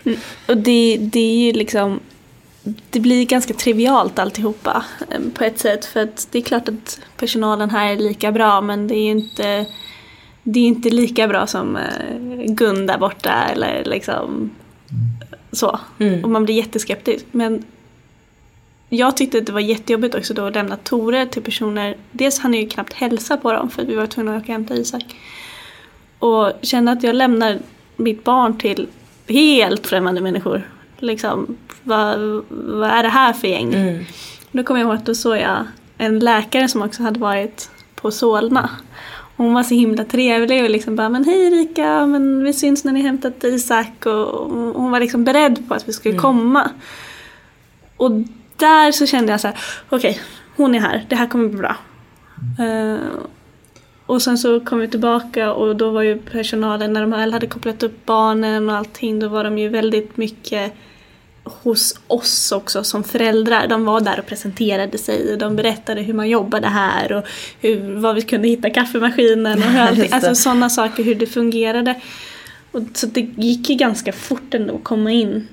Och 0.46 0.56
det, 0.56 0.96
det 1.00 1.20
är 1.20 1.46
ju 1.46 1.52
liksom 1.52 2.00
det 2.90 3.00
blir 3.00 3.24
ganska 3.24 3.54
trivialt 3.54 4.18
alltihopa 4.18 4.84
eh, 5.10 5.20
på 5.34 5.44
ett 5.44 5.58
sätt. 5.58 5.84
För 5.84 6.02
att 6.02 6.28
det 6.30 6.38
är 6.38 6.42
klart 6.42 6.68
att 6.68 7.00
personalen 7.16 7.70
här 7.70 7.92
är 7.92 7.96
lika 7.96 8.32
bra 8.32 8.60
men 8.60 8.88
det 8.88 8.94
är 8.94 9.04
ju 9.04 9.10
inte, 9.10 9.66
det 10.42 10.60
är 10.60 10.66
inte 10.66 10.90
lika 10.90 11.28
bra 11.28 11.46
som 11.46 11.76
eh, 11.76 12.44
Gun 12.46 12.86
där 12.86 12.98
borta 12.98 13.44
eller 13.52 13.84
liksom 13.84 14.50
så. 15.52 15.78
Och 16.24 16.30
man 16.30 16.44
blir 16.44 16.54
jätteskeptisk. 16.54 17.26
Men 17.30 17.64
jag 18.88 19.16
tyckte 19.16 19.38
att 19.38 19.46
det 19.46 19.52
var 19.52 19.60
jättejobbigt 19.60 20.14
också 20.14 20.34
då 20.34 20.46
att 20.46 20.54
lämna 20.54 20.76
Tore 20.76 21.26
till 21.26 21.42
personer. 21.42 21.96
Dels 22.12 22.38
hann 22.38 22.54
jag 22.54 22.62
ju 22.62 22.68
knappt 22.68 22.92
hälsa 22.92 23.36
på 23.36 23.52
dem 23.52 23.70
för 23.70 23.84
vi 23.84 23.94
var 23.94 24.06
tvungna 24.06 24.36
att 24.36 24.42
åka 24.42 24.52
och 24.52 24.58
hämta 24.58 24.74
Isak. 24.74 25.04
Och 26.18 26.52
känna 26.62 26.92
att 26.92 27.02
jag 27.02 27.14
lämnar 27.14 27.58
mitt 27.96 28.24
barn 28.24 28.58
till 28.58 28.88
helt 29.28 29.86
främmande 29.86 30.20
människor. 30.20 30.70
Liksom, 30.98 31.56
vad, 31.82 32.18
vad 32.50 32.90
är 32.90 33.02
det 33.02 33.08
här 33.08 33.32
för 33.32 33.48
gäng? 33.48 33.72
Då 34.52 34.64
kommer 34.64 34.80
jag 34.80 34.86
ihåg 34.86 34.96
att 34.96 35.06
då 35.06 35.14
såg 35.14 35.36
jag 35.36 35.66
en 35.98 36.18
läkare 36.18 36.68
som 36.68 36.82
också 36.82 37.02
hade 37.02 37.20
varit 37.20 37.70
på 37.94 38.10
Solna. 38.10 38.70
Hon 39.36 39.54
var 39.54 39.62
så 39.62 39.74
himla 39.74 40.04
trevlig 40.04 40.64
och 40.64 40.70
liksom 40.70 40.96
bara 40.96 41.08
men 41.08 41.24
hej 41.24 41.46
Erika, 41.46 42.06
men 42.06 42.44
vi 42.44 42.52
syns 42.52 42.84
när 42.84 42.92
ni 42.92 43.02
hämtat 43.02 43.44
Isak 43.44 44.06
och 44.06 44.50
hon 44.50 44.90
var 44.90 45.00
liksom 45.00 45.24
beredd 45.24 45.68
på 45.68 45.74
att 45.74 45.88
vi 45.88 45.92
skulle 45.92 46.18
komma. 46.18 46.70
Och 47.96 48.10
där 48.56 48.92
så 48.92 49.06
kände 49.06 49.32
jag 49.32 49.40
så 49.40 49.48
här, 49.48 49.58
okej, 49.88 50.20
hon 50.56 50.74
är 50.74 50.80
här, 50.80 51.06
det 51.08 51.16
här 51.16 51.26
kommer 51.26 51.48
bli 51.48 51.58
bra. 51.58 51.76
Eh, 52.58 52.98
och 54.06 54.22
sen 54.22 54.38
så 54.38 54.60
kom 54.60 54.78
vi 54.78 54.88
tillbaka 54.88 55.52
och 55.52 55.76
då 55.76 55.90
var 55.90 56.02
ju 56.02 56.18
personalen, 56.18 56.92
när 56.92 57.00
de 57.00 57.10
väl 57.10 57.32
hade 57.32 57.46
kopplat 57.46 57.82
upp 57.82 58.06
barnen 58.06 58.68
och 58.68 58.76
allting, 58.76 59.18
då 59.18 59.28
var 59.28 59.44
de 59.44 59.58
ju 59.58 59.68
väldigt 59.68 60.16
mycket 60.16 60.72
hos 61.62 61.98
oss 62.06 62.52
också 62.52 62.84
som 62.84 63.04
föräldrar. 63.04 63.66
De 63.66 63.84
var 63.84 64.00
där 64.00 64.18
och 64.18 64.26
presenterade 64.26 64.98
sig 64.98 65.32
och 65.32 65.38
de 65.38 65.56
berättade 65.56 66.02
hur 66.02 66.14
man 66.14 66.28
jobbade 66.28 66.68
här 66.68 67.12
och 67.12 67.24
hur, 67.60 67.94
var 68.00 68.14
vi 68.14 68.22
kunde 68.22 68.48
hitta 68.48 68.70
kaffemaskinen 68.70 69.58
och 69.62 69.68
hur 69.68 69.80
allting, 69.80 70.12
alltså 70.12 70.34
sådana 70.34 70.70
saker, 70.70 71.04
hur 71.04 71.14
det 71.14 71.26
fungerade. 71.26 72.00
Och 72.72 72.82
så 72.94 73.06
det 73.06 73.20
gick 73.20 73.70
ju 73.70 73.76
ganska 73.76 74.12
fort 74.12 74.54
ändå 74.54 74.74
att 74.74 74.84
komma 74.84 75.10
in 75.10 75.48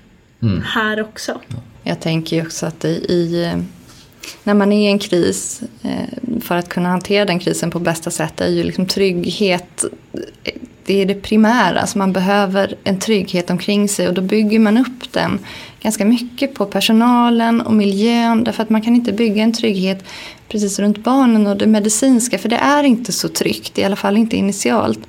här 0.66 1.02
också. 1.02 1.41
Jag 1.84 2.00
tänker 2.00 2.36
ju 2.36 2.41
också 2.41 2.66
att 2.66 2.86
i, 2.86 2.88
i, 2.89 3.52
när 4.44 4.54
man 4.54 4.72
är 4.72 4.88
i 4.88 4.91
en 4.91 5.00
kris, 5.00 5.62
eh, 5.82 6.39
för 6.41 6.56
att 6.56 6.70
kunna 6.70 6.89
hantera 6.89 7.26
den 7.26 7.39
krisen 7.39 7.72
på 7.72 7.80
bästa 7.80 8.12
sätt 8.12 8.41
är 8.41 8.48
ju 8.48 8.64
liksom 8.64 8.86
trygghet, 8.86 9.86
det 10.86 11.02
är 11.02 11.06
det 11.06 11.16
primära. 11.16 11.80
Alltså 11.80 11.98
man 11.98 12.14
behöver 12.14 12.76
en 12.84 13.00
trygghet 13.00 13.50
omkring 13.50 13.89
sig 13.89 14.08
och 14.08 14.14
då 14.14 14.22
bygger 14.22 14.60
man 14.60 14.78
upp 14.78 15.12
den 15.12 15.39
ganska 15.84 16.06
mycket 16.06 16.54
på 16.54 16.66
personalen 16.66 17.62
och 17.62 17.74
miljön. 17.74 18.44
Därför 18.44 18.64
att 18.64 18.70
man 18.70 18.82
kan 18.82 18.96
inte 18.96 19.14
bygga 19.14 19.44
en 19.44 19.54
trygghet 19.54 20.06
precis 20.50 20.80
runt 20.80 20.98
barnen 20.98 21.48
och 21.48 21.58
det 21.58 21.68
medicinska 21.68 22.38
för 22.38 22.50
det 22.50 22.56
är 22.56 22.84
inte 22.84 23.12
så 23.12 23.30
tryggt, 23.30 23.80
i 23.80 23.84
alla 23.84 23.96
fall 23.96 24.18
inte 24.18 24.38
initialt. 24.38 25.00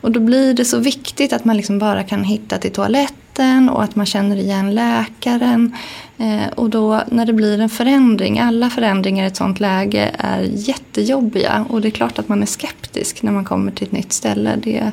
Och 0.00 0.12
då 0.12 0.20
blir 0.20 0.54
det 0.54 0.64
så 0.64 0.78
viktigt 0.78 1.32
att 1.32 1.44
man 1.44 1.56
liksom 1.56 1.78
bara 1.78 2.04
kan 2.04 2.24
hitta 2.24 2.58
till 2.58 2.72
toaletten 2.72 3.68
och 3.68 3.82
att 3.82 3.96
man 3.96 4.06
känner 4.06 4.36
igen 4.36 4.74
läkaren. 4.74 5.76
Eh, 6.18 6.48
och 6.54 6.70
då 6.70 7.02
när 7.10 7.26
det 7.26 7.32
blir 7.32 7.60
en 7.60 7.68
förändring, 7.68 8.38
alla 8.38 8.70
förändringar 8.70 9.24
i 9.24 9.26
ett 9.26 9.36
sånt 9.36 9.60
läge 9.60 10.10
är 10.18 10.40
jättejobbiga 10.42 11.66
och 11.68 11.80
det 11.80 11.88
är 11.88 11.90
klart 11.90 12.18
att 12.18 12.28
man 12.28 12.42
är 12.42 12.46
skeptisk 12.46 13.22
när 13.22 13.32
man 13.32 13.44
kommer 13.44 13.72
till 13.72 13.86
ett 13.86 13.92
nytt 13.92 14.12
ställe. 14.12 14.56
Det 14.56 14.92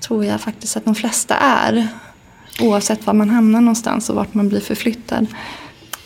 tror 0.00 0.24
jag 0.24 0.40
faktiskt 0.40 0.76
att 0.76 0.84
de 0.84 0.94
flesta 0.94 1.34
är. 1.34 1.88
Oavsett 2.60 3.06
var 3.06 3.14
man 3.14 3.30
hamnar 3.30 3.60
någonstans 3.60 4.10
och 4.10 4.16
vart 4.16 4.34
man 4.34 4.48
blir 4.48 4.60
förflyttad. 4.60 5.26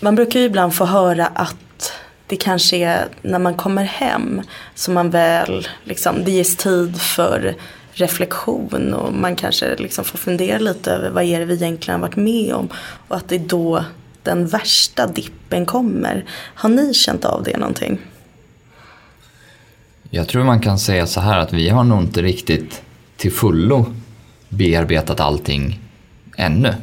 Man 0.00 0.14
brukar 0.14 0.40
ju 0.40 0.46
ibland 0.46 0.74
få 0.74 0.84
höra 0.84 1.26
att 1.26 1.92
det 2.26 2.36
kanske 2.36 2.76
är 2.76 3.08
när 3.22 3.38
man 3.38 3.54
kommer 3.54 3.84
hem 3.84 4.42
som 4.74 4.94
man 4.94 5.10
väl, 5.10 5.68
liksom, 5.84 6.24
det 6.24 6.30
ges 6.30 6.56
tid 6.56 7.00
för 7.00 7.54
reflektion 7.92 8.94
och 8.94 9.12
man 9.12 9.36
kanske 9.36 9.76
liksom 9.76 10.04
får 10.04 10.18
fundera 10.18 10.58
lite 10.58 10.92
över 10.92 11.10
vad 11.10 11.24
är 11.24 11.38
det 11.38 11.44
vi 11.44 11.54
egentligen 11.54 12.00
har 12.00 12.08
varit 12.08 12.16
med 12.16 12.54
om 12.54 12.68
och 13.08 13.16
att 13.16 13.28
det 13.28 13.34
är 13.34 13.48
då 13.48 13.84
den 14.22 14.46
värsta 14.46 15.06
dippen 15.06 15.66
kommer. 15.66 16.24
Har 16.54 16.68
ni 16.68 16.94
känt 16.94 17.24
av 17.24 17.42
det 17.42 17.56
någonting? 17.56 17.98
Jag 20.10 20.28
tror 20.28 20.44
man 20.44 20.60
kan 20.60 20.78
säga 20.78 21.06
så 21.06 21.20
här 21.20 21.38
att 21.38 21.52
vi 21.52 21.68
har 21.68 21.84
nog 21.84 22.02
inte 22.02 22.22
riktigt 22.22 22.82
till 23.16 23.32
fullo 23.32 23.94
bearbetat 24.48 25.20
allting 25.20 25.80
ännu. 26.36 26.74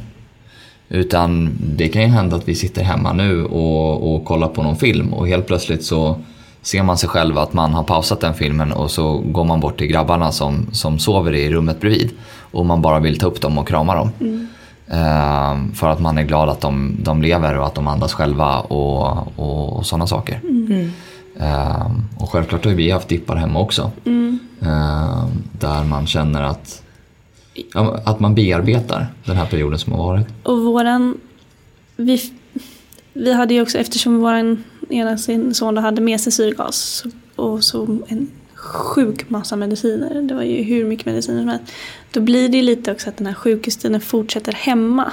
Utan 0.88 1.58
det 1.76 1.88
kan 1.88 2.02
ju 2.02 2.08
hända 2.08 2.36
att 2.36 2.48
vi 2.48 2.54
sitter 2.54 2.82
hemma 2.82 3.12
nu 3.12 3.44
och, 3.44 4.14
och 4.14 4.24
kollar 4.24 4.48
på 4.48 4.62
någon 4.62 4.76
film 4.76 5.14
och 5.14 5.28
helt 5.28 5.46
plötsligt 5.46 5.84
så 5.84 6.16
ser 6.62 6.82
man 6.82 6.98
sig 6.98 7.08
själv 7.08 7.38
att 7.38 7.52
man 7.52 7.74
har 7.74 7.82
pausat 7.82 8.20
den 8.20 8.34
filmen 8.34 8.72
och 8.72 8.90
så 8.90 9.18
går 9.18 9.44
man 9.44 9.60
bort 9.60 9.78
till 9.78 9.86
grabbarna 9.86 10.32
som, 10.32 10.66
som 10.72 10.98
sover 10.98 11.34
i 11.34 11.50
rummet 11.50 11.80
bredvid. 11.80 12.10
Och 12.40 12.66
man 12.66 12.82
bara 12.82 13.00
vill 13.00 13.18
ta 13.18 13.26
upp 13.26 13.40
dem 13.40 13.58
och 13.58 13.68
krama 13.68 13.94
dem. 13.94 14.10
Mm. 14.20 14.48
Eh, 14.86 15.74
för 15.74 15.88
att 15.88 16.00
man 16.00 16.18
är 16.18 16.22
glad 16.22 16.48
att 16.48 16.60
de, 16.60 16.96
de 16.98 17.22
lever 17.22 17.58
och 17.58 17.66
att 17.66 17.74
de 17.74 17.86
andas 17.86 18.12
själva 18.12 18.60
och, 18.60 19.38
och, 19.38 19.76
och 19.76 19.86
sådana 19.86 20.06
saker. 20.06 20.40
Mm. 20.42 20.92
Eh, 21.40 21.90
och 22.16 22.30
självklart 22.30 22.64
har 22.64 22.72
vi 22.72 22.90
haft 22.90 23.08
dippar 23.08 23.36
hemma 23.36 23.60
också. 23.60 23.90
Mm. 24.04 24.38
Eh, 24.62 25.24
där 25.52 25.84
man 25.84 26.06
känner 26.06 26.42
att, 26.42 26.82
att 28.04 28.20
man 28.20 28.34
bearbetar 28.34 29.06
den 29.24 29.36
här 29.36 29.46
perioden 29.46 29.78
som 29.78 29.92
har 29.92 29.98
varit. 30.06 30.26
Och 30.42 30.60
våran... 30.62 31.20
Vi, 31.96 32.32
vi 33.12 33.32
hade 33.32 33.54
ju 33.54 33.62
också, 33.62 33.78
eftersom 33.78 34.18
våran 34.20 34.64
ena 34.90 35.18
sin 35.18 35.54
son 35.54 35.74
då 35.74 35.80
hade 35.80 36.00
med 36.00 36.20
sig 36.20 36.32
syrgas 36.32 37.04
och 37.36 37.64
så 37.64 37.98
en 38.08 38.30
sjuk 38.54 39.30
massa 39.30 39.56
mediciner. 39.56 40.22
Det 40.22 40.34
var 40.34 40.42
ju 40.42 40.62
hur 40.62 40.84
mycket 40.84 41.06
mediciner 41.06 41.38
som 41.40 41.48
helst. 41.48 41.64
Då 42.12 42.20
blir 42.20 42.48
det 42.48 42.56
ju 42.56 42.62
lite 42.62 42.92
också 42.92 43.08
att 43.08 43.16
den 43.16 43.26
här 43.26 43.34
sjukhustiden 43.34 44.00
fortsätter 44.00 44.52
hemma. 44.52 45.12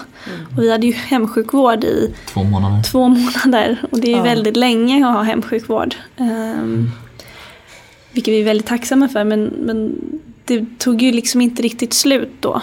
Och 0.58 0.64
vi 0.64 0.72
hade 0.72 0.88
ju 0.88 0.94
hemsjukvård 0.94 1.84
i 1.84 2.14
Två 2.28 2.44
månader. 2.44 2.84
två 2.84 3.08
månader. 3.08 3.86
Och 3.92 4.00
det 4.00 4.08
är 4.08 4.12
ju 4.12 4.18
Ja. 4.18 4.24
väldigt 4.24 4.58
länge 4.58 5.08
att 5.08 5.14
ha 5.14 5.22
hemsjukvård. 5.24 5.96
Um, 6.18 6.92
vilket 8.12 8.34
vi 8.34 8.40
är 8.40 8.46
väldigt 8.46 8.68
tacksamma 8.68 9.08
för. 9.10 9.24
Men, 9.24 9.44
men 9.44 9.96
det 10.46 10.66
tog 10.80 11.02
ju 11.02 11.12
liksom 11.12 11.42
inte 11.42 11.62
riktigt 11.62 11.94
slut 11.94 12.32
då. 12.40 12.62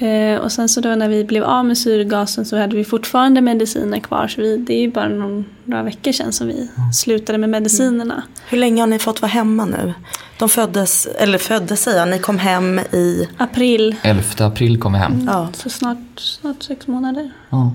Eh, 0.00 0.40
och 0.40 0.52
sen 0.52 0.68
så 0.68 0.80
då 0.80 0.88
när 0.88 1.08
vi 1.08 1.24
blev 1.24 1.44
av 1.44 1.64
med 1.64 1.78
syrgasen 1.78 2.44
så 2.46 2.58
hade 2.58 2.76
vi 2.76 2.84
fortfarande 2.84 3.40
mediciner 3.40 4.00
kvar. 4.00 4.28
Så 4.28 4.40
vi, 4.40 4.56
det 4.56 4.74
är 4.74 4.80
ju 4.80 4.90
bara 4.90 5.08
någon, 5.08 5.44
några 5.64 5.82
veckor 5.82 6.12
sedan 6.12 6.32
som 6.32 6.46
vi 6.46 6.70
slutade 6.94 7.38
med 7.38 7.48
medicinerna. 7.48 8.22
Hur 8.48 8.58
länge 8.58 8.82
har 8.82 8.86
ni 8.86 8.98
fått 8.98 9.22
vara 9.22 9.30
hemma 9.30 9.64
nu? 9.64 9.94
De 10.38 10.48
föddes, 10.48 11.06
eller 11.06 11.38
föddes 11.38 11.82
säger 11.82 11.98
jag, 11.98 12.08
ni 12.08 12.18
kom 12.18 12.38
hem 12.38 12.78
i... 12.78 13.28
April, 13.36 13.96
11 14.02 14.22
april 14.38 14.80
kom 14.80 14.92
vi 14.92 14.98
hem. 14.98 15.24
Ja. 15.26 15.48
så 15.52 15.70
snart, 15.70 15.98
snart 16.16 16.62
sex 16.62 16.86
månader. 16.86 17.30
Ja. 17.50 17.72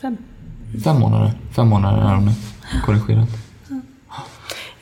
Fem. 0.00 0.16
Fem 0.84 1.00
månader. 1.00 1.32
Fem 1.56 1.68
månader 1.68 1.98
är 1.98 2.14
de 2.14 2.24
nu. 2.24 2.32
Korrigerat. 2.84 3.28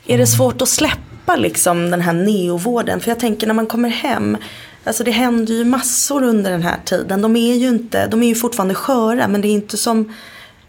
Är 0.05 0.17
det 0.17 0.27
svårt 0.27 0.61
att 0.61 0.69
släppa 0.69 1.10
liksom 1.37 1.91
den 1.91 2.01
här 2.01 2.13
neovården? 2.13 2.99
För 2.99 3.11
jag 3.11 3.19
tänker 3.19 3.47
när 3.47 3.53
man 3.53 3.67
kommer 3.67 3.89
hem, 3.89 4.37
alltså 4.83 5.03
det 5.03 5.11
händer 5.11 5.53
ju 5.53 5.65
massor 5.65 6.23
under 6.23 6.51
den 6.51 6.63
här 6.63 6.77
tiden. 6.85 7.21
De 7.21 7.35
är 7.35 7.55
ju 7.55 7.67
inte, 7.67 8.07
de 8.07 8.23
är 8.23 8.27
ju 8.27 8.35
fortfarande 8.35 8.75
sköra 8.75 9.27
men 9.27 9.41
det 9.41 9.47
är 9.47 9.53
inte 9.53 9.77
som 9.77 10.13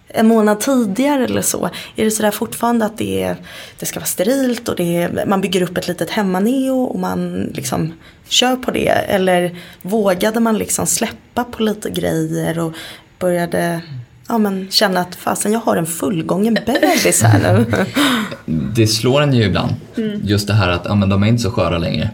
en 0.08 0.28
månad 0.28 0.60
tidigare 0.60 1.24
eller 1.24 1.42
så. 1.42 1.70
Är 1.96 2.04
det 2.04 2.10
sådär 2.10 2.30
fortfarande 2.30 2.84
att 2.84 2.98
det, 2.98 3.22
är, 3.22 3.36
det 3.78 3.86
ska 3.86 4.00
vara 4.00 4.06
sterilt 4.06 4.68
och 4.68 4.76
det 4.76 4.96
är, 4.96 5.26
man 5.26 5.40
bygger 5.40 5.62
upp 5.62 5.78
ett 5.78 5.88
litet 5.88 6.10
hemmaneo 6.10 6.82
och 6.82 6.98
man 6.98 7.50
liksom 7.54 7.92
kör 8.28 8.56
på 8.56 8.70
det? 8.70 8.88
Eller 8.88 9.58
vågade 9.82 10.40
man 10.40 10.58
liksom 10.58 10.86
släppa 10.86 11.44
på 11.44 11.62
lite 11.62 11.90
grejer 11.90 12.58
och 12.58 12.72
började 13.18 13.80
ja, 14.28 14.38
men 14.38 14.66
känna 14.70 15.00
att 15.00 15.14
fasen 15.14 15.52
jag 15.52 15.60
har 15.60 15.76
en 15.76 15.86
fullgången 15.86 16.58
bebis 16.66 17.22
här 17.22 17.38
nu? 17.52 17.66
Det 18.74 18.86
slår 18.86 19.22
en 19.22 19.32
ju 19.34 19.42
ibland. 19.44 19.74
Just 20.22 20.46
det 20.46 20.54
här 20.54 20.68
att 20.68 20.82
ja, 20.84 20.94
men 20.94 21.08
de 21.08 21.22
är 21.22 21.26
inte 21.26 21.42
så 21.42 21.50
sköra 21.50 21.78
längre. 21.78 22.10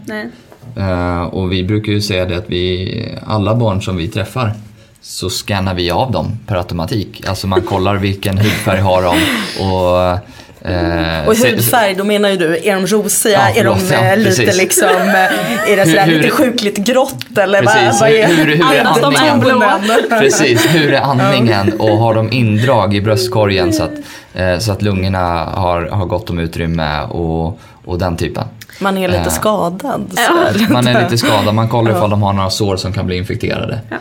Eh, 0.77 1.21
och 1.21 1.51
vi 1.51 1.63
brukar 1.63 1.91
ju 1.91 2.01
säga 2.01 2.25
det 2.25 2.37
att 2.37 2.49
vi, 2.49 3.19
alla 3.25 3.55
barn 3.55 3.81
som 3.81 3.97
vi 3.97 4.07
träffar 4.07 4.53
så 5.01 5.29
scannar 5.29 5.73
vi 5.73 5.91
av 5.91 6.11
dem 6.11 6.39
per 6.47 6.55
automatik. 6.55 7.27
Alltså 7.27 7.47
man 7.47 7.61
kollar 7.61 7.95
vilken 7.95 8.37
hudfärg 8.37 8.79
har 8.79 9.01
de 9.01 9.15
och... 9.63 10.19
eh, 10.61 11.27
Och 11.27 11.35
hudfärg, 11.37 11.95
då 11.95 12.03
menar 12.03 12.29
ju 12.29 12.37
du, 12.37 12.57
är 12.63 12.75
de 12.75 12.87
rosiga? 12.87 13.39
Ja, 13.49 13.59
är 13.61 13.63
de 13.63 13.77
ja, 13.91 13.97
eh, 13.97 14.17
lite 14.17 14.29
precis. 14.29 14.57
liksom, 14.57 14.89
eh, 14.89 15.71
är 15.71 15.77
det 15.77 15.85
sådär 15.85 16.05
Hur- 16.05 16.17
lite 16.17 16.29
sjukligt 16.29 16.77
grått 16.77 17.37
eller 17.37 17.63
vad, 17.63 17.73
Precis, 17.73 18.01
vad 18.01 18.09
är 18.09 18.27
hur, 18.27 18.35
hur, 18.45 18.55
hur 18.55 18.75
är 18.75 18.83
andningen? 18.85 20.09
Precis, 20.09 20.65
hur 20.75 20.93
är 20.93 21.01
andningen 21.01 21.73
och 21.79 21.97
har 21.97 22.13
de 22.13 22.31
indrag 22.31 22.93
i 22.95 23.01
bröstkorgen 23.01 23.73
så 23.73 23.83
att, 23.83 23.91
eh, 24.33 24.57
så 24.59 24.71
att 24.71 24.81
lungorna 24.81 25.43
har, 25.45 25.81
har 25.81 26.05
gott 26.05 26.29
om 26.29 26.39
utrymme 26.39 27.01
och, 27.03 27.59
och 27.85 27.99
den 27.99 28.17
typen. 28.17 28.43
Man 28.81 28.97
är 28.97 29.07
lite 29.07 29.19
Eh, 29.19 29.27
skadad. 29.27 30.09
Sådär. 30.09 30.67
Man 30.73 30.87
är 30.87 31.03
lite 31.03 31.17
skadad, 31.17 31.53
man 31.55 31.69
kollar 31.69 31.91
ifall 31.91 32.09
de 32.09 32.21
har 32.21 32.33
några 32.33 32.49
sår 32.49 32.77
som 32.77 32.93
kan 32.93 33.05
bli 33.05 33.17
infekterade. 33.17 33.79
Ja. 33.89 33.97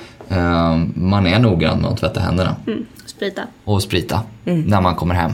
Man 0.95 1.27
är 1.27 1.39
noggrann 1.39 1.79
med 1.79 1.91
att 1.91 1.99
tvätta 2.01 2.21
händerna 2.21 2.57
Mm. 2.67 2.87
Sprita. 3.07 3.43
och 3.65 3.83
sprita 3.83 4.21
när 4.45 4.81
man 4.81 4.95
kommer 4.95 5.15
hem. 5.15 5.33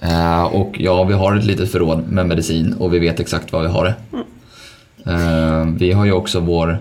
Eh, 0.00 0.42
Och 0.44 0.76
ja, 0.80 1.04
vi 1.04 1.14
har 1.14 1.36
ett 1.36 1.44
litet 1.44 1.72
förråd 1.72 2.08
med 2.08 2.26
medicin 2.26 2.72
och 2.78 2.94
vi 2.94 2.98
vet 2.98 3.20
exakt 3.20 3.52
var 3.52 3.62
vi 3.62 3.68
har 3.68 3.84
det. 3.84 3.94
Eh, 5.12 5.64
Vi 5.78 5.92
har 5.92 6.04
ju 6.04 6.12
också 6.12 6.40
vår, 6.40 6.78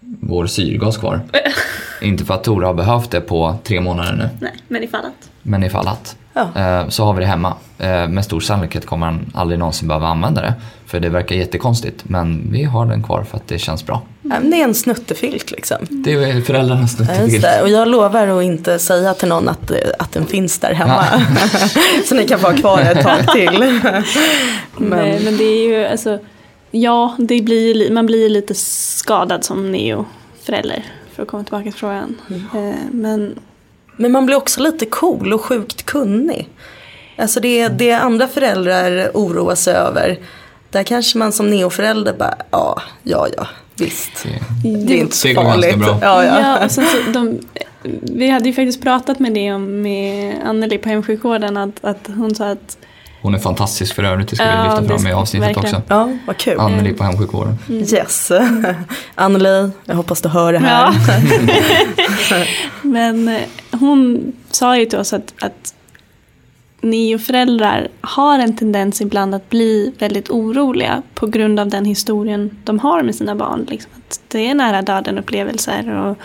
vår 0.00 0.46
syrgas 0.46 0.96
kvar. 0.98 1.20
Inte 2.02 2.24
för 2.24 2.34
att 2.34 2.44
Tora 2.44 2.66
har 2.66 2.74
behövt 2.74 3.10
det 3.10 3.20
på 3.20 3.54
tre 3.64 3.80
månader 3.80 4.12
nu, 4.16 4.28
Nej, 4.40 4.52
men 4.68 4.82
ifall 4.82 5.04
att. 5.04 5.30
men 5.42 5.64
ifall 5.64 5.88
att. 5.88 6.16
Ja. 6.54 6.80
Eh, 6.82 6.88
Så 6.88 7.04
har 7.04 7.12
vi 7.14 7.20
det 7.20 7.26
hemma. 7.26 7.54
Eh, 7.78 8.08
Med 8.08 8.24
stor 8.24 8.40
sannolikhet 8.40 8.86
kommer 8.86 9.06
han 9.06 9.30
aldrig 9.34 9.58
någonsin 9.58 9.88
behöva 9.88 10.06
använda 10.06 10.40
det. 10.42 10.54
För 10.86 11.00
det 11.00 11.08
verkar 11.08 11.36
jättekonstigt, 11.36 12.04
men 12.04 12.48
vi 12.52 12.64
har 12.64 12.86
den 12.86 13.02
kvar 13.02 13.22
för 13.30 13.36
att 13.36 13.48
det 13.48 13.58
känns 13.58 13.86
bra. 13.86 14.02
Ja, 14.22 14.34
Det 14.42 14.60
är 14.60 14.64
en 14.64 14.74
snuttefilt 14.74 15.50
liksom. 15.50 15.76
Det 15.90 16.12
är 16.12 16.40
föräldrarnas 16.40 16.96
Ja, 16.98 17.04
snuttefilt. 17.06 17.42
det. 17.42 17.62
Och 17.62 17.68
jag 17.68 17.88
lovar 17.88 18.26
att 18.38 18.42
inte 18.44 18.78
säga 18.78 19.14
till 19.14 19.28
någon 19.28 19.48
att, 19.48 19.70
eh, 19.70 19.76
att 19.98 20.12
den 20.12 20.26
finns 20.26 20.58
där 20.58 20.74
hemma. 20.74 21.04
Så 22.08 22.14
ni 22.14 22.26
kan 22.28 22.40
ha 22.40 22.52
kvar 22.52 22.80
ett 22.80 23.02
tag 23.02 23.28
till. 23.32 23.58
Men, 24.78 24.90
Men, 24.90 25.24
men 25.24 25.36
det 25.36 25.44
är 25.44 25.68
ju 25.68 25.86
alltså, 25.86 26.18
ja, 26.70 27.14
det 27.18 27.42
blir, 27.42 27.90
man 27.90 28.06
blir 28.06 28.22
ju 28.22 28.28
lite 28.28 28.54
skadad 28.54 29.44
som 29.44 29.72
neo-förälder. 29.72 30.84
För 31.14 31.22
att 31.22 31.28
komma 31.28 31.44
tillbaka 31.44 31.62
till 31.64 31.72
frågan. 31.74 32.16
Eh, 32.30 32.74
Men 32.92 33.34
men 34.00 34.12
man 34.12 34.26
blir 34.26 34.36
också 34.36 34.60
lite 34.62 34.86
cool 34.86 35.32
och 35.32 35.40
sjukt 35.44 35.86
kunnig. 35.86 36.48
Alltså 37.16 37.40
det, 37.40 37.68
det 37.68 37.92
andra 37.92 38.28
föräldrar 38.28 39.10
oroar 39.14 39.54
sig 39.54 39.74
över. 39.74 40.18
Där 40.70 40.82
kanske 40.82 41.18
man 41.18 41.32
som 41.32 41.50
neoförälder 41.50 42.12
bara, 42.18 42.34
ja, 42.50 42.82
ja, 43.02 43.26
ja, 43.36 43.46
visst. 43.76 44.26
Det 44.86 44.94
är 44.94 44.98
inte 45.00 45.16
så 45.16 45.28
Det 45.28 45.34
farligt. 45.34 45.76
bra. 45.78 45.98
Ja, 46.02 46.24
ja. 46.24 46.40
Ja, 46.40 46.64
och 46.64 46.70
så, 46.70 46.82
de, 47.12 47.38
vi 48.02 48.30
hade 48.30 48.44
ju 48.48 48.52
faktiskt 48.54 48.82
pratat 48.82 49.18
med 49.18 49.34
det 49.34 49.52
om 49.52 49.82
med 49.82 50.34
Anneli 50.44 50.78
på 50.78 50.88
hemsjukvården. 50.88 51.56
Att, 51.56 51.84
att 51.84 52.08
hon 52.16 52.34
sa 52.34 52.50
att 52.50 52.76
Hon 53.22 53.34
är 53.34 53.38
fantastisk 53.38 53.94
för 53.94 54.04
övrigt, 54.04 54.28
det 54.28 54.36
ska 54.36 54.44
Ja, 54.44 54.62
vi 54.62 54.68
lyfta 54.68 54.80
det 54.94 54.98
fram 55.02 55.06
i 55.10 55.12
avsnittet 55.12 55.48
verkligen. 55.48 55.76
också. 55.76 55.86
ja, 55.88 56.08
vad 56.26 56.36
kul. 56.36 56.60
Anneli 56.60 56.92
på 56.92 57.04
hemsjukvården. 57.04 57.58
Yes. 57.68 58.32
Anneli, 59.14 59.70
jag 59.84 59.94
hoppas 59.94 60.20
du 60.22 60.28
hör 60.28 60.52
det 60.52 60.58
här. 60.58 60.94
Ja. 62.28 62.44
Men 62.82 63.38
hon 63.80 64.32
sa 64.50 64.78
ju 64.78 64.86
till 64.86 64.98
oss 64.98 65.12
att, 65.12 65.34
att 65.40 65.74
neoföräldrar 66.80 67.88
har 68.00 68.38
en 68.38 68.56
tendens 68.56 69.00
ibland 69.00 69.34
att 69.34 69.48
bli 69.48 69.92
väldigt 69.98 70.30
oroliga 70.30 71.02
på 71.14 71.26
grund 71.26 71.60
av 71.60 71.68
den 71.68 71.84
historien 71.84 72.58
de 72.64 72.78
har 72.78 73.02
med 73.02 73.14
sina 73.14 73.34
barn. 73.34 73.66
Liksom. 73.68 73.92
Att 73.96 74.20
det 74.28 74.50
är 74.50 74.54
nära 74.54 74.82
döden-upplevelser 74.82 75.96
och, 75.96 76.16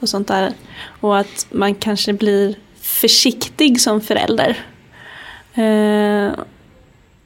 och 0.00 0.08
sånt 0.08 0.28
där. 0.28 0.52
Och 1.00 1.18
att 1.18 1.46
man 1.50 1.74
kanske 1.74 2.12
blir 2.12 2.54
försiktig 2.80 3.80
som 3.80 4.00
förälder. 4.00 4.56
Eh, 5.54 6.32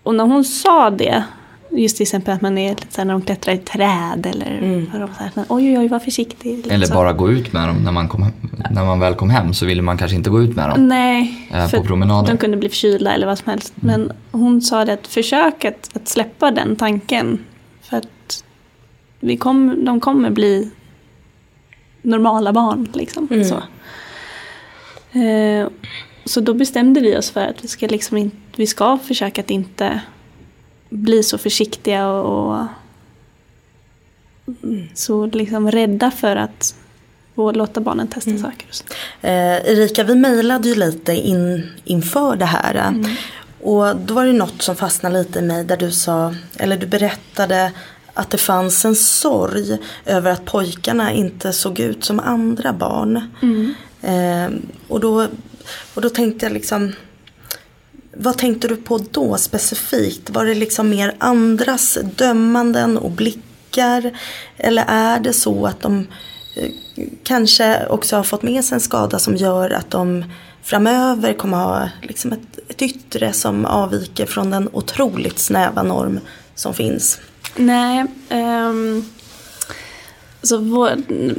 och 0.02 0.14
när 0.14 0.24
hon 0.24 0.44
sa 0.44 0.90
det, 0.90 1.24
just 1.72 1.96
till 1.96 2.02
exempel 2.04 2.34
att 2.34 2.40
man 2.42 2.58
är 2.58 2.70
lite 2.70 2.86
så 2.94 3.00
här 3.00 3.04
när 3.04 3.12
de 3.14 3.22
klättrar 3.22 3.54
i 3.54 3.58
träd 3.58 4.26
eller 4.26 4.58
Mm. 4.58 4.86
de 4.92 5.08
så 5.18 5.22
här, 5.22 5.30
oj 5.36 5.44
oj 5.48 5.78
oj 5.78 5.88
var 5.88 5.98
försiktig. 5.98 6.56
lite 6.56 6.74
Eller 6.74 6.88
bara 6.94 7.12
gå 7.12 7.30
ut 7.30 7.52
med 7.52 7.68
dem 7.68 7.76
när 7.84 7.92
man, 7.92 8.08
kom, 8.08 8.26
när 8.70 8.84
man 8.84 9.00
väl 9.00 9.14
kom 9.14 9.30
hem 9.30 9.54
så 9.54 9.66
ville 9.66 9.82
man 9.82 9.98
kanske 9.98 10.16
inte 10.16 10.30
gå 10.30 10.42
ut 10.42 10.56
med 10.56 10.68
dem 10.70 10.88
Nej, 10.88 11.48
eh, 11.54 11.70
på 11.70 11.82
promenader. 11.84 12.28
de 12.32 12.38
kunde 12.38 12.56
bli 12.56 12.68
förkylda 12.68 13.12
eller 13.14 13.26
vad 13.26 13.38
som 13.38 13.50
helst. 13.50 13.72
Men 13.74 14.12
hon 14.30 14.62
sa 14.62 14.84
det 14.84 14.92
att 14.92 15.06
försök 15.06 15.64
att, 15.64 15.96
att 15.96 16.08
släppa 16.08 16.50
den 16.50 16.76
tanken. 16.76 17.38
För 17.82 17.96
att 17.96 18.44
vi 19.20 19.36
kom, 19.36 19.84
de 19.84 20.00
kommer 20.00 20.30
bli 20.30 20.70
normala 22.02 22.52
barn. 22.52 22.88
Liksom. 22.94 23.28
Mm. 23.30 23.44
Så. 23.44 23.54
Eh, 25.18 25.68
så 26.24 26.40
då 26.40 26.54
bestämde 26.54 27.00
vi 27.00 27.16
oss 27.16 27.30
för 27.30 27.46
att 27.46 27.64
vi 27.64 27.68
ska, 27.68 27.86
liksom 27.86 28.16
in, 28.16 28.30
vi 28.56 28.66
ska 28.66 28.98
försöka 28.98 29.40
att 29.40 29.50
inte 29.50 30.00
bli 30.90 31.22
så 31.22 31.38
försiktiga 31.38 32.08
och, 32.08 32.56
och 32.56 32.66
så 34.94 35.26
liksom 35.26 35.70
rädda 35.70 36.10
för 36.10 36.36
att 36.36 36.74
få 37.34 37.52
låta 37.52 37.80
barnen 37.80 38.08
testa 38.08 38.38
saker. 38.38 38.66
Och 38.68 38.74
så. 38.74 38.84
Eh, 39.20 39.56
Erika, 39.56 40.04
vi 40.04 40.14
mejlade 40.14 40.68
ju 40.68 40.74
lite 40.74 41.12
in, 41.12 41.70
inför 41.84 42.36
det 42.36 42.44
här. 42.44 42.74
Och 43.62 43.96
då 43.96 44.14
var 44.14 44.26
det 44.26 44.32
något 44.32 44.62
som 44.62 44.76
fastnade 44.76 45.18
lite 45.18 45.38
i 45.38 45.42
mig 45.42 45.64
där 45.64 45.76
du 45.76 45.90
sa, 45.90 46.34
eller 46.56 46.76
du 46.76 46.86
berättade 46.86 47.72
att 48.14 48.30
det 48.30 48.38
fanns 48.38 48.84
en 48.84 48.96
sorg 48.96 49.78
över 50.06 50.30
att 50.30 50.44
pojkarna 50.44 51.12
inte 51.12 51.52
såg 51.52 51.80
ut 51.80 52.04
som 52.04 52.20
andra 52.20 52.72
barn. 52.72 53.16
Eh, 54.02 54.50
och, 54.88 55.00
då, 55.00 55.26
och 55.94 56.02
då 56.02 56.08
tänkte 56.08 56.46
jag 56.46 56.52
liksom, 56.52 56.92
vad 58.12 58.38
tänkte 58.38 58.68
du 58.68 58.76
på 58.76 58.98
då 59.10 59.36
specifikt? 59.36 60.30
Var 60.30 60.44
det 60.44 60.54
liksom 60.54 60.90
mer 60.90 61.14
andras 61.18 61.98
dömanden 62.16 62.98
och 62.98 63.10
blickar? 63.10 64.18
Eller 64.56 64.84
är 64.88 65.20
det 65.20 65.32
så 65.32 65.66
att 65.66 65.80
de 65.80 66.06
eh, 66.56 66.70
kanske 67.22 67.86
också 67.86 68.16
har 68.16 68.22
fått 68.22 68.42
med 68.42 68.64
sig 68.64 68.74
en 68.74 68.80
skada 68.80 69.18
som 69.18 69.36
gör 69.36 69.70
att 69.70 69.90
de 69.90 70.24
framöver 70.62 71.32
kommer 71.32 71.56
ha 71.56 71.88
liksom 72.02 72.32
ett, 72.32 72.58
ett 72.68 72.82
yttre 72.82 73.32
som 73.32 73.64
avviker 73.64 74.26
från 74.26 74.50
den 74.50 74.68
otroligt 74.72 75.38
snäva 75.38 75.82
norm 75.82 76.20
som 76.54 76.74
finns? 76.74 77.20
Nej, 77.56 78.06
um, 78.30 79.04
så 80.42 80.58
vår, 80.58 80.90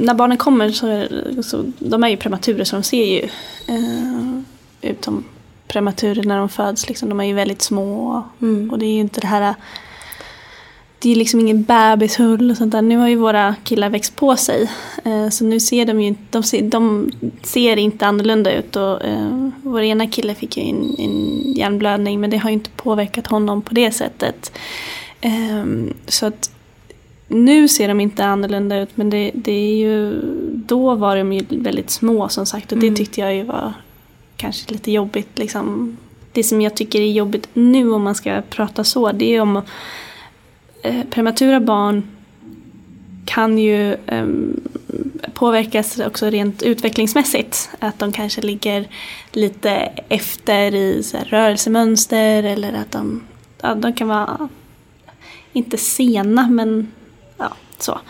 när 0.02 0.14
barnen 0.14 0.38
kommer 0.38 0.70
så, 0.70 0.86
är, 0.86 1.42
så 1.42 1.72
de 1.78 2.04
är 2.04 2.08
ju 2.08 2.16
prematurer 2.16 2.64
så 2.64 2.76
de 2.76 2.82
ser 2.82 3.04
ju 3.04 3.28
uh, 3.74 4.40
ut 4.80 5.04
som 5.04 5.24
prematurer 5.72 6.22
när 6.22 6.38
de 6.38 6.48
föds. 6.48 6.88
Liksom. 6.88 7.08
De 7.08 7.20
är 7.20 7.24
ju 7.24 7.34
väldigt 7.34 7.62
små 7.62 8.22
mm. 8.42 8.70
och 8.70 8.78
det 8.78 8.86
är 8.86 8.94
ju 8.94 9.00
inte 9.00 9.20
det 9.20 9.26
här 9.26 9.54
det 11.02 11.12
är 11.12 11.16
liksom 11.16 11.40
ingen 11.40 11.62
bebishull 11.62 12.50
och 12.50 12.56
sånt 12.56 12.72
där. 12.72 12.82
Nu 12.82 12.96
har 12.96 13.08
ju 13.08 13.16
våra 13.16 13.54
killar 13.64 13.90
växt 13.90 14.16
på 14.16 14.36
sig. 14.36 14.70
Eh, 15.04 15.28
så 15.28 15.44
nu 15.44 15.60
ser 15.60 15.86
de 15.86 16.00
ju 16.00 16.14
de 16.30 16.42
ser, 16.42 16.62
de 16.62 17.10
ser 17.42 17.76
inte 17.76 18.06
annorlunda 18.06 18.52
ut. 18.52 18.76
Och, 18.76 19.04
eh, 19.04 19.48
vår 19.62 19.82
ena 19.82 20.06
kille 20.06 20.34
fick 20.34 20.56
ju 20.56 20.62
en, 20.62 20.96
en 20.98 21.42
hjärnblödning 21.56 22.20
men 22.20 22.30
det 22.30 22.36
har 22.36 22.50
ju 22.50 22.54
inte 22.54 22.70
påverkat 22.70 23.26
honom 23.26 23.62
på 23.62 23.74
det 23.74 23.90
sättet. 23.90 24.52
Eh, 25.20 25.64
så 26.06 26.26
att 26.26 26.50
nu 27.28 27.68
ser 27.68 27.88
de 27.88 28.00
inte 28.00 28.24
annorlunda 28.24 28.80
ut 28.80 28.96
men 28.96 29.10
det, 29.10 29.30
det 29.34 29.52
är 29.52 29.76
ju, 29.76 30.20
då 30.54 30.94
var 30.94 31.16
de 31.16 31.32
ju 31.32 31.44
väldigt 31.48 31.90
små 31.90 32.28
som 32.28 32.46
sagt 32.46 32.72
och 32.72 32.78
det 32.78 32.86
mm. 32.86 32.96
tyckte 32.96 33.20
jag 33.20 33.34
ju 33.34 33.42
var 33.42 33.72
kanske 34.42 34.72
lite 34.72 34.92
jobbigt. 34.92 35.38
Liksom. 35.38 35.96
Det 36.32 36.44
som 36.44 36.60
jag 36.60 36.76
tycker 36.76 37.00
är 37.00 37.12
jobbigt 37.12 37.48
nu 37.52 37.92
om 37.92 38.02
man 38.02 38.14
ska 38.14 38.42
prata 38.50 38.84
så 38.84 39.12
det 39.12 39.36
är 39.36 39.40
om 39.40 39.62
eh, 40.82 41.04
prematura 41.10 41.60
barn 41.60 42.02
kan 43.24 43.58
ju 43.58 43.92
eh, 43.92 44.26
påverkas 45.34 45.98
också 45.98 46.30
rent 46.30 46.62
utvecklingsmässigt. 46.62 47.70
Att 47.78 47.98
de 47.98 48.12
kanske 48.12 48.40
ligger 48.40 48.88
lite 49.32 49.70
efter 50.08 50.74
i 50.74 51.02
så 51.02 51.16
här, 51.16 51.24
rörelsemönster 51.24 52.42
eller 52.42 52.72
att 52.72 52.90
de, 52.90 53.22
ja, 53.60 53.74
de 53.74 53.92
kan 53.92 54.08
vara, 54.08 54.48
inte 55.52 55.76
sena 55.76 56.48
men 56.48 56.92
ja, 57.36 57.52
så. 57.78 58.00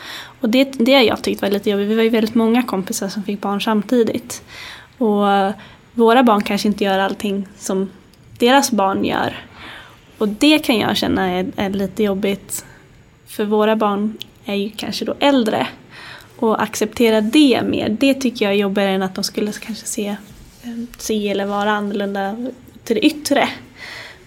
Och 0.40 0.48
det, 0.48 0.64
det 0.64 0.94
har 0.94 1.02
jag 1.02 1.22
tyckt 1.22 1.42
var 1.42 1.50
lite 1.50 1.70
jobbigt. 1.70 1.88
Vi 1.88 1.94
var 1.94 2.02
ju 2.02 2.08
väldigt 2.08 2.34
många 2.34 2.62
kompisar 2.62 3.08
som 3.08 3.22
fick 3.22 3.40
barn 3.40 3.60
samtidigt. 3.60 4.42
Och 4.98 5.52
våra 5.94 6.22
barn 6.22 6.42
kanske 6.42 6.68
inte 6.68 6.84
gör 6.84 6.98
allting 6.98 7.48
som 7.58 7.90
deras 8.38 8.70
barn 8.70 9.04
gör. 9.04 9.46
Och 10.18 10.28
det 10.28 10.58
kan 10.58 10.78
jag 10.78 10.96
känna 10.96 11.30
är, 11.30 11.46
är 11.56 11.70
lite 11.70 12.02
jobbigt. 12.02 12.64
För 13.26 13.44
våra 13.44 13.76
barn 13.76 14.18
är 14.44 14.54
ju 14.54 14.70
kanske 14.70 15.04
då 15.04 15.14
äldre. 15.20 15.66
Och 16.36 16.62
acceptera 16.62 17.20
det 17.20 17.62
mer, 17.62 17.96
det 18.00 18.14
tycker 18.14 18.44
jag 18.44 18.54
är 18.54 18.58
jobbigare 18.58 18.90
än 18.90 19.02
att 19.02 19.14
de 19.14 19.24
skulle 19.24 19.52
kanske 19.52 19.86
se, 19.86 20.06
eh, 20.62 20.70
se 20.98 21.28
eller 21.28 21.46
vara 21.46 21.72
annorlunda 21.72 22.36
till 22.84 22.96
det 22.96 23.06
yttre. 23.06 23.48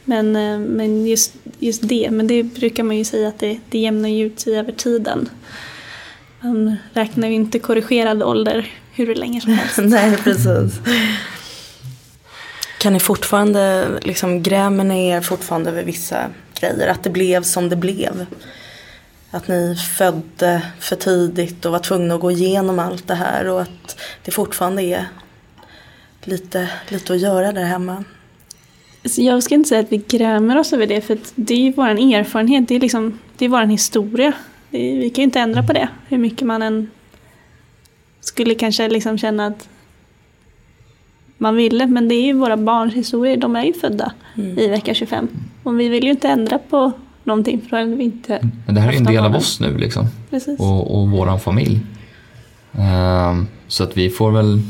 Men, 0.03 0.35
eh, 0.35 0.59
men 0.59 1.05
just, 1.05 1.33
just 1.59 1.81
det, 1.87 2.11
men 2.11 2.27
det 2.27 2.43
brukar 2.43 2.83
man 2.83 2.97
ju 2.97 3.05
säga 3.05 3.27
att 3.27 3.39
det, 3.39 3.59
det 3.69 3.79
jämnar 3.79 4.09
ut 4.09 4.39
sig 4.39 4.59
över 4.59 4.71
tiden. 4.71 5.29
Man 6.41 6.75
räknar 6.93 7.27
ju 7.27 7.33
inte 7.33 7.59
korrigerad 7.59 8.23
ålder 8.23 8.71
hur 8.91 9.15
länge 9.15 9.41
som 9.41 9.53
helst. 9.53 9.77
Nej, 9.83 10.17
precis. 10.17 10.79
Kan 12.85 12.93
ni 12.93 12.99
fortfarande, 12.99 13.87
liksom 14.01 14.43
grämer 14.43 14.83
ni 14.83 15.07
er 15.07 15.21
fortfarande 15.21 15.69
över 15.69 15.83
vissa 15.83 16.29
grejer? 16.59 16.87
Att 16.87 17.03
det 17.03 17.09
blev 17.09 17.43
som 17.43 17.69
det 17.69 17.75
blev? 17.75 18.25
Att 19.31 19.47
ni 19.47 19.75
födde 19.75 20.61
för 20.79 20.95
tidigt 20.95 21.65
och 21.65 21.71
var 21.71 21.79
tvungna 21.79 22.15
att 22.15 22.21
gå 22.21 22.31
igenom 22.31 22.79
allt 22.79 23.07
det 23.07 23.15
här 23.15 23.47
och 23.47 23.61
att 23.61 24.01
det 24.23 24.31
fortfarande 24.31 24.83
är 24.83 25.05
lite, 26.23 26.69
lite 26.89 27.13
att 27.13 27.19
göra 27.19 27.51
där 27.51 27.63
hemma? 27.63 28.03
Jag 29.17 29.43
ska 29.43 29.55
inte 29.55 29.69
säga 29.69 29.81
att 29.81 29.91
vi 29.91 29.97
grämer 29.97 30.57
oss 30.57 30.73
över 30.73 30.87
det 30.87 31.01
för 31.01 31.17
det 31.35 31.53
är 31.53 31.59
ju 31.59 31.71
vår 31.71 31.87
erfarenhet, 31.87 32.67
det 32.67 32.75
är, 32.75 32.79
liksom, 32.79 33.19
det 33.37 33.45
är 33.45 33.49
vår 33.49 33.65
historia. 33.65 34.33
vi 34.69 35.09
kan 35.09 35.21
ju 35.21 35.23
inte 35.23 35.39
ändra 35.39 35.63
på 35.63 35.73
det 35.73 35.89
hur 36.07 36.17
mycket 36.17 36.47
man 36.47 36.61
än 36.61 36.91
skulle 38.21 38.55
kanske 38.55 38.89
liksom 38.89 39.17
känna 39.17 39.47
att 39.47 39.69
man 41.37 41.55
ville. 41.55 41.87
Men 41.87 42.07
det 42.07 42.15
är 42.15 42.25
ju 42.25 42.33
våra 42.33 42.57
barns 42.57 42.93
historier, 42.93 43.37
de 43.37 43.55
är 43.55 43.63
ju 43.63 43.73
födda 43.73 44.11
mm. 44.35 44.59
i 44.59 44.67
vecka 44.67 44.93
25. 44.93 45.27
Och 45.63 45.79
vi 45.79 45.89
vill 45.89 46.03
ju 46.03 46.11
inte 46.11 46.27
ändra 46.27 46.59
på 46.59 46.91
någonting 47.23 47.61
för 47.61 47.69
då 47.69 47.77
hade 47.77 47.95
vi 47.95 48.03
inte 48.03 48.35
mm. 48.35 48.51
Men 48.65 48.75
det 48.75 48.81
här 48.81 48.93
är 48.93 48.97
en 48.97 49.03
del 49.03 49.25
av 49.25 49.35
oss 49.35 49.59
nu 49.59 49.77
liksom. 49.77 50.07
Precis. 50.29 50.59
Och, 50.59 50.99
och 50.99 51.09
våran 51.09 51.39
familj. 51.39 51.79
Um, 52.71 53.47
så 53.67 53.83
att 53.83 53.97
vi 53.97 54.09
får 54.09 54.31
väl 54.31 54.61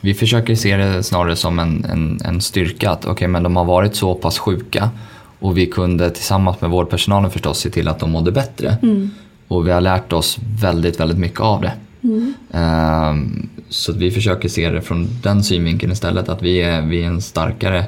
vi 0.00 0.14
försöker 0.14 0.54
se 0.54 0.76
det 0.76 1.02
snarare 1.02 1.36
som 1.36 1.58
en, 1.58 1.84
en, 1.84 2.18
en 2.24 2.40
styrka 2.40 2.90
att 2.90 3.06
okay, 3.06 3.28
men 3.28 3.42
de 3.42 3.56
har 3.56 3.64
varit 3.64 3.96
så 3.96 4.14
pass 4.14 4.38
sjuka 4.38 4.90
och 5.38 5.58
vi 5.58 5.66
kunde 5.66 6.10
tillsammans 6.10 6.60
med 6.60 6.70
vårdpersonalen 6.70 7.30
förstås 7.30 7.58
se 7.58 7.70
till 7.70 7.88
att 7.88 7.98
de 7.98 8.10
mådde 8.10 8.32
bättre. 8.32 8.78
Mm. 8.82 9.10
Och 9.48 9.66
vi 9.66 9.70
har 9.70 9.80
lärt 9.80 10.12
oss 10.12 10.38
väldigt, 10.62 11.00
väldigt 11.00 11.18
mycket 11.18 11.40
av 11.40 11.60
det. 11.60 11.72
Mm. 12.02 12.34
Um, 12.50 13.48
så 13.68 13.92
vi 13.92 14.10
försöker 14.10 14.48
se 14.48 14.70
det 14.70 14.82
från 14.82 15.08
den 15.22 15.42
synvinkeln 15.42 15.92
istället, 15.92 16.28
att 16.28 16.42
vi 16.42 16.60
är, 16.60 16.82
vi 16.82 17.02
är 17.02 17.06
en 17.06 17.22
starkare, 17.22 17.84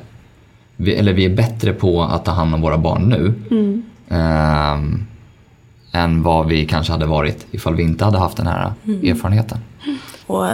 vi, 0.76 0.94
eller 0.94 1.12
vi 1.12 1.24
är 1.24 1.36
bättre 1.36 1.72
på 1.72 2.02
att 2.02 2.24
ta 2.24 2.30
hand 2.30 2.54
om 2.54 2.60
våra 2.60 2.78
barn 2.78 3.08
nu. 3.08 3.34
Mm. 3.50 3.82
Um, 4.08 5.06
än 5.92 6.22
vad 6.22 6.46
vi 6.46 6.66
kanske 6.66 6.92
hade 6.92 7.06
varit 7.06 7.46
ifall 7.50 7.74
vi 7.74 7.82
inte 7.82 8.04
hade 8.04 8.18
haft 8.18 8.36
den 8.36 8.46
här 8.46 8.72
mm. 8.84 9.10
erfarenheten. 9.10 9.58
Och 10.28 10.46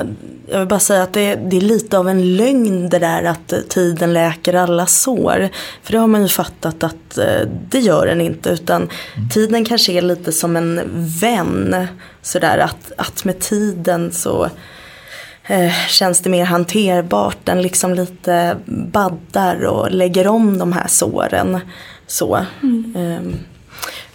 jag 0.49 0.59
vill 0.59 0.69
bara 0.69 0.81
säga 0.81 1.03
att 1.03 1.13
det, 1.13 1.35
det, 1.35 1.57
är 1.57 1.61
lite 1.61 1.99
av 1.99 2.09
en 2.09 2.37
lögn 2.37 2.89
det 2.89 2.99
där 2.99 3.25
att 3.25 3.55
tiden 3.69 4.13
läker 4.13 4.55
alla 4.55 4.87
sår. 4.87 5.49
För 5.83 5.93
det 5.93 5.99
har 5.99 6.07
man 6.07 6.23
ju 6.23 6.29
fattat 6.29 6.85
att 6.85 7.19
eh, 7.19 7.49
det 7.69 7.79
gör 7.79 8.07
den 8.07 8.21
inte. 8.21 8.51
Utan 8.51 8.83
mm. 9.17 9.29
tiden 9.29 9.65
kanske 9.65 9.93
är 9.93 10.03
lite 10.03 10.33
som 10.33 10.57
en 10.57 10.81
vän. 11.21 11.87
Sådär 12.23 12.59
att, 12.59 12.93
att 12.97 13.25
med 13.25 13.41
tiden 13.41 14.13
så 14.13 14.49
eh, 15.47 15.73
känns 15.89 16.21
det 16.21 16.31
mer 16.31 16.45
hanterbart. 16.45 17.39
Den 17.45 17.63
liksom 17.63 17.95
lite 17.95 18.57
baddar 18.67 19.65
och 19.65 19.91
lägger 19.91 20.27
om 20.27 20.59
de 20.59 20.73
här 20.73 20.87
såren. 20.89 21.61
Så. 22.07 22.47
Mm. 22.63 22.95
Eh, 22.97 23.37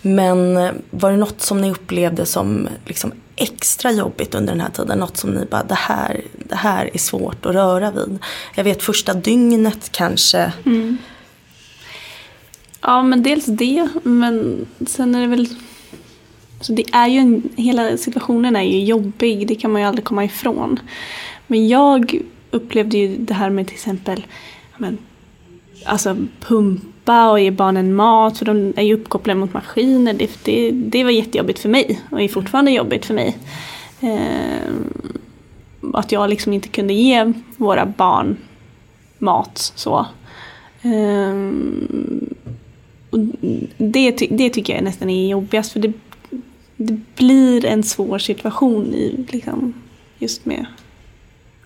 men 0.02 0.56
var 0.90 1.12
det 1.12 1.18
något 1.18 1.42
som 1.42 1.62
ni 1.62 1.72
upplevde 1.72 2.26
som 2.26 2.68
liksom 2.86 3.12
extra 3.40 3.92
jobbigt 3.92 4.36
under 4.36 4.54
den 4.54 4.62
här 4.62 4.70
tiden? 4.70 5.00
Något 5.00 5.18
som 5.18 5.30
ni 5.30 5.46
bara, 5.46 5.64
det 5.64 5.76
här, 5.76 6.22
det 6.50 6.56
här 6.56 6.90
är 6.94 6.98
svårt 6.98 7.46
att 7.46 7.56
röra 7.56 7.92
vid. 7.92 8.20
Jag 8.56 8.64
vet 8.64 8.84
första 8.84 9.14
dygnet 9.14 9.92
kanske. 9.92 10.54
Mm. 10.66 10.98
Ja 12.82 13.04
men 13.04 13.24
dels 13.24 13.46
det, 13.46 13.88
men 14.04 14.66
sen 14.88 15.16
är 15.16 15.22
det 15.22 15.28
väl 15.28 15.48
så 16.62 16.74
det 16.74 16.84
är 16.92 17.08
ju 17.08 17.20
en, 17.20 17.50
hela 17.56 17.98
situationen 17.98 18.56
är 18.56 18.64
ju 18.64 18.84
jobbig, 18.84 19.48
det 19.48 19.56
kan 19.56 19.72
man 19.72 19.82
ju 19.82 19.88
aldrig 19.88 20.06
komma 20.06 20.24
ifrån. 20.24 20.80
Men 21.48 21.68
jag 21.68 22.22
upplevde 22.52 22.98
ju 22.98 23.18
det 23.18 23.34
här 23.34 23.50
med 23.50 23.68
till 23.68 23.76
exempel 23.76 24.26
men, 24.78 24.98
alltså 25.86 26.18
pumpa 27.10 27.32
och 27.32 27.40
ge 27.40 27.52
barnen 27.52 27.96
mat 27.96 28.38
för 28.38 28.46
de 28.46 28.74
är 28.76 28.84
ju 28.84 28.94
uppkopplade 28.94 29.40
mot 29.40 29.54
maskiner. 29.54 30.14
Det, 30.14 30.32
det, 30.44 30.72
det 30.72 31.04
var 31.04 31.12
jättejobbigt 31.12 31.60
för 31.60 31.70
mig 31.70 32.02
och 32.12 32.22
är 32.22 32.28
fortfarande 32.28 32.72
jobbigt 32.72 33.06
för 33.06 33.14
mig. 33.14 33.38
Eh, 34.02 34.74
att 35.94 36.12
jag 36.12 36.30
liksom 36.30 36.54
inte 36.54 36.68
kunde 36.70 36.94
ge 36.94 37.34
våra 37.58 37.86
barn 37.86 38.38
mat 39.20 39.74
så. 39.76 40.06
Eh, 40.82 41.34
och 43.10 43.20
det, 43.78 44.12
det 44.30 44.50
tycker 44.50 44.76
jag 44.76 44.84
nästan 44.84 45.10
är 45.10 45.28
jobbigast 45.28 45.72
för 45.72 45.80
det, 45.80 45.94
det 46.78 47.00
blir 47.16 47.66
en 47.66 47.84
svår 47.84 48.20
situation 48.20 48.94
i, 48.94 49.26
liksom, 49.32 49.74
just 50.20 50.46
med 50.46 50.66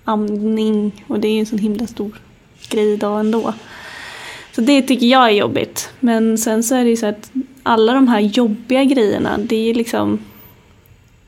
amning 0.05 1.05
och 1.07 1.19
det 1.19 1.27
är 1.27 1.39
en 1.39 1.45
sån 1.45 1.59
himla 1.59 1.87
stor 1.87 2.21
grej 2.69 2.93
idag 2.93 3.19
ändå. 3.19 3.53
Så 4.55 4.61
det 4.61 4.81
tycker 4.81 5.05
jag 5.05 5.25
är 5.25 5.33
jobbigt. 5.33 5.89
Men 5.99 6.37
sen 6.37 6.63
så 6.63 6.75
är 6.75 6.83
det 6.83 6.89
ju 6.89 6.97
så 6.97 7.05
att 7.05 7.31
alla 7.63 7.93
de 7.93 8.07
här 8.07 8.19
jobbiga 8.19 8.83
grejerna, 8.83 9.37
det 9.37 9.69
är 9.69 9.73
liksom 9.73 10.19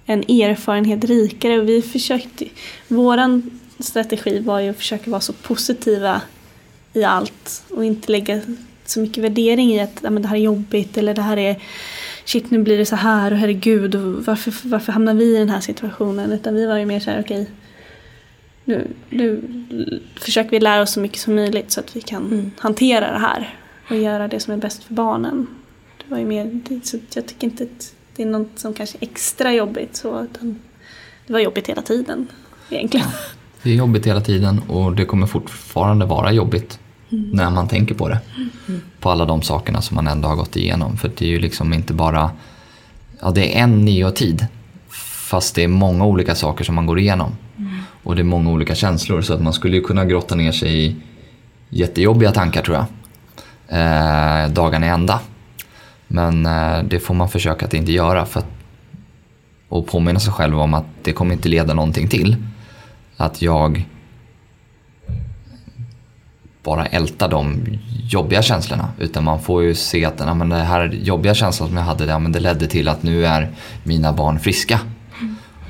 en 0.05 0.19
erfarenhet 0.19 1.03
rikare 1.03 1.59
och 1.59 1.69
vi 1.69 1.81
försökte, 1.81 2.45
våran 2.87 3.59
strategi 3.79 4.39
var 4.39 4.59
ju 4.59 4.69
att 4.69 4.77
försöka 4.77 5.11
vara 5.11 5.21
så 5.21 5.33
positiva 5.33 6.21
i 6.93 7.03
allt 7.03 7.63
och 7.69 7.85
inte 7.85 8.11
lägga 8.11 8.41
så 8.85 8.99
mycket 8.99 9.23
värdering 9.23 9.73
i 9.73 9.79
att 9.79 9.99
ja, 10.01 10.09
men 10.09 10.21
det 10.21 10.27
här 10.27 10.35
är 10.35 10.39
jobbigt 10.39 10.97
eller 10.97 11.13
det 11.13 11.21
här 11.21 11.37
är 11.37 11.61
shit 12.25 12.51
nu 12.51 12.63
blir 12.63 12.77
det 12.77 12.85
så 12.85 12.95
här 12.95 13.31
och 13.31 13.37
herregud 13.37 13.95
och 13.95 14.25
varför, 14.25 14.53
varför 14.63 14.91
hamnar 14.91 15.13
vi 15.13 15.35
i 15.35 15.39
den 15.39 15.49
här 15.49 15.59
situationen? 15.59 16.31
Utan 16.31 16.55
vi 16.55 16.65
var 16.65 16.77
ju 16.77 16.85
mer 16.85 16.99
så 16.99 17.11
här 17.11 17.21
okej 17.21 17.41
okay, 17.41 17.53
nu, 18.65 18.87
nu 19.09 19.41
försöker 20.15 20.51
vi 20.51 20.59
lära 20.59 20.81
oss 20.81 20.91
så 20.91 20.99
mycket 20.99 21.19
som 21.19 21.35
möjligt 21.35 21.71
så 21.71 21.79
att 21.79 21.95
vi 21.95 22.01
kan 22.01 22.25
mm. 22.25 22.51
hantera 22.59 23.11
det 23.11 23.19
här 23.19 23.59
och 23.89 23.97
göra 23.97 24.27
det 24.27 24.39
som 24.39 24.53
är 24.53 24.57
bäst 24.57 24.83
för 24.83 24.93
barnen. 24.93 25.47
Det 25.97 26.11
var 26.11 26.17
ju 26.17 26.25
mer, 26.25 26.59
så 26.83 26.97
jag 27.13 27.27
tycker 27.27 27.47
inte 27.47 27.63
att 27.63 27.93
det 28.15 28.23
är 28.23 28.27
något 28.27 28.59
som 28.59 28.73
kanske 28.73 28.97
är 28.97 29.03
extra 29.03 29.53
jobbigt 29.53 29.95
så, 29.95 30.23
utan 30.23 30.59
det 31.27 31.33
var 31.33 31.39
jobbigt 31.39 31.67
hela 31.67 31.81
tiden 31.81 32.27
egentligen. 32.69 33.07
Det 33.63 33.69
är 33.69 33.75
jobbigt 33.75 34.07
hela 34.07 34.21
tiden 34.21 34.59
och 34.59 34.95
det 34.95 35.05
kommer 35.05 35.27
fortfarande 35.27 36.05
vara 36.05 36.31
jobbigt 36.31 36.79
mm. 37.11 37.29
när 37.29 37.49
man 37.49 37.67
tänker 37.67 37.95
på 37.95 38.09
det. 38.09 38.19
Mm. 38.67 38.81
På 38.99 39.09
alla 39.09 39.25
de 39.25 39.41
sakerna 39.41 39.81
som 39.81 39.95
man 39.95 40.07
ändå 40.07 40.27
har 40.27 40.35
gått 40.35 40.55
igenom. 40.55 40.97
För 40.97 41.11
det 41.17 41.25
är 41.25 41.29
ju 41.29 41.39
liksom 41.39 41.73
inte 41.73 41.93
bara, 41.93 42.31
ja 43.21 43.31
det 43.31 43.57
är 43.57 43.63
en 43.63 43.85
neotid 43.85 44.47
fast 45.29 45.55
det 45.55 45.63
är 45.63 45.67
många 45.67 46.05
olika 46.05 46.35
saker 46.35 46.63
som 46.63 46.75
man 46.75 46.85
går 46.85 46.99
igenom. 46.99 47.31
Mm. 47.57 47.71
Och 48.03 48.15
det 48.15 48.21
är 48.21 48.23
många 48.23 48.51
olika 48.51 48.75
känslor 48.75 49.21
så 49.21 49.33
att 49.33 49.41
man 49.41 49.53
skulle 49.53 49.75
ju 49.75 49.83
kunna 49.83 50.05
grotta 50.05 50.35
ner 50.35 50.51
sig 50.51 50.85
i 50.85 50.95
jättejobbiga 51.69 52.31
tankar 52.31 52.61
tror 52.61 52.77
jag. 52.77 52.85
Eh, 53.67 54.49
dagarna 54.49 54.85
i 54.85 54.89
ända. 54.89 55.19
Men 56.07 56.45
eh, 56.45 56.83
det 56.83 56.99
får 56.99 57.13
man 57.13 57.29
försöka 57.29 57.65
att 57.65 57.73
inte 57.73 57.91
göra 57.91 58.25
för 58.25 58.39
att, 58.39 58.49
och 59.69 59.87
påminna 59.87 60.19
sig 60.19 60.33
själv 60.33 60.59
om 60.59 60.73
att 60.73 60.85
det 61.03 61.11
kommer 61.11 61.33
inte 61.33 61.49
leda 61.49 61.73
någonting 61.73 62.07
till. 62.07 62.35
Att 63.17 63.41
jag 63.41 63.85
bara 66.63 66.85
ältar 66.85 67.29
de 67.29 67.61
jobbiga 68.09 68.41
känslorna. 68.41 68.89
Utan 68.99 69.23
man 69.23 69.41
får 69.41 69.63
ju 69.63 69.75
se 69.75 70.05
att 70.05 70.19
ja, 70.19 70.33
men 70.33 70.49
det 70.49 70.55
här 70.55 70.89
jobbiga 71.03 71.33
känslan 71.33 71.69
som 71.69 71.77
jag 71.77 71.83
hade, 71.83 72.05
ja, 72.05 72.19
men 72.19 72.31
det 72.31 72.39
ledde 72.39 72.67
till 72.67 72.87
att 72.87 73.03
nu 73.03 73.25
är 73.25 73.49
mina 73.83 74.13
barn 74.13 74.39
friska. 74.39 74.79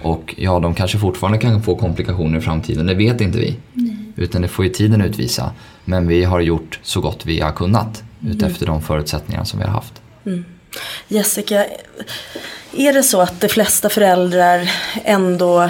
Och 0.02 0.36
ja, 0.38 0.60
de 0.60 0.74
kanske 0.74 0.98
fortfarande 0.98 1.38
kan 1.38 1.64
få 1.64 1.76
komplikationer 1.76 2.38
i 2.38 2.42
framtiden, 2.42 2.86
det 2.86 2.94
vet 2.94 3.22
inte 3.22 3.38
vi. 3.38 3.56
Nej. 3.74 3.96
Utan 4.16 4.42
det 4.42 4.48
får 4.48 4.66
ju 4.66 4.72
tiden 4.72 5.02
utvisa. 5.02 5.52
Men 5.86 6.08
vi 6.08 6.24
har 6.24 6.40
gjort 6.40 6.80
så 6.84 7.02
gott 7.02 7.26
vi 7.26 7.40
har 7.40 7.52
kunnat 7.52 8.04
mm. 8.22 8.36
utefter 8.36 8.66
de 8.66 8.82
förutsättningar 8.82 9.44
som 9.44 9.60
vi 9.60 9.66
har 9.66 9.72
haft. 9.72 9.94
Mm. 10.26 10.46
Jessica, 11.08 11.66
är 12.78 12.94
det 12.94 13.04
så 13.04 13.22
att 13.22 13.42
de 13.42 13.48
flesta 13.48 13.90
föräldrar 13.90 14.72
ändå 15.04 15.70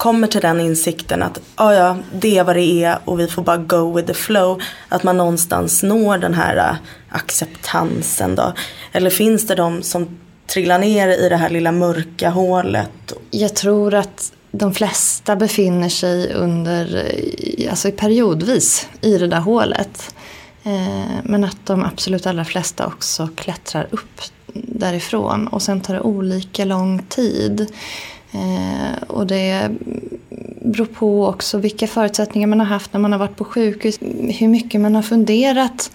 kommer 0.00 0.26
till 0.26 0.40
den 0.40 0.60
insikten 0.60 1.22
att 1.22 1.40
ah, 1.54 1.72
ja, 1.72 1.96
det 2.12 2.38
är 2.38 2.44
vad 2.44 2.56
det 2.56 2.82
är 2.84 2.98
och 3.04 3.20
vi 3.20 3.26
får 3.26 3.42
bara 3.42 3.56
go 3.56 3.96
with 3.96 4.08
the 4.08 4.14
flow. 4.14 4.60
Att 4.88 5.02
man 5.02 5.16
någonstans 5.16 5.82
når 5.82 6.18
den 6.18 6.34
här 6.34 6.56
uh, 6.56 6.76
acceptansen 7.08 8.34
då. 8.34 8.52
Eller 8.92 9.10
finns 9.10 9.46
det 9.46 9.54
de 9.54 9.82
som 9.82 10.19
trillar 10.52 10.78
ner 10.78 11.08
i 11.08 11.28
det 11.28 11.36
här 11.36 11.50
lilla 11.50 11.72
mörka 11.72 12.30
hålet? 12.30 13.12
Jag 13.30 13.54
tror 13.54 13.94
att 13.94 14.32
de 14.50 14.74
flesta 14.74 15.36
befinner 15.36 15.88
sig 15.88 16.32
under, 16.32 17.12
eh, 17.58 17.70
alltså 17.70 17.90
periodvis 17.90 18.88
i 19.00 19.18
det 19.18 19.26
där 19.26 19.40
hålet. 19.40 20.14
Eh, 20.62 21.14
men 21.24 21.44
att 21.44 21.66
de 21.66 21.84
absolut 21.84 22.26
allra 22.26 22.44
flesta 22.44 22.86
också 22.86 23.28
klättrar 23.34 23.86
upp 23.90 24.20
därifrån 24.54 25.46
och 25.46 25.62
sen 25.62 25.80
tar 25.80 25.94
det 25.94 26.00
olika 26.00 26.64
lång 26.64 27.02
tid. 27.08 27.66
Eh, 28.32 29.02
och 29.06 29.26
det 29.26 29.70
beror 30.60 30.86
på 30.86 31.26
också 31.26 31.58
vilka 31.58 31.86
förutsättningar 31.86 32.48
man 32.48 32.60
har 32.60 32.66
haft 32.66 32.92
när 32.92 33.00
man 33.00 33.12
har 33.12 33.18
varit 33.18 33.36
på 33.36 33.44
sjukhus. 33.44 33.98
Hur 34.38 34.48
mycket 34.48 34.80
man 34.80 34.94
har 34.94 35.02
funderat 35.02 35.90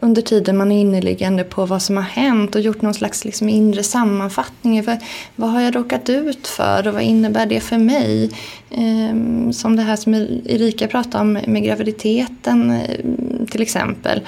under 0.00 0.22
tiden 0.22 0.56
man 0.56 0.72
är 0.72 0.80
inneliggande 0.80 1.44
på 1.44 1.66
vad 1.66 1.82
som 1.82 1.96
har 1.96 2.04
hänt 2.04 2.54
och 2.54 2.60
gjort 2.60 2.82
någon 2.82 2.94
slags 2.94 3.24
liksom 3.24 3.48
inre 3.48 3.82
sammanfattning. 3.82 4.84
För 4.84 4.98
vad 5.36 5.50
har 5.50 5.60
jag 5.60 5.76
råkat 5.76 6.08
ut 6.08 6.46
för 6.46 6.88
och 6.88 6.94
vad 6.94 7.02
innebär 7.02 7.46
det 7.46 7.60
för 7.60 7.78
mig? 7.78 8.30
Ehm, 8.70 9.52
som 9.52 9.76
det 9.76 9.82
här 9.82 9.96
som 9.96 10.14
Erika 10.44 10.88
pratade 10.88 11.22
om 11.22 11.32
med 11.32 11.62
graviditeten 11.62 12.70
eh, 12.70 13.46
till 13.50 13.62
exempel. 13.62 14.20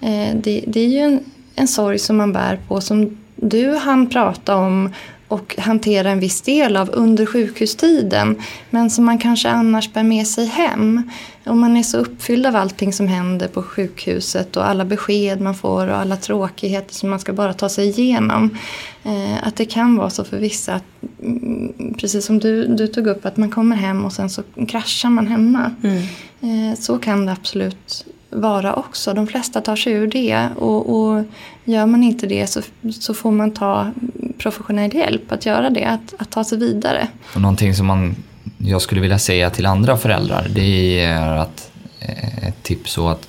Eh, 0.00 0.34
det, 0.34 0.64
det 0.66 0.80
är 0.80 0.88
ju 0.88 0.98
en, 0.98 1.20
en 1.54 1.68
sorg 1.68 1.98
som 1.98 2.16
man 2.16 2.32
bär 2.32 2.58
på 2.68 2.80
som 2.80 3.18
du 3.36 3.76
hann 3.76 4.08
prata 4.08 4.56
om 4.56 4.90
och 5.28 5.56
hantera 5.58 6.10
en 6.10 6.20
viss 6.20 6.42
del 6.42 6.76
av 6.76 6.90
under 6.92 7.26
sjukhustiden 7.26 8.36
men 8.70 8.90
som 8.90 9.04
man 9.04 9.18
kanske 9.18 9.48
annars 9.48 9.92
bär 9.92 10.02
med 10.02 10.26
sig 10.26 10.46
hem. 10.46 11.10
Om 11.46 11.60
man 11.60 11.76
är 11.76 11.82
så 11.82 11.98
uppfylld 11.98 12.46
av 12.46 12.56
allting 12.56 12.92
som 12.92 13.08
händer 13.08 13.48
på 13.48 13.62
sjukhuset 13.62 14.56
och 14.56 14.68
alla 14.68 14.84
besked 14.84 15.40
man 15.40 15.54
får 15.54 15.86
och 15.86 15.96
alla 15.96 16.16
tråkigheter 16.16 16.94
som 16.94 17.10
man 17.10 17.18
ska 17.18 17.32
bara 17.32 17.52
ta 17.52 17.68
sig 17.68 17.88
igenom. 17.88 18.58
Eh, 19.04 19.46
att 19.46 19.56
det 19.56 19.64
kan 19.64 19.96
vara 19.96 20.10
så 20.10 20.24
för 20.24 20.38
vissa, 20.38 20.74
att, 20.74 20.84
mm, 21.22 21.94
precis 21.98 22.24
som 22.24 22.38
du, 22.38 22.66
du 22.66 22.86
tog 22.86 23.06
upp, 23.06 23.26
att 23.26 23.36
man 23.36 23.50
kommer 23.50 23.76
hem 23.76 24.04
och 24.04 24.12
sen 24.12 24.30
så 24.30 24.42
kraschar 24.68 25.10
man 25.10 25.26
hemma. 25.26 25.74
Mm. 25.82 26.02
Eh, 26.40 26.78
så 26.78 26.98
kan 26.98 27.26
det 27.26 27.32
absolut 27.32 28.06
vara 28.30 28.74
också. 28.74 29.14
De 29.14 29.26
flesta 29.26 29.60
tar 29.60 29.76
sig 29.76 29.92
ur 29.92 30.06
det 30.06 30.48
och, 30.56 30.96
och 30.96 31.24
gör 31.64 31.86
man 31.86 32.02
inte 32.02 32.26
det 32.26 32.46
så, 32.46 32.62
så 32.92 33.14
får 33.14 33.30
man 33.30 33.50
ta 33.50 33.90
professionell 34.38 34.94
hjälp 34.94 35.32
att 35.32 35.46
göra 35.46 35.70
det, 35.70 35.84
att, 35.84 36.14
att 36.18 36.30
ta 36.30 36.44
sig 36.44 36.58
vidare. 36.58 37.08
Och 37.34 37.40
någonting 37.40 37.74
som 37.74 37.86
man, 37.86 38.16
jag 38.58 38.82
skulle 38.82 39.00
vilja 39.00 39.18
säga 39.18 39.50
till 39.50 39.66
andra 39.66 39.96
föräldrar 39.96 40.46
det 40.54 41.00
är 41.00 41.36
att 41.36 41.70
eh, 42.00 42.48
ett 42.48 42.62
tips 42.62 42.92
så 42.92 43.08
att 43.08 43.28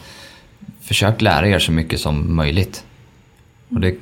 försök 0.82 1.22
lära 1.22 1.48
er 1.48 1.60
så 1.60 1.72
mycket 1.72 2.00
som 2.00 2.36
möjligt. 2.36 2.84
Och 3.70 3.80
det 3.80 3.96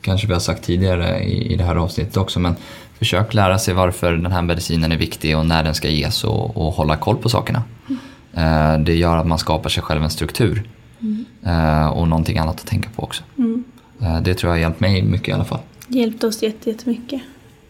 kanske 0.00 0.26
vi 0.26 0.32
har 0.32 0.40
sagt 0.40 0.64
tidigare 0.64 1.18
i, 1.24 1.52
i 1.52 1.56
det 1.56 1.64
här 1.64 1.76
avsnittet 1.76 2.16
också 2.16 2.40
men 2.40 2.56
försök 2.98 3.34
lära 3.34 3.58
sig 3.58 3.74
varför 3.74 4.12
den 4.12 4.32
här 4.32 4.42
medicinen 4.42 4.92
är 4.92 4.96
viktig 4.96 5.36
och 5.38 5.46
när 5.46 5.64
den 5.64 5.74
ska 5.74 5.88
ges 5.88 6.24
och, 6.24 6.56
och 6.56 6.72
hålla 6.72 6.96
koll 6.96 7.16
på 7.16 7.28
sakerna. 7.28 7.62
Mm. 7.88 7.98
Eh, 8.34 8.84
det 8.84 8.94
gör 8.94 9.16
att 9.16 9.26
man 9.26 9.38
skapar 9.38 9.70
sig 9.70 9.82
själv 9.82 10.02
en 10.02 10.10
struktur. 10.10 10.68
Mm. 11.06 11.24
Eh, 11.42 11.86
och 11.86 12.08
någonting 12.08 12.38
annat 12.38 12.60
att 12.60 12.66
tänka 12.66 12.88
på 12.96 13.02
också. 13.02 13.22
Mm. 13.38 13.64
Eh, 14.00 14.20
det 14.22 14.34
tror 14.34 14.50
jag 14.50 14.56
har 14.56 14.60
hjälpt 14.60 14.80
mig 14.80 15.02
mycket 15.02 15.28
i 15.28 15.32
alla 15.32 15.44
fall. 15.44 15.60
Hjälpt 15.88 16.24
oss 16.24 16.42
jättemycket. 16.42 17.22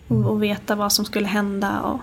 Och, 0.08 0.24
och 0.24 0.42
veta 0.42 0.74
vad 0.74 0.92
som 0.92 1.04
skulle 1.04 1.26
hända. 1.26 1.80
Och... 1.80 2.00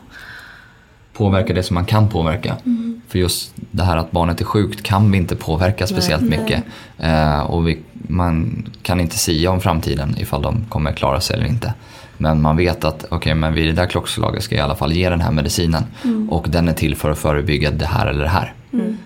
Påverka 1.13 1.53
det 1.53 1.63
som 1.63 1.73
man 1.73 1.85
kan 1.85 2.09
påverka. 2.09 2.57
Mm. 2.65 3.01
För 3.07 3.19
just 3.19 3.53
det 3.55 3.83
här 3.83 3.97
att 3.97 4.11
barnet 4.11 4.41
är 4.41 4.45
sjukt 4.45 4.83
kan 4.83 5.11
vi 5.11 5.17
inte 5.17 5.35
påverka 5.35 5.87
speciellt 5.87 6.29
nej, 6.29 6.39
mycket. 6.39 6.63
Nej. 6.97 7.41
och 7.41 7.67
vi, 7.67 7.79
man 7.93 8.65
kan 8.81 8.99
inte 8.99 9.17
säga 9.17 9.51
om 9.51 9.61
framtiden 9.61 10.15
ifall 10.17 10.41
de 10.41 10.65
kommer 10.69 10.91
klara 10.91 11.21
sig 11.21 11.35
eller 11.35 11.47
inte. 11.47 11.73
Men 12.17 12.41
man 12.41 12.57
vet 12.57 12.83
att 12.83 13.11
okay, 13.11 13.35
men 13.35 13.53
vid 13.53 13.67
det 13.67 13.71
där 13.71 13.85
klockslaget 13.85 14.43
ska 14.43 14.55
jag 14.55 14.59
i 14.59 14.63
alla 14.63 14.75
fall 14.75 14.93
ge 14.93 15.09
den 15.09 15.21
här 15.21 15.31
medicinen. 15.31 15.83
Mm. 16.03 16.29
Och 16.29 16.49
den 16.49 16.67
är 16.67 16.73
till 16.73 16.95
för 16.95 17.09
att 17.09 17.19
förebygga 17.19 17.71
det 17.71 17.85
här 17.85 18.07
eller 18.07 18.23
det 18.23 18.29
här. 18.29 18.53
Mm. 18.73 18.97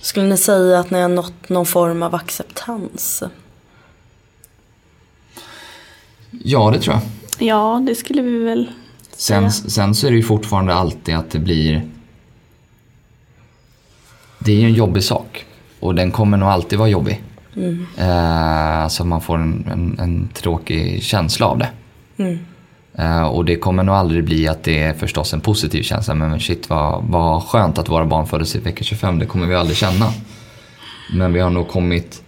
Skulle 0.00 0.26
ni 0.26 0.36
säga 0.36 0.80
att 0.80 0.90
ni 0.90 1.00
har 1.00 1.08
nått 1.08 1.48
någon 1.48 1.66
form 1.66 2.02
av 2.02 2.14
acceptans? 2.14 3.22
Ja, 6.30 6.70
det 6.70 6.80
tror 6.80 6.94
jag. 6.94 7.02
Ja, 7.48 7.82
det 7.86 7.94
skulle 7.94 8.22
vi 8.22 8.38
väl 8.38 8.70
säga. 9.12 9.50
Sen, 9.50 9.70
sen 9.70 9.94
så 9.94 10.06
är 10.06 10.10
det 10.10 10.16
ju 10.16 10.22
fortfarande 10.22 10.74
alltid 10.74 11.14
att 11.14 11.30
det 11.30 11.38
blir... 11.38 11.88
Det 14.38 14.52
är 14.52 14.56
ju 14.56 14.66
en 14.66 14.74
jobbig 14.74 15.04
sak. 15.04 15.46
Och 15.80 15.94
den 15.94 16.10
kommer 16.10 16.36
nog 16.36 16.48
alltid 16.48 16.78
vara 16.78 16.88
jobbig. 16.88 17.22
Mm. 17.56 17.86
Eh, 17.98 18.82
alltså 18.82 19.04
man 19.04 19.20
får 19.20 19.38
en, 19.38 19.66
en, 19.70 19.98
en 19.98 20.28
tråkig 20.28 21.02
känsla 21.02 21.46
av 21.46 21.58
det. 21.58 21.70
Mm. 22.16 22.38
Uh, 22.98 23.22
och 23.22 23.44
det 23.44 23.56
kommer 23.56 23.82
nog 23.82 23.94
aldrig 23.94 24.24
bli 24.24 24.48
att 24.48 24.62
det 24.62 24.82
är 24.82 24.92
förstås 24.94 25.34
en 25.34 25.40
positiv 25.40 25.82
känsla. 25.82 26.14
Men 26.14 26.40
shit 26.40 26.70
vad, 26.70 27.04
vad 27.04 27.42
skönt 27.42 27.78
att 27.78 27.88
våra 27.88 28.04
barn 28.04 28.26
föddes 28.26 28.56
i 28.56 28.58
vecka 28.58 28.84
25. 28.84 29.18
Det 29.18 29.26
kommer 29.26 29.46
vi 29.46 29.54
aldrig 29.54 29.76
känna. 29.76 30.12
Men 31.14 31.32
vi 31.32 31.40
har 31.40 31.50
nog 31.50 31.68
kommit 31.68 32.22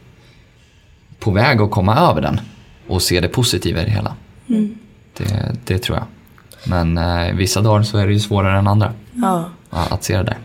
på 1.19 1.31
väg 1.31 1.61
att 1.61 1.71
komma 1.71 1.97
över 1.97 2.23
den. 2.23 2.41
Och 2.89 3.03
se 3.03 3.21
det 3.21 3.29
positiva 3.29 3.83
i 3.83 3.85
det 3.85 3.91
hela. 3.91 4.15
Mm. 4.49 4.79
Det, 5.17 5.57
det, 5.65 5.79
tror 5.79 5.99
jag. 5.99 6.07
Men 6.65 6.99
uh, 6.99 7.37
vissa 7.37 7.61
dagar 7.61 7.83
så 7.83 7.99
är 7.99 8.07
det 8.07 8.13
ju 8.13 8.21
svårare 8.21 8.59
än 8.59 8.67
andra. 8.67 8.93
Ja. 9.13 9.45
Att 9.71 10.05
se 10.05 10.17
det 10.17 10.23
där. 10.23 10.39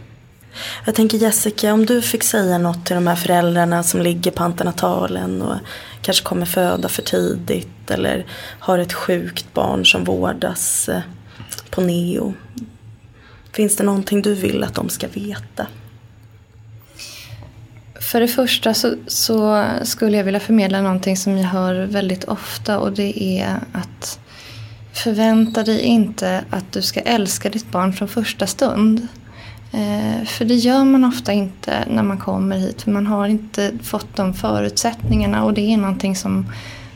Jag 0.86 0.96
tänker 0.96 1.18
Jessica, 1.18 1.74
om 1.74 1.86
du 1.86 2.02
fick 2.02 2.24
säga 2.24 2.58
något 2.58 2.86
till 2.86 2.96
de 2.96 3.08
här 3.08 3.16
föräldrarna 3.16 3.84
som 3.84 4.02
ligger 4.02 4.32
på 4.32 4.44
antenatalen 4.44 5.42
och 5.42 5.56
kanske 6.02 6.24
kommer 6.24 6.46
föda 6.46 6.90
för 6.90 7.02
tidigt 7.02 7.92
eller 7.92 8.26
har 8.60 8.78
ett 8.78 8.94
sjukt 8.94 9.54
barn 9.54 9.86
som 9.86 10.04
vårdas 10.04 10.90
eh, 10.90 11.02
på 11.70 11.82
neo. 11.82 12.34
Finns 13.52 13.76
det 13.76 13.84
någonting 13.84 14.22
du 14.22 14.34
vill 14.34 14.64
att 14.64 14.76
de 14.76 14.90
ska 14.90 15.08
veta? 15.08 15.68
För 18.02 18.20
det 18.20 18.28
första 18.28 18.74
så, 18.74 18.96
så, 19.08 19.66
skulle 19.84 20.18
jag 20.18 20.24
vilja 20.24 20.40
förmedla 20.40 20.82
någonting 20.82 21.18
som 21.18 21.38
jag 21.38 21.48
hör 21.48 21.86
väldigt 21.86 22.24
ofta 22.24 22.80
och 22.80 22.94
det 22.94 23.24
är 23.24 23.60
att 23.72 24.20
förvänta 24.94 25.64
dig 25.64 25.80
inte 25.80 26.44
att 26.50 26.72
du 26.72 26.82
ska 26.82 27.00
älska 27.00 27.50
ditt 27.50 27.72
barn 27.72 27.94
från 27.94 28.08
första 28.08 28.48
stund. 28.48 29.08
Eh, 29.74 30.26
för 30.26 30.46
det 30.46 30.56
gör 30.56 30.84
man 30.84 31.06
ofta 31.06 31.34
inte 31.34 31.86
när 31.90 32.04
man 32.04 32.18
kommer 32.18 32.58
hit 32.58 32.82
för 32.82 32.92
man 32.92 33.08
har 33.08 33.28
inte 33.28 33.72
fått 33.84 34.16
de 34.16 34.34
förutsättningarna 34.34 35.44
och 35.44 35.54
det 35.54 35.74
är 35.74 35.78
någonting 35.78 36.16
som, 36.16 36.46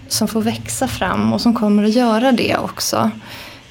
som 0.08 0.28
får 0.28 0.42
växa 0.42 0.88
fram 0.88 1.34
och 1.34 1.42
som 1.42 1.54
kommer 1.54 1.84
att 1.84 1.96
göra 1.96 2.32
det 2.32 2.58
också. 2.58 3.12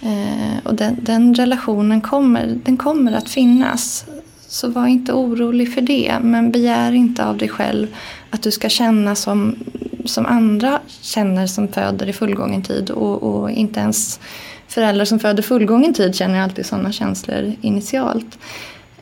Eh, 0.02 0.58
och 0.64 0.74
den, 0.74 0.96
den 1.02 1.34
relationen 1.34 2.00
kommer, 2.00 2.58
den 2.64 2.76
kommer 2.76 3.12
att 3.12 3.28
finnas. 3.28 4.04
så 4.48 4.68
var 4.68 4.86
inte 4.86 5.12
orolig 5.12 5.74
för 5.74 5.80
det. 5.80 6.18
Men 6.22 6.52
begär 6.52 6.92
inte 6.92 7.24
av 7.24 7.38
dig 7.38 7.48
själv 7.48 7.86
att 8.30 8.42
du 8.42 8.50
ska 8.50 8.68
känna 8.68 9.14
som, 9.14 9.56
som 10.04 10.26
andra 10.26 10.80
känner 11.00 11.46
som 11.46 11.68
föder 11.68 12.08
i 12.08 12.12
fullgången 12.12 12.62
tid. 12.62 12.90
Och, 12.90 13.22
och 13.22 13.50
inte 13.50 13.80
ens 13.80 14.20
föräldrar 14.68 15.04
som 15.04 15.18
föder 15.18 15.42
fullgången 15.42 15.94
tid 15.94 16.14
känner 16.14 16.40
alltid 16.40 16.66
sådana 16.66 16.92
känslor 16.92 17.52
initialt. 17.60 18.38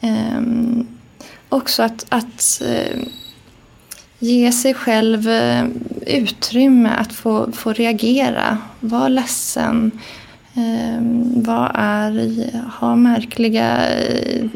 Eh, 0.04 0.40
också 1.48 1.82
att, 1.82 2.06
att 2.08 2.62
eh, 2.66 2.98
ge 4.18 4.52
sig 4.52 4.74
själv 4.74 5.28
eh, 5.28 5.66
utrymme 6.06 6.88
att 6.88 7.12
få, 7.12 7.52
få 7.52 7.72
reagera. 7.72 8.58
Var 8.80 9.08
ledsen. 9.08 9.90
Eh, 10.54 11.02
var 11.42 11.70
arg. 11.74 12.50
ha 12.80 12.96
märkliga 12.96 13.96
eh, 13.98 14.46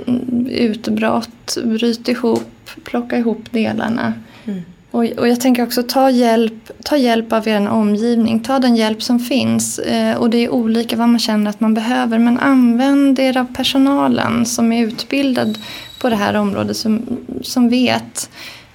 utbrott, 0.49 1.59
bryt 1.65 2.09
ihop, 2.09 2.71
plocka 2.85 3.19
ihop 3.19 3.53
delarna. 3.53 4.13
Mm. 4.45 4.63
Och, 4.91 5.05
och 5.05 5.29
jag 5.29 5.41
tänker 5.41 5.63
också 5.63 5.83
ta 5.83 6.11
hjälp, 6.11 6.71
ta 6.85 6.97
hjälp 6.97 7.33
av 7.33 7.49
er 7.49 7.69
omgivning. 7.69 8.41
Ta 8.41 8.59
den 8.59 8.77
hjälp 8.77 9.03
som 9.03 9.21
finns. 9.21 9.79
Eh, 9.79 10.17
och 10.17 10.31
det 10.31 10.39
är 10.39 10.49
olika 10.49 10.97
vad 10.97 11.09
man 11.09 11.19
känner 11.19 11.51
att 11.51 11.61
man 11.61 11.75
behöver. 11.75 12.19
Men 12.19 12.39
använd 12.39 13.19
er 13.19 13.37
av 13.37 13.47
personalen 13.55 14.47
som 14.47 14.73
är 14.73 14.87
utbildad 14.87 15.59
på 16.01 16.09
det 16.09 16.17
här 16.17 16.35
området. 16.35 16.77
Som, 16.77 17.03
som 17.43 17.69
vet 17.69 18.31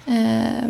eh, 0.06 0.70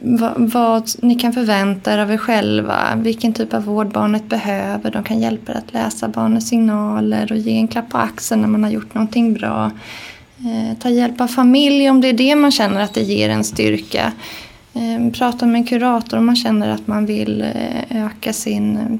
vad, 0.00 0.32
vad, 0.36 0.90
ni 1.02 1.14
kan 1.14 1.32
förvänta 1.32 1.94
er 1.94 1.98
av 1.98 2.12
er 2.12 2.16
själva. 2.16 2.76
Vilken 2.96 3.32
typ 3.32 3.54
av 3.54 3.64
vård 3.64 3.92
barnet 3.92 4.28
behöver. 4.28 4.90
De 4.90 5.04
kan 5.04 5.20
hjälpa 5.20 5.52
er 5.52 5.56
att 5.56 5.72
läsa 5.72 6.08
barnets 6.08 6.48
signaler 6.48 7.32
och 7.32 7.38
ge 7.38 7.56
en 7.56 7.68
klapp 7.68 7.88
på 7.88 7.98
axeln 7.98 8.40
när 8.40 8.48
man 8.48 8.64
har 8.64 8.70
gjort 8.70 8.94
någonting 8.94 9.34
bra. 9.34 9.70
Eh, 10.44 10.78
ta 10.78 10.90
hjälp 10.90 11.20
av 11.20 11.26
familj 11.26 11.90
om 11.90 12.00
det 12.00 12.08
är 12.08 12.12
det 12.12 12.36
man 12.36 12.50
känner 12.50 12.80
att 12.80 12.94
det 12.94 13.02
ger 13.02 13.28
en 13.28 13.44
styrka. 13.44 14.12
Eh, 14.74 15.10
prata 15.12 15.46
med 15.46 15.58
en 15.58 15.66
kurator 15.66 16.18
om 16.18 16.26
man 16.26 16.36
känner 16.36 16.68
att 16.68 16.86
man 16.86 17.06
vill 17.06 17.42
eh, 17.42 18.06
öka 18.06 18.32
sin 18.32 18.98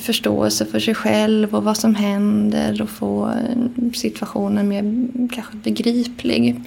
förståelse 0.00 0.66
för 0.66 0.80
sig 0.80 0.94
själv 0.94 1.54
och 1.54 1.64
vad 1.64 1.76
som 1.76 1.94
händer 1.94 2.82
och 2.82 2.90
få 2.90 3.32
situationen 3.94 4.68
mer 4.68 5.08
kanske 5.34 5.56
begriplig. 5.56 6.60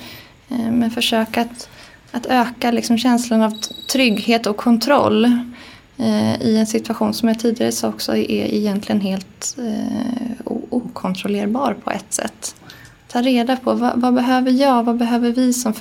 Men 0.47 0.91
försök 0.91 1.37
att, 1.37 1.69
att 2.11 2.25
öka 2.25 2.71
liksom 2.71 2.97
känslan 2.97 3.41
av 3.41 3.51
trygghet 3.91 4.47
och 4.47 4.57
kontroll 4.57 5.39
i 6.41 6.57
en 6.57 6.67
situation 6.67 7.13
som 7.13 7.27
jag 7.27 7.39
tidigare 7.39 7.71
sa 7.71 7.87
också 7.87 8.15
är 8.15 8.53
egentligen 8.53 9.01
helt 9.01 9.57
okontrollerbar 10.69 11.75
på 11.83 11.91
ett 11.91 12.13
sätt 12.13 12.55
ta 13.07 13.21
reda 13.21 13.55
på 13.55 13.73
vad, 13.73 14.01
vad, 14.01 14.13
behöver 14.13 14.51
jag, 14.51 14.83
vad 14.83 14.97
behöver 14.97 15.31
vi 15.31 15.53
som 15.53 15.73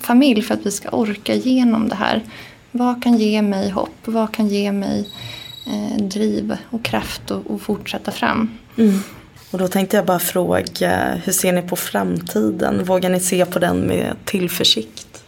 familj 0.00 0.42
för 0.42 0.54
att 0.54 0.66
vi 0.66 0.70
ska 0.70 0.88
orka 0.88 1.34
igenom 1.34 1.88
det 1.88 1.94
här. 1.94 2.22
Vad 2.70 3.02
kan 3.02 3.18
ge 3.18 3.42
mig 3.42 3.70
hopp, 3.70 3.96
vad 4.04 4.32
kan 4.32 4.48
ge 4.48 4.72
mig 4.72 5.08
eh, 5.66 6.04
driv 6.04 6.56
och 6.70 6.84
kraft 6.84 7.30
och, 7.30 7.50
och 7.50 7.60
fortsätta 7.60 8.10
fram. 8.10 8.58
Mm. 8.76 9.00
Och 9.50 9.58
då 9.58 9.68
tänkte 9.68 9.96
jag 9.96 10.06
bara 10.06 10.18
fråga, 10.18 11.14
hur 11.24 11.32
ser 11.32 11.52
ni 11.52 11.62
på 11.62 11.76
framtiden? 11.76 12.84
Vågar 12.84 13.10
ni 13.10 13.20
se 13.20 13.46
på 13.46 13.58
den 13.58 13.80
med 13.80 14.16
tillförsikt? 14.24 15.24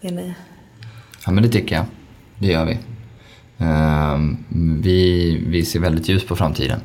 Är 0.00 0.10
ni... 0.10 0.34
Ja 1.26 1.32
men 1.32 1.42
det 1.42 1.48
tycker 1.48 1.76
jag, 1.76 1.84
det 2.38 2.46
gör 2.46 2.64
vi. 2.64 2.78
Uh, 3.60 4.36
vi, 4.82 5.36
vi 5.46 5.64
ser 5.64 5.80
väldigt 5.80 6.08
ljus 6.08 6.26
på 6.26 6.36
framtiden 6.36 6.80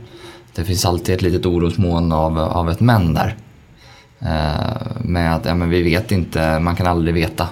det 0.59 0.65
finns 0.65 0.85
alltid 0.85 1.15
ett 1.15 1.21
litet 1.21 1.45
orosmoln 1.45 2.11
av, 2.11 2.39
av 2.39 2.69
ett 2.69 2.79
men 2.79 3.13
där. 3.13 3.35
Eh, 4.19 5.01
med 5.01 5.35
att 5.35 5.45
ja, 5.45 5.55
men 5.55 5.69
vi 5.69 5.83
vet 5.83 6.11
inte, 6.11 6.59
man 6.59 6.75
kan 6.75 6.87
aldrig 6.87 7.15
veta. 7.15 7.47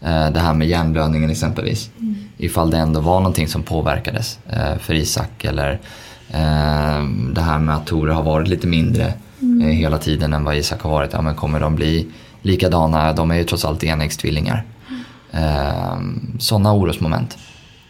Eh, 0.00 0.30
det 0.30 0.40
här 0.40 0.54
med 0.54 0.68
hjärnblödningen 0.68 1.30
exempelvis. 1.30 1.90
Mm. 2.00 2.16
Ifall 2.38 2.70
det 2.70 2.78
ändå 2.78 3.00
var 3.00 3.20
någonting 3.20 3.48
som 3.48 3.62
påverkades 3.62 4.38
eh, 4.46 4.78
för 4.78 4.94
Isak 4.94 5.44
eller 5.44 5.72
eh, 6.30 7.04
det 7.32 7.40
här 7.40 7.58
med 7.58 7.74
att 7.74 7.86
Tore 7.86 8.12
har 8.12 8.22
varit 8.22 8.48
lite 8.48 8.66
mindre 8.66 9.12
mm. 9.40 9.68
Eh, 9.68 9.74
hela 9.74 9.98
tiden 9.98 10.32
än 10.32 10.44
vad 10.44 10.56
Isak 10.56 10.82
har 10.82 10.90
varit. 10.90 11.12
Ja, 11.12 11.22
men 11.22 11.34
kommer 11.34 11.60
de 11.60 11.74
bli 11.74 12.06
likadana? 12.42 13.12
De 13.12 13.30
är 13.30 13.36
ju 13.36 13.44
trots 13.44 13.64
allt 13.64 13.84
enäggstvillingar. 13.84 14.64
Mm. 15.32 16.38
Sådana 16.38 16.72
orosmoment 16.72 17.38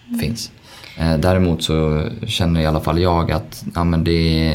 mm. 0.09 0.20
finns. 0.20 0.51
Eh, 0.99 1.19
däremot 1.19 1.62
så 1.62 2.09
känner 2.27 2.61
i 2.61 2.66
alla 2.66 2.81
fall 2.81 3.01
jag 3.01 3.31
att 3.31 3.65
ja, 3.75 3.85
men 3.85 4.05
det, 4.05 4.53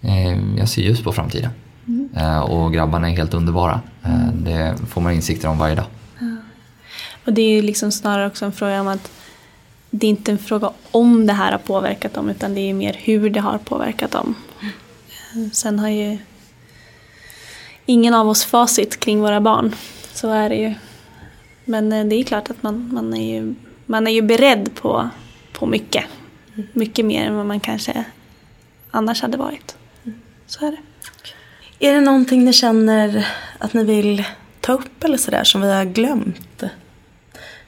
eh, 0.00 0.56
jag 0.58 0.68
ser 0.68 0.82
ljus 0.82 1.02
på 1.02 1.12
framtiden. 1.12 1.50
Mm. 1.88 2.08
Eh, 2.16 2.40
och 2.40 2.72
grabbarna 2.72 3.10
är 3.10 3.16
helt 3.16 3.34
underbara. 3.34 3.80
Mm. 4.02 4.44
Det 4.44 4.76
får 4.88 5.00
man 5.00 5.12
insikter 5.12 5.48
om 5.48 5.58
varje 5.58 5.74
dag. 5.74 5.84
Ja. 6.18 6.36
Och 7.24 7.32
det 7.32 7.42
är 7.42 7.62
liksom 7.62 7.92
snarare 7.92 8.26
också 8.26 8.44
en 8.44 8.52
fråga 8.52 8.80
om 8.80 8.88
att 8.88 9.10
det 9.90 10.06
är 10.06 10.10
inte 10.10 10.32
en 10.32 10.38
fråga 10.38 10.70
om 10.90 11.26
det 11.26 11.32
här 11.32 11.52
har 11.52 11.58
påverkat 11.58 12.14
dem 12.14 12.30
utan 12.30 12.54
det 12.54 12.60
är 12.60 12.74
mer 12.74 12.96
hur 12.98 13.30
det 13.30 13.40
har 13.40 13.58
påverkat 13.58 14.10
dem. 14.10 14.34
Sen 15.52 15.78
har 15.78 15.88
ju 15.88 16.18
ingen 17.86 18.14
av 18.14 18.28
oss 18.28 18.44
facit 18.44 19.00
kring 19.00 19.20
våra 19.20 19.40
barn. 19.40 19.74
Så 20.12 20.30
är 20.30 20.48
det 20.48 20.56
ju. 20.56 20.74
Men 21.64 22.08
det 22.08 22.16
är 22.16 22.24
klart 22.24 22.50
att 22.50 22.62
man, 22.62 22.94
man, 22.94 23.14
är, 23.14 23.34
ju, 23.34 23.54
man 23.86 24.06
är 24.06 24.10
ju 24.10 24.22
beredd 24.22 24.70
på 24.74 25.10
på 25.62 25.66
mycket. 25.66 26.04
Mycket 26.72 27.04
mer 27.04 27.26
än 27.26 27.36
vad 27.36 27.46
man 27.46 27.60
kanske 27.60 28.04
annars 28.90 29.22
hade 29.22 29.36
varit. 29.36 29.76
Så 30.46 30.66
är 30.66 30.70
det. 30.70 30.78
Är 31.88 31.92
det 31.92 32.00
någonting 32.00 32.44
ni 32.44 32.52
känner 32.52 33.28
att 33.58 33.74
ni 33.74 33.84
vill 33.84 34.24
ta 34.60 34.72
upp 34.72 35.04
eller 35.04 35.16
sådär 35.16 35.44
som 35.44 35.60
vi 35.60 35.72
har 35.72 35.84
glömt 35.84 36.62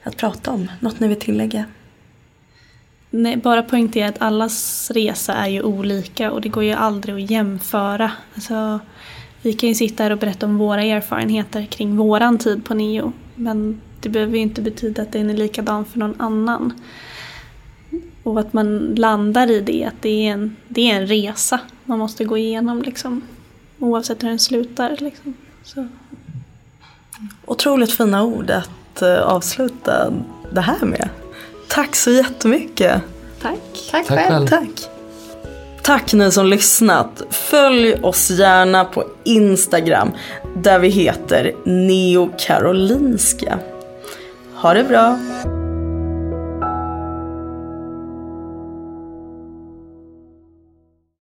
att 0.03 0.17
prata 0.17 0.51
om? 0.51 0.71
Något 0.79 0.99
ni 0.99 1.07
vill 1.07 1.19
tillägga? 1.19 1.65
Nej, 3.09 3.37
bara 3.37 3.63
poängtera 3.63 4.09
att 4.09 4.21
allas 4.21 4.91
resa 4.91 5.33
är 5.33 5.47
ju 5.47 5.61
olika 5.61 6.31
och 6.31 6.41
det 6.41 6.49
går 6.49 6.63
ju 6.63 6.73
aldrig 6.73 7.23
att 7.23 7.31
jämföra. 7.31 8.11
Alltså, 8.33 8.79
vi 9.41 9.53
kan 9.53 9.69
ju 9.69 9.75
sitta 9.75 10.03
här 10.03 10.11
och 10.11 10.17
berätta 10.17 10.45
om 10.45 10.57
våra 10.57 10.83
erfarenheter 10.83 11.65
kring 11.65 11.97
våran 11.97 12.37
tid 12.37 12.65
på 12.65 12.73
NEO. 12.73 13.13
Men 13.35 13.81
det 14.01 14.09
behöver 14.09 14.35
ju 14.35 14.41
inte 14.41 14.61
betyda 14.61 15.01
att 15.01 15.11
den 15.11 15.29
är 15.29 15.37
likadan 15.37 15.85
för 15.85 15.99
någon 15.99 16.21
annan. 16.21 16.73
Och 18.25 18.39
att 18.39 18.53
man 18.53 18.95
landar 18.95 19.51
i 19.51 19.61
det, 19.61 19.85
att 19.85 20.01
det 20.01 20.27
är 20.27 20.31
en, 20.31 20.55
det 20.67 20.91
är 20.91 20.95
en 20.95 21.07
resa 21.07 21.59
man 21.83 21.99
måste 21.99 22.23
gå 22.23 22.37
igenom 22.37 22.81
liksom, 22.81 23.21
oavsett 23.79 24.23
hur 24.23 24.29
den 24.29 24.39
slutar. 24.39 24.97
Liksom. 24.99 25.33
Så. 25.63 25.87
Otroligt 27.45 27.91
fina 27.91 28.23
ord 28.23 28.49
att 28.49 29.01
uh, 29.01 29.19
avsluta 29.19 30.13
det 30.51 30.61
här 30.61 30.85
med. 30.85 31.09
Tack 31.67 31.95
så 31.95 32.11
jättemycket. 32.11 33.01
Tack. 33.41 33.59
Tack, 33.91 34.07
Tack 34.07 34.17
själv. 34.17 34.47
Tack. 34.47 34.89
Tack 35.83 36.13
ni 36.13 36.31
som 36.31 36.45
lyssnat. 36.45 37.23
Följ 37.29 37.93
oss 37.93 38.29
gärna 38.29 38.85
på 38.85 39.03
Instagram 39.23 40.11
där 40.55 40.79
vi 40.79 40.89
heter 40.89 41.53
Neo 41.65 42.29
Karolinska. 42.37 43.59
Ha 44.53 44.73
det 44.73 44.83
bra. 44.83 45.19